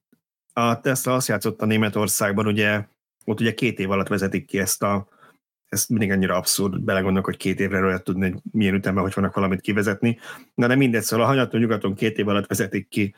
a 0.53 0.79
Tesla 0.79 1.13
azt 1.13 1.27
játszott 1.27 1.59
Németországban, 1.59 2.47
ugye 2.47 2.85
ott 3.25 3.39
ugye 3.39 3.53
két 3.53 3.79
év 3.79 3.91
alatt 3.91 4.07
vezetik 4.07 4.45
ki 4.45 4.59
ezt 4.59 4.83
a 4.83 5.07
ez 5.75 5.85
mindig 5.89 6.11
annyira 6.11 6.35
abszurd, 6.35 6.81
belegondolok, 6.81 7.25
hogy 7.25 7.37
két 7.37 7.59
évre 7.59 7.79
lehet 7.79 8.03
tudni, 8.03 8.29
hogy 8.29 8.39
milyen 8.51 8.73
ütemben, 8.73 9.03
hogy 9.03 9.13
vannak 9.15 9.35
valamit 9.35 9.61
kivezetni. 9.61 10.19
Na 10.55 10.67
de 10.67 10.75
mindegy, 10.75 11.01
szóval 11.01 11.25
a 11.25 11.29
hanyaton 11.29 11.59
nyugaton 11.59 11.95
két 11.95 12.17
év 12.17 12.27
alatt 12.27 12.47
vezetik 12.47 12.87
ki 12.87 13.15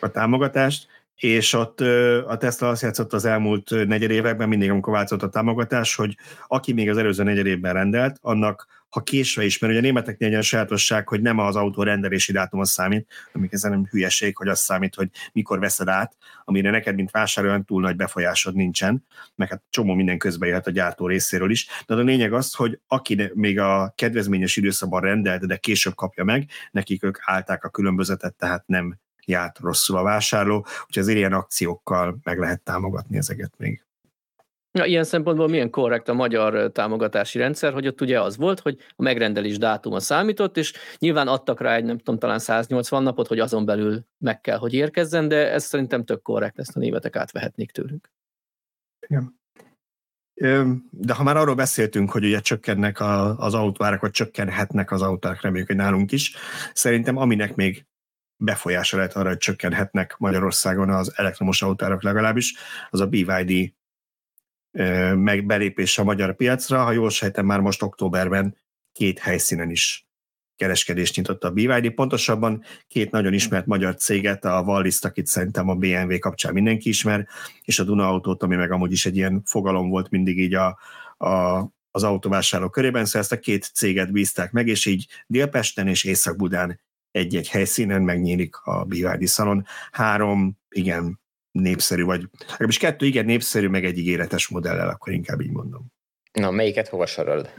a 0.00 0.10
támogatást, 0.10 0.86
és 1.16 1.52
ott 1.52 1.80
a 2.26 2.36
Tesla 2.36 2.68
azt 2.68 2.82
játszott 2.82 3.12
az 3.12 3.24
elmúlt 3.24 3.70
negyed 3.86 4.10
években, 4.10 4.48
mindig 4.48 4.70
amikor 4.70 4.92
változott 4.92 5.22
a 5.22 5.28
támogatás, 5.28 5.94
hogy 5.94 6.16
aki 6.46 6.72
még 6.72 6.90
az 6.90 6.96
előző 6.96 7.22
negyed 7.22 7.46
évben 7.46 7.72
rendelt, 7.72 8.18
annak 8.20 8.82
ha 8.92 9.02
késve 9.02 9.44
is, 9.44 9.58
mert 9.58 9.72
ugye 9.72 9.82
a 9.82 9.84
németeknél 9.84 10.28
egy 10.28 10.34
olyan 10.34 10.42
sajátosság, 10.42 11.08
hogy 11.08 11.20
nem 11.20 11.38
az 11.38 11.56
autó 11.56 11.82
rendelési 11.82 12.32
dátum 12.32 12.62
számít, 12.62 13.12
amik 13.32 13.52
ezen 13.52 13.70
nem 13.70 13.86
hülyeség, 13.90 14.36
hogy 14.36 14.48
az 14.48 14.60
számít, 14.60 14.94
hogy 14.94 15.08
mikor 15.32 15.58
veszed 15.58 15.88
át, 15.88 16.16
amire 16.44 16.70
neked, 16.70 16.94
mint 16.94 17.10
vásároló, 17.10 17.62
túl 17.62 17.80
nagy 17.80 17.96
befolyásod 17.96 18.54
nincsen, 18.54 19.04
meg 19.34 19.48
hát 19.48 19.62
csomó 19.70 19.94
minden 19.94 20.18
közbe 20.18 20.46
jöhet 20.46 20.66
a 20.66 20.70
gyártó 20.70 21.06
részéről 21.06 21.50
is. 21.50 21.66
De 21.86 21.94
a 21.94 21.98
lényeg 21.98 22.32
az, 22.32 22.54
hogy 22.54 22.78
aki 22.86 23.30
még 23.34 23.58
a 23.58 23.92
kedvezményes 23.96 24.56
időszakban 24.56 25.00
rendelt, 25.00 25.46
de 25.46 25.56
később 25.56 25.94
kapja 25.94 26.24
meg, 26.24 26.48
nekik 26.70 27.04
ők 27.04 27.18
állták 27.20 27.64
a 27.64 27.70
különbözetet, 27.70 28.34
tehát 28.34 28.66
nem 28.66 28.98
járt 29.26 29.58
rosszul 29.58 29.96
a 29.96 30.02
vásárló, 30.02 30.66
úgyhogy 30.86 31.02
az 31.02 31.08
ilyen 31.08 31.32
akciókkal 31.32 32.18
meg 32.22 32.38
lehet 32.38 32.60
támogatni 32.60 33.16
ezeket 33.16 33.52
még. 33.56 33.84
Ja, 34.78 34.84
ilyen 34.84 35.04
szempontból 35.04 35.48
milyen 35.48 35.70
korrekt 35.70 36.08
a 36.08 36.14
magyar 36.14 36.72
támogatási 36.72 37.38
rendszer, 37.38 37.72
hogy 37.72 37.86
ott 37.86 38.00
ugye 38.00 38.20
az 38.20 38.36
volt, 38.36 38.60
hogy 38.60 38.78
a 38.88 39.02
megrendelés 39.02 39.58
dátuma 39.58 40.00
számított, 40.00 40.56
és 40.56 40.72
nyilván 40.98 41.28
adtak 41.28 41.60
rá 41.60 41.74
egy, 41.74 41.84
nem 41.84 41.98
tudom, 41.98 42.18
talán 42.18 42.38
180 42.38 43.02
napot, 43.02 43.26
hogy 43.26 43.38
azon 43.38 43.64
belül 43.64 44.04
meg 44.18 44.40
kell, 44.40 44.58
hogy 44.58 44.72
érkezzen, 44.72 45.28
de 45.28 45.50
ez 45.52 45.64
szerintem 45.64 46.04
tök 46.04 46.22
korrekt, 46.22 46.58
ezt 46.58 46.76
a 46.76 46.78
németek 46.78 47.16
átvehetnék 47.16 47.70
tőlünk. 47.70 48.10
Igen. 49.06 49.40
De 50.90 51.14
ha 51.14 51.22
már 51.22 51.36
arról 51.36 51.54
beszéltünk, 51.54 52.10
hogy 52.10 52.24
ugye 52.24 52.40
csökkennek 52.40 53.00
az 53.36 53.54
autóárak, 53.54 54.00
vagy 54.00 54.10
csökkenhetnek 54.10 54.90
az 54.90 55.02
autók, 55.02 55.40
reméljük, 55.40 55.68
hogy 55.68 55.76
nálunk 55.76 56.12
is, 56.12 56.36
szerintem 56.72 57.16
aminek 57.16 57.54
még 57.54 57.86
befolyása 58.44 58.96
lehet 58.96 59.16
arra, 59.16 59.28
hogy 59.28 59.38
csökkenhetnek 59.38 60.16
Magyarországon 60.18 60.90
az 60.90 61.12
elektromos 61.16 61.62
autóárak 61.62 62.02
legalábbis, 62.02 62.54
az 62.90 63.00
a 63.00 63.06
BYD 63.06 63.72
meg 65.14 65.46
belépés 65.46 65.98
a 65.98 66.04
magyar 66.04 66.36
piacra. 66.36 66.82
Ha 66.82 66.92
jól 66.92 67.10
sejtem, 67.10 67.46
már 67.46 67.60
most 67.60 67.82
októberben 67.82 68.56
két 68.92 69.18
helyszínen 69.18 69.70
is 69.70 70.06
kereskedést 70.56 71.16
nyitott 71.16 71.44
a 71.44 71.50
BYD, 71.50 71.90
pontosabban 71.90 72.64
két 72.88 73.10
nagyon 73.10 73.32
ismert 73.32 73.66
magyar 73.66 73.94
céget, 73.94 74.44
a 74.44 74.62
Wallis, 74.66 75.00
akit 75.00 75.26
szerintem 75.26 75.68
a 75.68 75.74
BMW 75.74 76.18
kapcsán 76.18 76.52
mindenki 76.52 76.88
ismer, 76.88 77.28
és 77.64 77.78
a 77.78 77.84
Duna 77.84 78.08
Autót, 78.08 78.42
ami 78.42 78.56
meg 78.56 78.70
amúgy 78.70 78.92
is 78.92 79.06
egy 79.06 79.16
ilyen 79.16 79.42
fogalom 79.44 79.88
volt 79.88 80.10
mindig 80.10 80.38
így 80.38 80.54
a, 80.54 80.78
a, 81.16 81.60
az 81.90 82.02
autóvásárló 82.02 82.68
körében, 82.68 83.04
szóval 83.04 83.20
ezt 83.20 83.32
a 83.32 83.38
két 83.38 83.70
céget 83.74 84.12
bízták 84.12 84.52
meg, 84.52 84.68
és 84.68 84.86
így 84.86 85.06
Délpesten 85.26 85.88
és 85.88 86.04
Észak-Budán 86.04 86.80
egy-egy 87.12 87.48
helyszínen 87.48 88.02
megnyílik 88.02 88.56
a 88.56 88.84
BYD 88.84 89.26
szalon. 89.26 89.66
Három, 89.90 90.58
igen, 90.68 91.20
népszerű, 91.50 92.04
vagy 92.04 92.28
legalábbis 92.40 92.78
kettő 92.78 93.06
igen 93.06 93.24
népszerű, 93.24 93.68
meg 93.68 93.84
egy 93.84 93.98
ígéretes 93.98 94.48
modellel, 94.48 94.88
akkor 94.88 95.12
inkább 95.12 95.40
így 95.40 95.50
mondom. 95.50 95.86
Na, 96.32 96.50
melyiket 96.50 96.88
hova 96.88 97.06
sorolod? 97.06 97.50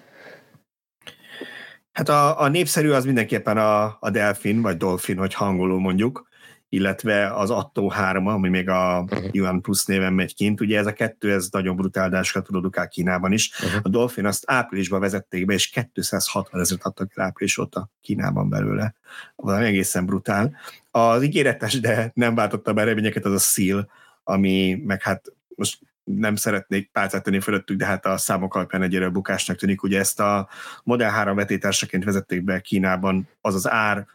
Hát 1.91 2.09
a, 2.09 2.41
a 2.41 2.47
népszerű 2.47 2.89
az 2.89 3.05
mindenképpen 3.05 3.57
a, 3.57 3.97
a 3.99 4.09
Delfin, 4.09 4.61
vagy 4.61 4.77
Dolphin, 4.77 5.17
hogy 5.17 5.33
hangoló 5.33 5.77
mondjuk, 5.77 6.27
illetve 6.73 7.33
az 7.33 7.49
Atto 7.49 7.87
3, 7.87 8.27
ami 8.27 8.49
még 8.49 8.69
a 8.69 9.05
uh-huh. 9.11 9.29
Yuan 9.31 9.61
Plus 9.61 9.85
néven 9.85 10.13
megy 10.13 10.35
kint. 10.35 10.61
Ugye 10.61 10.77
ez 10.77 10.85
a 10.85 10.93
kettő, 10.93 11.31
ez 11.31 11.47
nagyon 11.51 11.75
brutáldásokat 11.75 12.45
produkál 12.45 12.87
Kínában 12.87 13.31
is. 13.31 13.51
Uh-huh. 13.63 13.79
A 13.83 13.89
Dolphin 13.89 14.25
azt 14.25 14.43
áprilisban 14.47 14.99
vezették 14.99 15.45
be, 15.45 15.53
és 15.53 15.67
260 15.93 16.61
ezeret 16.61 16.85
adtak 16.85 17.11
el 17.15 17.25
április 17.25 17.57
óta 17.57 17.89
Kínában 18.01 18.49
belőle. 18.49 18.93
Valami 19.35 19.65
egészen 19.65 20.05
brutál. 20.05 20.55
Az 20.91 21.23
ígéretes, 21.23 21.79
de 21.79 22.11
nem 22.13 22.35
váltotta 22.35 22.73
be 22.73 22.83
reményeket, 22.83 23.25
az 23.25 23.33
a 23.33 23.39
Seal, 23.39 23.89
ami 24.23 24.81
meg 24.85 25.01
hát 25.01 25.33
most 25.55 25.79
nem 26.03 26.35
szeretnék 26.35 26.89
pálcát 26.91 27.23
tenni 27.23 27.39
fölöttük, 27.39 27.77
de 27.77 27.85
hát 27.85 28.05
a 28.05 28.17
számok 28.17 28.55
alapján 28.55 28.81
egyre 28.81 29.09
bukásnak 29.09 29.57
tűnik. 29.57 29.83
Ugye 29.83 29.99
ezt 29.99 30.19
a 30.19 30.49
Model 30.83 31.11
3 31.11 31.35
vetétársaként 31.35 32.03
vezették 32.03 32.43
be 32.43 32.59
Kínában, 32.59 33.27
az 33.41 33.55
az 33.55 33.69
ár 33.69 34.05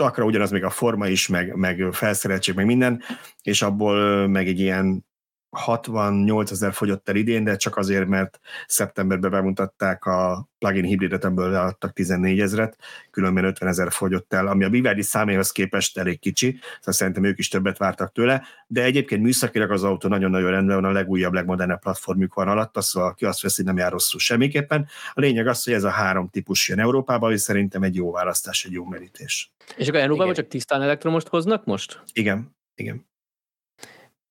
takra 0.00 0.24
ugyanaz 0.24 0.50
még 0.50 0.64
a 0.64 0.70
forma 0.70 1.06
is, 1.06 1.28
meg, 1.28 1.54
meg 1.56 1.88
felszereltség, 1.92 2.54
meg 2.54 2.66
minden, 2.66 3.02
és 3.42 3.62
abból 3.62 4.26
meg 4.28 4.46
egy 4.46 4.60
ilyen 4.60 5.06
68 5.50 6.50
ezer 6.50 6.72
fogyott 6.72 7.08
el 7.08 7.16
idén, 7.16 7.44
de 7.44 7.56
csak 7.56 7.76
azért, 7.76 8.06
mert 8.06 8.40
szeptemberben 8.66 9.30
bemutatták 9.30 10.04
a 10.04 10.48
plugin 10.58 10.84
hibridet, 10.84 11.24
ebből 11.24 11.50
leadtak 11.50 11.92
14 11.92 12.40
ezeret, 12.40 12.76
különben 13.10 13.44
50 13.44 13.68
ezer 13.68 13.92
fogyott 13.92 14.32
el, 14.32 14.46
ami 14.46 14.64
a 14.64 14.68
Biverdi 14.68 15.02
száméhoz 15.02 15.52
képest 15.52 15.98
elég 15.98 16.18
kicsi, 16.18 16.58
szóval 16.78 16.94
szerintem 16.94 17.24
ők 17.24 17.38
is 17.38 17.48
többet 17.48 17.78
vártak 17.78 18.12
tőle, 18.12 18.42
de 18.66 18.82
egyébként 18.82 19.22
műszakilag 19.22 19.70
az 19.70 19.84
autó 19.84 20.08
nagyon-nagyon 20.08 20.50
rendben 20.50 20.80
van, 20.80 20.90
a 20.90 20.92
legújabb, 20.92 21.32
legmodernebb 21.32 21.80
platformjuk 21.80 22.34
van 22.34 22.48
alatta, 22.48 22.80
szóval 22.80 23.14
ki 23.14 23.24
azt 23.24 23.42
veszi, 23.42 23.62
nem 23.62 23.76
jár 23.76 23.90
rosszul 23.90 24.20
semmiképpen. 24.20 24.88
A 25.12 25.20
lényeg 25.20 25.46
az, 25.46 25.64
hogy 25.64 25.74
ez 25.74 25.84
a 25.84 25.90
három 25.90 26.28
típus 26.28 26.68
jön 26.68 26.78
Európában, 26.78 27.32
és 27.32 27.40
szerintem 27.40 27.82
egy 27.82 27.94
jó 27.94 28.12
választás, 28.12 28.64
egy 28.64 28.72
jó 28.72 28.84
merítés. 28.84 29.52
És 29.76 29.88
akkor 29.88 30.00
Európában 30.00 30.34
csak 30.34 30.48
tisztán 30.48 30.82
elektromost 30.82 31.28
hoznak 31.28 31.64
most? 31.64 32.02
Igen, 32.12 32.56
igen. 32.74 33.08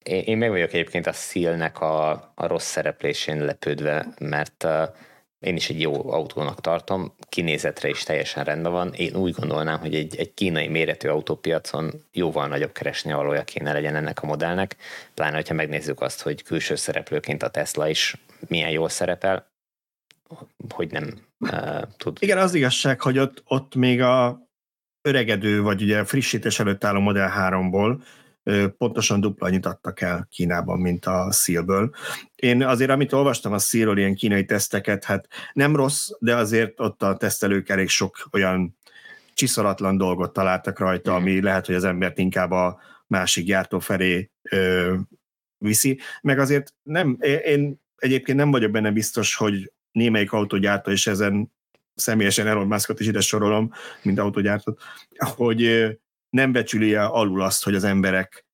Én, 0.03 0.23
én 0.23 0.38
meg 0.38 0.49
vagyok 0.49 0.73
egyébként 0.73 1.07
a 1.07 1.13
szílnek 1.13 1.81
a, 1.81 2.09
a 2.35 2.47
rossz 2.47 2.69
szereplésén 2.69 3.45
lepődve, 3.45 4.07
mert 4.19 4.67
én 5.39 5.55
is 5.55 5.69
egy 5.69 5.81
jó 5.81 6.11
autónak 6.11 6.61
tartom, 6.61 7.13
kinézetre 7.30 7.89
is 7.89 8.03
teljesen 8.03 8.43
rendben 8.43 8.71
van. 8.71 8.93
Én 8.93 9.15
úgy 9.15 9.34
gondolnám, 9.34 9.80
hogy 9.80 9.95
egy, 9.95 10.15
egy 10.15 10.34
kínai 10.34 10.67
méretű 10.67 11.07
autópiacon 11.07 11.91
jóval 12.11 12.47
nagyobb 12.47 12.71
keresni 12.71 13.13
valója 13.13 13.43
kéne 13.43 13.73
legyen 13.73 13.95
ennek 13.95 14.23
a 14.23 14.26
modellnek, 14.26 14.76
pláne, 15.13 15.35
hogyha 15.35 15.53
megnézzük 15.53 16.01
azt, 16.01 16.21
hogy 16.21 16.43
külső 16.43 16.76
szereplőként 16.76 17.43
a 17.43 17.49
Tesla 17.49 17.89
is 17.89 18.15
milyen 18.47 18.69
jól 18.69 18.89
szerepel, 18.89 19.47
hogy 20.69 20.91
nem 20.91 21.13
uh, 21.39 21.81
tud. 21.97 22.17
Igen, 22.19 22.38
az 22.38 22.53
igazság, 22.53 23.01
hogy 23.01 23.19
ott, 23.19 23.43
ott 23.45 23.76
még 23.76 24.01
a 24.01 24.47
öregedő, 25.01 25.61
vagy 25.61 25.81
ugye 25.81 26.03
frissítés 26.03 26.59
előtt 26.59 26.84
álló 26.84 26.99
Model 26.99 27.34
3-ból 27.38 28.01
pontosan 28.77 29.19
dupla 29.19 29.47
annyit 29.47 29.65
adtak 29.65 30.01
el 30.01 30.27
Kínában, 30.31 30.79
mint 30.79 31.05
a 31.05 31.31
szílből. 31.31 31.95
Én 32.35 32.63
azért, 32.63 32.89
amit 32.89 33.13
olvastam 33.13 33.53
a 33.53 33.59
szílről, 33.59 33.97
ilyen 33.97 34.15
kínai 34.15 34.45
teszteket, 34.45 35.03
hát 35.03 35.27
nem 35.53 35.75
rossz, 35.75 36.09
de 36.19 36.35
azért 36.35 36.79
ott 36.79 37.03
a 37.03 37.17
tesztelők 37.17 37.69
elég 37.69 37.89
sok 37.89 38.27
olyan 38.31 38.77
csiszolatlan 39.33 39.97
dolgot 39.97 40.33
találtak 40.33 40.79
rajta, 40.79 41.15
ami 41.15 41.41
lehet, 41.41 41.65
hogy 41.65 41.75
az 41.75 41.83
embert 41.83 42.17
inkább 42.17 42.51
a 42.51 42.79
másik 43.07 43.45
gyártó 43.45 43.79
felé 43.79 44.31
ö, 44.41 44.95
viszi. 45.57 45.99
Meg 46.21 46.39
azért 46.39 46.73
nem, 46.83 47.17
én 47.45 47.81
egyébként 47.95 48.37
nem 48.37 48.51
vagyok 48.51 48.71
benne 48.71 48.91
biztos, 48.91 49.35
hogy 49.35 49.71
némelyik 49.91 50.31
autógyártó, 50.31 50.91
és 50.91 51.07
ezen 51.07 51.51
személyesen 51.95 52.47
Elon 52.47 52.67
Muskot 52.67 52.99
is 52.99 53.07
ide 53.07 53.21
sorolom, 53.21 53.71
mint 54.01 54.19
autógyártót, 54.19 54.81
hogy 55.17 55.85
nem 56.30 56.51
becsüli 56.51 56.95
alul 56.95 57.41
azt, 57.41 57.64
hogy 57.64 57.76
az 57.76 57.84
emberek 57.84 58.45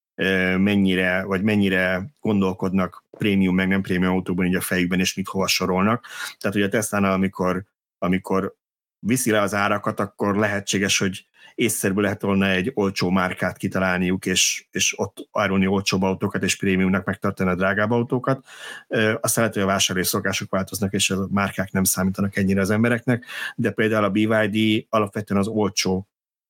mennyire, 0.58 1.24
vagy 1.24 1.42
mennyire 1.42 2.10
gondolkodnak 2.20 3.04
prémium, 3.18 3.56
meg 3.56 3.68
nem 3.68 3.82
prémium 3.82 4.12
autóban 4.12 4.46
így 4.46 4.56
a 4.56 4.62
fejükben, 4.62 5.00
és 5.00 5.16
mit 5.16 5.28
hova 5.28 5.48
sorolnak. 5.48 6.06
Tehát 6.40 6.56
ugye 6.56 6.66
a 6.66 6.70
tesla 6.70 7.14
amikor, 7.14 7.64
amikor 7.98 8.56
viszi 9.00 9.32
le 9.32 9.42
az 9.42 9.54
árakat, 9.54 10.00
akkor 10.00 10.36
lehetséges, 10.36 10.98
hogy 10.98 11.26
észszerű 11.56 11.94
lehet 11.94 12.22
volna 12.22 12.48
egy 12.48 12.72
olcsó 12.74 13.10
márkát 13.10 13.58
kitalálniuk, 13.58 14.26
és, 14.26 14.66
és 14.72 15.00
ott 15.00 15.28
árulni 15.32 15.68
olcsóbb 15.68 16.02
autókat, 16.02 16.44
és 16.44 16.58
prémiumnak 16.58 17.06
megtartani 17.06 17.50
a 17.50 17.56
drágább 17.56 17.92
autókat. 17.92 18.46
Aztán 18.88 19.32
lehet, 19.36 19.54
hogy 19.54 19.64
a 19.64 19.66
vásárlói 19.66 20.06
szokások 20.06 20.50
változnak, 20.50 20.94
és 20.94 21.10
a 21.10 21.28
márkák 21.32 21.72
nem 21.72 21.84
számítanak 21.84 22.36
ennyire 22.36 22.62
az 22.62 22.70
embereknek, 22.70 23.26
de 23.56 23.72
például 23.72 24.04
a 24.04 24.10
BYD 24.10 24.86
alapvetően 24.90 25.40
az 25.40 25.48
olcsó 25.48 26.08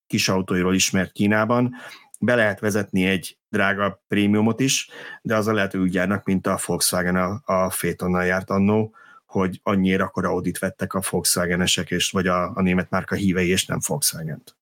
kis 0.07 0.29
autóiról 0.29 0.75
ismert 0.75 1.11
Kínában, 1.11 1.75
be 2.19 2.35
lehet 2.35 2.59
vezetni 2.59 3.05
egy 3.05 3.37
drága 3.49 4.03
prémiumot 4.07 4.59
is, 4.59 4.89
de 5.21 5.35
az 5.35 5.47
a 5.47 5.53
lehet, 5.53 5.71
hogy 5.71 5.81
úgy 5.81 5.93
járnak, 5.93 6.25
mint 6.25 6.47
a 6.47 6.59
Volkswagen 6.65 7.15
a, 7.15 7.41
a 7.45 7.69
Fétonnal 7.69 8.25
járt 8.25 8.49
annó, 8.49 8.95
hogy 9.25 9.59
annyira 9.63 10.03
akkor 10.03 10.25
Audit 10.25 10.59
vettek 10.59 10.93
a 10.93 11.01
Volkswagen-esek, 11.09 11.91
és, 11.91 12.11
vagy 12.11 12.27
a, 12.27 12.51
a 12.55 12.61
német 12.61 12.89
márka 12.89 13.15
hívei, 13.15 13.49
és 13.49 13.65
nem 13.65 13.79
Volkswagen-t. 13.87 14.55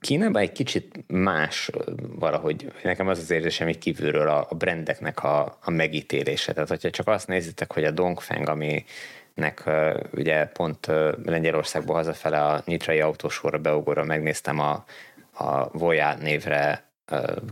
Kínában 0.00 0.42
egy 0.42 0.52
kicsit 0.52 1.04
más 1.06 1.70
valahogy, 2.18 2.72
nekem 2.82 3.08
az 3.08 3.18
az 3.18 3.30
érzésem 3.30 3.68
így 3.68 3.78
kívülről 3.78 4.28
a, 4.28 4.46
a 4.50 4.54
brandeknek 4.54 5.24
a, 5.24 5.58
a 5.62 5.70
megítélése. 5.70 6.52
Tehát, 6.52 6.68
hogyha 6.68 6.90
csak 6.90 7.08
azt 7.08 7.26
nézitek, 7.26 7.72
hogy 7.72 7.84
a 7.84 7.90
Dongfeng, 7.90 8.48
ami 8.48 8.84
nek 9.34 9.70
ugye 10.12 10.44
pont 10.46 10.86
Lengyelországból 11.24 11.94
hazafele 11.94 12.44
a 12.44 12.62
Nyitrai 12.64 13.00
autósorra 13.00 13.58
beugorva 13.58 14.04
megnéztem 14.04 14.58
a, 14.58 14.84
a 15.32 15.78
Voya 15.78 16.14
névre 16.14 16.84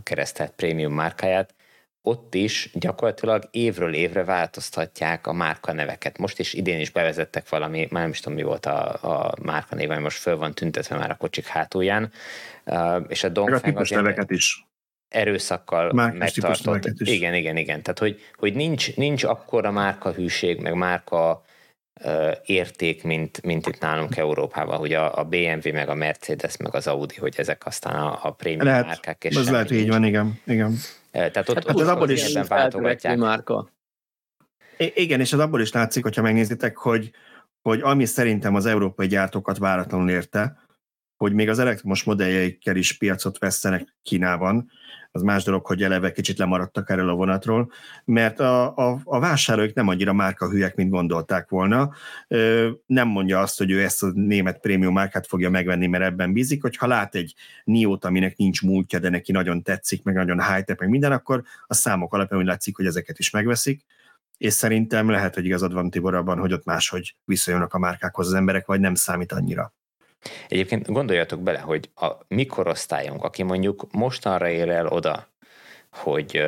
keresztelt 0.03 0.51
prémium 0.51 0.93
márkáját, 0.93 1.53
ott 2.01 2.35
is 2.35 2.69
gyakorlatilag 2.73 3.43
évről 3.51 3.93
évre 3.93 4.23
változtatják 4.23 5.27
a 5.27 5.33
márka 5.33 5.73
neveket. 5.73 6.17
Most 6.17 6.39
is 6.39 6.53
idén 6.53 6.79
is 6.79 6.89
bevezettek 6.89 7.49
valami, 7.49 7.87
már 7.89 8.01
nem 8.01 8.11
is 8.11 8.19
tudom 8.19 8.37
mi 8.37 8.43
volt 8.43 8.65
a, 8.65 8.93
a 9.01 9.33
márka 9.41 9.75
név, 9.75 9.89
ami 9.89 10.01
most 10.01 10.17
föl 10.17 10.37
van 10.37 10.53
tüntetve 10.53 10.97
már 10.97 11.09
a 11.09 11.15
kocsik 11.15 11.47
hátulján, 11.47 12.11
és 13.07 13.23
a 13.23 13.29
Dongfeng 13.29 13.77
az 13.77 13.89
neveket 13.89 14.31
is 14.31 14.67
erőszakkal 15.09 15.91
megtartott. 15.93 16.99
Igen, 16.99 17.33
igen, 17.33 17.57
igen. 17.57 17.81
Tehát, 17.81 17.99
hogy, 17.99 18.21
hogy 18.35 18.53
nincs, 18.53 18.95
nincs 18.95 19.23
akkora 19.23 19.71
márkahűség, 19.71 20.59
meg 20.59 20.73
márka 20.73 21.43
érték, 22.45 23.03
mint, 23.03 23.41
mint 23.41 23.67
itt 23.67 23.79
nálunk 23.79 24.17
Európában, 24.17 24.77
hogy 24.77 24.93
a, 24.93 25.17
a 25.17 25.23
BMW, 25.23 25.73
meg 25.73 25.89
a 25.89 25.93
Mercedes, 25.93 26.57
meg 26.57 26.75
az 26.75 26.87
Audi, 26.87 27.15
hogy 27.15 27.33
ezek 27.37 27.65
aztán 27.65 27.95
a, 27.95 28.19
a 28.21 28.31
prémium 28.31 28.65
lehet, 28.65 28.85
márkák. 28.85 29.23
És 29.23 29.35
ez 29.35 29.49
lehet, 29.49 29.67
hogy 29.67 29.77
így 29.77 29.89
van, 29.89 30.03
igen. 30.03 30.39
igen. 30.45 30.75
Tehát 31.11 31.49
ott, 31.49 31.55
hát 31.55 31.69
ott 31.69 31.81
az 31.81 31.87
abból 31.87 32.09
is 32.09 32.33
váltogatják. 32.47 33.17
Márka. 33.17 33.69
I- 34.77 34.93
igen, 34.95 35.19
és 35.19 35.33
az 35.33 35.39
abból 35.39 35.61
is 35.61 35.71
látszik, 35.71 36.03
hogyha 36.03 36.21
megnézitek, 36.21 36.77
hogy, 36.77 37.11
hogy 37.61 37.81
ami 37.81 38.05
szerintem 38.05 38.55
az 38.55 38.65
európai 38.65 39.07
gyártókat 39.07 39.57
váratlanul 39.57 40.09
érte, 40.09 40.57
hogy 41.17 41.33
még 41.33 41.49
az 41.49 41.59
elektromos 41.59 42.03
modelljeikkel 42.03 42.75
is 42.75 42.97
piacot 42.97 43.37
vesztenek 43.37 43.95
Kínában, 44.03 44.71
az 45.11 45.21
más 45.21 45.43
dolog, 45.43 45.65
hogy 45.65 45.83
eleve 45.83 46.11
kicsit 46.11 46.37
lemaradtak 46.37 46.89
erről 46.89 47.09
a 47.09 47.13
vonatról, 47.13 47.71
mert 48.05 48.39
a, 48.39 48.77
a, 48.77 48.99
a 49.03 49.19
vásárlók 49.19 49.73
nem 49.73 49.87
annyira 49.87 50.13
márka 50.13 50.49
hülyek, 50.49 50.75
mint 50.75 50.89
gondolták 50.89 51.49
volna. 51.49 51.91
Nem 52.85 53.07
mondja 53.07 53.39
azt, 53.39 53.57
hogy 53.57 53.71
ő 53.71 53.83
ezt 53.83 54.03
a 54.03 54.11
német 54.13 54.59
prémium 54.59 54.93
márkát 54.93 55.27
fogja 55.27 55.49
megvenni, 55.49 55.87
mert 55.87 56.03
ebben 56.03 56.33
bízik, 56.33 56.61
hogyha 56.61 56.87
lát 56.87 57.15
egy 57.15 57.33
Niót, 57.63 58.05
aminek 58.05 58.37
nincs 58.37 58.61
múltja, 58.61 58.99
de 58.99 59.09
neki 59.09 59.31
nagyon 59.31 59.63
tetszik, 59.63 60.03
meg 60.03 60.15
nagyon 60.15 60.43
high-tech, 60.43 60.79
meg 60.79 60.89
minden, 60.89 61.11
akkor 61.11 61.43
a 61.67 61.73
számok 61.73 62.13
alapján 62.13 62.39
úgy 62.39 62.45
látszik, 62.45 62.75
hogy 62.75 62.85
ezeket 62.85 63.19
is 63.19 63.29
megveszik 63.29 63.85
és 64.39 64.53
szerintem 64.53 65.09
lehet, 65.09 65.35
hogy 65.35 65.45
igazad 65.45 65.73
van 65.73 65.89
Tibor 65.89 66.15
abban, 66.15 66.39
hogy 66.39 66.53
ott 66.53 66.65
máshogy 66.65 67.15
viszonyulnak 67.25 67.73
a 67.73 67.79
márkákhoz 67.79 68.27
az 68.27 68.33
emberek, 68.33 68.65
vagy 68.65 68.79
nem 68.79 68.95
számít 68.95 69.31
annyira. 69.31 69.73
Egyébként 70.47 70.91
gondoljatok 70.91 71.41
bele, 71.41 71.59
hogy 71.59 71.89
a 71.95 72.11
mi 72.27 72.45
korosztályunk, 72.45 73.23
aki 73.23 73.43
mondjuk 73.43 73.87
mostanra 73.91 74.49
ér 74.49 74.69
el 74.69 74.87
oda, 74.87 75.27
hogy 75.91 76.43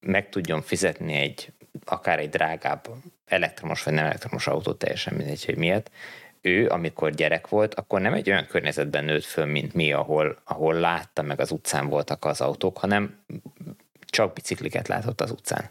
meg 0.00 0.28
tudjon 0.28 0.62
fizetni 0.62 1.14
egy 1.14 1.52
akár 1.84 2.18
egy 2.18 2.28
drágább 2.28 2.88
elektromos 3.26 3.82
vagy 3.82 3.94
nem 3.94 4.04
elektromos 4.04 4.46
autót, 4.46 4.78
teljesen 4.78 5.14
mindegy, 5.14 5.44
hogy 5.44 5.56
miért, 5.56 5.90
ő, 6.40 6.68
amikor 6.68 7.10
gyerek 7.10 7.48
volt, 7.48 7.74
akkor 7.74 8.00
nem 8.00 8.12
egy 8.12 8.30
olyan 8.30 8.46
környezetben 8.46 9.04
nőtt 9.04 9.24
föl, 9.24 9.44
mint 9.44 9.74
mi, 9.74 9.92
ahol, 9.92 10.38
ahol 10.44 10.74
látta 10.74 11.22
meg 11.22 11.40
az 11.40 11.50
utcán 11.50 11.88
voltak 11.88 12.24
az 12.24 12.40
autók, 12.40 12.78
hanem 12.78 13.24
csak 14.06 14.32
bicikliket 14.32 14.88
látott 14.88 15.20
az 15.20 15.30
utcán 15.30 15.70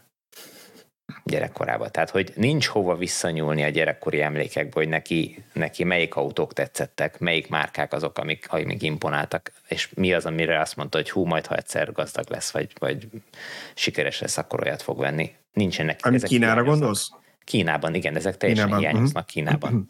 gyerekkorában. 1.24 1.88
Tehát, 1.90 2.10
hogy 2.10 2.32
nincs 2.34 2.66
hova 2.66 2.96
visszanyúlni 2.96 3.64
a 3.64 3.68
gyerekkori 3.68 4.20
emlékekből, 4.20 4.82
hogy 4.82 4.92
neki, 4.92 5.44
neki 5.52 5.84
melyik 5.84 6.16
autók 6.16 6.52
tetszettek, 6.52 7.18
melyik 7.18 7.48
márkák 7.48 7.92
azok, 7.92 8.18
amik, 8.18 8.46
amik 8.48 8.82
imponáltak, 8.82 9.52
és 9.68 9.88
mi 9.94 10.12
az, 10.12 10.26
amire 10.26 10.60
azt 10.60 10.76
mondta, 10.76 10.96
hogy 10.96 11.10
hú, 11.10 11.24
majd 11.24 11.46
ha 11.46 11.54
egyszer 11.54 11.92
gazdag 11.92 12.30
lesz, 12.30 12.50
vagy, 12.50 12.72
vagy 12.78 13.08
sikeres 13.74 14.20
lesz, 14.20 14.36
akkor 14.36 14.62
olyat 14.62 14.82
fog 14.82 14.98
venni. 14.98 15.34
Nincsenek. 15.52 16.00
Amit 16.02 16.22
Kínára 16.22 16.62
gondolsz? 16.62 17.10
Kínában, 17.44 17.94
igen, 17.94 18.16
ezek 18.16 18.36
teljesen 18.36 18.66
Kínában. 18.66 18.90
hiányoznak 18.90 19.24
uh-huh. 19.28 19.44
Kínában. 19.44 19.86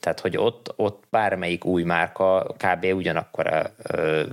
Tehát, 0.00 0.20
hogy 0.20 0.36
ott, 0.36 0.72
ott 0.76 1.04
bármelyik 1.10 1.64
új 1.64 1.82
márka 1.82 2.54
kb. 2.58 2.84
ugyanakkor 2.94 3.72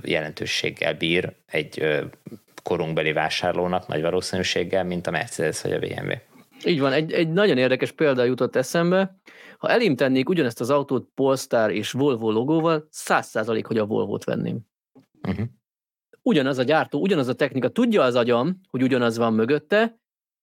jelentőséggel 0.02 0.94
bír 0.94 1.32
egy 1.46 2.02
korunkbeli 2.64 3.12
vásárlónak 3.12 3.86
nagy 3.86 4.00
valószínűséggel, 4.00 4.84
mint 4.84 5.06
a 5.06 5.10
Mercedes 5.10 5.62
vagy 5.62 5.72
a 5.72 5.78
BMW. 5.78 6.12
Így 6.64 6.80
van, 6.80 6.92
egy, 6.92 7.12
egy 7.12 7.32
nagyon 7.32 7.58
érdekes 7.58 7.92
példa 7.92 8.24
jutott 8.24 8.56
eszembe. 8.56 9.18
Ha 9.58 9.68
elém 9.68 9.96
tennék 9.96 10.28
ugyanezt 10.28 10.60
az 10.60 10.70
autót 10.70 11.08
Polestar 11.14 11.70
és 11.70 11.92
Volvo 11.92 12.30
logóval, 12.30 12.86
száz 12.90 13.26
százalék, 13.26 13.66
hogy 13.66 13.78
a 13.78 13.86
Volvo-t 13.86 14.24
venném. 14.24 14.58
Uh-huh. 15.28 15.46
Ugyanaz 16.22 16.58
a 16.58 16.62
gyártó, 16.62 17.00
ugyanaz 17.00 17.28
a 17.28 17.34
technika, 17.34 17.68
tudja 17.68 18.02
az 18.02 18.14
agyam, 18.14 18.60
hogy 18.70 18.82
ugyanaz 18.82 19.16
van 19.16 19.32
mögötte, 19.32 19.98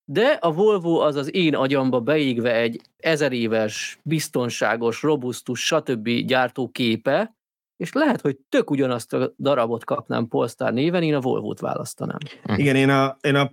de 0.05 0.27
a 0.27 0.51
Volvo 0.51 0.99
az 0.99 1.15
az 1.15 1.35
én 1.35 1.55
agyamba 1.55 1.99
beégve 1.99 2.55
egy 2.55 2.81
ezer 2.97 3.31
éves, 3.31 3.99
biztonságos, 4.03 5.01
robusztus, 5.01 5.65
stb. 5.65 6.09
gyártó 6.09 6.69
képe, 6.69 7.35
és 7.81 7.93
lehet, 7.93 8.21
hogy 8.21 8.37
tök 8.49 8.69
ugyanazt 8.69 9.13
a 9.13 9.33
darabot 9.37 9.85
kapnám 9.85 10.27
Polestar 10.27 10.73
néven, 10.73 11.03
én 11.03 11.13
a 11.13 11.19
Volvo-t 11.19 11.59
választanám. 11.59 12.17
Hm. 12.43 12.53
Igen, 12.53 12.75
én 12.75 12.89
a, 12.89 13.17
én 13.21 13.35
a 13.35 13.51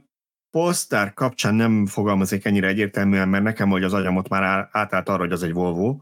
Polestar 0.51 1.15
kapcsán 1.15 1.55
nem 1.55 1.87
fogalmazik 1.87 2.45
ennyire 2.45 2.67
egyértelműen, 2.67 3.29
mert 3.29 3.45
nekem, 3.45 3.69
hogy 3.69 3.83
az 3.83 3.93
agyamot 3.93 4.29
már 4.29 4.69
átállt 4.73 5.09
arra, 5.09 5.19
hogy 5.19 5.33
az 5.33 5.43
egy 5.43 5.53
Volvo. 5.53 5.97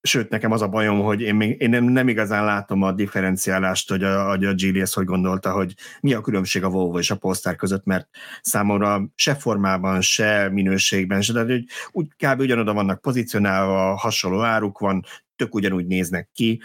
Sőt, 0.00 0.28
nekem 0.28 0.52
az 0.52 0.62
a 0.62 0.68
bajom, 0.68 1.00
hogy 1.00 1.20
én, 1.20 1.34
még, 1.34 1.60
én 1.60 1.70
nem, 1.70 1.84
nem 1.84 2.08
igazán 2.08 2.44
látom 2.44 2.82
a 2.82 2.92
differenciálást, 2.92 3.90
hogy 3.90 4.02
a, 4.02 4.30
a 4.30 4.36
Gilly 4.36 4.80
ezt 4.80 4.94
hogy 4.94 5.04
gondolta, 5.04 5.52
hogy 5.52 5.74
mi 6.00 6.14
a 6.14 6.20
különbség 6.20 6.64
a 6.64 6.70
Volvo 6.70 6.98
és 6.98 7.10
a 7.10 7.16
Polestar 7.16 7.56
között, 7.56 7.84
mert 7.84 8.08
számomra 8.40 9.08
se 9.14 9.34
formában, 9.34 10.00
se 10.00 10.48
minőségben, 10.48 11.20
se, 11.20 11.32
de 11.32 11.44
hogy 11.44 11.64
úgy 11.90 12.06
kb. 12.16 12.40
ugyanoda 12.40 12.72
vannak 12.72 13.00
pozícionálva, 13.00 13.96
hasonló 13.96 14.42
áruk 14.42 14.78
van, 14.78 15.04
tök 15.36 15.54
ugyanúgy 15.54 15.86
néznek 15.86 16.28
ki, 16.32 16.60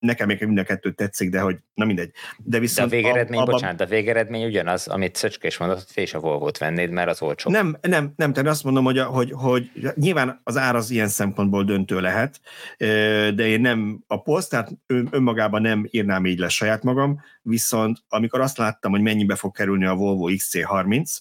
nekem 0.00 0.26
még 0.26 0.44
mind 0.44 0.58
a 0.58 0.62
kettő 0.62 0.92
tetszik, 0.92 1.30
de 1.30 1.40
hogy 1.40 1.56
na 1.74 1.84
mindegy. 1.84 2.10
De, 2.38 2.58
viszont 2.58 2.90
de 2.90 2.96
a 2.96 3.00
végeredmény, 3.00 3.38
a, 3.38 3.42
abba... 3.42 3.52
bocsánat, 3.52 3.80
a 3.80 3.86
végeredmény 3.86 4.44
ugyanaz, 4.44 4.88
amit 4.88 5.16
Szöcske 5.16 5.46
is 5.46 5.58
mondott, 5.58 5.90
hogy 5.94 6.02
és 6.02 6.14
a 6.14 6.20
Volvo-t 6.20 6.58
vennéd, 6.58 6.90
mert 6.90 7.08
az 7.08 7.22
olcsó. 7.22 7.50
Nem, 7.50 7.76
nem, 7.80 8.12
nem, 8.16 8.32
tehát 8.32 8.50
azt 8.50 8.64
mondom, 8.64 8.84
hogy, 8.84 8.98
hogy, 8.98 9.32
hogy 9.32 9.70
nyilván 9.94 10.40
az 10.44 10.56
ár 10.56 10.76
az 10.76 10.90
ilyen 10.90 11.08
szempontból 11.08 11.64
döntő 11.64 12.00
lehet, 12.00 12.40
de 13.34 13.46
én 13.46 13.60
nem, 13.60 14.04
a 14.06 14.22
Polestart 14.22 14.70
önmagában 14.86 15.62
nem 15.62 15.86
írnám 15.90 16.26
így 16.26 16.38
le 16.38 16.48
saját 16.48 16.82
magam, 16.82 17.20
viszont 17.42 17.98
amikor 18.08 18.40
azt 18.40 18.58
láttam, 18.58 18.90
hogy 18.90 19.00
mennyibe 19.00 19.34
fog 19.34 19.54
kerülni 19.54 19.84
a 19.84 19.94
Volvo 19.94 20.28
XC30, 20.28 21.18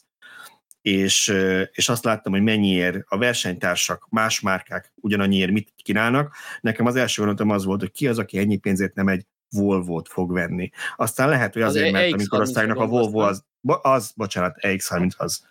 és, 0.81 1.33
és 1.71 1.89
azt 1.89 2.03
láttam, 2.03 2.31
hogy 2.31 2.41
mennyiért 2.41 3.03
a 3.07 3.17
versenytársak, 3.17 4.07
más 4.09 4.39
márkák 4.39 4.91
ugyanannyiért 4.95 5.51
mit 5.51 5.73
kínálnak. 5.83 6.35
Nekem 6.61 6.85
az 6.85 6.95
első 6.95 7.21
gondolatom 7.21 7.49
az 7.55 7.65
volt, 7.65 7.79
hogy 7.79 7.91
ki 7.91 8.07
az, 8.07 8.19
aki 8.19 8.37
ennyi 8.37 8.57
pénzért 8.57 8.95
nem 8.95 9.07
egy 9.07 9.25
Volvo-t 9.49 10.07
fog 10.07 10.31
venni. 10.31 10.69
Aztán 10.95 11.29
lehet, 11.29 11.53
hogy 11.53 11.61
azért, 11.61 11.85
az 11.85 11.91
mert 11.91 12.13
amikor 12.13 12.41
osztálynak 12.41 12.77
a 12.77 12.87
Volvo 12.87 13.19
az, 13.19 13.43
az, 13.81 14.13
bocsánat, 14.15 14.55
EX30 14.61 15.15
az, 15.17 15.47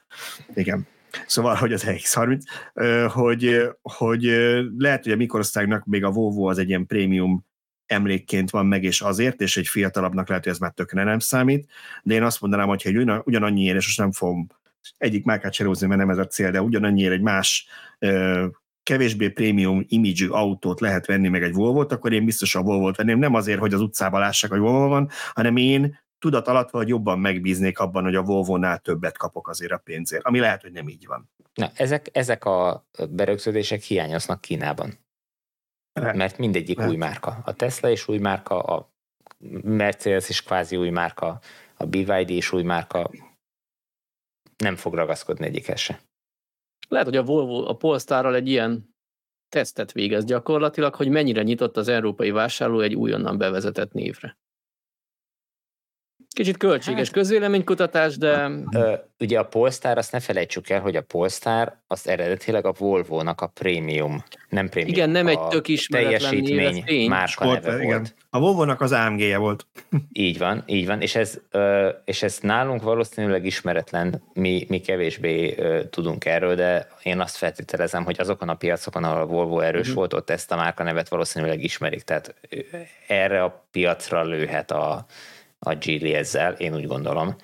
igen. 0.54 0.86
Szóval, 1.26 1.54
hogy 1.54 1.72
az 1.72 1.84
EX30, 1.86 2.40
hogy, 3.12 3.68
hogy 3.82 4.22
lehet, 4.78 5.02
hogy 5.02 5.12
a 5.12 5.16
mikorosztálynak 5.16 5.84
még 5.84 6.04
a 6.04 6.10
Volvo 6.10 6.48
az 6.48 6.58
egy 6.58 6.68
ilyen 6.68 6.86
prémium 6.86 7.46
emlékként 7.86 8.50
van 8.50 8.66
meg, 8.66 8.84
és 8.84 9.00
azért, 9.00 9.40
és 9.40 9.56
egy 9.56 9.66
fiatalabbnak 9.66 10.28
lehet, 10.28 10.44
hogy 10.44 10.52
ez 10.52 10.58
már 10.58 10.72
tökre 10.72 11.04
nem 11.04 11.18
számít, 11.18 11.68
de 12.02 12.14
én 12.14 12.22
azt 12.22 12.40
mondanám, 12.40 12.68
hogy 12.68 12.86
ugyan, 12.86 13.22
ugyanannyiért, 13.24 13.76
és 13.76 13.84
most 13.84 13.98
nem 13.98 14.12
fogom 14.12 14.46
egyik 14.96 15.24
márkát 15.24 15.52
se 15.52 15.64
mert 15.64 15.96
nem 15.96 16.10
ez 16.10 16.18
a 16.18 16.26
cél, 16.26 16.50
de 16.50 16.62
ugyanannyira 16.62 17.12
egy 17.12 17.20
más 17.20 17.66
kevésbé 18.82 19.28
prémium 19.28 19.84
imidzsű 19.88 20.28
autót 20.28 20.80
lehet 20.80 21.06
venni, 21.06 21.28
meg 21.28 21.42
egy 21.42 21.54
volvo 21.54 21.80
akkor 21.80 22.12
én 22.12 22.24
biztos 22.24 22.54
a 22.54 22.62
volvo 22.62 22.92
venném, 22.92 23.18
nem 23.18 23.34
azért, 23.34 23.58
hogy 23.58 23.74
az 23.74 23.80
utcában 23.80 24.20
lássák, 24.20 24.50
hogy 24.50 24.60
Volvo 24.60 24.88
van, 24.88 25.10
hanem 25.32 25.56
én 25.56 25.98
tudat 26.18 26.48
alatt 26.48 26.70
vagy 26.70 26.88
jobban 26.88 27.18
megbíznék 27.18 27.78
abban, 27.78 28.04
hogy 28.04 28.14
a 28.14 28.22
Volvo-nál 28.22 28.78
többet 28.78 29.16
kapok 29.16 29.48
azért 29.48 29.72
a 29.72 29.80
pénzért, 29.84 30.24
ami 30.24 30.38
lehet, 30.38 30.62
hogy 30.62 30.72
nem 30.72 30.88
így 30.88 31.06
van. 31.06 31.30
Na, 31.54 31.70
ezek, 31.74 32.08
ezek 32.12 32.44
a 32.44 32.86
berögződések 33.10 33.82
hiányoznak 33.82 34.40
Kínában. 34.40 34.98
Lehet. 35.92 36.16
Mert 36.16 36.38
mindegyik 36.38 36.76
lehet. 36.76 36.92
új 36.92 36.98
márka. 36.98 37.38
A 37.44 37.52
Tesla 37.52 37.88
is 37.88 38.08
új 38.08 38.18
márka, 38.18 38.62
a 38.62 38.92
Mercedes 39.62 40.28
is 40.28 40.42
kvázi 40.42 40.76
új 40.76 40.90
márka, 40.90 41.40
a 41.76 41.86
BYD 41.86 42.30
is 42.30 42.52
új 42.52 42.62
márka, 42.62 43.10
nem 44.58 44.76
fog 44.76 44.94
ragaszkodni 44.94 45.46
egyikhez 45.46 45.80
se. 45.80 46.00
Lehet, 46.88 47.06
hogy 47.06 47.16
a 47.16 47.22
Volvo 47.22 47.68
a 47.68 47.76
Polestarral 47.76 48.34
egy 48.34 48.48
ilyen 48.48 48.96
tesztet 49.48 49.92
végez 49.92 50.24
gyakorlatilag, 50.24 50.94
hogy 50.94 51.08
mennyire 51.08 51.42
nyitott 51.42 51.76
az 51.76 51.88
európai 51.88 52.30
vásárló 52.30 52.80
egy 52.80 52.94
újonnan 52.94 53.38
bevezetett 53.38 53.92
névre. 53.92 54.38
Kicsit 56.38 56.56
költséges 56.56 57.06
hát, 57.06 57.14
közvéleménykutatás, 57.16 58.16
de... 58.16 58.50
Ö, 58.72 58.92
ugye 59.18 59.38
a 59.38 59.44
Polestar, 59.44 59.98
azt 59.98 60.12
ne 60.12 60.20
felejtsük 60.20 60.70
el, 60.70 60.80
hogy 60.80 60.96
a 60.96 61.02
Polestar 61.02 61.76
az 61.86 62.08
eredetileg 62.08 62.66
a 62.66 62.72
Volvo-nak 62.78 63.40
a 63.40 63.46
prémium, 63.46 64.24
nem 64.48 64.68
prémium. 64.68 64.94
Igen, 64.94 65.10
nem 65.10 65.26
egy 65.26 65.40
tök 65.40 65.68
ismeretlen 65.68 66.18
teljesítmény 66.20 67.08
márka 67.08 67.44
Sport, 67.44 67.62
neve 67.62 67.82
igen. 67.82 67.88
volt. 67.88 68.14
A 68.30 68.38
Volvo-nak 68.38 68.80
az 68.80 68.92
AMG-je 68.92 69.36
volt. 69.36 69.66
Így 70.12 70.38
van, 70.38 70.62
így 70.66 70.86
van, 70.86 71.00
és 71.00 71.14
ez, 71.14 71.40
és 72.04 72.22
ez 72.22 72.38
nálunk 72.42 72.82
valószínűleg 72.82 73.44
ismeretlen, 73.44 74.22
mi, 74.32 74.66
mi 74.68 74.78
kevésbé 74.78 75.54
tudunk 75.90 76.24
erről, 76.24 76.54
de 76.54 76.88
én 77.02 77.20
azt 77.20 77.36
feltételezem, 77.36 78.04
hogy 78.04 78.16
azokon 78.18 78.48
a 78.48 78.54
piacokon, 78.54 79.04
ahol 79.04 79.20
a 79.20 79.26
Volvo 79.26 79.60
erős 79.60 79.80
uh-huh. 79.80 79.94
volt, 79.94 80.14
ott 80.14 80.30
ezt 80.30 80.52
a 80.52 80.56
márka 80.56 80.82
nevet 80.82 81.08
valószínűleg 81.08 81.62
ismerik, 81.62 82.02
tehát 82.02 82.34
erre 83.06 83.42
a 83.42 83.64
piacra 83.70 84.22
lőhet 84.22 84.70
a, 84.70 85.06
a 85.58 85.74
Geely 85.74 86.14
ezzel, 86.14 86.52
én 86.52 86.74
úgy 86.74 86.86
gondolom, 86.86 87.36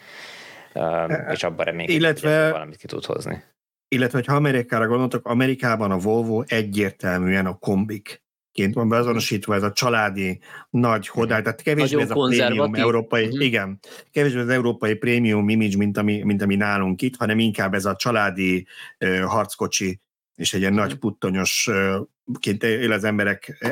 és 1.33 1.43
abban 1.43 1.65
reménykedik, 1.65 2.01
illetve, 2.01 2.43
hogy 2.43 2.53
valamit 2.53 2.77
ki 2.77 2.87
tud 2.87 3.05
hozni. 3.05 3.43
Illetve, 3.89 4.23
ha 4.27 4.35
Amerikára 4.35 4.87
gondoltok, 4.87 5.29
Amerikában 5.29 5.91
a 5.91 5.99
Volvo 5.99 6.43
egyértelműen 6.47 7.47
a 7.47 7.59
kombik 7.59 8.23
ként 8.55 8.75
van 8.75 8.89
beazonosítva 8.89 9.55
ez 9.55 9.63
a 9.63 9.73
családi 9.73 10.41
nagy 10.71 11.09
hodály, 11.09 11.43
tehát 11.43 11.63
kevésbé 11.63 12.01
ez 12.01 12.11
a 12.11 12.15
prémium 12.15 12.75
európai, 12.75 13.25
uh-huh. 13.25 13.45
igen, 13.45 13.79
kevésbé 14.11 14.41
az 14.41 14.49
európai 14.49 14.95
prémium 14.95 15.49
image, 15.49 15.77
mint 15.77 15.99
ami, 15.99 16.23
mint 16.23 16.43
ami 16.43 16.57
nálunk 16.57 17.03
itt, 17.03 17.17
hanem 17.17 17.39
inkább 17.39 17.75
ez 17.75 17.85
a 17.85 17.97
családi 17.97 18.67
uh, 19.01 19.21
harckocsi, 19.21 20.01
és 20.35 20.55
egy 20.55 20.61
ilyen 20.61 20.73
uh-huh. 20.73 20.89
nagy 20.89 20.97
mhm. 20.99 21.09
puttonyos 21.09 21.67
uh, 21.67 22.07
ként 22.39 22.63
él 22.63 22.93
az 22.93 23.05
emberek 23.05 23.67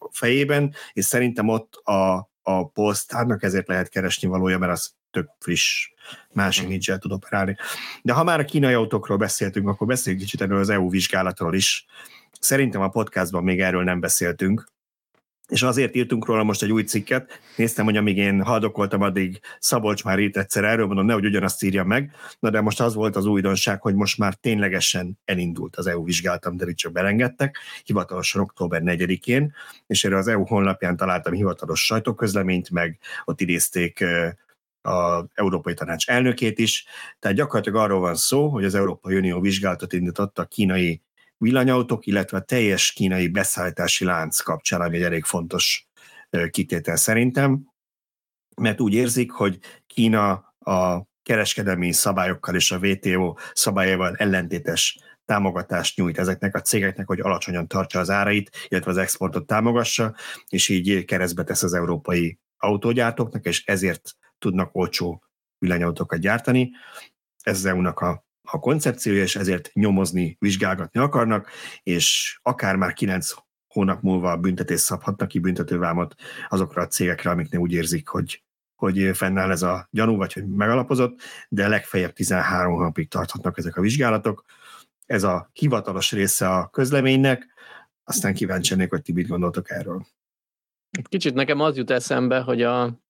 a 0.00 0.08
fejében, 0.10 0.74
és 0.92 1.04
szerintem 1.04 1.48
ott 1.48 1.74
a, 1.74 2.30
a 2.46 2.68
Polestarnak, 2.68 3.42
ezért 3.42 3.68
lehet 3.68 3.88
keresni 3.88 4.28
valója, 4.28 4.58
mert 4.58 4.72
az 4.72 4.94
tök 5.10 5.28
friss, 5.38 5.90
másik 6.32 6.68
nincs 6.68 6.90
el 6.90 6.98
tud 6.98 7.12
operálni. 7.12 7.56
De 8.02 8.12
ha 8.12 8.24
már 8.24 8.40
a 8.40 8.44
kínai 8.44 8.74
autókról 8.74 9.16
beszéltünk, 9.16 9.68
akkor 9.68 9.86
beszéljünk 9.86 10.24
kicsit 10.24 10.40
erről 10.40 10.58
az 10.58 10.68
EU 10.68 10.90
vizsgálatról 10.90 11.54
is. 11.54 11.86
Szerintem 12.40 12.80
a 12.80 12.88
podcastban 12.88 13.44
még 13.44 13.60
erről 13.60 13.84
nem 13.84 14.00
beszéltünk, 14.00 14.72
és 15.48 15.62
azért 15.62 15.94
írtunk 15.94 16.26
róla 16.26 16.42
most 16.42 16.62
egy 16.62 16.72
új 16.72 16.82
cikket, 16.82 17.40
néztem, 17.56 17.84
hogy 17.84 17.96
amíg 17.96 18.16
én 18.16 18.42
haldokoltam, 18.42 19.02
addig 19.02 19.40
Szabolcs 19.58 20.04
már 20.04 20.18
írt 20.18 20.36
egyszer 20.36 20.64
erről, 20.64 20.86
mondom, 20.86 21.06
nehogy 21.06 21.24
ugyanazt 21.24 21.62
írja 21.62 21.84
meg, 21.84 22.10
na 22.38 22.50
de 22.50 22.60
most 22.60 22.80
az 22.80 22.94
volt 22.94 23.16
az 23.16 23.26
újdonság, 23.26 23.80
hogy 23.82 23.94
most 23.94 24.18
már 24.18 24.34
ténylegesen 24.34 25.18
elindult 25.24 25.76
az 25.76 25.86
EU 25.86 26.04
vizsgálatom, 26.04 26.56
de 26.56 26.72
csak 26.72 26.92
belengedtek, 26.92 27.58
hivatalosan 27.84 28.40
október 28.40 28.82
4-én, 28.84 29.54
és 29.86 30.04
erre 30.04 30.16
az 30.16 30.28
EU 30.28 30.44
honlapján 30.44 30.96
találtam 30.96 31.32
hivatalos 31.32 31.84
sajtóközleményt, 31.84 32.70
meg 32.70 32.98
ott 33.24 33.40
idézték 33.40 34.04
az 34.80 35.24
Európai 35.34 35.74
Tanács 35.74 36.08
elnökét 36.08 36.58
is, 36.58 36.84
tehát 37.18 37.36
gyakorlatilag 37.36 37.82
arról 37.82 38.00
van 38.00 38.14
szó, 38.14 38.48
hogy 38.48 38.64
az 38.64 38.74
Európai 38.74 39.16
Unió 39.16 39.40
vizsgálatot 39.40 39.92
indított 39.92 40.38
a 40.38 40.44
kínai 40.44 41.02
villanyautók, 41.38 42.06
illetve 42.06 42.36
a 42.36 42.42
teljes 42.42 42.92
kínai 42.92 43.28
beszállítási 43.28 44.04
lánc 44.04 44.40
kapcsán, 44.40 44.80
ami 44.80 44.96
egy 44.96 45.02
elég 45.02 45.24
fontos 45.24 45.88
kitétel 46.50 46.96
szerintem, 46.96 47.72
mert 48.56 48.80
úgy 48.80 48.94
érzik, 48.94 49.30
hogy 49.30 49.58
Kína 49.86 50.32
a 50.58 51.06
kereskedelmi 51.22 51.92
szabályokkal 51.92 52.54
és 52.54 52.72
a 52.72 52.78
WTO 52.78 53.34
szabályával 53.52 54.14
ellentétes 54.16 54.98
támogatást 55.24 55.96
nyújt 55.96 56.18
ezeknek 56.18 56.54
a 56.54 56.60
cégeknek, 56.60 57.06
hogy 57.06 57.20
alacsonyan 57.20 57.68
tartsa 57.68 57.98
az 57.98 58.10
árait, 58.10 58.50
illetve 58.68 58.90
az 58.90 58.96
exportot 58.96 59.46
támogassa, 59.46 60.14
és 60.48 60.68
így 60.68 61.04
keresztbe 61.04 61.44
tesz 61.44 61.62
az 61.62 61.74
európai 61.74 62.38
autógyártóknak, 62.56 63.44
és 63.44 63.64
ezért 63.64 64.16
tudnak 64.38 64.74
olcsó 64.74 65.22
villanyautókat 65.58 66.18
gyártani. 66.18 66.70
Ez 67.42 67.56
az 67.56 67.64
EU-nak 67.64 68.00
a 68.00 68.23
a 68.50 68.58
koncepciója, 68.58 69.22
és 69.22 69.36
ezért 69.36 69.70
nyomozni, 69.72 70.36
vizsgálgatni 70.40 71.00
akarnak, 71.00 71.50
és 71.82 72.38
akár 72.42 72.76
már 72.76 72.92
kilenc 72.92 73.34
hónap 73.66 74.02
múlva 74.02 74.36
büntetés 74.36 74.80
szabhatnak 74.80 75.28
ki 75.28 75.38
büntetővámot 75.38 76.14
azokra 76.48 76.82
a 76.82 76.86
cégekre, 76.86 77.30
amiknél 77.30 77.60
úgy 77.60 77.72
érzik, 77.72 78.08
hogy, 78.08 78.42
hogy 78.74 79.10
fennáll 79.14 79.50
ez 79.50 79.62
a 79.62 79.88
gyanú, 79.90 80.16
vagy 80.16 80.32
hogy 80.32 80.46
megalapozott, 80.46 81.20
de 81.48 81.68
legfeljebb 81.68 82.12
13 82.12 82.74
hónapig 82.74 83.08
tarthatnak 83.08 83.58
ezek 83.58 83.76
a 83.76 83.80
vizsgálatok. 83.80 84.44
Ez 85.06 85.22
a 85.22 85.50
hivatalos 85.52 86.12
része 86.12 86.48
a 86.48 86.68
közleménynek, 86.68 87.46
aztán 88.04 88.34
kíváncsi 88.34 88.74
lennék, 88.74 88.90
hogy 88.90 89.02
ti 89.02 89.12
mit 89.12 89.28
gondoltok 89.28 89.70
erről. 89.70 90.06
Kicsit 91.02 91.34
nekem 91.34 91.60
az 91.60 91.76
jut 91.76 91.90
eszembe, 91.90 92.40
hogy 92.40 92.62
a, 92.62 93.03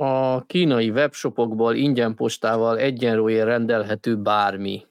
a 0.00 0.44
kínai 0.46 0.90
webshopokból 0.90 1.74
ingyen 1.74 2.14
postával 2.14 2.78
egyenlóért 2.78 3.44
rendelhető 3.44 4.16
bármi. 4.16 4.86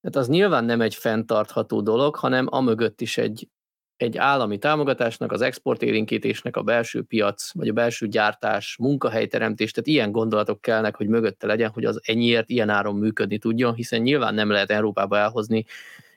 Tehát 0.00 0.16
az 0.16 0.28
nyilván 0.28 0.64
nem 0.64 0.80
egy 0.80 0.94
fenntartható 0.94 1.80
dolog, 1.80 2.16
hanem 2.16 2.46
amögött 2.50 3.00
is 3.00 3.18
egy, 3.18 3.48
egy 3.96 4.16
állami 4.16 4.58
támogatásnak, 4.58 5.32
az 5.32 5.40
exportérinkítésnek 5.40 6.56
a 6.56 6.62
belső 6.62 7.02
piac, 7.02 7.54
vagy 7.54 7.68
a 7.68 7.72
belső 7.72 8.08
gyártás, 8.08 8.76
munkahelyteremtés, 8.78 9.70
tehát 9.70 9.88
ilyen 9.88 10.12
gondolatok 10.12 10.60
kellnek, 10.60 10.96
hogy 10.96 11.08
mögötte 11.08 11.46
legyen, 11.46 11.70
hogy 11.70 11.84
az 11.84 12.00
ennyiért 12.04 12.50
ilyen 12.50 12.68
áron 12.68 12.96
működni 12.96 13.38
tudjon, 13.38 13.74
hiszen 13.74 14.00
nyilván 14.00 14.34
nem 14.34 14.50
lehet 14.50 14.70
Európába 14.70 15.16
elhozni 15.16 15.64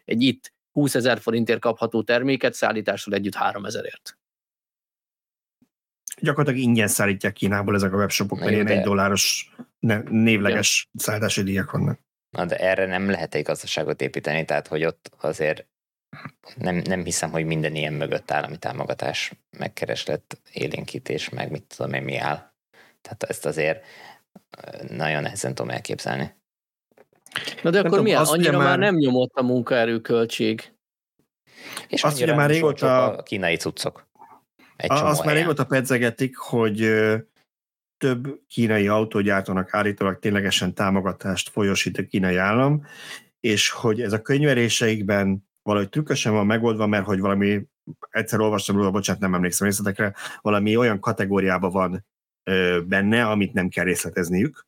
egy 0.05 0.21
itt 0.21 0.53
20 0.71 0.95
ezer 0.95 1.19
forintért 1.19 1.59
kapható 1.59 2.01
terméket 2.03 2.53
szállítással 2.53 3.13
együtt 3.13 3.35
3 3.35 3.65
ezerért 3.65 4.16
gyakorlatilag 6.21 6.67
ingyen 6.67 6.87
szállítják 6.87 7.33
Kínából 7.33 7.75
ezek 7.75 7.93
a 7.93 7.97
webshopok, 7.97 8.39
mert 8.39 8.51
ilyen 8.51 8.67
egy 8.67 8.83
dolláros 8.83 9.55
névleges 10.09 10.89
ja. 10.91 11.01
szállítási 11.01 11.43
díjak 11.43 11.71
vannak. 11.71 11.99
Na 12.29 12.45
de 12.45 12.57
erre 12.57 12.85
nem 12.85 13.09
lehet 13.09 13.35
egy 13.35 13.43
gazdaságot 13.43 14.01
építeni, 14.01 14.45
tehát 14.45 14.67
hogy 14.67 14.85
ott 14.85 15.11
azért 15.19 15.65
nem, 16.55 16.75
nem 16.75 17.03
hiszem, 17.03 17.31
hogy 17.31 17.45
minden 17.45 17.75
ilyen 17.75 17.93
mögött 17.93 18.31
állami 18.31 18.57
támogatás, 18.57 19.31
megkereslet, 19.57 20.41
élénkítés, 20.51 21.29
meg 21.29 21.51
mit 21.51 21.63
tudom 21.63 21.93
én 21.93 22.03
mi 22.03 22.17
áll. 22.17 22.51
Tehát 23.01 23.23
ezt 23.23 23.45
azért 23.45 23.85
nagyon 24.89 25.21
nehezen 25.21 25.55
tudom 25.55 25.71
elképzelni. 25.71 26.35
Na 27.63 27.69
de 27.69 27.79
akkor 27.79 28.01
mi 28.01 28.11
áll? 28.11 28.25
Annyira 28.25 28.57
már... 28.57 28.67
már 28.67 28.79
nem 28.79 28.95
nyomott 28.95 29.33
a 29.33 29.43
munkaerőköltség. 29.43 30.71
És 31.87 32.03
azt 32.03 32.21
ugye 32.21 32.35
már 32.35 32.49
régóta 32.49 33.03
a 33.03 33.23
kínai 33.23 33.55
cuccok. 33.55 34.06
Egy 34.77 34.91
Azt 34.91 35.25
már 35.25 35.35
régóta 35.35 35.65
pedzegetik, 35.65 36.37
hogy 36.37 36.93
több 37.97 38.39
kínai 38.47 38.87
autógyártónak 38.87 39.73
állítólag 39.73 40.19
ténylegesen 40.19 40.73
támogatást 40.73 41.49
folyosít 41.49 41.97
a 41.97 42.03
kínai 42.03 42.35
állam, 42.35 42.85
és 43.39 43.69
hogy 43.69 44.01
ez 44.01 44.13
a 44.13 44.21
könyveléseikben 44.21 45.47
valahogy 45.61 45.89
trükkösen 45.89 46.33
van 46.33 46.45
megoldva, 46.45 46.87
mert 46.87 47.05
hogy 47.05 47.19
valami, 47.19 47.65
egyszer 48.09 48.39
olvastam 48.39 48.75
róla, 48.75 48.91
bocsánat, 48.91 49.21
nem 49.21 49.33
emlékszem 49.33 49.67
részletekre, 49.67 50.13
valami 50.41 50.75
olyan 50.75 50.99
kategóriában 50.99 51.71
van 51.71 52.05
benne, 52.87 53.25
amit 53.25 53.53
nem 53.53 53.69
kell 53.69 53.83
részletezniük, 53.83 54.66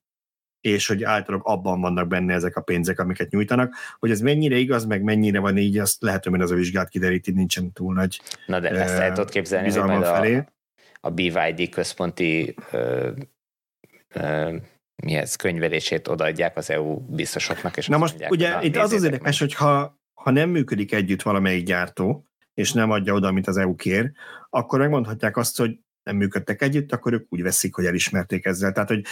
és 0.62 0.88
hogy 0.88 1.04
általában 1.04 1.54
abban 1.54 1.82
vannak 1.82 2.08
benne 2.08 2.34
ezek 2.34 2.56
a 2.56 2.62
pénzek, 2.62 3.00
amiket 3.00 3.30
nyújtanak. 3.30 3.74
Hogy 4.00 4.12
ez 4.12 4.22
mennyire 4.22 4.56
igaz, 4.56 4.86
meg 4.86 5.02
mennyire 5.02 5.40
van 5.40 5.58
így, 5.58 5.78
azt 5.78 6.02
lehet, 6.02 6.26
hogy 6.26 6.42
az 6.42 6.52
a 6.52 6.56
vizsgát 6.56 6.90
kideríti, 6.90 7.32
nincsen 7.32 7.72
túl 7.72 7.94
nagy 7.94 8.22
Na 8.46 8.60
de 8.60 8.70
ezt 8.70 9.00
el 9.00 9.14
tudod 9.14 9.30
képzelni, 9.30 9.72
hogy 9.72 9.84
majd 9.84 10.04
felé. 10.04 10.36
a, 10.36 10.46
a 11.02 11.10
BYD 11.10 11.70
központi 11.70 12.56
ö, 12.72 13.12
ö, 14.14 14.56
mi 15.04 15.14
ez, 15.14 15.36
könyvelését 15.36 16.08
odaadják 16.08 16.58
az 16.58 16.70
EU 16.70 17.00
biztosoknak, 17.00 17.78
és 17.78 17.88
Na 17.88 17.98
most 17.98 18.12
mondják, 18.12 18.32
ugye 18.32 18.62
itt 18.62 18.76
az 18.76 18.94
az 18.94 19.04
érdekes, 19.04 19.40
hogy 19.40 19.54
ha, 19.54 20.00
ha 20.14 20.32
nem 20.32 20.50
működik 20.50 20.94
együtt 20.94 21.22
valamelyik 21.22 21.66
gyártó, 21.66 22.26
és 22.54 22.74
nem 22.74 22.92
adja 22.92 23.14
oda, 23.14 23.28
amit 23.28 23.48
az 23.48 23.58
EU 23.58 23.76
kér, 23.76 24.12
akkor 24.50 24.80
megmondhatják 24.80 25.38
azt, 25.38 25.58
hogy 25.58 25.80
nem 26.04 26.16
működtek 26.16 26.62
együtt, 26.62 26.92
akkor 26.92 27.14
ők 27.14 27.26
úgy 27.30 27.42
veszik, 27.42 27.76
hogy 27.76 27.86
elismerték 27.86 28.46
ezzel. 28.46 28.72
Tehát, 28.72 28.90
hogy 28.90 29.04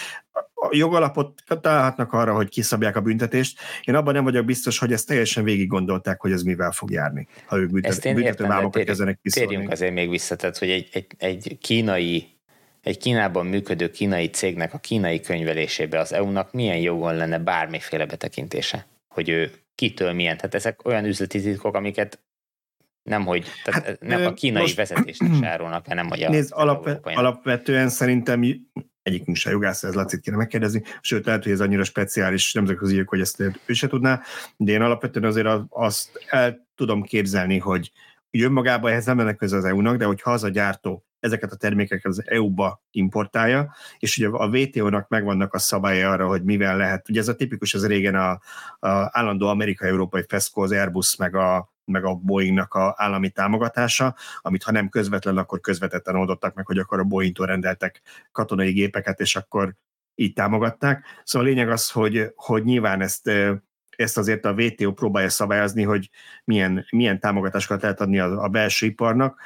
a 0.59 0.69
jogalapot 0.71 1.43
találhatnak 1.61 2.13
arra, 2.13 2.35
hogy 2.35 2.49
kiszabják 2.49 2.95
a 2.95 3.01
büntetést. 3.01 3.59
Én 3.83 3.95
abban 3.95 4.13
nem 4.13 4.23
vagyok 4.23 4.45
biztos, 4.45 4.79
hogy 4.79 4.91
ezt 4.91 5.07
teljesen 5.07 5.43
végig 5.43 5.67
gondolták, 5.67 6.21
hogy 6.21 6.31
ez 6.31 6.41
mivel 6.41 6.71
fog 6.71 6.91
járni, 6.91 7.27
ha 7.45 7.57
ők 7.57 7.71
büntet, 7.71 8.13
büntetővállamokat 8.13 8.83
kezdenek 8.83 9.19
kiszolni. 9.21 9.49
Térjünk 9.49 9.71
azért 9.71 9.93
még 9.93 10.09
vissza, 10.09 10.35
tehát, 10.35 10.57
hogy 10.57 10.69
egy, 10.69 10.89
egy, 10.91 11.05
egy 11.17 11.57
kínai 11.61 12.37
egy 12.87 12.97
Kínában 12.97 13.45
működő 13.45 13.89
kínai 13.89 14.29
cégnek 14.29 14.73
a 14.73 14.77
kínai 14.77 15.19
könyvelésébe 15.19 15.99
az 15.99 16.13
EU-nak 16.13 16.53
milyen 16.53 16.77
jogon 16.77 17.15
lenne 17.15 17.39
bármiféle 17.39 18.05
betekintése, 18.05 18.87
hogy 19.07 19.29
ő 19.29 19.51
kitől 19.75 20.13
milyen. 20.13 20.37
Tehát 20.37 20.55
ezek 20.55 20.85
olyan 20.85 21.05
üzleti 21.05 21.41
titkok, 21.41 21.75
amiket 21.75 22.19
Nem, 23.03 23.25
hogy 23.25 23.47
tehát 23.63 23.85
hát, 23.85 24.01
nem 24.01 24.25
a 24.25 24.33
kínai 24.33 24.61
most, 24.61 24.75
vezetésnek 24.75 25.31
se 25.39 25.47
árulnak, 25.47 25.85
hanem 25.87 26.07
hogy 26.07 26.23
a 26.23 26.29
nézd, 26.29 26.51
alap, 26.53 26.99
alapvetően 27.03 27.89
szerintem 27.89 28.43
egyikünk 29.07 29.37
se 29.37 29.49
jogász, 29.49 29.83
ez 29.83 29.93
Lacit 29.93 30.19
kéne 30.19 30.37
megkérdezni, 30.37 30.83
sőt 31.01 31.25
lehet, 31.25 31.43
hogy 31.43 31.51
ez 31.51 31.59
annyira 31.59 31.83
speciális 31.83 32.53
nemzetközi 32.53 32.99
ügy, 32.99 33.07
hogy 33.07 33.19
ezt 33.19 33.39
ő 33.65 33.73
se 33.73 33.87
tudná, 33.87 34.21
de 34.57 34.71
én 34.71 34.81
alapvetően 34.81 35.25
azért 35.25 35.47
azt 35.69 36.25
el 36.27 36.67
tudom 36.75 37.01
képzelni, 37.01 37.57
hogy 37.57 37.91
jön 38.31 38.51
magába 38.51 38.89
ehhez 38.89 39.05
nem 39.05 39.19
ennek 39.19 39.35
köze 39.35 39.57
az 39.57 39.65
EU-nak, 39.65 39.97
de 39.97 40.05
hogyha 40.05 40.31
az 40.31 40.43
a 40.43 40.49
gyártó 40.49 41.06
ezeket 41.27 41.51
a 41.51 41.55
termékeket 41.55 42.05
az 42.05 42.23
EU-ba 42.25 42.83
importálja, 42.91 43.75
és 43.99 44.17
ugye 44.17 44.27
a 44.27 44.47
WTO-nak 44.47 45.07
megvannak 45.07 45.53
a 45.53 45.59
szabályai 45.59 46.01
arra, 46.01 46.27
hogy 46.27 46.43
mivel 46.43 46.77
lehet, 46.77 47.09
ugye 47.09 47.19
ez 47.19 47.27
a 47.27 47.35
tipikus, 47.35 47.73
ez 47.73 47.87
régen 47.87 48.15
a, 48.15 48.29
a 48.79 49.09
állandó 49.11 49.47
amerikai-európai 49.47 50.23
FESCO, 50.27 50.61
az 50.61 50.71
Airbus, 50.71 51.15
meg 51.15 51.35
a, 51.35 51.73
meg 51.85 52.05
a 52.05 52.13
Boeingnak 52.13 52.73
a 52.73 52.93
állami 52.97 53.29
támogatása, 53.29 54.15
amit 54.41 54.63
ha 54.63 54.71
nem 54.71 54.89
közvetlen, 54.89 55.37
akkor 55.37 55.59
közvetetten 55.59 56.15
oldottak 56.15 56.53
meg, 56.53 56.65
hogy 56.65 56.77
akkor 56.77 56.99
a 56.99 57.03
Boeingtól 57.03 57.45
rendeltek 57.45 58.01
katonai 58.31 58.71
gépeket, 58.71 59.19
és 59.19 59.35
akkor 59.35 59.75
így 60.15 60.33
támogatták. 60.33 61.05
Szóval 61.23 61.47
a 61.47 61.51
lényeg 61.51 61.69
az, 61.69 61.91
hogy, 61.91 62.31
hogy 62.35 62.63
nyilván 62.63 63.01
ezt 63.01 63.29
ezt 63.97 64.17
azért 64.17 64.45
a 64.45 64.51
WTO 64.51 64.93
próbálja 64.93 65.29
szabályozni, 65.29 65.83
hogy 65.83 66.09
milyen, 66.43 66.85
milyen 66.89 67.19
támogatásokat 67.19 67.81
lehet 67.81 68.01
adni 68.01 68.19
a, 68.19 68.43
a 68.43 68.47
belső 68.47 68.85
iparnak, 68.85 69.41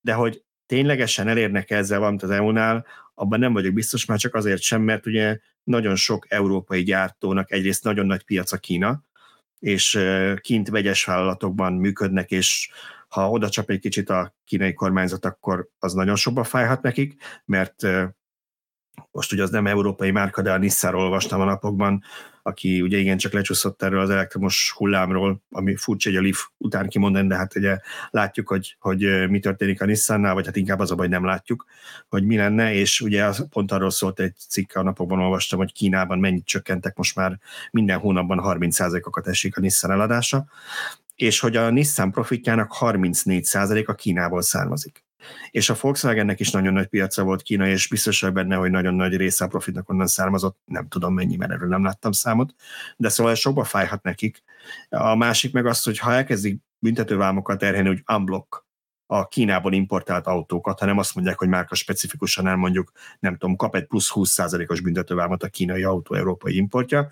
de 0.00 0.12
hogy 0.12 0.44
ténylegesen 0.70 1.28
elérnek 1.28 1.70
ezzel 1.70 1.98
valamit 1.98 2.22
az 2.22 2.30
EU-nál, 2.30 2.86
abban 3.14 3.38
nem 3.38 3.52
vagyok 3.52 3.72
biztos, 3.72 4.04
már 4.04 4.18
csak 4.18 4.34
azért 4.34 4.62
sem, 4.62 4.82
mert 4.82 5.06
ugye 5.06 5.38
nagyon 5.62 5.96
sok 5.96 6.26
európai 6.28 6.82
gyártónak 6.82 7.52
egyrészt 7.52 7.84
nagyon 7.84 8.06
nagy 8.06 8.24
piac 8.24 8.52
a 8.52 8.56
Kína, 8.56 9.04
és 9.58 9.98
kint 10.40 10.68
vegyes 10.68 11.04
vállalatokban 11.04 11.72
működnek, 11.72 12.30
és 12.30 12.70
ha 13.08 13.30
oda 13.30 13.48
csap 13.48 13.70
egy 13.70 13.80
kicsit 13.80 14.10
a 14.10 14.34
kínai 14.44 14.72
kormányzat, 14.72 15.24
akkor 15.24 15.68
az 15.78 15.92
nagyon 15.92 16.16
sokba 16.16 16.44
fájhat 16.44 16.82
nekik, 16.82 17.22
mert 17.44 17.86
most 19.10 19.32
ugye 19.32 19.42
az 19.42 19.50
nem 19.50 19.66
európai 19.66 20.10
márka, 20.10 20.42
de 20.42 20.52
a 20.52 20.58
Nissan-ról 20.58 21.02
olvastam 21.02 21.40
a 21.40 21.44
napokban, 21.44 22.02
aki 22.42 22.80
ugye 22.80 22.98
igen 22.98 23.18
csak 23.18 23.32
lecsúszott 23.32 23.82
erről 23.82 24.00
az 24.00 24.10
elektromos 24.10 24.72
hullámról, 24.76 25.42
ami 25.50 25.76
furcsa 25.76 26.10
egy 26.10 26.16
a 26.16 26.20
Leaf 26.20 26.46
után 26.56 26.88
kimondani, 26.88 27.28
de 27.28 27.36
hát 27.36 27.56
ugye 27.56 27.78
látjuk, 28.10 28.48
hogy, 28.48 28.76
hogy 28.78 29.28
mi 29.28 29.38
történik 29.38 29.82
a 29.82 29.84
Nissannál, 29.84 30.34
vagy 30.34 30.46
hát 30.46 30.56
inkább 30.56 30.78
az 30.78 30.90
a 30.90 30.94
baj, 30.94 31.08
nem 31.08 31.24
látjuk, 31.24 31.66
hogy 32.08 32.24
mi 32.24 32.36
lenne, 32.36 32.72
és 32.74 33.00
ugye 33.00 33.30
pont 33.50 33.72
arról 33.72 33.90
szólt 33.90 34.20
egy 34.20 34.34
cikk, 34.48 34.74
a 34.74 34.82
napokban 34.82 35.20
olvastam, 35.20 35.58
hogy 35.58 35.72
Kínában 35.72 36.18
mennyit 36.18 36.46
csökkentek, 36.46 36.96
most 36.96 37.16
már 37.16 37.38
minden 37.70 37.98
hónapban 37.98 38.40
30%-okat 38.42 39.26
esik 39.26 39.56
a 39.56 39.60
Nissan 39.60 39.90
eladása, 39.90 40.46
és 41.16 41.40
hogy 41.40 41.56
a 41.56 41.70
Nissan 41.70 42.10
profitjának 42.10 42.76
34%-a 42.80 43.94
Kínából 43.94 44.42
származik 44.42 45.04
és 45.50 45.70
a 45.70 45.76
Volkswagennek 45.80 46.40
is 46.40 46.50
nagyon 46.50 46.72
nagy 46.72 46.86
piaca 46.86 47.22
volt 47.22 47.42
Kína, 47.42 47.66
és 47.66 47.88
biztos 47.88 48.20
vagy 48.20 48.32
benne, 48.32 48.56
hogy 48.56 48.70
nagyon 48.70 48.94
nagy 48.94 49.16
része 49.16 49.44
a 49.44 49.48
profitnak 49.48 49.88
onnan 49.88 50.06
származott, 50.06 50.58
nem 50.64 50.88
tudom 50.88 51.14
mennyi, 51.14 51.36
mert 51.36 51.52
erről 51.52 51.68
nem 51.68 51.84
láttam 51.84 52.12
számot, 52.12 52.54
de 52.96 53.08
szóval 53.08 53.34
sokba 53.34 53.64
fájhat 53.64 54.02
nekik. 54.02 54.42
A 54.88 55.14
másik 55.14 55.52
meg 55.52 55.66
az, 55.66 55.82
hogy 55.82 55.98
ha 55.98 56.12
elkezdik 56.12 56.60
büntetővámokat 56.78 57.58
terhelni, 57.58 57.88
hogy 57.88 58.02
unblock 58.12 58.64
a 59.06 59.28
Kínából 59.28 59.72
importált 59.72 60.26
autókat, 60.26 60.78
hanem 60.78 60.98
azt 60.98 61.14
mondják, 61.14 61.38
hogy 61.38 61.48
márka 61.48 61.74
specifikusan 61.74 62.46
elmondjuk, 62.46 62.92
nem 63.20 63.36
tudom, 63.36 63.56
kap 63.56 63.76
egy 63.76 63.86
plusz 63.86 64.10
20%-os 64.14 64.80
büntetővámot 64.80 65.42
a 65.42 65.48
kínai 65.48 65.82
autó 65.82 66.14
európai 66.14 66.56
importja, 66.56 67.08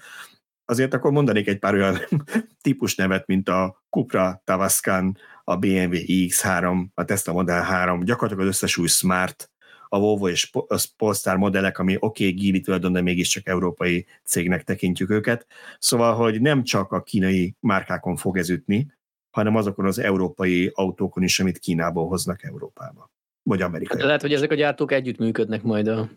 azért 0.65 0.95
akkor 0.95 1.11
mondanék 1.11 1.49
egy 1.49 1.59
pár 1.59 1.75
olyan 1.75 1.99
típus 2.63 2.95
nevet, 2.95 3.27
mint 3.27 3.49
a 3.49 3.83
Cupra, 3.91 4.43
Tavascan, 4.45 5.19
a 5.49 5.57
BMW 5.57 5.97
iX3, 6.07 6.87
a 6.95 7.05
Tesla 7.05 7.33
Model 7.33 7.63
3, 7.63 8.05
gyakorlatilag 8.05 8.49
az 8.49 8.55
összes 8.55 8.77
új 8.77 8.87
Smart, 8.87 9.51
a 9.89 9.99
Volvo 9.99 10.29
és 10.29 10.51
a 10.53 10.87
Polestar 10.97 11.37
modellek, 11.37 11.79
ami 11.79 11.97
oké, 11.99 12.25
okay, 12.25 12.37
gíri 12.37 12.61
tulajdon, 12.61 12.93
de 12.93 13.01
mégiscsak 13.01 13.49
európai 13.49 14.07
cégnek 14.25 14.65
tekintjük 14.65 15.11
őket. 15.11 15.47
Szóval, 15.79 16.15
hogy 16.15 16.41
nem 16.41 16.63
csak 16.63 16.93
a 16.93 17.03
kínai 17.03 17.57
márkákon 17.61 18.17
fog 18.17 18.37
ez 18.37 18.51
ütni, 18.51 18.93
hanem 19.31 19.57
azokon 19.57 19.85
az 19.87 19.99
európai 19.99 20.71
autókon 20.75 21.23
is, 21.23 21.41
amit 21.41 21.59
Kínából 21.59 22.09
hoznak 22.09 22.45
Európába. 22.45 23.11
Vagy 23.43 23.63
Amerikai. 23.63 24.03
Lehet, 24.03 24.21
hogy 24.21 24.33
ezek 24.33 24.51
a 24.51 24.55
gyártók 24.55 24.93
együtt 24.93 25.19
működnek 25.19 25.63
majd 25.63 25.87
a 25.87 26.11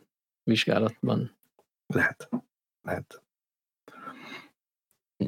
vizsgálatban. 0.43 1.37
Lehet. 1.87 2.29
Lehet. 2.81 3.20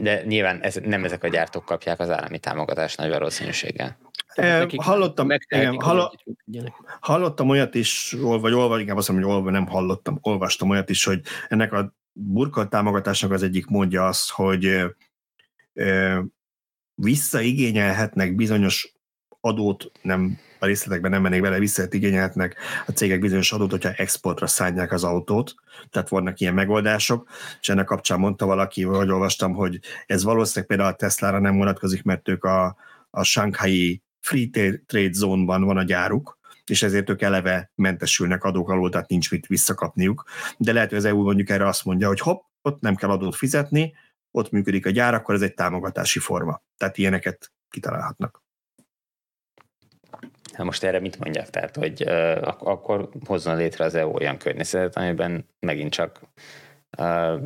De 0.02 0.24
nyilván 0.24 0.62
ez, 0.62 0.76
nem 0.76 1.04
ezek 1.04 1.24
a 1.24 1.28
gyártók 1.28 1.66
kapják 1.66 2.00
az 2.00 2.10
állami 2.10 2.40
támogatást 2.40 2.98
nagy 2.98 3.10
valószínűséggel. 3.10 3.98
E, 4.28 4.68
hallottam, 4.76 5.32
igen, 5.32 5.80
hallottam, 5.80 6.74
hallottam 7.00 7.50
olyat 7.50 7.76
is, 7.76 8.16
vagy 8.20 8.54
olva, 8.54 8.80
inkább 8.80 8.98
azt 8.98 9.10
mondom, 9.10 9.30
hogy 9.30 9.38
olva, 9.38 9.52
nem 9.52 9.68
hallottam, 9.68 10.18
olvastam 10.22 10.70
olyat 10.70 10.90
is, 10.90 11.04
hogy 11.04 11.22
ennek 11.48 11.74
a 11.74 11.96
burkolt 12.12 12.70
támogatásnak 12.70 13.32
az 13.32 13.44
egyik 13.44 13.66
módja 13.66 14.06
az, 14.06 14.30
hogy 14.30 14.66
e, 15.74 16.24
visszaigényelhetnek 16.96 18.36
bizonyos 18.36 18.94
adót, 19.40 19.92
nem 20.02 20.38
a 20.64 20.66
részletekben 20.66 21.12
nem 21.12 21.22
mennék 21.22 21.42
bele, 21.42 21.60
vissza 21.60 21.84
igényelhetnek 21.90 22.56
a 22.86 22.92
cégek 22.92 23.20
bizonyos 23.20 23.52
adót, 23.52 23.72
hogyha 23.72 23.92
exportra 23.92 24.48
szállják 24.48 24.92
az 24.92 25.04
autót, 25.04 25.56
tehát 25.90 26.10
vannak 26.10 26.40
ilyen 26.40 26.54
megoldások, 26.54 27.30
és 27.62 27.70
ennek 27.70 27.86
kapcsán 27.86 28.20
mondta 28.20 28.46
valaki, 28.46 28.84
vagy 28.84 29.10
olvastam, 29.10 29.54
hogy 29.54 29.80
ez 30.06 30.24
valószínűleg 30.24 30.68
például 30.68 30.90
a 30.90 30.96
Tesla-ra 30.96 31.40
nem 31.40 31.58
vonatkozik, 31.58 32.04
mert 32.04 32.28
ők 32.30 32.44
a, 32.44 32.76
a 33.10 33.24
Shanghai 33.24 34.02
Free 34.20 34.50
Trade 34.86 35.14
Zone-ban 35.14 35.64
van 35.64 35.78
a 35.78 35.84
gyáruk, 35.84 36.38
és 36.66 36.84
ezért 36.84 37.10
ők 37.10 37.22
eleve 37.22 37.72
mentesülnek 37.76 38.44
adók 38.44 38.70
alól, 38.70 38.90
tehát 38.90 39.10
nincs 39.10 39.32
mit 39.32 39.48
visszakapniuk. 39.48 40.24
De 40.58 40.74
lehet, 40.74 40.90
hogy 40.90 40.98
az 40.98 41.06
EU 41.06 41.24
mondjuk 41.24 41.50
erre 41.50 41.68
azt 41.68 41.86
mondja, 41.86 42.08
hogy 42.08 42.20
hopp, 42.20 42.44
ott 42.62 42.82
nem 42.82 42.96
kell 42.96 43.10
adót 43.10 43.36
fizetni, 43.36 43.94
ott 44.32 44.52
működik 44.52 44.86
a 44.86 44.90
gyár, 44.90 45.14
akkor 45.14 45.36
ez 45.36 45.42
egy 45.42 45.54
támogatási 45.54 46.20
forma. 46.20 46.62
Tehát 46.78 46.98
ilyeneket 46.98 47.52
kitalálhatnak. 47.70 48.43
Hát 50.54 50.66
most 50.66 50.84
erre 50.84 51.00
mit 51.00 51.20
mondjak? 51.20 51.50
Tehát, 51.50 51.76
hogy 51.76 52.04
uh, 52.06 52.38
akkor 52.60 53.10
hozzon 53.26 53.58
létre 53.58 53.86
az 53.86 53.96
EU 53.96 54.14
olyan 54.14 54.38
környezetet, 54.38 54.96
amiben 54.96 55.46
megint 55.60 55.92
csak 55.92 56.22
uh, 56.98 57.42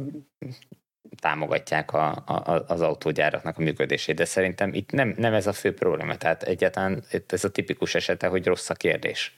támogatják 1.19 1.93
a, 1.93 2.11
a, 2.25 2.63
az 2.67 2.81
autógyáraknak 2.81 3.57
a 3.57 3.61
működését, 3.61 4.15
de 4.15 4.25
szerintem 4.25 4.73
itt 4.73 4.91
nem, 4.91 5.13
nem 5.17 5.33
ez 5.33 5.47
a 5.47 5.53
fő 5.53 5.73
probléma, 5.73 6.15
tehát 6.15 6.43
egyáltalán 6.43 7.03
itt 7.11 7.31
ez 7.31 7.43
a 7.43 7.51
tipikus 7.51 7.95
esete, 7.95 8.27
hogy 8.27 8.45
rossz 8.45 8.69
a 8.69 8.73
kérdés. 8.73 9.35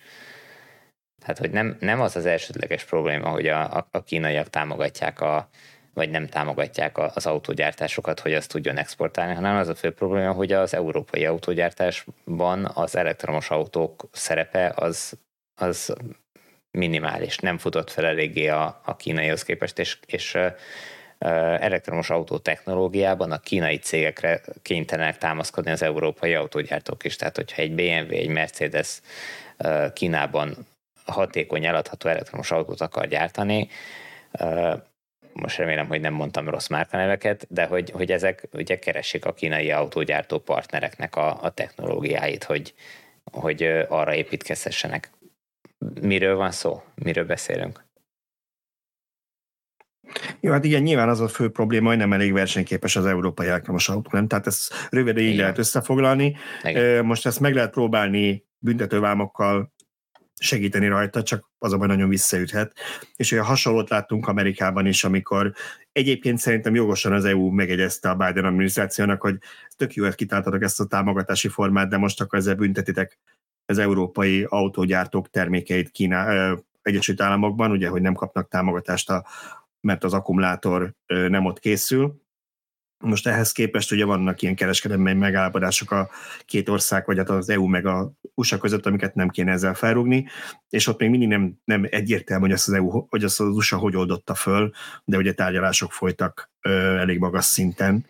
Tehát, 1.19 1.37
hogy 1.37 1.51
nem, 1.51 1.77
nem 1.79 2.01
az 2.01 2.15
az 2.15 2.25
elsődleges 2.25 2.83
probléma, 2.83 3.29
hogy 3.29 3.47
a, 3.47 3.75
a, 3.77 3.87
a 3.91 4.03
kínaiak 4.03 4.49
támogatják 4.49 5.21
a, 5.21 5.49
vagy 5.93 6.09
nem 6.09 6.27
támogatják 6.27 6.97
az 6.97 7.25
autógyártásokat, 7.25 8.19
hogy 8.19 8.33
azt 8.33 8.49
tudjon 8.49 8.77
exportálni, 8.77 9.33
hanem 9.33 9.55
az 9.55 9.67
a 9.67 9.75
fő 9.75 9.91
probléma, 9.91 10.31
hogy 10.31 10.51
az 10.51 10.73
európai 10.73 11.25
autógyártásban 11.25 12.71
az 12.73 12.95
elektromos 12.95 13.49
autók 13.49 14.09
szerepe 14.11 14.73
az, 14.75 15.17
az 15.55 15.95
minimális, 16.71 17.37
nem 17.37 17.57
futott 17.57 17.89
fel 17.91 18.05
eléggé 18.05 18.47
a, 18.47 18.81
a 18.85 18.95
kínaihoz 18.95 19.43
képest, 19.43 19.79
és, 19.79 19.97
és 20.05 20.37
elektromos 21.19 22.09
autó 22.09 22.37
technológiában 22.37 23.31
a 23.31 23.39
kínai 23.39 23.77
cégekre 23.77 24.41
kénytelenek 24.61 25.17
támaszkodni 25.17 25.71
az 25.71 25.81
európai 25.81 26.33
autógyártók 26.33 27.03
is. 27.03 27.15
Tehát, 27.15 27.35
hogyha 27.35 27.61
egy 27.61 27.73
BMW, 27.73 28.13
egy 28.15 28.29
Mercedes 28.29 29.01
Kínában 29.93 30.67
hatékony 31.05 31.65
eladható 31.65 32.09
elektromos 32.09 32.51
autót 32.51 32.81
akar 32.81 33.07
gyártani, 33.07 33.69
most 35.33 35.57
remélem, 35.57 35.87
hogy 35.87 36.01
nem 36.01 36.13
mondtam 36.13 36.49
rossz 36.49 36.67
márkaneveket, 36.67 37.45
de 37.49 37.65
hogy, 37.65 37.89
hogy 37.89 38.11
ezek 38.11 38.47
ugye 38.53 38.79
keresik 38.79 39.25
a 39.25 39.33
kínai 39.33 39.71
autógyártó 39.71 40.39
partnereknek 40.39 41.15
a, 41.15 41.43
a 41.43 41.49
technológiáit, 41.49 42.43
hogy, 42.43 42.73
hogy 43.31 43.63
arra 43.87 44.13
építkezhessenek. 44.13 45.09
Miről 46.01 46.35
van 46.35 46.51
szó? 46.51 46.83
Miről 46.95 47.25
beszélünk? 47.25 47.87
Jó, 50.39 50.51
hát 50.51 50.63
igen, 50.63 50.81
nyilván 50.81 51.09
az 51.09 51.19
a 51.19 51.27
fő 51.27 51.49
probléma, 51.49 51.87
hogy 51.87 51.97
nem 51.97 52.13
elég 52.13 52.33
versenyképes 52.33 52.95
az 52.95 53.05
európai 53.05 53.47
elektromos 53.47 53.89
autó, 53.89 54.09
nem? 54.11 54.27
Tehát 54.27 54.47
ezt 54.47 54.73
röviden 54.89 55.23
így 55.23 55.29
igen. 55.29 55.39
lehet 55.39 55.57
összefoglalni. 55.57 56.35
Igen. 56.63 57.05
Most 57.05 57.25
ezt 57.25 57.39
meg 57.39 57.53
lehet 57.53 57.71
próbálni 57.71 58.45
büntetővámokkal 58.57 59.73
segíteni 60.39 60.87
rajta, 60.87 61.23
csak 61.23 61.49
az 61.57 61.73
a 61.73 61.77
baj 61.77 61.87
nagyon 61.87 62.09
visszaüthet. 62.09 62.73
És 63.15 63.31
olyan 63.31 63.45
hasonlót 63.45 63.89
láttunk 63.89 64.27
Amerikában 64.27 64.85
is, 64.85 65.03
amikor 65.03 65.53
egyébként 65.91 66.37
szerintem 66.37 66.75
jogosan 66.75 67.13
az 67.13 67.25
EU 67.25 67.49
megegyezte 67.49 68.09
a 68.09 68.15
Biden 68.15 68.45
adminisztrációnak, 68.45 69.21
hogy 69.21 69.37
tök 69.77 69.93
jó, 69.93 70.03
hogy 70.03 70.15
kitáltatok 70.15 70.61
ezt 70.61 70.79
a 70.79 70.85
támogatási 70.85 71.47
formát, 71.47 71.89
de 71.89 71.97
most 71.97 72.21
akkor 72.21 72.39
ezzel 72.39 72.55
büntetitek 72.55 73.19
az 73.65 73.77
európai 73.77 74.45
autógyártók 74.49 75.29
termékeit 75.29 75.89
Kína, 75.89 76.25
Egyesült 76.81 77.21
Államokban, 77.21 77.71
ugye, 77.71 77.87
hogy 77.87 78.01
nem 78.01 78.13
kapnak 78.13 78.47
támogatást, 78.47 79.09
a, 79.09 79.25
mert 79.81 80.03
az 80.03 80.13
akkumulátor 80.13 80.93
nem 81.05 81.45
ott 81.45 81.59
készül. 81.59 82.21
Most 83.03 83.27
ehhez 83.27 83.51
képest 83.51 83.91
ugye 83.91 84.05
vannak 84.05 84.41
ilyen 84.41 84.55
kereskedelmi 84.55 85.13
megállapodások 85.13 85.91
a 85.91 86.09
két 86.45 86.69
ország, 86.69 87.05
vagy 87.05 87.17
hát 87.17 87.29
az 87.29 87.49
EU 87.49 87.65
meg 87.65 87.85
a 87.85 88.11
USA 88.33 88.57
között, 88.57 88.85
amiket 88.85 89.15
nem 89.15 89.29
kéne 89.29 89.51
ezzel 89.51 89.73
felrúgni, 89.73 90.27
és 90.69 90.87
ott 90.87 90.99
még 90.99 91.09
mindig 91.09 91.27
nem, 91.27 91.59
nem 91.63 91.87
egyértelmű, 91.89 92.43
hogy 92.43 92.51
azt 92.51 92.67
az, 92.67 92.73
EU, 92.73 93.05
hogy 93.09 93.23
azt 93.23 93.39
az 93.39 93.47
USA 93.47 93.77
hogy 93.77 93.95
oldotta 93.95 94.35
föl, 94.35 94.71
de 95.05 95.17
ugye 95.17 95.33
tárgyalások 95.33 95.91
folytak 95.91 96.51
ö, 96.61 96.97
elég 96.97 97.19
magas 97.19 97.45
szinten 97.45 98.05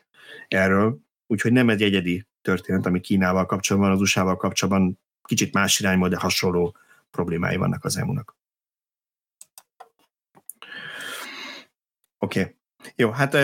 erről, 0.47 0.99
úgyhogy 1.27 1.51
nem 1.51 1.69
egy 1.69 1.81
egyedi 1.81 2.27
történet, 2.41 2.85
ami 2.85 2.99
Kínával 2.99 3.45
kapcsolatban, 3.45 3.91
az 3.91 4.01
USA-val 4.01 4.37
kapcsolatban 4.37 4.99
kicsit 5.23 5.53
más 5.53 5.79
irányban, 5.79 6.09
de 6.09 6.17
hasonló 6.17 6.75
problémái 7.11 7.55
vannak 7.55 7.85
az 7.85 7.97
EU-nak. 7.97 8.37
Oké. 12.17 12.39
Okay. 12.39 12.55
Jó, 12.95 13.09
hát 13.09 13.37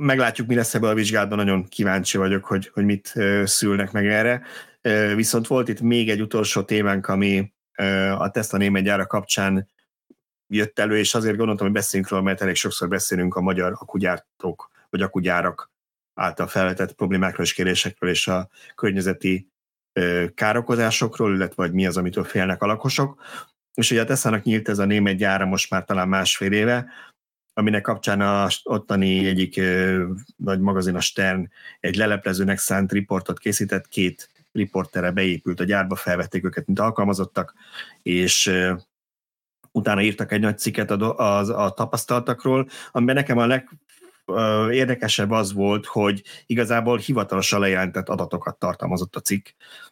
meglátjuk, 0.00 0.46
mi 0.46 0.54
lesz 0.54 0.74
ebből 0.74 0.88
a 0.88 0.94
vizsgálatban, 0.94 1.38
nagyon 1.38 1.64
kíváncsi 1.64 2.18
vagyok, 2.18 2.44
hogy, 2.44 2.70
hogy 2.74 2.84
mit 2.84 3.14
szülnek 3.44 3.92
meg 3.92 4.06
erre. 4.06 4.42
Viszont 5.14 5.46
volt 5.46 5.68
itt 5.68 5.80
még 5.80 6.10
egy 6.10 6.20
utolsó 6.20 6.62
témánk, 6.62 7.08
ami 7.08 7.52
a 8.18 8.30
Tesla 8.30 8.58
német 8.58 8.82
gyára 8.82 9.06
kapcsán 9.06 9.68
jött 10.46 10.78
elő, 10.78 10.98
és 10.98 11.14
azért 11.14 11.36
gondoltam, 11.36 11.66
hogy 11.66 11.74
beszéljünk 11.74 12.10
róla, 12.10 12.22
mert 12.22 12.42
elég 12.42 12.54
sokszor 12.54 12.88
beszélünk 12.88 13.34
a 13.34 13.40
magyar 13.40 13.72
akugyártók, 13.72 14.70
vagy 14.90 15.02
akugyárak 15.02 15.70
által 16.14 16.46
felvetett 16.46 16.92
problémákról 16.92 17.46
és 17.46 17.52
kérésekről, 17.52 18.10
és 18.10 18.28
a 18.28 18.48
környezeti 18.74 19.48
károkozásokról, 20.34 21.34
illetve 21.34 21.62
vagy 21.62 21.72
mi 21.72 21.86
az, 21.86 21.96
amitől 21.96 22.24
félnek 22.24 22.62
a 22.62 22.66
lakosok. 22.66 23.22
És 23.74 23.90
ugye 23.90 24.00
a 24.00 24.04
Tesla-nak 24.04 24.42
nyílt 24.42 24.68
ez 24.68 24.78
a 24.78 24.84
német 24.84 25.16
gyára 25.16 25.46
most 25.46 25.70
már 25.70 25.84
talán 25.84 26.08
másfél 26.08 26.52
éve, 26.52 26.86
aminek 27.60 27.82
kapcsán 27.82 28.20
a 28.20 28.48
ottani 28.62 29.26
egyik 29.26 29.60
nagy 30.36 30.60
magazin, 30.60 30.94
a 30.94 31.00
Stern, 31.00 31.50
egy 31.80 31.96
leleplezőnek 31.96 32.58
szánt 32.58 32.92
riportot 32.92 33.38
készített, 33.38 33.88
két 33.88 34.28
riportere 34.52 35.10
beépült 35.10 35.60
a 35.60 35.64
gyárba, 35.64 35.94
felvették 35.94 36.44
őket, 36.44 36.66
mint 36.66 36.78
alkalmazottak, 36.78 37.54
és 38.02 38.52
utána 39.72 40.02
írtak 40.02 40.32
egy 40.32 40.40
nagy 40.40 40.58
cikket 40.58 40.90
a, 40.90 41.18
a, 41.18 41.64
a 41.64 41.70
tapasztalatokról, 41.70 42.68
amiben 42.92 43.14
nekem 43.14 43.38
a 43.38 43.46
leg, 43.46 43.68
érdekesebb 44.70 45.30
az 45.30 45.52
volt, 45.52 45.86
hogy 45.86 46.22
igazából 46.46 46.98
hivatalosan 46.98 47.60
lejelentett 47.60 48.08
adatokat 48.08 48.58
tartalmazott 48.58 49.16
a 49.16 49.20
cikk. 49.20 49.46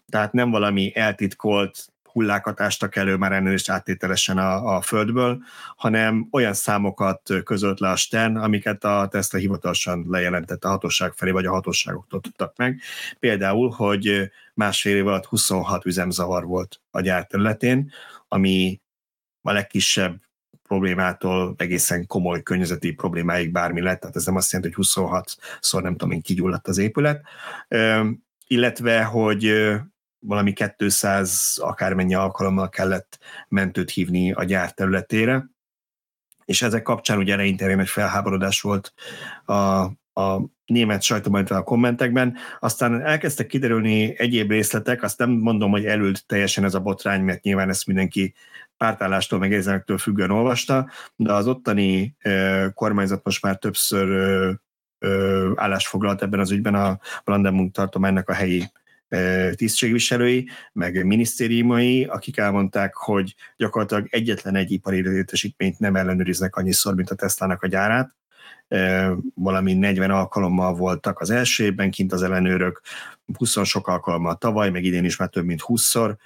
Tehát 0.09 0.33
nem 0.33 0.51
valami 0.51 0.97
eltitkolt 0.97 1.93
hullákat 2.13 2.61
ástak 2.61 2.97
elő 2.97 3.17
már 3.17 3.33
ennél 3.33 3.53
is 3.53 3.69
áttételesen 3.69 4.39
a, 4.39 4.77
a 4.77 4.81
földből, 4.81 5.43
hanem 5.77 6.29
olyan 6.31 6.55
számokat 6.55 7.33
közölt 7.45 7.81
le 7.81 7.89
a 7.89 7.97
Stern, 7.97 8.37
amiket 8.37 8.85
a 8.85 9.09
Tesla 9.11 9.39
hivatalosan 9.39 10.05
lejelentett 10.09 10.65
a 10.65 10.69
hatóság 10.69 11.13
felé, 11.13 11.31
vagy 11.31 11.47
a 11.47 11.53
hatóságoktól 11.53 12.21
tudtak 12.21 12.57
meg. 12.57 12.81
Például, 13.19 13.71
hogy 13.71 14.31
másfél 14.55 14.97
év 14.97 15.07
alatt 15.07 15.27
26 15.27 15.85
üzemzavar 15.85 16.45
volt 16.45 16.81
a 16.91 17.01
gyár 17.01 17.27
területén, 17.27 17.93
ami 18.29 18.81
a 19.43 19.53
legkisebb 19.53 20.21
problémától 20.63 21.55
egészen 21.59 22.07
komoly 22.07 22.43
környezeti 22.43 22.93
problémáig 22.93 23.53
bármi 23.53 23.81
lett, 23.81 24.01
tehát 24.01 24.17
ez 24.17 24.25
nem 24.25 24.37
azt 24.37 24.53
jelenti, 24.53 24.75
hogy 24.75 24.87
26-szor 24.87 25.83
nem 25.83 25.93
tudom 25.93 26.11
én 26.11 26.23
kigyulladt 26.23 26.69
az 26.69 26.79
épület, 26.79 27.23
illetve, 28.47 29.03
hogy 29.05 29.53
valami 30.19 30.53
200 30.77 31.59
akármennyi 31.61 32.15
alkalommal 32.15 32.69
kellett 32.69 33.19
mentőt 33.49 33.91
hívni 33.91 34.33
a 34.33 34.45
gyár 34.45 34.73
területére, 34.73 35.47
és 36.45 36.63
ezek 36.63 36.83
kapcsán 36.83 37.19
ugye 37.19 37.33
eleinte 37.33 37.67
egy 37.67 37.89
felháborodás 37.89 38.61
volt 38.61 38.93
a, 39.45 39.53
a 40.21 40.43
német 40.67 41.03
sajtóban, 41.03 41.45
a 41.45 41.63
kommentekben, 41.63 42.37
aztán 42.59 43.03
elkezdtek 43.03 43.47
kiderülni 43.47 44.19
egyéb 44.19 44.51
részletek, 44.51 45.03
azt 45.03 45.19
nem 45.19 45.31
mondom, 45.31 45.71
hogy 45.71 45.85
elült 45.85 46.27
teljesen 46.27 46.65
ez 46.65 46.75
a 46.75 46.81
botrány, 46.81 47.23
mert 47.23 47.43
nyilván 47.43 47.69
ezt 47.69 47.87
mindenki 47.87 48.35
pártállástól, 48.77 49.39
meg 49.39 49.51
érzelmektől 49.51 49.99
függően 49.99 50.31
olvasta, 50.31 50.91
de 51.17 51.33
az 51.33 51.47
ottani 51.47 52.17
ö, 52.23 52.67
kormányzat 52.75 53.25
most 53.25 53.43
már 53.43 53.57
többször 53.57 54.09
ö, 54.09 54.51
ö, 54.99 55.53
állásfoglalt 55.55 56.23
ebben 56.23 56.41
az 56.41 56.51
ügyben 56.51 56.75
a 56.75 56.99
Brandenburg 57.25 57.71
tartománynak 57.71 58.29
a 58.29 58.35
helyi 58.35 58.71
tisztségviselői, 59.55 60.49
meg 60.73 61.05
minisztériumai, 61.05 62.05
akik 62.05 62.37
elmondták, 62.37 62.95
hogy 62.95 63.35
gyakorlatilag 63.57 64.07
egyetlen 64.11 64.55
egy 64.55 64.71
ipari 64.73 65.09
létesítményt 65.09 65.79
nem 65.79 65.97
ellenőriznek 65.97 66.57
annyiszor, 66.57 66.95
mint 66.95 67.11
a 67.11 67.15
Tesla-nak 67.15 67.63
a 67.63 67.67
gyárát. 67.67 68.17
Valami 69.35 69.75
40 69.75 70.11
alkalommal 70.11 70.75
voltak 70.75 71.21
az 71.21 71.31
első 71.31 71.65
évben 71.65 71.91
kint 71.91 72.13
az 72.13 72.23
ellenőrök, 72.23 72.81
20 73.37 73.65
sok 73.65 73.89
alkalommal 73.89 74.37
tavaly, 74.37 74.71
meg 74.71 74.85
idén 74.85 75.05
is 75.05 75.17
már 75.17 75.29
több 75.29 75.45
mint 75.45 75.63
20-szor, 75.67 76.17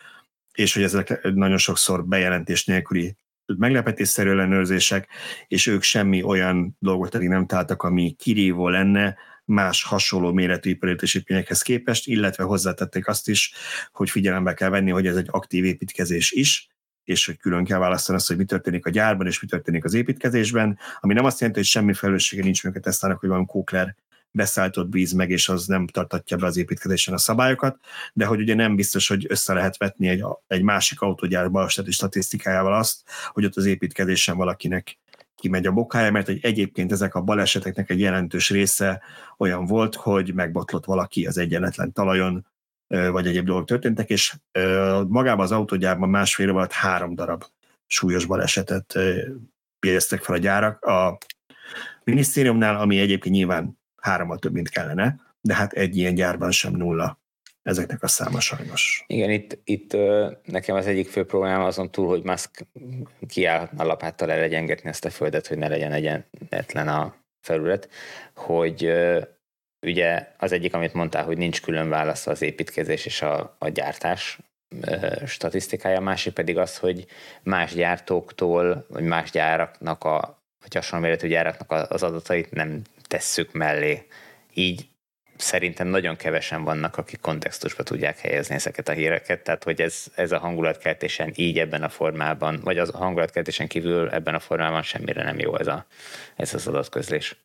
és 0.52 0.74
hogy 0.74 0.82
ezek 0.82 1.32
nagyon 1.34 1.58
sokszor 1.58 2.04
bejelentés 2.04 2.64
nélküli 2.64 3.16
meglepetésszerű 3.46 4.30
ellenőrzések, 4.30 5.08
és 5.48 5.66
ők 5.66 5.82
semmi 5.82 6.22
olyan 6.22 6.76
dolgot 6.78 7.14
eddig 7.14 7.28
nem 7.28 7.46
találtak, 7.46 7.82
ami 7.82 8.14
kirívó 8.18 8.68
lenne, 8.68 9.16
más 9.52 9.82
hasonló 9.82 10.32
méretű 10.32 10.70
épületépítményekhez 10.70 11.62
képest, 11.62 12.06
illetve 12.06 12.44
hozzátették 12.44 13.08
azt 13.08 13.28
is, 13.28 13.52
hogy 13.92 14.10
figyelembe 14.10 14.54
kell 14.54 14.68
venni, 14.68 14.90
hogy 14.90 15.06
ez 15.06 15.16
egy 15.16 15.28
aktív 15.30 15.64
építkezés 15.64 16.30
is, 16.30 16.68
és 17.04 17.26
hogy 17.26 17.36
külön 17.36 17.64
kell 17.64 17.78
választani 17.78 18.18
azt, 18.18 18.28
hogy 18.28 18.36
mi 18.36 18.44
történik 18.44 18.86
a 18.86 18.90
gyárban, 18.90 19.26
és 19.26 19.40
mi 19.40 19.46
történik 19.46 19.84
az 19.84 19.94
építkezésben, 19.94 20.78
ami 21.00 21.14
nem 21.14 21.24
azt 21.24 21.38
jelenti, 21.40 21.60
hogy 21.60 21.68
semmi 21.68 21.92
felelőssége 21.92 22.42
nincs 22.42 22.64
meg 22.64 22.76
a 22.76 22.80
tesztának, 22.80 23.20
hogy 23.20 23.28
van 23.28 23.46
kókler 23.46 23.96
beszállított 24.30 24.88
bíz 24.88 25.12
meg, 25.12 25.30
és 25.30 25.48
az 25.48 25.66
nem 25.66 25.86
tartatja 25.86 26.36
be 26.36 26.46
az 26.46 26.56
építkezésen 26.56 27.14
a 27.14 27.18
szabályokat, 27.18 27.76
de 28.12 28.24
hogy 28.24 28.40
ugye 28.40 28.54
nem 28.54 28.76
biztos, 28.76 29.08
hogy 29.08 29.26
össze 29.28 29.52
lehet 29.52 29.76
vetni 29.76 30.08
egy, 30.08 30.24
egy 30.46 30.62
másik 30.62 31.00
autógyár 31.00 31.50
baleseti 31.50 31.90
statisztikájával 31.90 32.74
azt, 32.74 33.02
hogy 33.32 33.44
ott 33.44 33.56
az 33.56 33.64
építkezésen 33.64 34.36
valakinek 34.36 34.98
kimegy 35.42 35.66
a 35.66 35.72
bokája, 35.72 36.10
mert 36.10 36.26
hogy 36.26 36.38
egyébként 36.42 36.92
ezek 36.92 37.14
a 37.14 37.20
baleseteknek 37.20 37.90
egy 37.90 38.00
jelentős 38.00 38.50
része 38.50 39.02
olyan 39.38 39.66
volt, 39.66 39.94
hogy 39.94 40.34
megbotlott 40.34 40.84
valaki 40.84 41.26
az 41.26 41.38
egyenletlen 41.38 41.92
talajon, 41.92 42.46
vagy 42.86 43.26
egyéb 43.26 43.46
dolgok 43.46 43.66
történtek, 43.66 44.10
és 44.10 44.34
magában 45.08 45.44
az 45.44 45.52
autógyárban 45.52 46.08
másfél 46.08 46.48
év 46.48 46.56
alatt 46.56 46.72
három 46.72 47.14
darab 47.14 47.44
súlyos 47.86 48.24
balesetet 48.24 48.98
jegyeztek 49.86 50.22
fel 50.22 50.34
a 50.34 50.38
gyárak. 50.38 50.84
A 50.84 51.18
minisztériumnál, 52.04 52.76
ami 52.80 53.00
egyébként 53.00 53.34
nyilván 53.34 53.78
hárommal 53.96 54.38
több, 54.38 54.52
mint 54.52 54.68
kellene, 54.68 55.20
de 55.40 55.54
hát 55.54 55.72
egy 55.72 55.96
ilyen 55.96 56.14
gyárban 56.14 56.50
sem 56.50 56.72
nulla 56.72 57.20
ezeknek 57.62 58.02
a 58.02 58.08
száma 58.08 58.40
sajnos. 58.40 59.04
Igen, 59.06 59.30
itt, 59.30 59.58
itt 59.64 59.96
nekem 60.44 60.76
az 60.76 60.86
egyik 60.86 61.08
fő 61.08 61.24
probléma 61.24 61.64
azon 61.64 61.90
túl, 61.90 62.08
hogy 62.08 62.22
Musk 62.22 62.66
kiállhatna 63.28 63.84
lapáttal 63.84 64.30
elegyengedni 64.30 64.88
ezt 64.88 65.04
a 65.04 65.10
földet, 65.10 65.46
hogy 65.46 65.58
ne 65.58 65.68
legyen 65.68 65.92
egyenletlen 65.92 66.88
a 66.88 67.14
felület, 67.40 67.88
hogy 68.34 68.92
ugye 69.86 70.28
az 70.38 70.52
egyik, 70.52 70.74
amit 70.74 70.92
mondtál, 70.94 71.24
hogy 71.24 71.38
nincs 71.38 71.62
külön 71.62 71.88
válasz 71.88 72.26
az 72.26 72.42
építkezés 72.42 73.06
és 73.06 73.22
a, 73.22 73.56
a 73.58 73.68
gyártás 73.68 74.38
statisztikája, 75.26 75.96
a 75.96 76.00
másik 76.00 76.32
pedig 76.32 76.58
az, 76.58 76.78
hogy 76.78 77.06
más 77.42 77.74
gyártóktól, 77.74 78.86
vagy 78.88 79.04
más 79.04 79.30
gyáraknak 79.30 80.04
a, 80.04 80.42
vagy 80.60 80.74
hasonló 80.74 81.04
méretű 81.04 81.28
gyáraknak 81.28 81.90
az 81.92 82.02
adatait 82.02 82.50
nem 82.50 82.82
tesszük 83.08 83.52
mellé. 83.52 84.06
Így 84.54 84.88
szerintem 85.42 85.86
nagyon 85.86 86.16
kevesen 86.16 86.64
vannak, 86.64 86.96
akik 86.96 87.20
kontextusba 87.20 87.82
tudják 87.82 88.18
helyezni 88.18 88.54
ezeket 88.54 88.88
a 88.88 88.92
híreket, 88.92 89.42
tehát 89.42 89.64
hogy 89.64 89.80
ez, 89.80 90.04
ez 90.14 90.32
a 90.32 90.38
hangulatkeltésen 90.38 91.32
így 91.34 91.58
ebben 91.58 91.82
a 91.82 91.88
formában, 91.88 92.60
vagy 92.64 92.78
az 92.78 92.90
a 92.94 92.98
hangulatkeltésen 92.98 93.68
kívül 93.68 94.08
ebben 94.08 94.34
a 94.34 94.40
formában 94.40 94.82
semmire 94.82 95.22
nem 95.22 95.38
jó 95.38 95.58
ez, 95.58 95.66
a, 95.66 95.86
ez 96.36 96.54
az 96.54 96.66
adatközlés. 96.66 97.36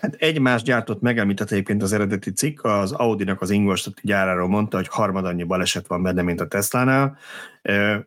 Hát 0.00 0.14
egy 0.14 0.38
más 0.38 0.62
gyártott 0.62 1.00
megemlített 1.00 1.50
egyébként 1.50 1.82
az 1.82 1.92
eredeti 1.92 2.32
cikk, 2.32 2.64
az 2.64 2.92
Audi-nak 2.92 3.40
az 3.40 3.50
Ingolstadt 3.50 4.00
gyáráról 4.02 4.48
mondta, 4.48 4.76
hogy 4.76 4.88
harmad 4.88 5.24
annyi 5.24 5.42
baleset 5.42 5.86
van 5.86 6.02
benne, 6.02 6.22
mint 6.22 6.40
a 6.40 6.48
Tesla-nál. 6.48 7.18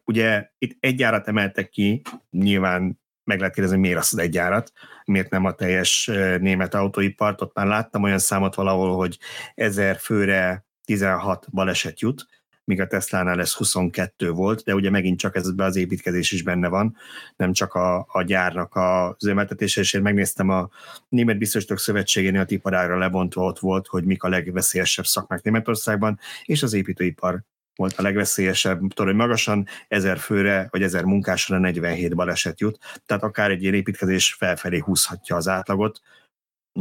Ugye 0.06 0.49
itt 0.57 0.78
egy 0.80 0.95
gyárat 0.95 1.28
emeltek 1.28 1.70
ki, 1.70 2.02
nyilván 2.32 2.99
meg 3.24 3.40
lehet 3.40 3.53
kérdezni, 3.53 3.80
miért 3.80 3.98
az 3.98 4.18
egy 4.18 4.30
gyárat, 4.30 4.72
miért 5.06 5.30
nem 5.30 5.45
a 5.45 5.52
teljes 5.52 6.11
német 6.40 6.73
autóipart. 6.73 7.41
Ott 7.41 7.56
már 7.56 7.68
láttam 7.68 8.03
olyan 8.03 8.19
számot 8.19 8.56
valahol, 8.56 8.95
hogy 8.95 9.18
ezer 9.56 9.98
főre 9.98 10.65
16 10.86 11.48
baleset 11.52 11.99
jut, 11.99 12.27
míg 12.65 12.82
a 12.82 12.88
Tesla-nál 12.88 13.40
ez 13.40 13.53
22 13.53 14.32
volt, 14.32 14.64
de 14.64 14.73
ugye 14.73 14.90
megint 14.90 15.19
csak 15.19 15.36
ez 15.36 15.49
az 15.57 15.76
építkezés 15.76 16.32
is 16.32 16.44
benne 16.44 16.68
van, 16.68 16.95
nem 17.36 17.53
csak 17.53 17.73
a, 17.73 18.07
a 18.11 18.23
gyárnak 18.23 18.76
az 18.76 19.23
üzemeltetése, 19.23 19.82
és 19.82 19.94
én 19.94 20.02
megnéztem 20.02 20.49
a 20.49 20.69
Német 21.10 21.38
Biztosítók 21.38 21.80
Szövetségénél 21.80 22.41
a 22.41 22.45
tiparágra 22.45 22.98
lebontva 22.98 23.44
ott 23.44 23.60
volt, 23.60 23.88
hogy 23.88 24.03
mik 24.03 24.23
a 24.23 24.30
legveszélyesebb 24.30 25.06
szakmák 25.06 25.44
Németországban, 25.44 26.19
és 26.44 26.64
az 26.64 26.73
építőipar 26.73 27.44
volt 27.76 27.93
a 27.97 28.02
legveszélyesebb, 28.02 28.80
hogy 28.95 29.15
magasan 29.15 29.68
ezer 29.88 30.18
főre 30.18 30.68
vagy 30.69 30.84
ezer 30.84 31.03
munkásra 31.03 31.57
47 31.57 32.15
baleset 32.15 32.60
jut, 32.60 32.80
tehát 33.06 33.23
akár 33.23 33.52
egy 33.52 33.61
ilyen 33.61 33.73
építkezés 33.73 34.34
felfelé 34.34 34.77
húzhatja 34.77 35.35
az 35.35 35.47
átlagot, 35.47 36.02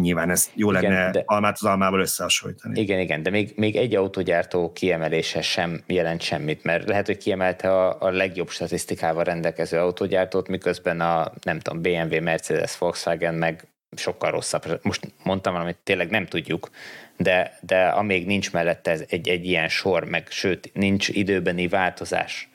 nyilván 0.01 0.31
ez 0.31 0.51
jó 0.55 0.71
igen, 0.71 0.83
lenne 0.83 1.11
de, 1.11 1.23
almát 1.27 1.55
az 1.55 1.65
almával 1.65 2.01
összehasonlítani. 2.01 2.81
Igen, 2.81 3.01
igen, 3.01 3.23
de 3.23 3.31
még, 3.31 3.53
még 3.57 3.77
egy 3.77 3.95
autógyártó 3.95 4.73
kiemelése 4.73 5.43
sem 5.43 5.83
jelent 5.87 6.21
semmit, 6.21 6.65
mert 6.65 6.89
lehet, 6.89 7.07
hogy 7.07 7.17
kiemelte 7.17 7.71
a, 7.71 8.01
a 8.01 8.11
legjobb 8.11 8.49
statisztikával 8.49 9.25
rendelkező 9.25 9.79
autógyártót, 9.79 10.49
miközben 10.49 11.01
a, 11.01 11.33
nem 11.43 11.59
tudom, 11.59 11.83
BMW, 11.83 12.23
Mercedes, 12.23 12.79
Volkswagen 12.79 13.35
meg 13.35 13.67
sokkal 13.97 14.31
rosszabb. 14.31 14.81
Most 14.83 15.13
mondtam 15.23 15.53
valamit, 15.53 15.79
tényleg 15.83 16.11
nem 16.11 16.27
tudjuk, 16.27 16.71
de, 17.17 17.59
de 17.61 17.87
amíg 17.87 18.27
nincs 18.27 18.53
mellette 18.53 18.91
ez 18.91 19.05
egy, 19.09 19.29
egy 19.29 19.45
ilyen 19.45 19.69
sor, 19.69 20.05
meg 20.05 20.27
sőt, 20.31 20.71
nincs 20.75 21.09
időbeni 21.09 21.69
változás, 21.69 22.49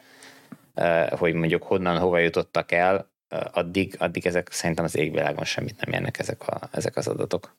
hogy 1.09 1.33
mondjuk 1.33 1.63
honnan, 1.63 1.97
hova 1.97 2.17
jutottak 2.17 2.71
el, 2.71 3.09
addig, 3.51 3.95
addig 3.97 4.25
ezek 4.25 4.51
szerintem 4.51 4.85
az 4.85 4.97
égvilágon 4.97 5.45
semmit 5.45 5.85
nem 5.85 5.93
érnek 5.93 6.19
ezek, 6.19 6.47
a, 6.47 6.69
ezek 6.71 6.95
az 6.95 7.07
adatok. 7.07 7.57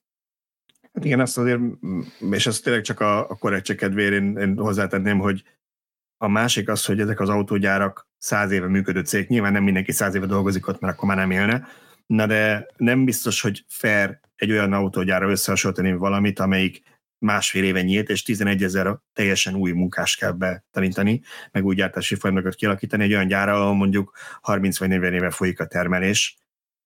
Hát 0.93 1.05
igen, 1.05 1.21
azt 1.21 1.39
azért, 1.39 1.61
és 2.31 2.47
ez 2.47 2.61
tényleg 2.61 2.83
csak 2.83 3.01
a, 3.01 3.31
a 3.31 3.37
korrektség 3.37 3.77
kedvéért 3.77 4.13
én, 4.13 4.37
én 4.37 4.57
hozzátenném, 4.57 5.19
hogy 5.19 5.43
a 6.17 6.29
másik 6.29 6.69
az, 6.69 6.85
hogy 6.85 7.01
ezek 7.01 7.21
az 7.21 7.29
autógyárak 7.29 8.09
száz 8.19 8.51
éve 8.51 8.67
működő 8.67 9.01
cég, 9.01 9.29
nyilván 9.29 9.53
nem 9.53 9.63
mindenki 9.63 9.93
száz 9.93 10.15
éve 10.15 10.27
dolgozik 10.27 10.67
ott, 10.69 10.81
mert 10.81 10.95
akkor 10.95 11.09
már 11.09 11.17
nem 11.17 11.31
élne, 11.31 11.69
na 12.11 12.27
de 12.27 12.67
nem 12.77 13.05
biztos, 13.05 13.41
hogy 13.41 13.65
fair 13.69 14.21
egy 14.37 14.51
olyan 14.51 14.73
autógyára 14.73 15.31
összehasonlítani 15.31 15.93
valamit, 15.93 16.39
amelyik 16.39 16.83
másfél 17.19 17.65
éve 17.65 17.83
nyílt, 17.83 18.09
és 18.09 18.23
11 18.23 18.63
ezer 18.63 18.99
teljesen 19.13 19.55
új 19.55 19.73
munkás 19.73 20.17
kell 20.17 20.33
betanítani, 20.33 21.21
meg 21.53 21.65
új 21.65 21.75
gyártási 21.75 22.15
folyamatokat 22.15 22.57
kialakítani 22.57 23.05
egy 23.05 23.13
olyan 23.13 23.27
gyára, 23.27 23.63
ahol 23.63 23.75
mondjuk 23.75 24.17
30 24.41 24.79
vagy 24.79 24.89
40 24.89 25.15
éve 25.15 25.31
folyik 25.31 25.61
a 25.61 25.67
termelés, 25.67 26.39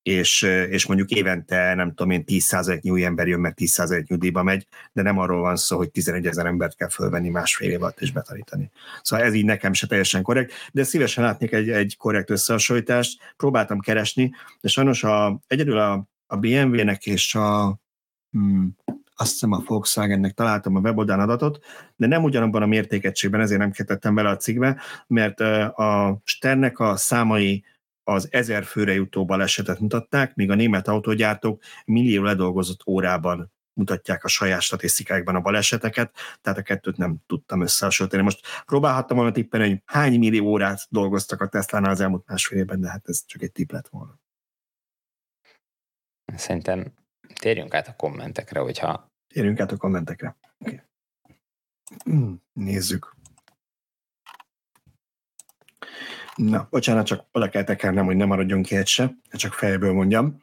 és, 0.04 0.42
és 0.70 0.86
mondjuk 0.86 1.10
évente, 1.10 1.74
nem 1.74 1.88
tudom 1.88 2.10
én, 2.10 2.24
10%-nyi 2.26 2.90
új 2.90 3.04
ember 3.04 3.26
jön, 3.26 3.40
mert 3.40 3.58
10% 3.60 4.06
nyugdíjba 4.06 4.42
megy, 4.42 4.66
de 4.92 5.02
nem 5.02 5.18
arról 5.18 5.40
van 5.40 5.56
szó, 5.56 5.76
hogy 5.76 5.90
11 5.90 6.26
ezer 6.26 6.46
embert 6.46 6.76
kell 6.76 6.88
fölvenni 6.88 7.28
másfél 7.28 7.70
év 7.70 7.82
alatt 7.82 8.00
és 8.00 8.12
betanítani. 8.12 8.70
Szóval 9.02 9.26
ez 9.26 9.34
így 9.34 9.44
nekem 9.44 9.72
se 9.72 9.86
teljesen 9.86 10.22
korrekt, 10.22 10.52
de 10.72 10.82
szívesen 10.82 11.24
látnék 11.24 11.52
egy, 11.52 11.70
egy 11.70 11.96
korrekt 11.96 12.30
összehasonlítást, 12.30 13.34
próbáltam 13.36 13.80
keresni, 13.80 14.32
de 14.60 14.68
sajnos 14.68 15.04
a, 15.04 15.40
egyedül 15.46 15.78
a, 15.78 16.08
a 16.26 16.36
BMW-nek 16.36 17.06
és 17.06 17.34
a, 17.34 17.78
hmm, 18.30 18.76
azt 19.16 19.32
hiszem 19.32 19.52
a 19.52 19.62
Volkswagennek 19.66 20.32
találtam 20.32 20.76
a 20.76 20.80
weboldalán 20.80 21.28
adatot, 21.28 21.64
de 21.96 22.06
nem 22.06 22.22
ugyanabban 22.22 22.62
a 22.62 22.66
mértékegységben, 22.66 23.40
ezért 23.40 23.60
nem 23.60 23.70
kettettem 23.70 24.14
bele 24.14 24.28
a 24.28 24.36
cikkbe, 24.36 24.80
mert 25.06 25.40
a 25.40 26.20
Sternek 26.24 26.78
a 26.78 26.96
számai 26.96 27.64
az 28.04 28.28
ezer 28.30 28.64
főre 28.64 28.92
jutó 28.92 29.24
balesetet 29.24 29.80
mutatták, 29.80 30.34
míg 30.34 30.50
a 30.50 30.54
német 30.54 30.88
autógyártók 30.88 31.62
millió 31.84 32.22
ledolgozott 32.22 32.86
órában 32.86 33.52
mutatják 33.72 34.24
a 34.24 34.28
saját 34.28 34.60
statisztikákban 34.60 35.34
a 35.34 35.40
baleseteket, 35.40 36.14
tehát 36.40 36.58
a 36.58 36.62
kettőt 36.62 36.96
nem 36.96 37.16
tudtam 37.26 37.60
összehasonlítani. 37.60 38.22
Most 38.22 38.46
próbálhattam 38.66 39.16
volna 39.16 39.32
tippelni, 39.32 39.68
hogy 39.68 39.82
hány 39.84 40.18
millió 40.18 40.46
órát 40.46 40.86
dolgoztak 40.88 41.40
a 41.40 41.48
Tesla-nál 41.48 41.90
az 41.90 42.00
elmúlt 42.00 42.26
másfél 42.26 42.58
évben, 42.58 42.80
de 42.80 42.88
hát 42.88 43.08
ez 43.08 43.24
csak 43.26 43.42
egy 43.42 43.52
tipp 43.52 43.70
lett 43.70 43.88
volna. 43.88 44.18
Szerintem 46.34 46.92
Térjünk 47.34 47.74
át 47.74 47.88
a 47.88 47.96
kommentekre, 47.96 48.60
hogyha... 48.60 49.12
Térjünk 49.26 49.60
át 49.60 49.72
a 49.72 49.76
kommentekre. 49.76 50.36
Okay. 50.58 50.80
Hmm, 52.04 52.42
nézzük. 52.52 53.16
Na, 56.36 56.66
bocsánat, 56.70 57.06
csak 57.06 57.26
oda 57.32 57.48
kell 57.48 57.64
tekernem, 57.64 58.04
hogy 58.04 58.16
nem 58.16 58.28
maradjon 58.28 58.62
ki 58.62 58.76
egy 58.76 58.86
se, 58.86 59.14
csak 59.30 59.52
fejből 59.52 59.92
mondjam. 59.92 60.42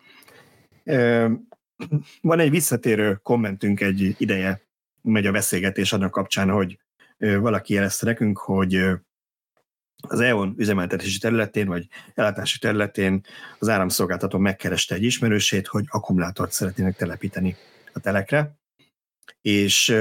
Van 2.22 2.40
egy 2.40 2.50
visszatérő 2.50 3.20
kommentünk 3.24 3.82
egy 3.82 4.16
ideje, 4.18 4.62
megy 5.02 5.26
a 5.26 5.32
beszélgetés 5.32 5.94
annak 5.94 6.12
kapcsán, 6.12 6.50
hogy 6.50 6.80
valaki 7.18 7.74
jelezte 7.74 8.06
nekünk, 8.06 8.38
hogy 8.38 8.84
az 10.08 10.20
EON 10.20 10.54
üzemeltetési 10.58 11.20
területén, 11.20 11.68
vagy 11.68 11.88
ellátási 12.16 12.60
területén 12.60 13.22
az 13.60 13.70
áramszolgáltató 13.70 14.38
megkereste 14.38 14.96
egy 14.96 15.04
ismerősét, 15.04 15.68
hogy 15.68 15.86
akkumulátort 15.88 16.52
szeretnének 16.52 16.96
telepíteni 16.96 17.56
a 17.94 18.00
telekre, 18.00 18.56
és 19.42 19.96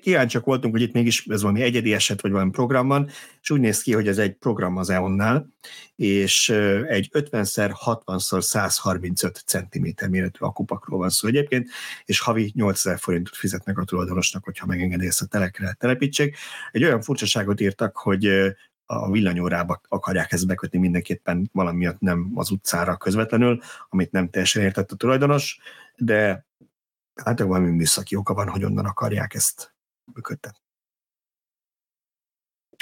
kíváncsiak 0.00 0.44
voltunk, 0.44 0.72
hogy 0.72 0.82
itt 0.82 0.92
mégis 0.92 1.26
ez 1.26 1.42
valami 1.42 1.62
egyedi 1.62 1.92
eset, 1.92 2.20
vagy 2.20 2.30
valami 2.30 2.50
program 2.50 2.88
van, 2.88 3.08
és 3.40 3.50
úgy 3.50 3.60
néz 3.60 3.82
ki, 3.82 3.92
hogy 3.92 4.08
ez 4.08 4.18
egy 4.18 4.32
program 4.32 4.76
az 4.76 4.90
EON-nál, 4.90 5.48
és 5.96 6.48
egy 6.88 7.08
50x60x135 7.12 9.34
cm 9.46 9.86
méretű 10.10 10.38
akupakról 10.38 10.98
van 10.98 11.10
szó 11.10 11.28
egyébként, 11.28 11.68
és 12.04 12.20
havi 12.20 12.52
8000 12.54 12.98
forintot 12.98 13.36
fizetnek 13.36 13.78
a 13.78 13.84
tulajdonosnak, 13.84 14.44
hogyha 14.44 14.66
megengedi 14.66 15.08
a 15.08 15.26
telekre 15.30 15.76
telepítsék. 15.78 16.36
Egy 16.70 16.84
olyan 16.84 17.00
furcsaságot 17.00 17.60
írtak, 17.60 17.96
hogy 17.96 18.26
a 18.86 19.10
villanyórába 19.10 19.80
akarják 19.88 20.32
ezt 20.32 20.46
bekötni 20.46 20.78
mindenképpen 20.78 21.50
valamiatt 21.52 22.00
nem 22.00 22.30
az 22.34 22.50
utcára 22.50 22.96
közvetlenül, 22.96 23.60
amit 23.88 24.10
nem 24.10 24.28
teljesen 24.28 24.62
értett 24.62 24.92
a 24.92 24.96
tulajdonos, 24.96 25.58
de 25.96 26.46
hát 27.24 27.40
valami 27.40 27.70
műszaki 27.70 28.16
oka 28.16 28.34
van, 28.34 28.48
hogy 28.48 28.64
onnan 28.64 28.86
akarják 28.86 29.34
ezt 29.34 29.74
működtetni. 30.14 30.58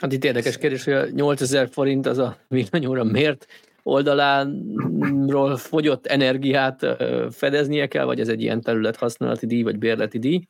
Hát 0.01 0.13
itt 0.13 0.25
érdekes 0.25 0.59
kérdés, 0.59 0.85
hogy 0.85 0.93
a 0.93 1.09
8000 1.09 1.69
forint 1.71 2.07
az 2.07 2.19
a 2.19 2.37
villanyóra 2.49 3.05
miért 3.05 3.47
oldalánról 3.83 5.57
fogyott 5.57 6.07
energiát 6.07 6.87
fedeznie 7.31 7.87
kell, 7.87 8.05
vagy 8.05 8.21
ez 8.21 8.29
egy 8.29 8.43
ilyen 8.43 8.61
terület 8.61 8.97
használati 8.97 9.47
díj, 9.47 9.63
vagy 9.63 9.79
bérleti 9.79 10.19
díj. 10.19 10.49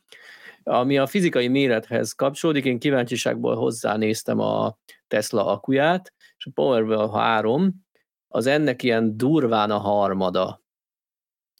Ami 0.63 0.97
a 0.97 1.07
fizikai 1.07 1.47
mérethez 1.47 2.11
kapcsolódik, 2.11 2.65
én 2.65 2.79
kíváncsiságból 2.79 3.55
hozzánéztem 3.55 4.39
a 4.39 4.77
Tesla 5.07 5.45
akuját, 5.45 6.13
és 6.37 6.45
a 6.45 6.51
Powerwall 6.53 7.11
3 7.11 7.85
az 8.27 8.45
ennek 8.45 8.83
ilyen 8.83 9.17
durván 9.17 9.71
a 9.71 9.77
harmada 9.77 10.60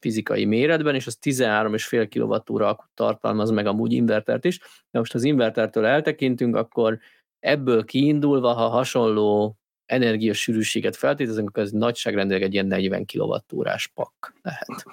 fizikai 0.02 0.45
méretben, 0.45 0.95
és 0.95 1.07
az 1.07 1.18
13,5 1.22 2.44
kWh 2.45 2.68
akut 2.68 2.90
tartalmaz 2.94 3.49
meg 3.49 3.65
amúgy 3.65 3.94
invertert 3.94 4.45
is. 4.45 4.60
De 4.91 4.99
most 4.99 5.14
az 5.14 5.23
invertertől 5.23 5.86
eltekintünk, 5.86 6.56
akkor 6.56 6.99
ebből 7.40 7.86
kiindulva, 7.86 8.53
ha 8.53 8.68
hasonló 8.68 9.57
energiasűrűséget 9.86 10.95
feltételezünk, 10.95 11.49
akkor 11.49 11.64
ez 11.64 11.72
nagyságrendileg 11.72 12.44
egy 12.44 12.53
ilyen 12.53 12.65
40 12.65 13.06
kWh 13.06 13.76
pak 13.94 14.34
lehet. 14.41 14.84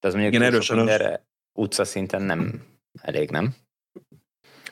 De 0.00 0.08
az 0.08 0.14
mondjuk 0.14 0.34
Igen, 0.34 0.46
erősen 0.46 0.88
erre 0.88 1.26
utca 1.52 1.84
szinten 1.84 2.22
nem 2.22 2.64
elég, 3.00 3.30
nem? 3.30 3.54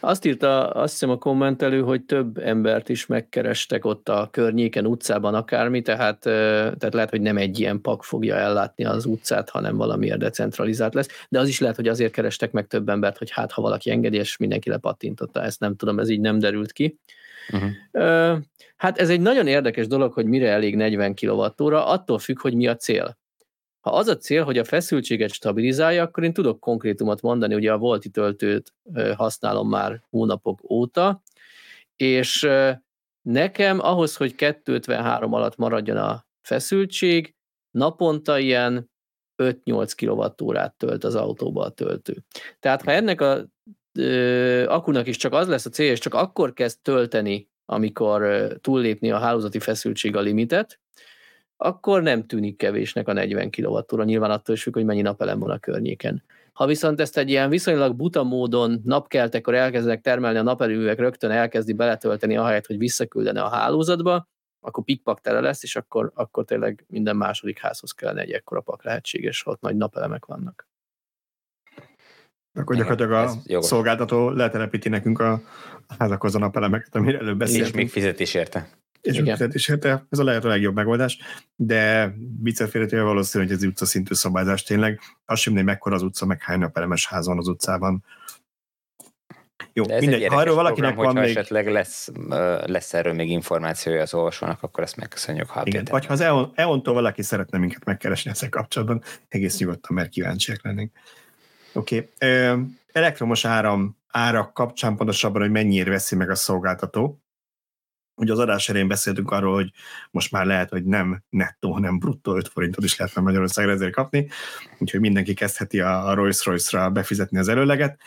Azt 0.00 0.24
írta, 0.24 0.68
azt 0.70 0.92
hiszem 0.92 1.10
a 1.10 1.18
kommentelő, 1.18 1.80
hogy 1.82 2.02
több 2.04 2.38
embert 2.38 2.88
is 2.88 3.06
megkerestek 3.06 3.84
ott 3.84 4.08
a 4.08 4.28
környéken, 4.30 4.86
utcában 4.86 5.34
akármi, 5.34 5.82
tehát, 5.82 6.18
tehát 6.18 6.94
lehet, 6.94 7.10
hogy 7.10 7.20
nem 7.20 7.36
egy 7.36 7.58
ilyen 7.58 7.80
pak 7.80 8.04
fogja 8.04 8.36
ellátni 8.36 8.84
az 8.84 9.04
utcát, 9.04 9.50
hanem 9.50 9.76
valamiért 9.76 10.18
decentralizált 10.18 10.94
lesz, 10.94 11.08
de 11.28 11.38
az 11.38 11.48
is 11.48 11.60
lehet, 11.60 11.76
hogy 11.76 11.88
azért 11.88 12.12
kerestek 12.12 12.52
meg 12.52 12.66
több 12.66 12.88
embert, 12.88 13.18
hogy 13.18 13.30
hát 13.30 13.52
ha 13.52 13.62
valaki 13.62 13.90
engedi, 13.90 14.16
és 14.16 14.36
mindenki 14.36 14.68
lepattintotta, 14.68 15.42
ezt 15.42 15.60
nem 15.60 15.76
tudom, 15.76 15.98
ez 15.98 16.08
így 16.08 16.20
nem 16.20 16.38
derült 16.38 16.72
ki. 16.72 16.98
Uh-huh. 17.52 18.38
Hát 18.76 18.98
ez 18.98 19.10
egy 19.10 19.20
nagyon 19.20 19.46
érdekes 19.46 19.86
dolog, 19.86 20.12
hogy 20.12 20.26
mire 20.26 20.48
elég 20.48 20.76
40 20.76 21.14
kWh, 21.14 21.90
attól 21.90 22.18
függ, 22.18 22.40
hogy 22.40 22.54
mi 22.54 22.66
a 22.66 22.76
cél. 22.76 23.18
Ha 23.80 23.90
az 23.90 24.08
a 24.08 24.16
cél, 24.16 24.44
hogy 24.44 24.58
a 24.58 24.64
feszültséget 24.64 25.32
stabilizálja, 25.32 26.02
akkor 26.02 26.24
én 26.24 26.32
tudok 26.32 26.60
konkrétumot 26.60 27.22
mondani, 27.22 27.54
ugye 27.54 27.72
a 27.72 27.78
volti 27.78 28.08
töltőt 28.08 28.74
használom 29.16 29.68
már 29.68 30.02
hónapok 30.10 30.70
óta, 30.70 31.22
és 31.96 32.48
nekem 33.22 33.80
ahhoz, 33.80 34.16
hogy 34.16 34.34
253 34.34 35.32
alatt 35.32 35.56
maradjon 35.56 35.96
a 35.96 36.26
feszültség, 36.42 37.34
naponta 37.70 38.38
ilyen 38.38 38.90
5-8 39.42 39.92
kWh 39.96 40.76
tölt 40.76 41.04
az 41.04 41.14
autóba 41.14 41.64
a 41.64 41.70
töltő. 41.70 42.24
Tehát 42.58 42.82
ha 42.82 42.90
ennek 42.90 43.20
a 43.20 43.44
ö, 43.98 44.66
akunak 44.68 45.06
is 45.06 45.16
csak 45.16 45.32
az 45.32 45.48
lesz 45.48 45.66
a 45.66 45.70
célja, 45.70 45.92
és 45.92 45.98
csak 45.98 46.14
akkor 46.14 46.52
kezd 46.52 46.78
tölteni, 46.82 47.48
amikor 47.64 48.22
ö, 48.22 48.54
túllépni 48.60 49.10
a 49.10 49.18
hálózati 49.18 49.58
feszültség 49.58 50.16
a 50.16 50.20
limitet, 50.20 50.79
akkor 51.62 52.02
nem 52.02 52.26
tűnik 52.26 52.56
kevésnek 52.56 53.08
a 53.08 53.12
40 53.12 53.50
kWh, 53.50 54.04
nyilván 54.04 54.30
attól 54.30 54.54
is 54.54 54.62
függ, 54.62 54.74
hogy 54.74 54.84
mennyi 54.84 55.00
napelem 55.00 55.38
van 55.38 55.50
a 55.50 55.58
környéken. 55.58 56.22
Ha 56.52 56.66
viszont 56.66 57.00
ezt 57.00 57.18
egy 57.18 57.28
ilyen 57.28 57.48
viszonylag 57.48 57.96
buta 57.96 58.22
módon 58.22 58.80
napkeltekor 58.84 59.54
elkezdenek 59.54 60.00
termelni 60.00 60.38
a 60.38 60.42
naperőművek, 60.42 60.98
rögtön 60.98 61.30
elkezdi 61.30 61.72
beletölteni 61.72 62.36
ahelyett, 62.36 62.66
hogy 62.66 62.78
visszaküldene 62.78 63.42
a 63.42 63.48
hálózatba, 63.48 64.28
akkor 64.60 64.84
pikpak 64.84 65.20
tele 65.20 65.40
lesz, 65.40 65.62
és 65.62 65.76
akkor, 65.76 66.10
akkor 66.14 66.44
tényleg 66.44 66.84
minden 66.88 67.16
második 67.16 67.58
házhoz 67.58 67.92
kellene 67.92 68.20
egy 68.20 68.30
ekkora 68.30 68.60
pak 68.60 68.84
lehetséges, 68.84 69.42
ha 69.42 69.50
ott 69.50 69.60
nagy 69.60 69.76
napelemek 69.76 70.24
vannak. 70.24 70.68
Akkor 72.52 72.76
gyakorlatilag 72.76 73.12
a 73.46 73.62
szolgáltató 73.62 74.30
letelepíti 74.30 74.88
nekünk 74.88 75.18
a 75.18 75.40
házakhoz 75.98 76.34
a 76.34 76.38
napelemeket, 76.38 76.94
amire 76.94 77.18
előbb 77.18 77.38
beszéltünk. 77.38 77.68
És 77.68 77.74
még 77.74 77.90
fizet 77.90 78.20
is 78.20 78.34
érte. 78.34 78.79
És, 79.00 79.22
és 79.52 79.70
hát 79.70 79.84
ez 79.84 80.18
a 80.18 80.24
lehet 80.24 80.44
a 80.44 80.48
legjobb 80.48 80.74
megoldás, 80.74 81.18
de 81.56 82.14
viccet 82.42 82.90
valószínű, 82.90 83.44
hogy 83.44 83.52
ez 83.52 83.64
utca 83.64 83.84
szintű 83.84 84.14
szabályzás 84.14 84.62
tényleg. 84.62 85.00
Azt 85.24 85.42
sem 85.42 85.54
mekkora 85.54 85.94
az 85.94 86.02
utca, 86.02 86.26
meg 86.26 86.42
hány 86.42 86.58
napelemes 86.58 87.06
ház 87.06 87.26
van 87.26 87.38
az 87.38 87.48
utcában. 87.48 88.04
Jó, 89.72 89.84
De 89.84 89.94
ez 89.94 90.00
mindegy, 90.00 90.26
ha 90.26 90.40
erről 90.40 90.54
valakinek 90.54 90.92
program, 90.92 91.14
van 91.14 91.22
még... 91.22 91.36
esetleg 91.36 91.68
lesz, 91.68 92.08
lesz 92.66 92.94
erről 92.94 93.12
még 93.12 93.30
információja 93.30 94.02
az 94.02 94.14
olvasónak, 94.14 94.62
akkor 94.62 94.82
ezt 94.82 94.96
megköszönjük, 94.96 95.50
ha 95.50 95.62
Igen, 95.64 95.86
vagy 95.90 96.06
ha 96.06 96.12
az 96.12 96.20
EON, 96.20 96.52
EON-tól 96.54 96.94
valaki 96.94 97.22
szeretne 97.22 97.58
minket 97.58 97.84
megkeresni 97.84 98.30
ezzel 98.30 98.48
kapcsolatban, 98.48 99.02
egész 99.28 99.58
nyugodtan, 99.58 99.96
mert 99.96 100.08
kíváncsiak 100.08 100.64
lennénk. 100.64 100.92
Oké. 101.72 102.10
Okay. 102.20 102.60
Elektromos 102.92 103.44
áram 103.44 103.96
árak 104.08 104.54
kapcsán 104.54 104.96
pontosabban, 104.96 105.40
hogy 105.40 105.50
mennyire 105.50 105.90
veszi 105.90 106.16
meg 106.16 106.30
a 106.30 106.34
szolgáltató. 106.34 107.20
Ugye 108.20 108.32
az 108.32 108.38
adás 108.38 108.68
elején 108.68 108.88
beszéltünk 108.88 109.30
arról, 109.30 109.54
hogy 109.54 109.70
most 110.10 110.32
már 110.32 110.46
lehet, 110.46 110.70
hogy 110.70 110.84
nem 110.84 111.22
nettó, 111.28 111.72
hanem 111.72 111.98
bruttó 111.98 112.36
5 112.36 112.48
forintot 112.48 112.84
is 112.84 112.96
lehetne 112.96 113.22
Magyarországra 113.22 113.72
ezért 113.72 113.92
kapni, 113.92 114.28
úgyhogy 114.78 115.00
mindenki 115.00 115.34
kezdheti 115.34 115.80
a 115.80 116.14
Rolls-Royce-ra 116.14 116.90
befizetni 116.90 117.38
az 117.38 117.48
előleget. 117.48 118.00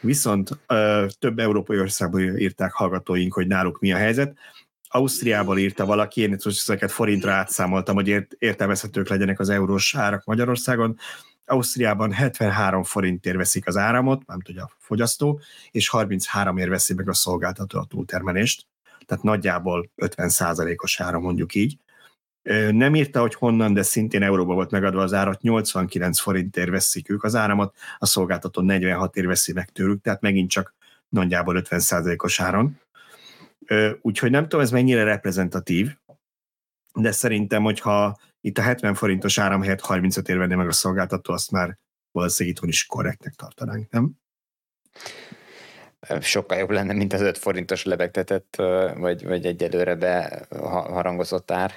Viszont 0.00 0.50
ö, 0.66 1.06
több 1.18 1.38
európai 1.38 1.78
országból 1.80 2.20
írták 2.20 2.72
hallgatóink, 2.72 3.32
hogy 3.32 3.46
náluk 3.46 3.80
mi 3.80 3.92
a 3.92 3.96
helyzet. 3.96 4.36
Ausztriából 4.88 5.58
írta 5.58 5.86
valaki, 5.86 6.20
én 6.20 6.36
ezeket 6.44 6.92
forintra 6.92 7.32
átszámoltam, 7.32 7.94
hogy 7.94 8.08
ért, 8.08 8.32
értelmezhetők 8.38 9.08
legyenek 9.08 9.40
az 9.40 9.48
eurós 9.48 9.94
árak 9.96 10.24
Magyarországon. 10.24 10.96
Ausztriában 11.46 12.12
73 12.12 12.82
forintért 12.82 13.36
veszik 13.36 13.66
az 13.66 13.76
áramot, 13.76 14.26
nem 14.26 14.40
tudja 14.40 14.62
a 14.62 14.70
fogyasztó, 14.78 15.40
és 15.70 15.88
33 15.88 16.56
ér 16.56 16.68
veszi 16.68 16.94
meg 16.94 17.08
a 17.08 17.14
szolgáltató 17.14 17.78
a 17.78 17.86
túltermelést, 17.88 18.66
tehát 19.08 19.24
nagyjából 19.24 19.90
50 19.94 20.30
os 20.76 21.00
ára 21.00 21.18
mondjuk 21.18 21.54
így. 21.54 21.78
Nem 22.70 22.94
írta, 22.94 23.20
hogy 23.20 23.34
honnan, 23.34 23.72
de 23.72 23.82
szintén 23.82 24.22
euróba 24.22 24.54
volt 24.54 24.70
megadva 24.70 25.02
az 25.02 25.12
árat, 25.12 25.40
89 25.40 26.20
forintért 26.20 26.70
veszik 26.70 27.10
ők 27.10 27.24
az 27.24 27.34
áramot, 27.34 27.76
a 27.98 28.06
szolgáltató 28.06 28.60
46 28.60 29.16
ér 29.16 29.26
veszi 29.26 29.52
meg 29.52 29.70
tőlük, 29.70 30.02
tehát 30.02 30.20
megint 30.20 30.50
csak 30.50 30.74
nagyjából 31.08 31.56
50 31.56 32.16
os 32.16 32.40
áron. 32.40 32.80
Úgyhogy 34.00 34.30
nem 34.30 34.42
tudom, 34.42 34.60
ez 34.60 34.70
mennyire 34.70 35.04
reprezentatív, 35.04 35.96
de 36.94 37.12
szerintem, 37.12 37.62
hogyha 37.62 38.18
itt 38.40 38.58
a 38.58 38.62
70 38.62 38.94
forintos 38.94 39.38
áram 39.38 39.62
helyett 39.62 39.80
35 39.80 40.28
ér 40.28 40.38
venné 40.38 40.54
meg 40.54 40.68
a 40.68 40.72
szolgáltató, 40.72 41.32
azt 41.32 41.50
már 41.50 41.78
valószínűleg 42.12 42.56
itthon 42.56 42.70
is 42.70 42.86
korrektnek 42.86 43.34
tartanánk, 43.34 43.90
nem? 43.90 44.12
Sokkal 46.20 46.58
jobb 46.58 46.70
lenne, 46.70 46.92
mint 46.92 47.12
az 47.12 47.20
5 47.20 47.38
forintos 47.38 47.84
lebegtetett, 47.84 48.56
vagy, 48.96 49.24
vagy 49.24 49.46
egyelőre 49.46 49.94
be 49.94 50.46
harangozott 50.50 51.50
ár. 51.50 51.72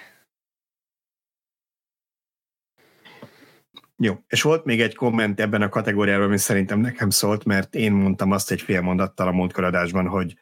Jó, 3.97 4.23
és 4.27 4.41
volt 4.41 4.65
még 4.65 4.81
egy 4.81 4.95
komment 4.95 5.39
ebben 5.39 5.61
a 5.61 5.69
kategóriában, 5.69 6.25
ami 6.25 6.37
szerintem 6.37 6.79
nekem 6.79 7.09
szólt, 7.09 7.43
mert 7.43 7.75
én 7.75 7.91
mondtam 7.91 8.31
azt 8.31 8.51
egy 8.51 8.61
fél 8.61 8.81
mondattal 8.81 9.27
a 9.27 9.31
múltkoradásban, 9.31 10.07
hogy 10.07 10.37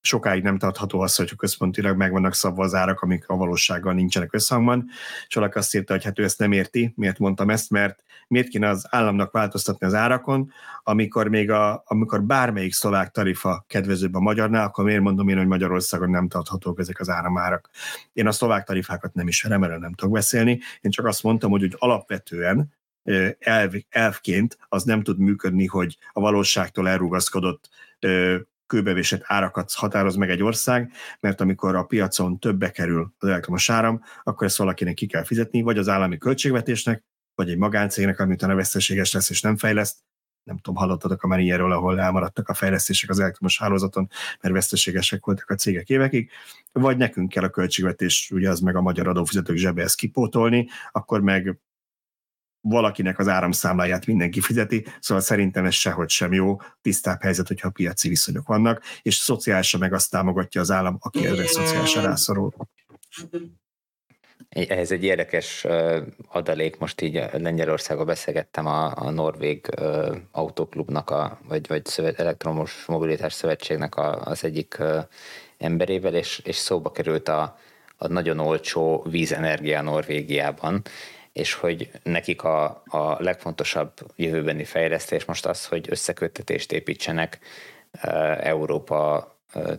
sokáig 0.00 0.42
nem 0.42 0.58
tartható 0.58 1.00
az, 1.00 1.16
hogy 1.16 1.36
központilag 1.36 1.96
meg 1.96 2.12
vannak 2.12 2.34
szabva 2.34 2.64
az 2.64 2.74
árak, 2.74 3.00
amik 3.00 3.28
a 3.28 3.36
valósággal 3.36 3.92
nincsenek 3.92 4.32
összhangban, 4.32 4.88
és 5.28 5.34
valaki 5.34 5.58
azt 5.58 5.74
írta, 5.74 5.92
hogy 5.92 6.04
hát 6.04 6.18
ő 6.18 6.24
ezt 6.24 6.38
nem 6.38 6.52
érti. 6.52 6.92
Miért 6.96 7.18
mondtam 7.18 7.50
ezt? 7.50 7.70
Mert 7.70 8.02
miért 8.28 8.48
kéne 8.48 8.68
az 8.68 8.86
államnak 8.90 9.32
változtatni 9.32 9.86
az 9.86 9.94
árakon, 9.94 10.52
amikor 10.82 11.28
még 11.28 11.50
a, 11.50 11.82
amikor 11.86 12.22
bármelyik 12.22 12.72
szlovák 12.72 13.10
tarifa 13.10 13.64
kedvezőbb 13.68 14.14
a 14.14 14.20
magyarnál, 14.20 14.66
akkor 14.66 14.84
miért 14.84 15.02
mondom 15.02 15.28
én, 15.28 15.36
hogy 15.36 15.46
Magyarországon 15.46 16.10
nem 16.10 16.28
tarthatók 16.28 16.78
ezek 16.78 17.00
az 17.00 17.08
áramárak. 17.08 17.70
Én 18.12 18.26
a 18.26 18.32
szlovák 18.32 18.64
tarifákat 18.64 19.14
nem 19.14 19.28
ismerem, 19.28 19.62
erről 19.62 19.78
nem 19.78 19.92
tudok 19.92 20.14
beszélni. 20.14 20.60
Én 20.80 20.90
csak 20.90 21.06
azt 21.06 21.22
mondtam, 21.22 21.50
hogy, 21.50 21.60
hogy 21.60 21.74
alapvetően 21.78 22.76
elv, 23.38 23.72
elvként 23.88 24.58
az 24.68 24.82
nem 24.82 25.02
tud 25.02 25.18
működni, 25.18 25.66
hogy 25.66 25.98
a 26.12 26.20
valóságtól 26.20 26.88
elrugaszkodott 26.88 27.68
kőbevésett 28.68 29.22
árakat 29.24 29.72
határoz 29.72 30.16
meg 30.16 30.30
egy 30.30 30.42
ország, 30.42 30.92
mert 31.20 31.40
amikor 31.40 31.74
a 31.74 31.82
piacon 31.82 32.38
többe 32.38 32.70
kerül 32.70 33.14
az 33.18 33.28
elektromos 33.28 33.70
áram, 33.70 34.02
akkor 34.22 34.46
ezt 34.46 34.56
valakinek 34.56 34.94
ki 34.94 35.06
kell 35.06 35.24
fizetni, 35.24 35.62
vagy 35.62 35.78
az 35.78 35.88
állami 35.88 36.18
költségvetésnek, 36.18 37.04
vagy 37.34 37.50
egy 37.50 37.58
magáncégnek, 37.58 38.20
ami 38.20 38.32
utána 38.32 38.54
veszteséges 38.54 39.12
lesz 39.12 39.30
és 39.30 39.40
nem 39.40 39.56
fejleszt. 39.56 39.96
Nem 40.44 40.56
tudom, 40.56 40.78
hallottatok 40.78 41.22
a 41.22 41.26
már 41.26 41.40
ilyenről, 41.40 41.72
ahol 41.72 42.00
elmaradtak 42.00 42.48
a 42.48 42.54
fejlesztések 42.54 43.10
az 43.10 43.18
elektromos 43.18 43.58
hálózaton, 43.58 44.08
mert 44.40 44.54
veszteségesek 44.54 45.24
voltak 45.24 45.50
a 45.50 45.54
cégek 45.54 45.88
évekig, 45.88 46.30
vagy 46.72 46.96
nekünk 46.96 47.28
kell 47.28 47.44
a 47.44 47.50
költségvetés, 47.50 48.30
ugye 48.30 48.50
az 48.50 48.60
meg 48.60 48.76
a 48.76 48.80
magyar 48.80 49.08
adófizetők 49.08 49.56
zsebe 49.56 49.82
ezt 49.82 49.96
kipótolni, 49.96 50.68
akkor 50.92 51.20
meg 51.20 51.58
valakinek 52.68 53.18
az 53.18 53.28
áramszámláját 53.28 54.06
mindenki 54.06 54.40
fizeti, 54.40 54.86
szóval 55.00 55.22
szerintem 55.22 55.64
ez 55.64 55.74
sehogy 55.74 56.08
sem 56.08 56.32
jó, 56.32 56.56
tisztább 56.82 57.22
helyzet, 57.22 57.48
hogyha 57.48 57.70
piaci 57.70 58.08
viszonyok 58.08 58.46
vannak, 58.46 58.82
és 59.02 59.14
szociálisan 59.14 59.80
meg 59.80 59.92
azt 59.92 60.10
támogatja 60.10 60.60
az 60.60 60.70
állam, 60.70 60.96
aki 61.00 61.26
erre 61.26 61.46
szociálisan 61.46 62.02
rászorul. 62.02 62.52
Ez 64.48 64.90
egy 64.90 65.04
érdekes 65.04 65.66
adalék, 66.28 66.78
most 66.78 67.00
így 67.00 67.24
Lengyelországban 67.32 68.06
beszélgettem 68.06 68.66
a, 68.66 68.92
a 68.96 69.10
Norvég 69.10 69.66
autóklubnak, 70.30 71.10
a, 71.10 71.38
vagy, 71.48 71.66
vagy 71.66 71.86
szövet, 71.86 72.18
elektromos 72.18 72.84
mobilitás 72.86 73.32
szövetségnek 73.32 73.96
a, 73.96 74.22
az 74.22 74.44
egyik 74.44 74.78
emberével, 75.58 76.14
és, 76.14 76.38
és 76.44 76.56
szóba 76.56 76.90
került 76.90 77.28
a, 77.28 77.58
a 77.96 78.06
nagyon 78.06 78.38
olcsó 78.38 79.06
vízenergia 79.10 79.82
Norvégiában, 79.82 80.82
és 81.38 81.52
hogy 81.52 81.90
nekik 82.02 82.42
a, 82.42 82.82
a 82.86 83.16
legfontosabb 83.18 83.92
jövőbeni 84.16 84.64
fejlesztés 84.64 85.24
most 85.24 85.46
az, 85.46 85.66
hogy 85.66 85.86
összeköttetést 85.90 86.72
építsenek 86.72 87.38
Európa 88.40 89.32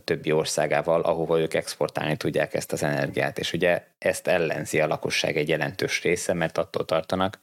többi 0.04 0.32
országával, 0.32 1.02
ahova 1.02 1.40
ők 1.40 1.54
exportálni 1.54 2.18
tudják 2.18 2.54
ezt 2.54 2.72
az 2.72 2.84
energiát. 2.84 3.40
És 3.40 3.54
ugye 3.54 3.84
ezt 3.98 4.28
ellenzi 4.28 4.80
a 4.80 4.88
lakosság 4.88 5.38
egy 5.38 5.50
jelentős 5.50 6.02
része, 6.02 6.34
mert 6.34 6.58
attól 6.58 6.86
tartanak, 6.86 7.40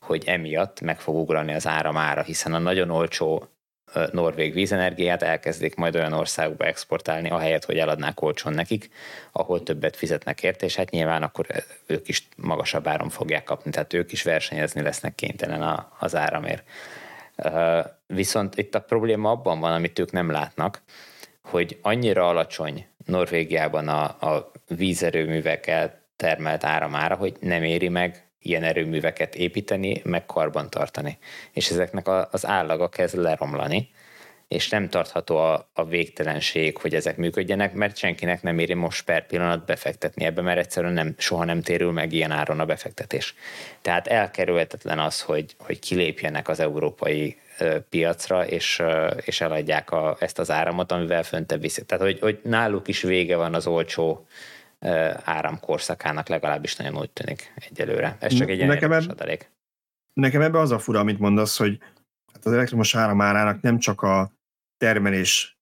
hogy 0.00 0.22
emiatt 0.26 0.80
meg 0.80 1.00
fog 1.00 1.16
ugrani 1.16 1.54
az 1.54 1.66
áram 1.66 1.96
ára, 1.96 2.22
hiszen 2.22 2.54
a 2.54 2.58
nagyon 2.58 2.90
olcsó 2.90 3.48
norvég 4.12 4.52
vízenergiát 4.52 5.22
elkezdik 5.22 5.74
majd 5.74 5.96
olyan 5.96 6.12
országokba 6.12 6.64
exportálni, 6.64 7.30
ahelyett, 7.30 7.64
hogy 7.64 7.78
eladnák 7.78 8.22
olcsón 8.22 8.52
nekik, 8.52 8.90
ahol 9.32 9.62
többet 9.62 9.96
fizetnek 9.96 10.42
érte, 10.42 10.66
és 10.66 10.76
hát 10.76 10.90
nyilván 10.90 11.22
akkor 11.22 11.46
ők 11.86 12.08
is 12.08 12.28
magasabb 12.36 12.86
áron 12.86 13.08
fogják 13.08 13.44
kapni, 13.44 13.70
tehát 13.70 13.92
ők 13.92 14.12
is 14.12 14.22
versenyezni 14.22 14.82
lesznek 14.82 15.14
kénytelen 15.14 15.86
az 15.98 16.16
áramért. 16.16 16.62
Viszont 18.06 18.58
itt 18.58 18.74
a 18.74 18.80
probléma 18.80 19.30
abban 19.30 19.60
van, 19.60 19.72
amit 19.72 19.98
ők 19.98 20.12
nem 20.12 20.30
látnak, 20.30 20.82
hogy 21.42 21.78
annyira 21.82 22.28
alacsony 22.28 22.86
Norvégiában 23.04 23.88
a, 23.88 24.02
a 24.04 24.50
vízerőművekkel 24.68 26.00
termelt 26.16 26.64
áramára, 26.64 27.14
hogy 27.14 27.36
nem 27.40 27.62
éri 27.62 27.88
meg 27.88 28.29
ilyen 28.42 28.62
erőműveket 28.62 29.34
építeni, 29.34 30.00
meg 30.04 30.26
karbantartani. 30.26 31.18
És 31.52 31.70
ezeknek 31.70 32.08
az 32.30 32.46
állaga 32.46 32.88
kezd 32.88 33.16
leromlani, 33.16 33.88
és 34.48 34.68
nem 34.68 34.88
tartható 34.88 35.36
a, 35.36 35.68
a 35.72 35.84
végtelenség, 35.84 36.76
hogy 36.76 36.94
ezek 36.94 37.16
működjenek, 37.16 37.72
mert 37.72 37.96
senkinek 37.96 38.42
nem 38.42 38.58
éri 38.58 38.74
most 38.74 39.04
per 39.04 39.26
pillanat 39.26 39.64
befektetni 39.64 40.24
ebbe, 40.24 40.42
mert 40.42 40.58
egyszerűen 40.58 40.92
nem, 40.92 41.14
soha 41.18 41.44
nem 41.44 41.62
térül 41.62 41.92
meg 41.92 42.12
ilyen 42.12 42.30
áron 42.30 42.60
a 42.60 42.64
befektetés. 42.64 43.34
Tehát 43.82 44.06
elkerülhetetlen 44.06 44.98
az, 44.98 45.20
hogy, 45.20 45.54
hogy 45.58 45.78
kilépjenek 45.78 46.48
az 46.48 46.60
európai 46.60 47.36
piacra, 47.88 48.46
és, 48.46 48.82
és 49.24 49.40
eladják 49.40 49.90
a, 49.90 50.16
ezt 50.20 50.38
az 50.38 50.50
áramot, 50.50 50.92
amivel 50.92 51.22
föntebb 51.22 51.60
viszik. 51.60 51.84
Tehát, 51.84 52.04
hogy, 52.04 52.18
hogy 52.20 52.40
náluk 52.42 52.88
is 52.88 53.02
vége 53.02 53.36
van 53.36 53.54
az 53.54 53.66
olcsó 53.66 54.26
áramkorszakának, 55.24 56.28
legalábbis 56.28 56.76
nagyon 56.76 56.98
úgy 56.98 57.10
tűnik 57.10 57.52
egyelőre. 57.70 58.16
Ez 58.20 58.34
csak 58.34 58.48
egy 58.48 58.66
nekem 58.66 58.92
eb- 58.92 59.10
adalék. 59.10 59.50
Nekem 60.12 60.40
ebbe 60.40 60.58
az 60.58 60.70
a 60.70 60.78
fura, 60.78 61.00
amit 61.00 61.18
mondasz, 61.18 61.58
hogy 61.58 61.78
hát 62.32 62.46
az 62.46 62.52
elektromos 62.52 62.94
áram 62.94 63.20
árának 63.20 63.60
nem 63.60 63.78
csak 63.78 64.02
a 64.02 64.32
termelés 64.76 65.58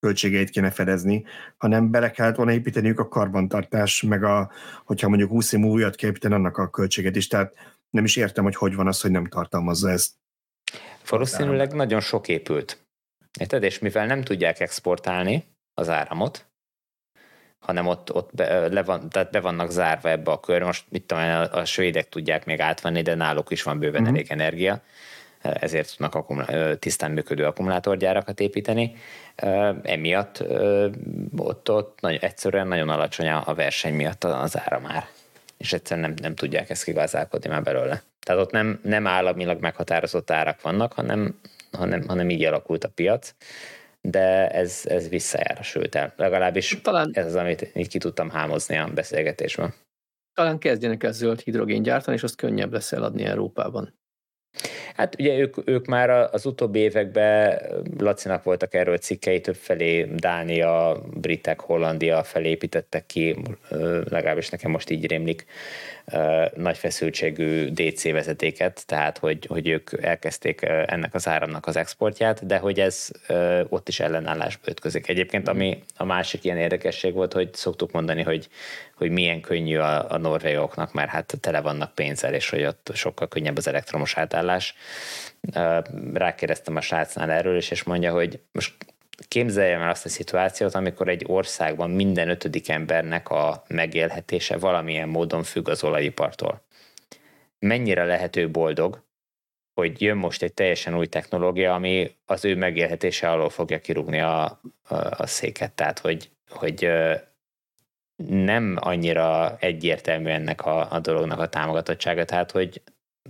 költségeit 0.00 0.50
kéne 0.50 0.70
fedezni, 0.70 1.24
hanem 1.56 1.90
bele 1.90 2.10
kellett 2.10 2.36
volna 2.36 2.52
építeniük 2.52 2.98
a 2.98 3.08
karbantartás, 3.08 4.02
meg 4.02 4.24
a, 4.24 4.50
hogyha 4.84 5.08
mondjuk 5.08 5.30
20 5.30 5.52
év 5.52 5.60
újat 5.60 5.96
kell 5.96 6.10
építeni, 6.10 6.34
annak 6.34 6.56
a 6.56 6.70
költséget 6.70 7.16
is. 7.16 7.26
Tehát 7.26 7.52
nem 7.90 8.04
is 8.04 8.16
értem, 8.16 8.44
hogy 8.44 8.56
hogy 8.56 8.74
van 8.74 8.86
az, 8.86 9.00
hogy 9.00 9.10
nem 9.10 9.26
tartalmazza 9.26 9.90
ezt. 9.90 10.12
Valószínűleg 11.08 11.72
nagyon 11.72 12.00
sok 12.00 12.28
épült. 12.28 12.86
Érted? 13.40 13.62
És 13.62 13.78
mivel 13.78 14.06
nem 14.06 14.22
tudják 14.22 14.60
exportálni 14.60 15.44
az 15.74 15.88
áramot, 15.88 16.47
hanem 17.58 17.86
ott, 17.86 18.14
ott 18.14 18.30
be, 18.34 18.68
le 18.68 18.82
van, 18.82 19.08
tehát 19.08 19.30
be 19.30 19.40
vannak 19.40 19.70
zárva 19.70 20.10
ebbe 20.10 20.30
a 20.30 20.40
kör. 20.40 20.62
Most 20.62 20.84
mit 20.88 21.02
tudom, 21.02 21.24
a, 21.24 21.52
a 21.52 21.64
svédek 21.64 22.08
tudják 22.08 22.44
még 22.44 22.60
átvenni, 22.60 23.02
de 23.02 23.14
náluk 23.14 23.50
is 23.50 23.62
van 23.62 23.78
bőven 23.78 24.00
uh-huh. 24.00 24.16
elég 24.16 24.26
energia. 24.30 24.82
ezért 25.42 25.90
tudnak 25.90 26.14
akkumulá- 26.14 26.78
tisztán 26.78 27.10
működő 27.10 27.44
akkumulátorgyárakat 27.44 28.40
építeni. 28.40 28.96
Emiatt 29.82 30.44
ott, 31.36 31.70
ott 31.70 31.98
nagyon, 32.00 32.18
egyszerűen 32.20 32.66
nagyon 32.66 32.88
alacsony 32.88 33.28
a 33.28 33.54
verseny 33.54 33.94
miatt 33.94 34.24
az 34.24 34.58
ára 34.58 34.78
már, 34.78 35.06
és 35.56 35.72
egyszerűen 35.72 36.06
nem, 36.06 36.14
nem 36.22 36.34
tudják 36.34 36.70
ezt 36.70 36.84
kigazdálkodni 36.84 37.50
már 37.50 37.62
belőle. 37.62 38.02
Tehát 38.20 38.42
ott 38.42 38.50
nem, 38.50 38.80
nem 38.82 39.06
államilag 39.06 39.60
meghatározott 39.60 40.30
árak 40.30 40.62
vannak, 40.62 40.92
hanem, 40.92 41.40
hanem, 41.72 42.04
hanem 42.06 42.30
így 42.30 42.44
alakult 42.44 42.84
a 42.84 42.88
piac, 42.88 43.34
de 44.10 44.48
ez, 44.48 44.82
ez 44.84 45.08
visszajár, 45.08 45.58
sőt 45.62 45.94
el. 45.94 46.12
Legalábbis 46.16 46.78
Talán... 46.82 47.10
ez 47.12 47.26
az, 47.26 47.34
amit 47.34 47.70
így 47.74 47.88
ki 47.88 47.98
tudtam 47.98 48.30
hámozni 48.30 48.76
a 48.76 48.88
beszélgetésben. 48.94 49.74
Talán 50.34 50.58
kezdjenek 50.58 51.02
el 51.02 51.12
zöld 51.12 51.40
hidrogén 51.40 51.82
gyártani, 51.82 52.16
és 52.16 52.22
azt 52.22 52.36
könnyebb 52.36 52.72
lesz 52.72 52.92
eladni 52.92 53.24
Európában. 53.24 53.96
Hát 54.94 55.14
ugye 55.18 55.38
ők, 55.38 55.68
ők 55.68 55.86
már 55.86 56.10
az 56.10 56.46
utóbbi 56.46 56.78
években, 56.78 57.62
Lacinak 57.98 58.42
voltak 58.42 58.74
erről 58.74 58.96
cikkei 58.96 59.40
többfelé, 59.40 60.04
Dánia, 60.04 61.02
Britek, 61.14 61.60
Hollandia 61.60 62.22
felé 62.22 62.48
építettek 62.48 63.06
ki, 63.06 63.36
legalábbis 64.04 64.48
nekem 64.48 64.70
most 64.70 64.90
így 64.90 65.06
rémlik, 65.06 65.44
nagy 66.54 66.78
feszültségű 66.78 67.68
DC 67.68 68.02
vezetéket, 68.02 68.86
tehát 68.86 69.18
hogy, 69.18 69.46
hogy 69.46 69.68
ők 69.68 69.90
elkezdték 70.02 70.62
ennek 70.62 71.14
az 71.14 71.28
áramnak 71.28 71.66
az 71.66 71.76
exportját, 71.76 72.46
de 72.46 72.58
hogy 72.58 72.80
ez 72.80 73.08
ott 73.68 73.88
is 73.88 74.00
ellenállásba 74.00 74.70
ütközik. 74.70 75.08
Egyébként 75.08 75.48
ami 75.48 75.82
a 75.96 76.04
másik 76.04 76.44
ilyen 76.44 76.56
érdekesség 76.56 77.14
volt, 77.14 77.32
hogy 77.32 77.54
szoktuk 77.54 77.92
mondani, 77.92 78.22
hogy, 78.22 78.48
hogy 78.94 79.10
milyen 79.10 79.40
könnyű 79.40 79.76
a, 79.76 80.10
a 80.10 80.18
norvégoknak, 80.18 80.92
mert 80.92 81.10
hát 81.10 81.34
tele 81.40 81.60
vannak 81.60 81.94
pénzzel, 81.94 82.34
és 82.34 82.50
hogy 82.50 82.64
ott 82.64 82.90
sokkal 82.94 83.28
könnyebb 83.28 83.56
az 83.56 83.68
elektromos 83.68 84.16
átállás. 84.16 84.74
Rákérdeztem 86.14 86.76
a 86.76 86.80
srácnál 86.80 87.30
erről 87.30 87.56
is, 87.56 87.70
és 87.70 87.82
mondja, 87.82 88.12
hogy 88.12 88.40
most 88.52 88.74
képzeljem 89.28 89.80
el 89.80 89.90
azt 89.90 90.04
a 90.04 90.08
szituációt, 90.08 90.74
amikor 90.74 91.08
egy 91.08 91.24
országban 91.26 91.90
minden 91.90 92.28
ötödik 92.28 92.68
embernek 92.68 93.28
a 93.30 93.64
megélhetése 93.68 94.56
valamilyen 94.56 95.08
módon 95.08 95.42
függ 95.42 95.68
az 95.68 95.84
olajipartól. 95.84 96.62
Mennyire 97.58 98.04
lehető 98.04 98.50
boldog, 98.50 99.06
hogy 99.74 100.02
jön 100.02 100.16
most 100.16 100.42
egy 100.42 100.54
teljesen 100.54 100.96
új 100.96 101.06
technológia, 101.06 101.74
ami 101.74 102.16
az 102.26 102.44
ő 102.44 102.56
megélhetése 102.56 103.30
alól 103.30 103.50
fogja 103.50 103.80
kirúgni 103.80 104.20
a, 104.20 104.44
a, 104.44 104.60
a 105.10 105.26
széket. 105.26 105.72
Tehát, 105.72 105.98
hogy, 105.98 106.30
hogy 106.48 106.90
nem 108.26 108.76
annyira 108.80 109.56
egyértelmű 109.60 110.30
ennek 110.30 110.66
a, 110.66 110.92
a 110.92 110.98
dolognak 111.00 111.38
a 111.38 111.48
támogatottsága, 111.48 112.24
tehát, 112.24 112.50
hogy 112.50 112.82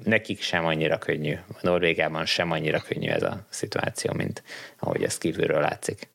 nekik 0.04 0.40
sem 0.40 0.64
annyira 0.64 0.98
könnyű, 0.98 1.32
a 1.32 1.58
Norvégában 1.60 2.26
sem 2.26 2.50
annyira 2.50 2.80
könnyű 2.80 3.08
ez 3.08 3.22
a 3.22 3.46
szituáció, 3.48 4.12
mint 4.12 4.42
ahogy 4.78 5.02
ez 5.02 5.18
kívülről 5.18 5.60
látszik. 5.60 6.10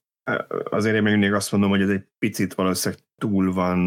Azért 0.69 0.95
én 0.95 1.01
még 1.01 1.11
mindig 1.11 1.34
azt 1.34 1.51
mondom, 1.51 1.69
hogy 1.69 1.81
ez 1.81 1.89
egy 1.89 2.05
picit 2.19 2.53
valószínűleg 2.53 3.03
túl 3.18 3.53
van 3.53 3.80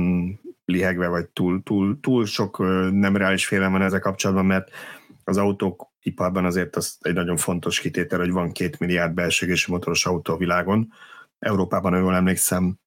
lihegve, 0.65 1.09
vagy 1.09 1.29
túl, 1.29 1.63
túl, 1.63 2.01
túl 2.01 2.27
sok 2.27 2.59
nem 2.93 3.17
reális 3.17 3.47
félelem 3.47 3.73
van 3.73 3.83
ezzel 3.83 4.01
kapcsolatban, 4.01 4.47
mert 4.47 4.71
az 5.25 5.37
autók 5.37 5.93
iparban 6.01 6.45
azért 6.45 6.77
az 6.77 6.99
egy 7.01 7.15
nagyon 7.15 7.37
fontos 7.37 7.81
kitétel, 7.81 8.19
hogy 8.19 8.31
van 8.31 8.53
két 8.53 8.79
milliárd 8.79 9.15
belsőgési 9.15 9.71
motoros 9.71 10.07
autó 10.07 10.33
a 10.33 10.37
világon. 10.37 10.93
Európában, 11.39 11.99
jól 11.99 12.15
emlékszem, 12.15 12.79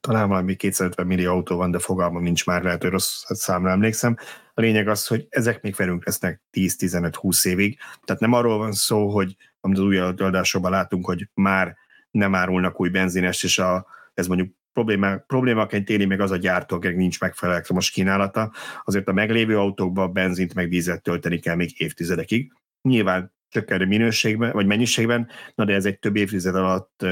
talán 0.00 0.28
valami 0.28 0.54
250 0.56 1.06
millió 1.06 1.32
autó 1.32 1.56
van, 1.56 1.70
de 1.70 1.78
fogalmam 1.78 2.22
nincs 2.22 2.46
már, 2.46 2.62
lehet, 2.62 2.82
hogy 2.82 2.90
rossz 2.90 3.24
számra 3.26 3.70
emlékszem. 3.70 4.16
A 4.54 4.60
lényeg 4.60 4.88
az, 4.88 5.06
hogy 5.06 5.26
ezek 5.28 5.62
még 5.62 5.74
velünk 5.74 6.06
lesznek 6.06 6.42
10-15-20 6.52 7.46
évig. 7.46 7.78
Tehát 8.04 8.20
nem 8.20 8.32
arról 8.32 8.58
van 8.58 8.72
szó, 8.72 9.08
hogy 9.08 9.36
amit 9.60 9.78
az 9.78 9.84
új 9.84 9.98
adásokban 9.98 10.70
látunk, 10.70 11.06
hogy 11.06 11.28
már 11.34 11.76
nem 12.10 12.34
árulnak 12.34 12.80
új 12.80 12.88
benzines, 12.88 13.42
és 13.42 13.58
a, 13.58 13.86
ez 14.14 14.26
mondjuk 14.26 14.54
probléma, 14.72 15.16
problémaként 15.16 15.90
éli 15.90 16.04
meg 16.04 16.20
az 16.20 16.30
a 16.30 16.36
gyártó, 16.36 16.76
akinek 16.76 16.96
nincs 16.96 17.20
megfelelő 17.20 17.62
most 17.72 17.92
kínálata. 17.92 18.52
Azért 18.84 19.08
a 19.08 19.12
meglévő 19.12 19.58
autókban 19.58 20.12
benzint 20.12 20.54
meg 20.54 20.68
vízet 20.68 21.02
tölteni 21.02 21.38
kell 21.38 21.54
még 21.54 21.80
évtizedekig. 21.80 22.52
Nyilván 22.82 23.34
csökkenő 23.48 23.86
minőségben, 23.86 24.52
vagy 24.52 24.66
mennyiségben, 24.66 25.28
na 25.54 25.64
de 25.64 25.74
ez 25.74 25.84
egy 25.84 25.98
több 25.98 26.16
évtized 26.16 26.54
alatt 26.54 27.06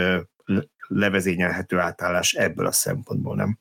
levezényelhető 0.86 1.78
átállás 1.78 2.32
ebből 2.32 2.66
a 2.66 2.72
szempontból, 2.72 3.36
nem? 3.36 3.58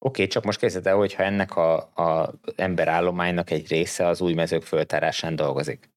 Oké, 0.00 0.22
okay, 0.22 0.26
csak 0.26 0.44
most 0.44 0.58
képzeld 0.58 0.86
el, 0.86 0.96
hogyha 0.96 1.22
ennek 1.22 1.56
a, 1.56 1.76
a 1.76 2.34
emberállománynak 2.56 3.50
egy 3.50 3.68
része 3.68 4.06
az 4.06 4.20
új 4.20 4.34
mezők 4.34 4.62
föltárásán 4.62 5.36
dolgozik. 5.36 5.90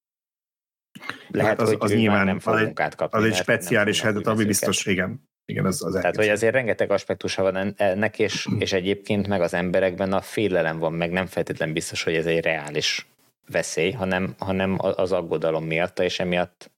Lehet, 1.27 1.49
hát 1.49 1.61
az, 1.61 1.67
hogy 1.67 1.77
az 1.79 1.91
nyilván 1.91 2.25
nem 2.25 2.39
fog 2.39 2.59
munkát 2.59 2.95
kapni. 2.95 3.19
Az 3.19 3.25
egy 3.25 3.35
speciális 3.35 4.01
helyzet, 4.01 4.27
ami 4.27 4.45
biztos, 4.45 4.85
igen. 4.85 5.29
Igen, 5.45 5.65
az, 5.65 5.83
az 5.83 5.93
Tehát, 5.93 6.15
hogy 6.15 6.29
azért 6.29 6.53
rengeteg 6.53 6.91
aspektusa 6.91 7.41
van 7.41 7.73
ennek, 7.77 8.19
és, 8.19 8.47
és 8.59 8.73
egyébként 8.73 9.27
meg 9.27 9.41
az 9.41 9.53
emberekben 9.53 10.13
a 10.13 10.21
félelem 10.21 10.77
van, 10.77 10.93
meg 10.93 11.11
nem 11.11 11.25
feltétlen 11.25 11.73
biztos, 11.73 12.03
hogy 12.03 12.15
ez 12.15 12.25
egy 12.25 12.43
reális 12.43 13.07
veszély, 13.47 13.91
hanem, 13.91 14.35
hanem 14.37 14.77
az 14.79 15.11
aggodalom 15.11 15.65
miatt, 15.65 15.99
és 15.99 16.19
emiatt 16.19 16.70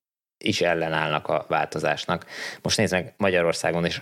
is 0.44 0.62
ellenállnak 0.62 1.28
a 1.28 1.46
változásnak. 1.48 2.26
Most 2.62 2.78
nézd 2.78 2.94
meg, 2.94 3.14
Magyarországon 3.18 3.86
is 3.86 4.02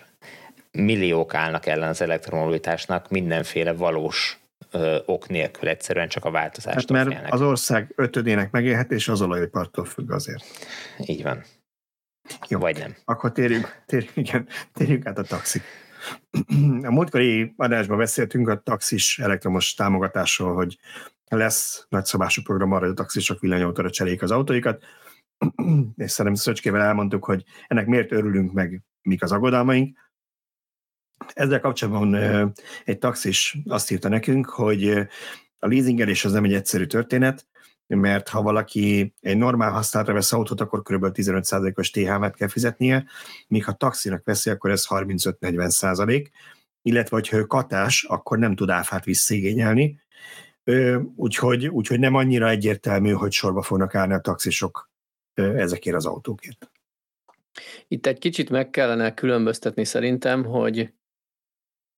milliók 0.72 1.34
állnak 1.34 1.66
ellen 1.66 1.90
az 1.90 2.02
elektromobilitásnak 2.02 3.10
mindenféle 3.10 3.74
valós 3.74 4.40
ö, 4.72 4.98
ok 5.06 5.28
nélkül, 5.28 5.70
egyszerűen 5.70 6.08
csak 6.08 6.26
a 6.26 6.32
változást. 6.32 6.76
Hát 6.76 6.92
mert 6.92 7.08
félnek. 7.08 7.34
az 7.34 7.42
ország 7.42 7.94
ötödének 7.96 8.52
megélhetés 8.52 9.08
az 9.08 9.22
olajipartól 9.22 9.86
függ 9.86 10.12
azért. 10.12 10.44
Így 10.98 11.24
van. 11.24 11.44
Jó. 12.48 12.60
Vagy 12.60 12.78
nem. 12.78 12.96
Akkor 13.06 13.32
térjünk, 13.32 13.82
térjünk, 13.86 14.16
igen, 14.16 14.48
térjünk 14.74 15.06
át 15.06 15.18
a 15.18 15.24
taxi. 15.24 15.62
A 16.82 16.92
múltkori 16.92 17.54
adásban 17.58 17.98
beszéltünk 17.98 18.50
a 18.50 18.60
taxis 18.60 19.20
elektromos 19.20 19.74
támogatásról, 19.74 20.54
hogy 20.54 20.78
lesz 21.28 21.86
nagyszabású 21.90 22.42
program 22.42 22.72
arra, 22.72 22.82
hogy 22.82 22.92
a 22.92 23.02
taxisok 23.02 23.40
villanyautóra 23.40 23.90
cseréljék 23.90 24.22
az 24.22 24.32
autóikat 24.32 24.84
és 25.96 26.12
szerintem 26.12 26.42
Szöcskével 26.42 26.82
elmondtuk, 26.82 27.26
hogy 27.26 27.44
ennek 27.68 27.86
miért 27.86 28.12
örülünk 28.12 28.52
meg, 28.52 28.82
mik 29.02 29.24
az 29.24 29.32
aggodalmaink. 29.32 29.98
Ezzel 31.34 31.60
kapcsolatban 31.60 32.16
egy 32.86 32.98
taxis 32.98 33.58
azt 33.66 33.92
írta 33.92 34.10
nekünk, 34.10 34.50
hogy 34.50 34.90
a 35.60 35.68
leasingelés 35.68 36.26
az 36.26 36.32
nem 36.32 36.44
egy 36.44 36.54
egyszerű 36.54 36.86
történet, 36.86 37.46
mert 37.88 38.30
ha 38.30 38.42
valaki 38.42 39.14
egy 39.20 39.38
normál 39.38 39.72
használatra 39.72 40.14
vesz 40.14 40.34
autót, 40.34 40.62
akkor 40.62 40.82
kb. 40.82 41.06
15%-os 41.14 41.90
THM-et 41.90 42.36
kell 42.36 42.48
fizetnie, 42.48 43.06
míg 43.48 43.66
ha 43.66 43.74
taxinak 43.74 44.24
veszi, 44.24 44.50
akkor 44.50 44.72
ez 44.72 44.86
35-40%, 44.90 46.28
illetve 46.82 47.16
hogyha 47.16 47.38
ő 47.38 47.44
katás, 47.44 48.04
akkor 48.04 48.38
nem 48.38 48.56
tud 48.56 48.70
áfát 48.70 49.04
visszigényelni, 49.04 50.00
úgyhogy, 51.16 51.68
úgyhogy 51.68 52.00
nem 52.00 52.16
annyira 52.16 52.50
egyértelmű, 52.50 53.12
hogy 53.12 53.32
sorba 53.32 53.62
fognak 53.62 53.96
állni 53.96 54.14
a 54.14 54.20
taxisok 54.20 54.91
ezekért 55.34 55.96
az 55.96 56.06
autókért. 56.06 56.72
Itt 57.88 58.06
egy 58.06 58.20
kicsit 58.20 58.50
meg 58.50 58.70
kellene 58.70 59.14
különböztetni 59.14 59.86
szerintem, 59.86 60.44
hogy, 60.44 60.94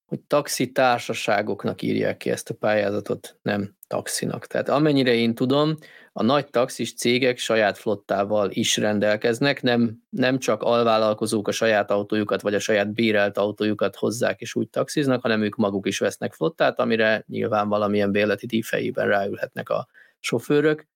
hogy 0.05 0.19
taxi 0.21 0.71
társaságoknak 0.71 1.81
írják 1.81 2.17
ki 2.17 2.29
ezt 2.29 2.49
a 2.49 2.53
pályázatot, 2.53 3.37
nem 3.41 3.75
taxinak. 3.87 4.47
Tehát 4.47 4.69
amennyire 4.69 5.13
én 5.13 5.35
tudom, 5.35 5.77
a 6.13 6.23
nagy 6.23 6.49
taxis 6.49 6.93
cégek 6.93 7.37
saját 7.37 7.77
flottával 7.77 8.51
is 8.51 8.77
rendelkeznek, 8.77 9.61
nem, 9.61 10.03
nem 10.09 10.39
csak 10.39 10.61
alvállalkozók 10.61 11.47
a 11.47 11.51
saját 11.51 11.91
autójukat, 11.91 12.41
vagy 12.41 12.53
a 12.53 12.59
saját 12.59 12.93
bérelt 12.93 13.37
autójukat 13.37 13.95
hozzák 13.95 14.41
és 14.41 14.55
úgy 14.55 14.69
taxiznak, 14.69 15.21
hanem 15.21 15.41
ők 15.41 15.55
maguk 15.55 15.87
is 15.87 15.99
vesznek 15.99 16.33
flottát, 16.33 16.79
amire 16.79 17.23
nyilván 17.27 17.69
valamilyen 17.69 18.11
bérleti 18.11 18.45
díjfejében 18.45 19.07
ráülhetnek 19.07 19.69
a 19.69 19.87
sofőrök, 20.19 20.87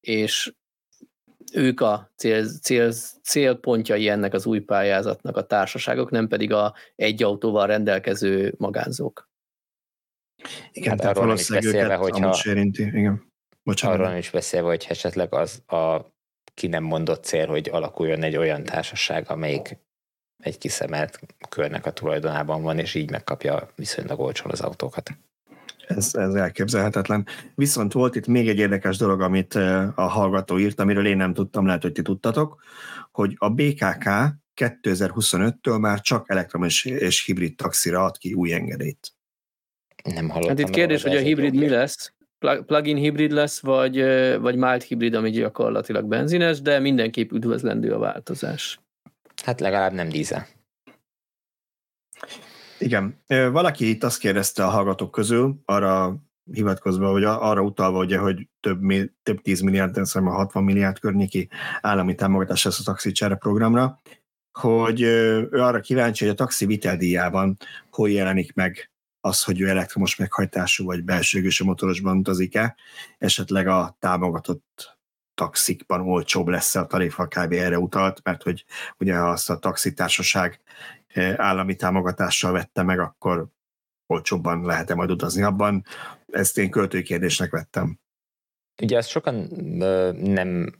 és 0.00 0.52
ők 1.54 1.80
a 1.80 2.12
cél, 2.16 2.44
cél, 2.44 2.92
célpontjai 3.22 4.08
ennek 4.08 4.34
az 4.34 4.46
új 4.46 4.60
pályázatnak 4.60 5.36
a 5.36 5.46
társaságok, 5.46 6.10
nem 6.10 6.28
pedig 6.28 6.52
a 6.52 6.74
egy 6.96 7.22
autóval 7.22 7.66
rendelkező 7.66 8.54
magánzók. 8.58 9.30
Igen, 10.72 10.98
hát 10.98 11.14
tehát 11.14 11.38
is 11.38 11.48
beszélve, 11.48 11.94
hogyha, 11.94 12.36
érinti. 12.44 12.82
Igen. 12.82 13.32
Bocsánat. 13.62 13.98
Arról 13.98 14.16
is 14.16 14.30
beszélve, 14.30 14.68
hogy 14.68 14.86
esetleg 14.88 15.34
az 15.34 15.62
a 15.66 16.16
ki 16.54 16.66
nem 16.66 16.84
mondott 16.84 17.24
cél, 17.24 17.46
hogy 17.46 17.68
alakuljon 17.72 18.22
egy 18.22 18.36
olyan 18.36 18.64
társaság, 18.64 19.30
amelyik 19.30 19.78
egy 20.42 20.58
kiszemelt 20.58 21.20
körnek 21.48 21.86
a 21.86 21.92
tulajdonában 21.92 22.62
van, 22.62 22.78
és 22.78 22.94
így 22.94 23.10
megkapja 23.10 23.72
viszonylag 23.74 24.20
olcsón 24.20 24.50
az 24.50 24.60
autókat 24.60 25.10
ez, 25.88 26.14
ez 26.14 26.34
elképzelhetetlen. 26.34 27.26
Viszont 27.54 27.92
volt 27.92 28.16
itt 28.16 28.26
még 28.26 28.48
egy 28.48 28.58
érdekes 28.58 28.96
dolog, 28.96 29.20
amit 29.20 29.54
a 29.94 30.02
hallgató 30.02 30.58
írt, 30.58 30.80
amiről 30.80 31.06
én 31.06 31.16
nem 31.16 31.34
tudtam, 31.34 31.66
lehet, 31.66 31.82
hogy 31.82 31.92
ti 31.92 32.02
tudtatok, 32.02 32.62
hogy 33.12 33.34
a 33.38 33.50
BKK 33.50 34.08
2025-től 34.56 35.80
már 35.80 36.00
csak 36.00 36.30
elektromos 36.30 36.84
és 36.84 37.24
hibrid 37.24 37.56
taxira 37.56 38.04
ad 38.04 38.16
ki 38.16 38.32
új 38.32 38.52
engedélyt. 38.52 39.12
Nem 40.04 40.28
hallottam. 40.28 40.56
Hát 40.56 40.66
itt 40.66 40.74
kérdés, 40.74 41.02
hogy 41.02 41.16
a 41.16 41.20
hibrid 41.20 41.54
mi 41.54 41.68
lesz, 41.68 42.12
plug-in 42.66 42.96
hibrid 42.96 43.30
lesz, 43.30 43.60
vagy, 43.60 44.02
vagy 44.40 44.56
mild 44.56 44.82
hibrid, 44.82 45.14
ami 45.14 45.30
gyakorlatilag 45.30 46.04
benzines, 46.04 46.60
de 46.60 46.78
mindenképp 46.78 47.32
üdvözlendő 47.32 47.92
a 47.92 47.98
változás. 47.98 48.80
Hát 49.44 49.60
legalább 49.60 49.92
nem 49.92 50.08
dízel. 50.08 50.46
Igen. 52.78 53.22
Valaki 53.26 53.88
itt 53.88 54.04
azt 54.04 54.18
kérdezte 54.18 54.64
a 54.64 54.68
hallgatók 54.68 55.10
közül, 55.10 55.60
arra 55.64 56.16
hivatkozva, 56.52 57.10
vagy 57.10 57.24
arra 57.24 57.62
utalva, 57.62 57.98
ugye, 57.98 58.18
hogy 58.18 58.48
több, 58.60 58.80
több 59.22 59.40
10 59.42 59.60
milliárd, 59.60 60.04
szóval 60.04 60.32
60 60.32 60.64
milliárd 60.64 60.98
környéki 60.98 61.48
állami 61.80 62.14
támogatás 62.14 62.64
lesz 62.64 62.80
a 62.80 62.82
taxi 62.82 63.12
csere 63.12 63.34
programra, 63.34 64.00
hogy 64.52 65.00
ő 65.00 65.48
arra 65.50 65.80
kíváncsi, 65.80 66.24
hogy 66.24 66.32
a 66.32 66.36
taxi 66.36 66.66
viteldíjában 66.66 67.56
hol 67.90 68.10
jelenik 68.10 68.54
meg 68.54 68.90
az, 69.20 69.42
hogy 69.42 69.60
ő 69.60 69.68
elektromos 69.68 70.16
meghajtású 70.16 70.84
vagy 70.84 71.04
belsőgős 71.04 71.62
motorosban 71.62 72.18
utazik-e, 72.18 72.76
esetleg 73.18 73.66
a 73.66 73.96
támogatott 73.98 74.98
taxikban 75.34 76.00
olcsóbb 76.00 76.48
lesz 76.48 76.74
a 76.74 76.86
tarifa, 76.86 77.26
kb. 77.26 77.52
erre 77.52 77.78
utalt, 77.78 78.20
mert 78.22 78.42
hogy 78.42 78.64
ugye 78.98 79.14
azt 79.14 79.50
a 79.50 79.58
taxitársaság 79.58 80.60
állami 81.36 81.76
támogatással 81.76 82.52
vette 82.52 82.82
meg, 82.82 82.98
akkor 82.98 83.48
olcsóbban 84.06 84.64
lehet-e 84.64 84.94
majd 84.94 85.10
utazni 85.10 85.42
abban. 85.42 85.84
Ezt 86.26 86.58
én 86.58 86.70
költői 86.70 87.02
kérdésnek 87.02 87.50
vettem. 87.50 87.98
Ugye 88.82 88.96
ezt 88.96 89.08
sokan 89.08 89.34
nem 90.16 90.72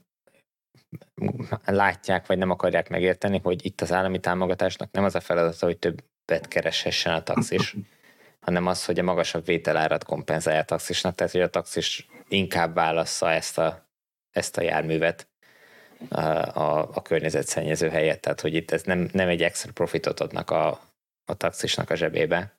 látják, 1.65 2.27
vagy 2.27 2.39
nem 2.39 2.51
akarják 2.51 2.89
megérteni, 2.89 3.41
hogy 3.43 3.65
itt 3.65 3.81
az 3.81 3.93
állami 3.93 4.21
támogatásnak 4.21 4.91
nem 4.91 5.05
az 5.05 5.15
a 5.15 5.21
feladata, 5.21 5.67
hogy 5.67 5.79
többet 5.79 6.49
kereshessen 6.49 7.15
a 7.15 7.23
taxis, 7.23 7.77
hanem 8.47 8.67
az, 8.67 8.85
hogy 8.85 8.99
a 8.99 9.03
magasabb 9.03 9.45
vételárat 9.45 10.05
kompenzálja 10.05 10.61
a 10.61 10.65
taxisnak, 10.65 11.15
tehát 11.15 11.33
hogy 11.33 11.41
a 11.43 11.51
taxis 11.51 12.09
inkább 12.29 12.75
válassza 12.75 13.31
ezt 13.31 13.59
a, 13.59 13.91
ezt 14.31 14.57
a 14.57 14.63
járművet 14.63 15.28
a, 16.09 16.21
a, 16.21 16.89
a 16.95 17.03
környezetszennyező 17.03 17.89
helyet, 17.89 18.21
tehát 18.21 18.41
hogy 18.41 18.55
itt 18.55 18.71
ez 18.71 18.83
nem, 18.83 19.09
nem 19.13 19.29
egy 19.29 19.43
extra 19.43 19.73
profitot 19.73 20.21
adnak 20.21 20.51
a, 20.51 20.81
a 21.25 21.35
taxisnak 21.37 21.91
a 21.91 21.95
zsebébe. 21.95 22.57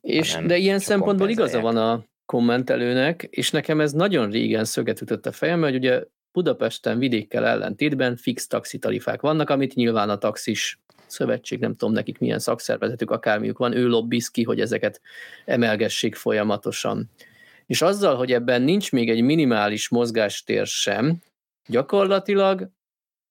És, 0.00 0.38
de 0.46 0.56
ilyen 0.56 0.78
szempontból 0.78 1.28
igaza 1.28 1.60
van 1.60 1.76
a 1.76 2.04
kommentelőnek, 2.26 3.22
és 3.30 3.50
nekem 3.50 3.80
ez 3.80 3.92
nagyon 3.92 4.30
régen 4.30 4.64
szöget 4.64 5.00
ütött 5.00 5.26
a 5.26 5.32
fejembe, 5.32 5.66
hogy 5.66 5.76
ugye 5.76 6.02
Budapesten 6.32 6.98
vidékkel 6.98 7.46
ellentétben 7.46 8.16
fix 8.16 8.46
taxitarifák 8.46 9.20
vannak, 9.20 9.50
amit 9.50 9.74
nyilván 9.74 10.10
a 10.10 10.18
taxis 10.18 10.78
szövetség, 11.06 11.58
nem 11.58 11.76
tudom 11.76 11.94
nekik 11.94 12.18
milyen 12.18 12.38
szakszervezetük, 12.38 13.10
akármiük 13.10 13.58
van, 13.58 13.76
ő 13.76 13.86
lobbiz 13.86 14.28
ki, 14.28 14.42
hogy 14.42 14.60
ezeket 14.60 15.00
emelgessék 15.44 16.14
folyamatosan. 16.14 17.10
És 17.66 17.82
azzal, 17.82 18.16
hogy 18.16 18.32
ebben 18.32 18.62
nincs 18.62 18.92
még 18.92 19.10
egy 19.10 19.20
minimális 19.20 19.88
mozgástér 19.88 20.66
sem, 20.66 21.18
gyakorlatilag 21.70 22.70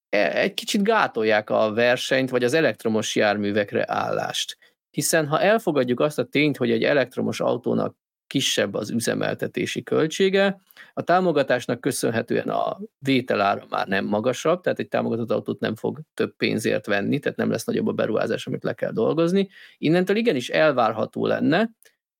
e, 0.09 0.37
egy 0.37 0.53
kicsit 0.53 0.83
gátolják 0.83 1.49
a 1.49 1.73
versenyt, 1.73 2.29
vagy 2.29 2.43
az 2.43 2.53
elektromos 2.53 3.15
járművekre 3.15 3.83
állást. 3.87 4.57
Hiszen 4.89 5.27
ha 5.27 5.41
elfogadjuk 5.41 5.99
azt 5.99 6.19
a 6.19 6.25
tényt, 6.25 6.57
hogy 6.57 6.71
egy 6.71 6.83
elektromos 6.83 7.39
autónak 7.39 7.95
kisebb 8.27 8.73
az 8.73 8.89
üzemeltetési 8.89 9.83
költsége. 9.83 10.61
A 10.93 11.01
támogatásnak 11.01 11.81
köszönhetően 11.81 12.49
a 12.49 12.79
vételára 12.99 13.65
már 13.69 13.87
nem 13.87 14.05
magasabb, 14.05 14.61
tehát 14.61 14.79
egy 14.79 14.87
támogatott 14.87 15.31
autót 15.31 15.59
nem 15.59 15.75
fog 15.75 15.99
több 16.13 16.35
pénzért 16.35 16.85
venni, 16.85 17.19
tehát 17.19 17.37
nem 17.37 17.49
lesz 17.49 17.65
nagyobb 17.65 17.87
a 17.87 17.91
beruházás, 17.91 18.47
amit 18.47 18.63
le 18.63 18.73
kell 18.73 18.91
dolgozni. 18.91 19.49
Innentől 19.77 20.15
igenis 20.15 20.49
elvárható 20.49 21.25
lenne, 21.25 21.69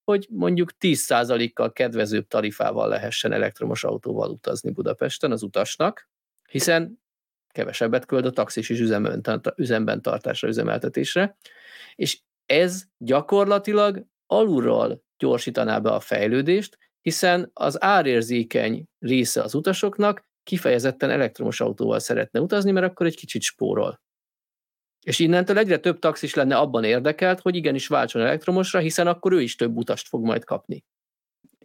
hogy 0.10 0.28
mondjuk 0.30 0.72
10%-kal 0.80 1.72
kedvezőbb 1.72 2.28
tarifával 2.28 2.88
lehessen 2.88 3.32
elektromos 3.32 3.84
autóval 3.84 4.30
utazni 4.30 4.72
Budapesten 4.72 5.32
az 5.32 5.44
utasnak, 5.44 6.10
hiszen 6.50 7.02
kevesebbet 7.52 8.06
köld 8.06 8.26
a 8.26 8.32
taxis 8.32 8.70
is 8.70 8.80
üzemben 9.56 10.02
tartásra, 10.02 10.48
üzemeltetésre, 10.48 11.38
és 11.96 12.22
ez 12.46 12.84
gyakorlatilag 12.98 14.06
alulról 14.26 15.04
gyorsítaná 15.18 15.80
be 15.80 15.90
a 15.90 16.00
fejlődést, 16.00 16.78
hiszen 17.02 17.52
az 17.54 17.84
árérzékeny 17.84 18.86
része 19.00 19.42
az 19.42 19.56
utasoknak 19.56 20.24
kifejezetten 20.44 21.10
elektromos 21.10 21.62
autóval 21.62 22.00
szeretne 22.00 22.40
utazni, 22.40 22.72
mert 22.72 22.86
akkor 22.86 23.06
egy 23.06 23.16
kicsit 23.16 23.42
spórol. 23.42 24.02
És 25.10 25.20
innentől 25.20 25.58
egyre 25.58 25.78
több 25.78 26.00
taxis 26.00 26.34
lenne 26.34 26.58
abban 26.58 26.84
érdekelt, 26.84 27.40
hogy 27.40 27.56
igenis 27.56 27.88
váltson 27.88 28.22
elektromosra, 28.22 28.80
hiszen 28.80 29.08
akkor 29.08 29.34
ő 29.34 29.42
is 29.42 29.56
több 29.56 29.76
utast 29.76 30.08
fog 30.08 30.26
majd 30.26 30.44
kapni. 30.44 30.84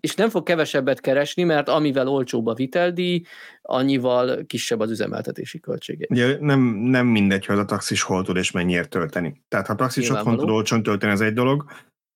És 0.00 0.14
nem 0.14 0.28
fog 0.28 0.42
kevesebbet 0.42 1.00
keresni, 1.00 1.42
mert 1.42 1.68
amivel 1.68 2.08
olcsóbb 2.08 2.46
a 2.46 2.54
viteldíj, 2.54 3.22
annyival 3.62 4.46
kisebb 4.46 4.80
az 4.80 4.90
üzemeltetési 4.90 5.60
költsége. 5.60 6.06
Ugye 6.10 6.36
nem, 6.40 6.60
nem 6.74 7.06
mindegy, 7.06 7.46
hogy 7.46 7.58
a 7.58 7.64
taxis 7.64 8.02
hol 8.02 8.24
tud 8.24 8.36
és 8.36 8.50
mennyiért 8.50 8.88
tölteni. 8.88 9.42
Tehát 9.48 9.66
ha 9.66 9.72
a 9.72 9.76
taxis 9.76 10.10
otthon 10.10 10.36
tud 10.36 10.50
olcsón 10.50 10.82
tölteni, 10.82 11.12
ez 11.12 11.20
egy 11.20 11.32
dolog, 11.32 11.64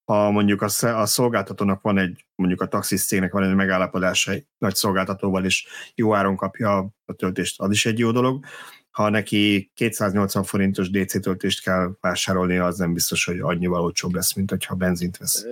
ha 0.04 0.30
mondjuk 0.30 0.62
a, 0.62 0.68
a 0.82 1.06
szolgáltatónak 1.06 1.82
van 1.82 1.98
egy, 1.98 2.24
mondjuk 2.34 2.60
a 2.60 2.66
taxis 2.66 3.06
cégnek 3.06 3.32
van 3.32 3.42
egy 3.42 3.54
megállapodása 3.54 4.32
egy 4.32 4.46
nagy 4.58 4.74
szolgáltatóval, 4.74 5.44
és 5.44 5.66
jó 5.94 6.14
áron 6.14 6.36
kapja 6.36 6.76
a 7.04 7.12
töltést, 7.12 7.60
az 7.60 7.70
is 7.70 7.86
egy 7.86 7.98
jó 7.98 8.10
dolog. 8.10 8.44
Ha 8.98 9.08
neki 9.08 9.70
280 9.74 10.42
forintos 10.42 10.90
DC 10.90 11.20
töltést 11.20 11.62
kell 11.62 11.96
vásárolni, 12.00 12.56
az 12.56 12.78
nem 12.78 12.92
biztos, 12.92 13.24
hogy 13.24 13.38
annyival 13.40 13.80
olcsóbb 13.80 14.14
lesz, 14.14 14.34
mint 14.34 14.50
hogyha 14.50 14.74
benzint 14.74 15.16
vesz. 15.16 15.46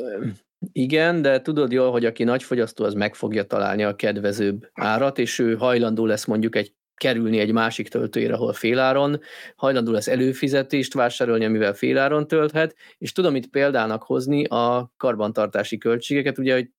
Igen, 0.72 1.22
de 1.22 1.40
tudod 1.42 1.72
jól, 1.72 1.90
hogy 1.90 2.04
aki 2.04 2.24
nagy 2.24 2.42
fogyasztó, 2.42 2.84
az 2.84 2.94
meg 2.94 3.14
fogja 3.14 3.44
találni 3.44 3.84
a 3.84 3.96
kedvezőbb 3.96 4.70
árat, 4.74 5.18
és 5.18 5.38
ő 5.38 5.56
hajlandó 5.56 6.06
lesz 6.06 6.24
mondjuk 6.24 6.56
egy 6.56 6.74
kerülni 6.94 7.38
egy 7.38 7.52
másik 7.52 7.88
töltőjére, 7.88 8.34
ahol 8.34 8.52
féláron, 8.52 9.20
hajlandó 9.56 9.92
lesz 9.92 10.08
előfizetést 10.08 10.94
vásárolni, 10.94 11.44
amivel 11.44 11.74
féláron 11.74 12.28
tölthet, 12.28 12.74
és 12.98 13.12
tudom 13.12 13.36
itt 13.36 13.46
példának 13.46 14.02
hozni 14.02 14.44
a 14.44 14.92
karbantartási 14.96 15.78
költségeket, 15.78 16.38
ugye, 16.38 16.54
hogy 16.54 16.70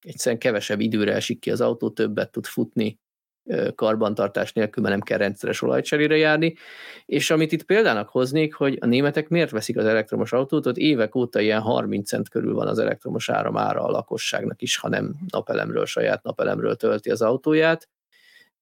egyszerűen 0.00 0.40
kevesebb 0.40 0.80
időre 0.80 1.14
esik 1.14 1.40
ki 1.40 1.50
az 1.50 1.60
autó, 1.60 1.90
többet 1.90 2.30
tud 2.30 2.44
futni 2.44 3.02
karbantartás 3.74 4.52
nélkül, 4.52 4.82
mert 4.82 4.94
nem 4.94 5.04
kell 5.04 5.18
rendszeres 5.18 5.62
olajcserére 5.62 6.16
járni, 6.16 6.54
és 7.06 7.30
amit 7.30 7.52
itt 7.52 7.62
példának 7.62 8.08
hoznék, 8.08 8.54
hogy 8.54 8.78
a 8.80 8.86
németek 8.86 9.28
miért 9.28 9.50
veszik 9.50 9.76
az 9.76 9.84
elektromos 9.84 10.32
autót, 10.32 10.66
ott 10.66 10.76
évek 10.76 11.14
óta 11.14 11.40
ilyen 11.40 11.60
30 11.60 12.08
cent 12.08 12.28
körül 12.28 12.54
van 12.54 12.68
az 12.68 12.78
elektromos 12.78 13.28
áram 13.28 13.56
ára 13.56 13.82
a 13.82 13.90
lakosságnak 13.90 14.62
is, 14.62 14.76
ha 14.76 14.88
nem 14.88 15.14
napelemről, 15.28 15.86
saját 15.86 16.22
napelemről 16.22 16.76
tölti 16.76 17.10
az 17.10 17.22
autóját, 17.22 17.88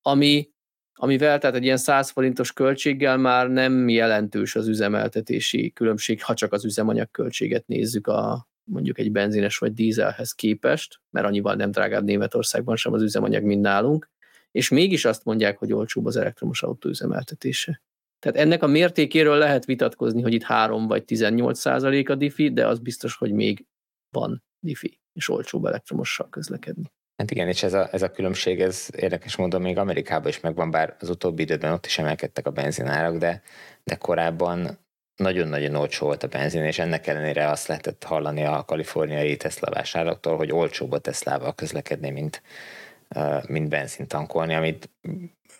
ami 0.02 0.50
amivel 0.94 1.38
tehát 1.38 1.56
egy 1.56 1.64
ilyen 1.64 1.76
100 1.76 2.10
forintos 2.10 2.52
költséggel 2.52 3.16
már 3.16 3.48
nem 3.48 3.88
jelentős 3.88 4.56
az 4.56 4.68
üzemeltetési 4.68 5.72
különbség, 5.72 6.22
ha 6.22 6.34
csak 6.34 6.52
az 6.52 6.64
üzemanyag 6.64 7.10
költséget 7.10 7.66
nézzük 7.66 8.06
a 8.06 8.46
mondjuk 8.64 8.98
egy 8.98 9.12
benzines 9.12 9.58
vagy 9.58 9.72
dízelhez 9.72 10.32
képest, 10.32 11.00
mert 11.10 11.26
annyival 11.26 11.54
nem 11.54 11.70
drágább 11.70 12.04
Németországban 12.04 12.76
sem 12.76 12.92
az 12.92 13.02
üzemanyag, 13.02 13.44
mint 13.44 13.60
nálunk, 13.60 14.10
és 14.52 14.68
mégis 14.68 15.04
azt 15.04 15.24
mondják, 15.24 15.58
hogy 15.58 15.72
olcsóbb 15.72 16.06
az 16.06 16.16
elektromos 16.16 16.62
autó 16.62 16.88
üzemeltetése. 16.88 17.82
Tehát 18.18 18.38
ennek 18.38 18.62
a 18.62 18.66
mértékéről 18.66 19.36
lehet 19.36 19.64
vitatkozni, 19.64 20.22
hogy 20.22 20.32
itt 20.32 20.42
3 20.42 20.86
vagy 20.86 21.04
18 21.04 21.58
százalék 21.58 22.08
a 22.08 22.14
diffi, 22.14 22.52
de 22.52 22.66
az 22.66 22.78
biztos, 22.78 23.14
hogy 23.14 23.32
még 23.32 23.66
van 24.10 24.44
diffi, 24.60 25.00
és 25.12 25.28
olcsóbb 25.28 25.64
elektromossal 25.64 26.28
közlekedni. 26.28 26.92
Hát 27.16 27.30
igen, 27.30 27.48
és 27.48 27.62
ez 27.62 27.72
a, 27.72 27.88
ez 27.92 28.02
a 28.02 28.10
különbség, 28.10 28.60
ez 28.60 28.88
érdekes 28.96 29.36
módon 29.36 29.60
még 29.60 29.78
Amerikában 29.78 30.28
is 30.28 30.40
megvan, 30.40 30.70
bár 30.70 30.96
az 31.00 31.08
utóbbi 31.08 31.42
időben 31.42 31.72
ott 31.72 31.86
is 31.86 31.98
emelkedtek 31.98 32.46
a 32.46 32.50
benzinárak, 32.50 33.16
de, 33.16 33.42
de 33.84 33.94
korábban 33.94 34.78
nagyon-nagyon 35.16 35.74
olcsó 35.74 36.06
volt 36.06 36.22
a 36.22 36.28
benzin, 36.28 36.64
és 36.64 36.78
ennek 36.78 37.06
ellenére 37.06 37.50
azt 37.50 37.66
lehetett 37.66 38.04
hallani 38.04 38.44
a 38.44 38.64
kaliforniai 38.64 39.36
Tesla 39.36 39.70
vásárlóktól, 39.70 40.36
hogy 40.36 40.52
olcsóbb 40.52 40.92
a 40.92 40.98
Teslával 40.98 41.54
közlekedni, 41.54 42.10
mint, 42.10 42.42
mint 43.48 43.68
benzin 43.68 44.06
tankolni, 44.06 44.54
amit 44.54 44.90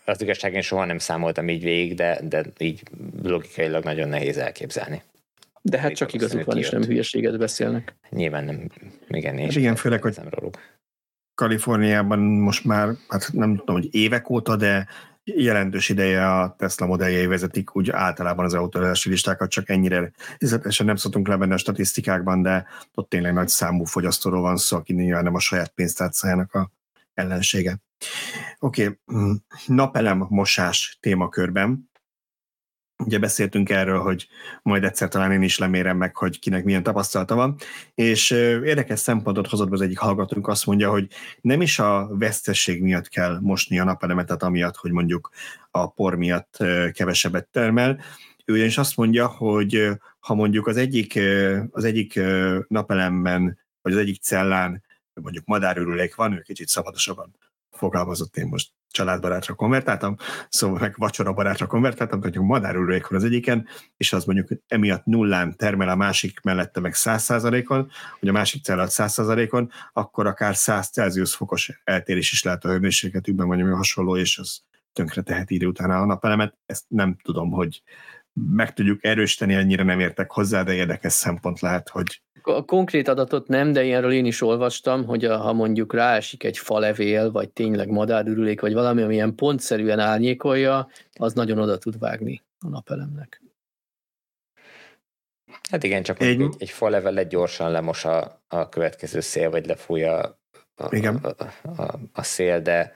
az 0.05 0.23
igazság 0.23 0.55
én 0.55 0.61
soha 0.61 0.85
nem 0.85 0.99
számoltam 0.99 1.49
így 1.49 1.63
végig, 1.63 1.95
de, 1.95 2.21
de 2.29 2.45
így 2.59 2.83
logikailag 3.23 3.85
nagyon 3.85 4.09
nehéz 4.09 4.37
elképzelni. 4.37 5.03
De 5.63 5.79
hát 5.79 5.95
csak 5.95 6.13
igazuk 6.13 6.45
van, 6.45 6.59
és 6.59 6.71
nem 6.71 6.83
hülyeséget 6.83 7.39
beszélnek. 7.39 7.95
Nyilván 8.11 8.45
nem, 8.45 8.71
igen, 9.09 9.39
én 9.39 9.45
hát 9.45 9.57
igen, 9.57 9.77
főleg, 9.77 10.03
hogy 10.03 10.19
róluk. 10.31 10.59
Kaliforniában 11.35 12.19
most 12.19 12.65
már, 12.65 12.89
hát 13.09 13.31
nem 13.33 13.57
tudom, 13.57 13.77
hogy 13.77 13.95
évek 13.95 14.31
óta, 14.31 14.57
de 14.57 14.87
jelentős 15.25 15.89
ideje 15.89 16.31
a 16.31 16.55
Tesla 16.59 16.87
modelljei 16.87 17.27
vezetik 17.27 17.77
úgy 17.77 17.91
általában 17.91 18.45
az 18.45 18.55
autózási 18.55 19.09
listákat, 19.09 19.51
csak 19.51 19.69
ennyire 19.69 20.11
részletesen 20.39 20.87
nem 20.87 20.97
szoktunk 20.97 21.29
levenni 21.29 21.53
a 21.53 21.57
statisztikákban, 21.57 22.43
de 22.43 22.67
ott 22.95 23.09
tényleg 23.09 23.33
nagy 23.33 23.49
számú 23.49 23.85
fogyasztóról 23.85 24.41
van 24.41 24.57
szó, 24.57 24.77
aki 24.77 24.93
nyilván 24.93 25.25
nem 25.25 25.35
a 25.35 25.41
saját 25.41 25.73
pénztárcájának 25.75 26.55
a 26.55 26.71
ellensége. 27.15 27.81
Oké, 28.59 28.99
okay. 29.05 29.37
napelem 29.67 30.27
mosás 30.29 30.99
témakörben. 31.01 31.91
Ugye 33.05 33.19
beszéltünk 33.19 33.71
erről, 33.71 34.01
hogy 34.01 34.29
majd 34.63 34.85
egyszer 34.85 35.09
talán 35.09 35.33
én 35.33 35.43
is 35.43 35.59
lemérem 35.59 35.97
meg, 35.97 36.17
hogy 36.17 36.39
kinek 36.39 36.65
milyen 36.65 36.83
tapasztalata 36.83 37.35
van, 37.35 37.57
és 37.95 38.31
érdekes 38.65 39.01
szempontot 39.01 39.49
hozott 39.49 39.69
be 39.69 39.75
az 39.75 39.81
egyik 39.81 39.99
hallgatónk, 39.99 40.49
azt 40.49 40.67
mondja, 40.67 40.91
hogy 40.91 41.09
nem 41.41 41.63
is 41.63 41.79
a 41.79 42.09
vesztesség 42.13 42.83
miatt 42.83 43.09
kell 43.09 43.39
mosni 43.41 43.79
a 43.79 43.85
napelemetet, 43.85 44.43
amiatt, 44.43 44.77
hogy 44.77 44.91
mondjuk 44.91 45.31
a 45.71 45.91
por 45.91 46.15
miatt 46.15 46.57
kevesebbet 46.93 47.49
termel, 47.51 48.01
ő 48.45 48.53
ugyanis 48.53 48.79
azt 48.79 48.97
mondja, 48.97 49.27
hogy 49.27 49.89
ha 50.21 50.35
mondjuk 50.35 50.67
az 50.67 50.77
egyik, 50.77 51.21
az 51.71 51.85
egyik 51.85 52.21
napelemben, 52.69 53.59
vagy 53.83 53.93
az 53.93 53.99
egyik 53.99 54.23
cellán 54.23 54.83
mondjuk 55.21 55.45
madárürülék 55.45 56.15
van, 56.15 56.33
ő 56.33 56.41
kicsit 56.41 56.69
szabadosabban 56.69 57.37
fogalmazott, 57.71 58.37
én 58.37 58.47
most 58.47 58.71
családbarátra 58.91 59.55
konvertáltam, 59.55 60.17
szóval 60.49 60.79
meg 60.79 60.95
vacsora 60.97 61.33
barátra 61.33 61.67
konvertáltam, 61.67 62.21
hogy 62.21 62.39
madárülőjék 62.39 63.07
van 63.07 63.19
az 63.19 63.25
egyiken, 63.25 63.67
és 63.97 64.13
az 64.13 64.25
mondjuk 64.25 64.49
emiatt 64.69 65.05
nullán 65.05 65.57
termel 65.57 65.89
a 65.89 65.95
másik 65.95 66.41
mellette 66.41 66.81
meg 66.81 66.93
100%-on, 66.95 67.91
hogy 68.21 68.29
a 68.29 68.33
másik 68.33 68.65
cellat 68.65 68.91
100%-on, 68.93 69.71
akkor 69.93 70.27
akár 70.27 70.57
100 70.57 70.91
Celsius 70.91 71.35
fokos 71.35 71.81
eltérés 71.85 72.33
is 72.33 72.43
lehet 72.43 72.65
a 72.65 72.69
hőmérsékletükben, 72.69 73.47
vagy 73.47 73.61
ami 73.61 73.71
hasonló, 73.71 74.17
és 74.17 74.39
az 74.39 74.63
tönkre 74.93 75.23
teheti 75.23 75.55
idő 75.55 75.67
utána 75.67 76.01
a 76.01 76.05
napelemet. 76.05 76.57
Ezt 76.67 76.85
nem 76.89 77.17
tudom, 77.23 77.51
hogy 77.51 77.83
meg 78.33 78.73
tudjuk 78.73 79.05
erősíteni, 79.05 79.55
ennyire 79.55 79.83
nem 79.83 80.01
értek 80.01 80.31
hozzá, 80.31 80.63
de 80.63 80.75
érdekes 80.75 81.13
szempont 81.13 81.61
lehet, 81.61 81.89
hogy 81.89 82.23
a 82.43 82.65
konkrét 82.65 83.09
adatot 83.09 83.49
nem, 83.49 83.73
de 83.73 83.85
ilyenről 83.85 84.13
én 84.13 84.27
is 84.27 84.43
olvastam, 84.43 85.05
hogy 85.05 85.25
a, 85.25 85.37
ha 85.37 85.53
mondjuk 85.53 85.95
ráesik 85.95 86.45
egy 86.45 86.59
falevél, 86.59 87.31
vagy 87.31 87.51
tényleg 87.51 87.89
madárürülék, 87.89 88.61
vagy 88.61 88.73
valami, 88.73 89.03
ami 89.03 89.15
ilyen 89.15 89.35
pontszerűen 89.35 89.99
árnyékolja, 89.99 90.89
az 91.13 91.33
nagyon 91.33 91.59
oda 91.59 91.79
tud 91.79 91.99
vágni 91.99 92.43
a 92.59 92.69
napelemnek. 92.69 93.43
Hát 95.71 95.83
igen, 95.83 96.03
csak 96.03 96.21
egy, 96.21 96.41
egy, 96.41 96.55
egy 96.59 96.71
falevelet 96.71 97.29
gyorsan 97.29 97.71
lemos 97.71 98.05
a, 98.05 98.43
a 98.49 98.69
következő 98.69 99.21
szél, 99.21 99.51
vagy 99.51 99.67
lefújja 99.67 100.41
a, 100.75 100.97
igen. 100.97 101.17
A, 101.17 101.45
a, 101.83 101.99
a 102.13 102.23
szél, 102.23 102.61
de 102.61 102.93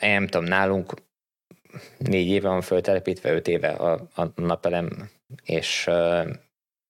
én 0.00 0.10
nem 0.10 0.26
tudom, 0.26 0.46
nálunk 0.46 0.94
négy 1.98 2.28
éve 2.28 2.48
van 2.48 2.60
föltelepítve, 2.60 3.32
öt 3.32 3.48
éve 3.48 3.68
a, 3.68 4.08
a 4.14 4.26
napelem, 4.34 5.10
és 5.42 5.90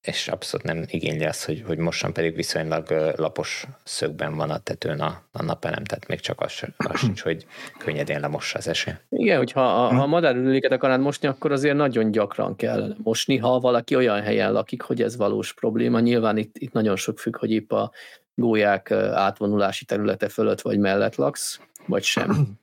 és 0.03 0.29
abszolút 0.29 0.67
nem 0.67 0.85
igényli 0.87 1.25
azt, 1.25 1.45
hogy, 1.45 1.63
hogy 1.67 1.79
mostan 1.79 2.13
pedig 2.13 2.35
viszonylag 2.35 3.13
lapos 3.17 3.67
szögben 3.85 4.37
van 4.37 4.51
a 4.51 4.59
tetőn 4.59 5.01
a, 5.01 5.23
a 5.33 5.43
napelem, 5.43 5.85
tehát 5.85 6.07
még 6.07 6.21
csak 6.21 6.41
az, 6.41 6.63
az 6.77 6.99
sincs, 6.99 7.23
hogy 7.23 7.47
könnyedén 7.79 8.21
lemossa 8.21 8.59
az 8.59 8.69
eső. 8.69 9.01
Igen, 9.09 9.37
hogyha 9.37 9.85
a, 9.85 9.95
ha 9.95 10.07
madárülőket 10.07 10.73
akarnád 10.73 11.01
mosni, 11.01 11.29
akkor 11.29 11.53
azért 11.53 11.77
nagyon 11.77 12.11
gyakran 12.11 12.57
kell 12.57 12.95
mosni, 13.03 13.37
ha 13.37 13.61
valaki 13.61 13.97
olyan 13.97 14.23
helyen 14.23 14.53
lakik, 14.53 14.83
hogy 14.83 15.03
ez 15.03 15.17
valós 15.17 15.55
probléma. 15.55 16.01
Nyilván 16.01 16.37
itt, 16.37 16.57
itt 16.59 16.73
nagyon 16.73 16.97
sok 16.97 17.19
függ, 17.19 17.37
hogy 17.37 17.51
épp 17.51 17.73
a 17.73 17.91
gólyák 18.35 18.91
átvonulási 18.91 19.85
területe 19.85 20.29
fölött 20.29 20.61
vagy 20.61 20.79
mellett 20.79 21.15
laksz, 21.15 21.61
vagy 21.87 22.03
sem. 22.03 22.61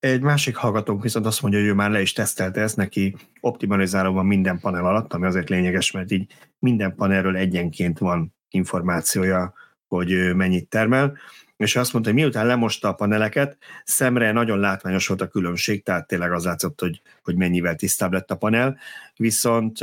Egy 0.00 0.20
másik 0.20 0.56
hallgatónk 0.56 1.02
viszont 1.02 1.26
azt 1.26 1.42
mondja, 1.42 1.60
hogy 1.60 1.68
ő 1.68 1.74
már 1.74 1.90
le 1.90 2.00
is 2.00 2.12
tesztelte 2.12 2.60
ezt, 2.60 2.76
neki 2.76 3.16
optimalizáló 3.40 4.12
van 4.12 4.26
minden 4.26 4.60
panel 4.60 4.86
alatt, 4.86 5.12
ami 5.12 5.26
azért 5.26 5.48
lényeges, 5.48 5.90
mert 5.90 6.10
így 6.10 6.32
minden 6.58 6.94
panelről 6.94 7.36
egyenként 7.36 7.98
van 7.98 8.34
információja, 8.50 9.54
hogy 9.86 10.34
mennyit 10.34 10.68
termel, 10.68 11.18
és 11.56 11.76
azt 11.76 11.92
mondta, 11.92 12.10
hogy 12.10 12.20
miután 12.20 12.46
lemosta 12.46 12.88
a 12.88 12.92
paneleket, 12.92 13.58
szemre 13.84 14.32
nagyon 14.32 14.58
látványos 14.58 15.06
volt 15.06 15.20
a 15.20 15.28
különbség, 15.28 15.82
tehát 15.82 16.06
tényleg 16.06 16.32
az 16.32 16.44
látszott, 16.44 16.80
hogy, 16.80 17.02
hogy 17.22 17.36
mennyivel 17.36 17.74
tisztább 17.74 18.12
lett 18.12 18.30
a 18.30 18.36
panel, 18.36 18.78
viszont 19.16 19.78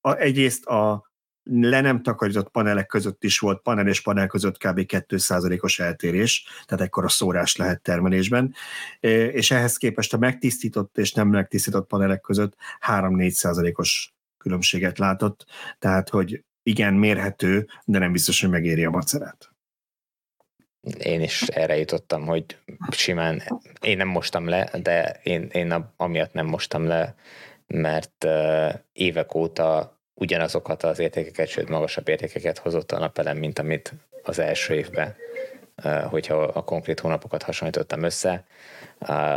egyrészt 0.00 0.66
a 0.66 1.09
le 1.42 1.80
nem 1.80 2.02
takarított 2.02 2.50
panelek 2.50 2.86
között 2.86 3.24
is 3.24 3.38
volt, 3.38 3.62
panel 3.62 3.88
és 3.88 4.00
panel 4.02 4.26
között 4.26 4.58
kb. 4.58 4.80
2%-os 4.86 5.78
eltérés, 5.78 6.44
tehát 6.66 6.84
ekkor 6.84 7.04
a 7.04 7.08
szórás 7.08 7.56
lehet 7.56 7.82
termelésben, 7.82 8.54
és 9.00 9.50
ehhez 9.50 9.76
képest 9.76 10.14
a 10.14 10.18
megtisztított 10.18 10.98
és 10.98 11.12
nem 11.12 11.28
megtisztított 11.28 11.86
panelek 11.86 12.20
között 12.20 12.56
3-4%-os 12.86 14.14
különbséget 14.36 14.98
látott, 14.98 15.46
tehát 15.78 16.08
hogy 16.08 16.44
igen, 16.62 16.94
mérhető, 16.94 17.68
de 17.84 17.98
nem 17.98 18.12
biztos, 18.12 18.40
hogy 18.40 18.50
megéri 18.50 18.84
a 18.84 18.90
macerát. 18.90 19.52
Én 20.98 21.20
is 21.20 21.42
erre 21.42 21.76
jutottam, 21.76 22.26
hogy 22.26 22.58
simán, 22.90 23.42
én 23.80 23.96
nem 23.96 24.08
mostam 24.08 24.48
le, 24.48 24.70
de 24.82 25.20
én, 25.22 25.42
én 25.52 25.92
amiatt 25.96 26.32
nem 26.32 26.46
mostam 26.46 26.86
le, 26.86 27.14
mert 27.66 28.26
évek 28.92 29.34
óta 29.34 29.99
ugyanazokat 30.14 30.82
az 30.82 30.98
értékeket, 30.98 31.48
sőt 31.48 31.68
magasabb 31.68 32.08
értékeket 32.08 32.58
hozott 32.58 32.92
a 32.92 32.98
napelem, 32.98 33.36
mint 33.36 33.58
amit 33.58 33.92
az 34.22 34.38
első 34.38 34.74
évben, 34.74 35.14
hogyha 36.08 36.42
a 36.42 36.64
konkrét 36.64 37.00
hónapokat 37.00 37.42
hasonlítottam 37.42 38.02
össze. 38.02 38.44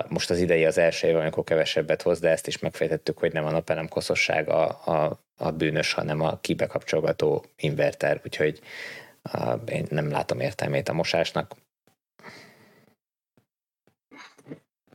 Most 0.07 0.29
az 0.29 0.39
idei 0.39 0.65
az 0.65 0.77
első 0.77 1.07
év, 1.07 1.15
amikor 1.15 1.43
kevesebbet 1.43 2.01
hoz, 2.01 2.19
de 2.19 2.29
ezt 2.29 2.47
is 2.47 2.59
megfejtettük, 2.59 3.17
hogy 3.17 3.33
nem 3.33 3.45
a 3.45 3.51
napelem 3.51 3.87
koszossága 3.87 4.67
a, 4.67 5.19
a 5.37 5.51
bűnös, 5.51 5.93
hanem 5.93 6.21
a 6.21 6.39
kibekapcsolgató 6.39 7.45
inverter, 7.55 8.21
úgyhogy 8.25 8.59
én 9.65 9.85
nem 9.89 10.09
látom 10.09 10.39
értelmét 10.39 10.89
a 10.89 10.93
mosásnak. 10.93 11.55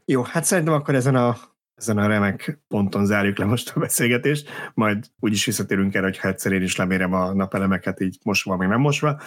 Jó, 0.05 0.23
hát 0.23 0.45
szerintem 0.45 0.75
akkor 0.75 0.95
ezen 0.95 1.15
a 1.15 1.37
ezen 1.79 1.99
a 1.99 2.07
remek 2.07 2.61
ponton 2.69 3.07
zárjuk 3.07 3.39
le 3.39 3.45
most 3.45 3.71
a 3.75 3.81
beszélgetést, 3.81 4.49
majd 4.75 5.07
úgyis 5.21 5.45
visszatérünk 5.45 5.95
erre, 5.95 6.05
hogy 6.07 6.19
egyszer 6.23 6.53
én 6.53 6.63
is 6.63 6.77
lemérem 6.77 7.13
a 7.13 7.33
napelemeket 7.33 8.01
így 8.01 8.19
mosva, 8.23 8.57
meg 8.57 8.69
nem 8.69 8.81
mosva. 8.81 9.21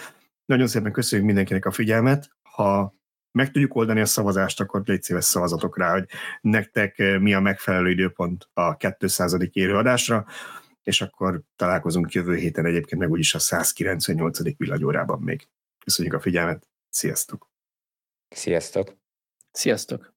Nagyon 0.44 0.66
szépen 0.66 0.92
köszönjük 0.92 1.26
mindenkinek 1.26 1.64
a 1.66 1.70
figyelmet. 1.70 2.30
Ha 2.42 2.94
meg 3.32 3.50
tudjuk 3.50 3.74
oldani 3.74 4.00
a 4.00 4.06
szavazást, 4.06 4.60
akkor 4.60 4.82
légy 4.84 5.02
szíves 5.02 5.24
szavazatok 5.24 5.78
rá, 5.78 5.92
hogy 5.92 6.08
nektek 6.40 6.98
eh, 6.98 7.18
mi 7.18 7.34
a 7.34 7.40
megfelelő 7.40 7.90
időpont 7.90 8.48
a 8.52 8.76
200. 8.76 9.36
élőadásra, 9.52 10.26
és 10.82 11.00
akkor 11.00 11.42
találkozunk 11.56 12.12
jövő 12.12 12.34
héten 12.34 12.66
egyébként 12.66 13.00
meg 13.00 13.10
úgyis 13.10 13.34
a 13.34 13.38
198. 13.38 14.56
villanyórában 14.56 15.20
még. 15.20 15.48
Köszönjük 15.84 16.14
a 16.14 16.20
figyelmet, 16.20 16.68
sziasztok! 16.88 17.50
Sziasztok! 18.28 18.96
Sziasztok! 19.50 20.11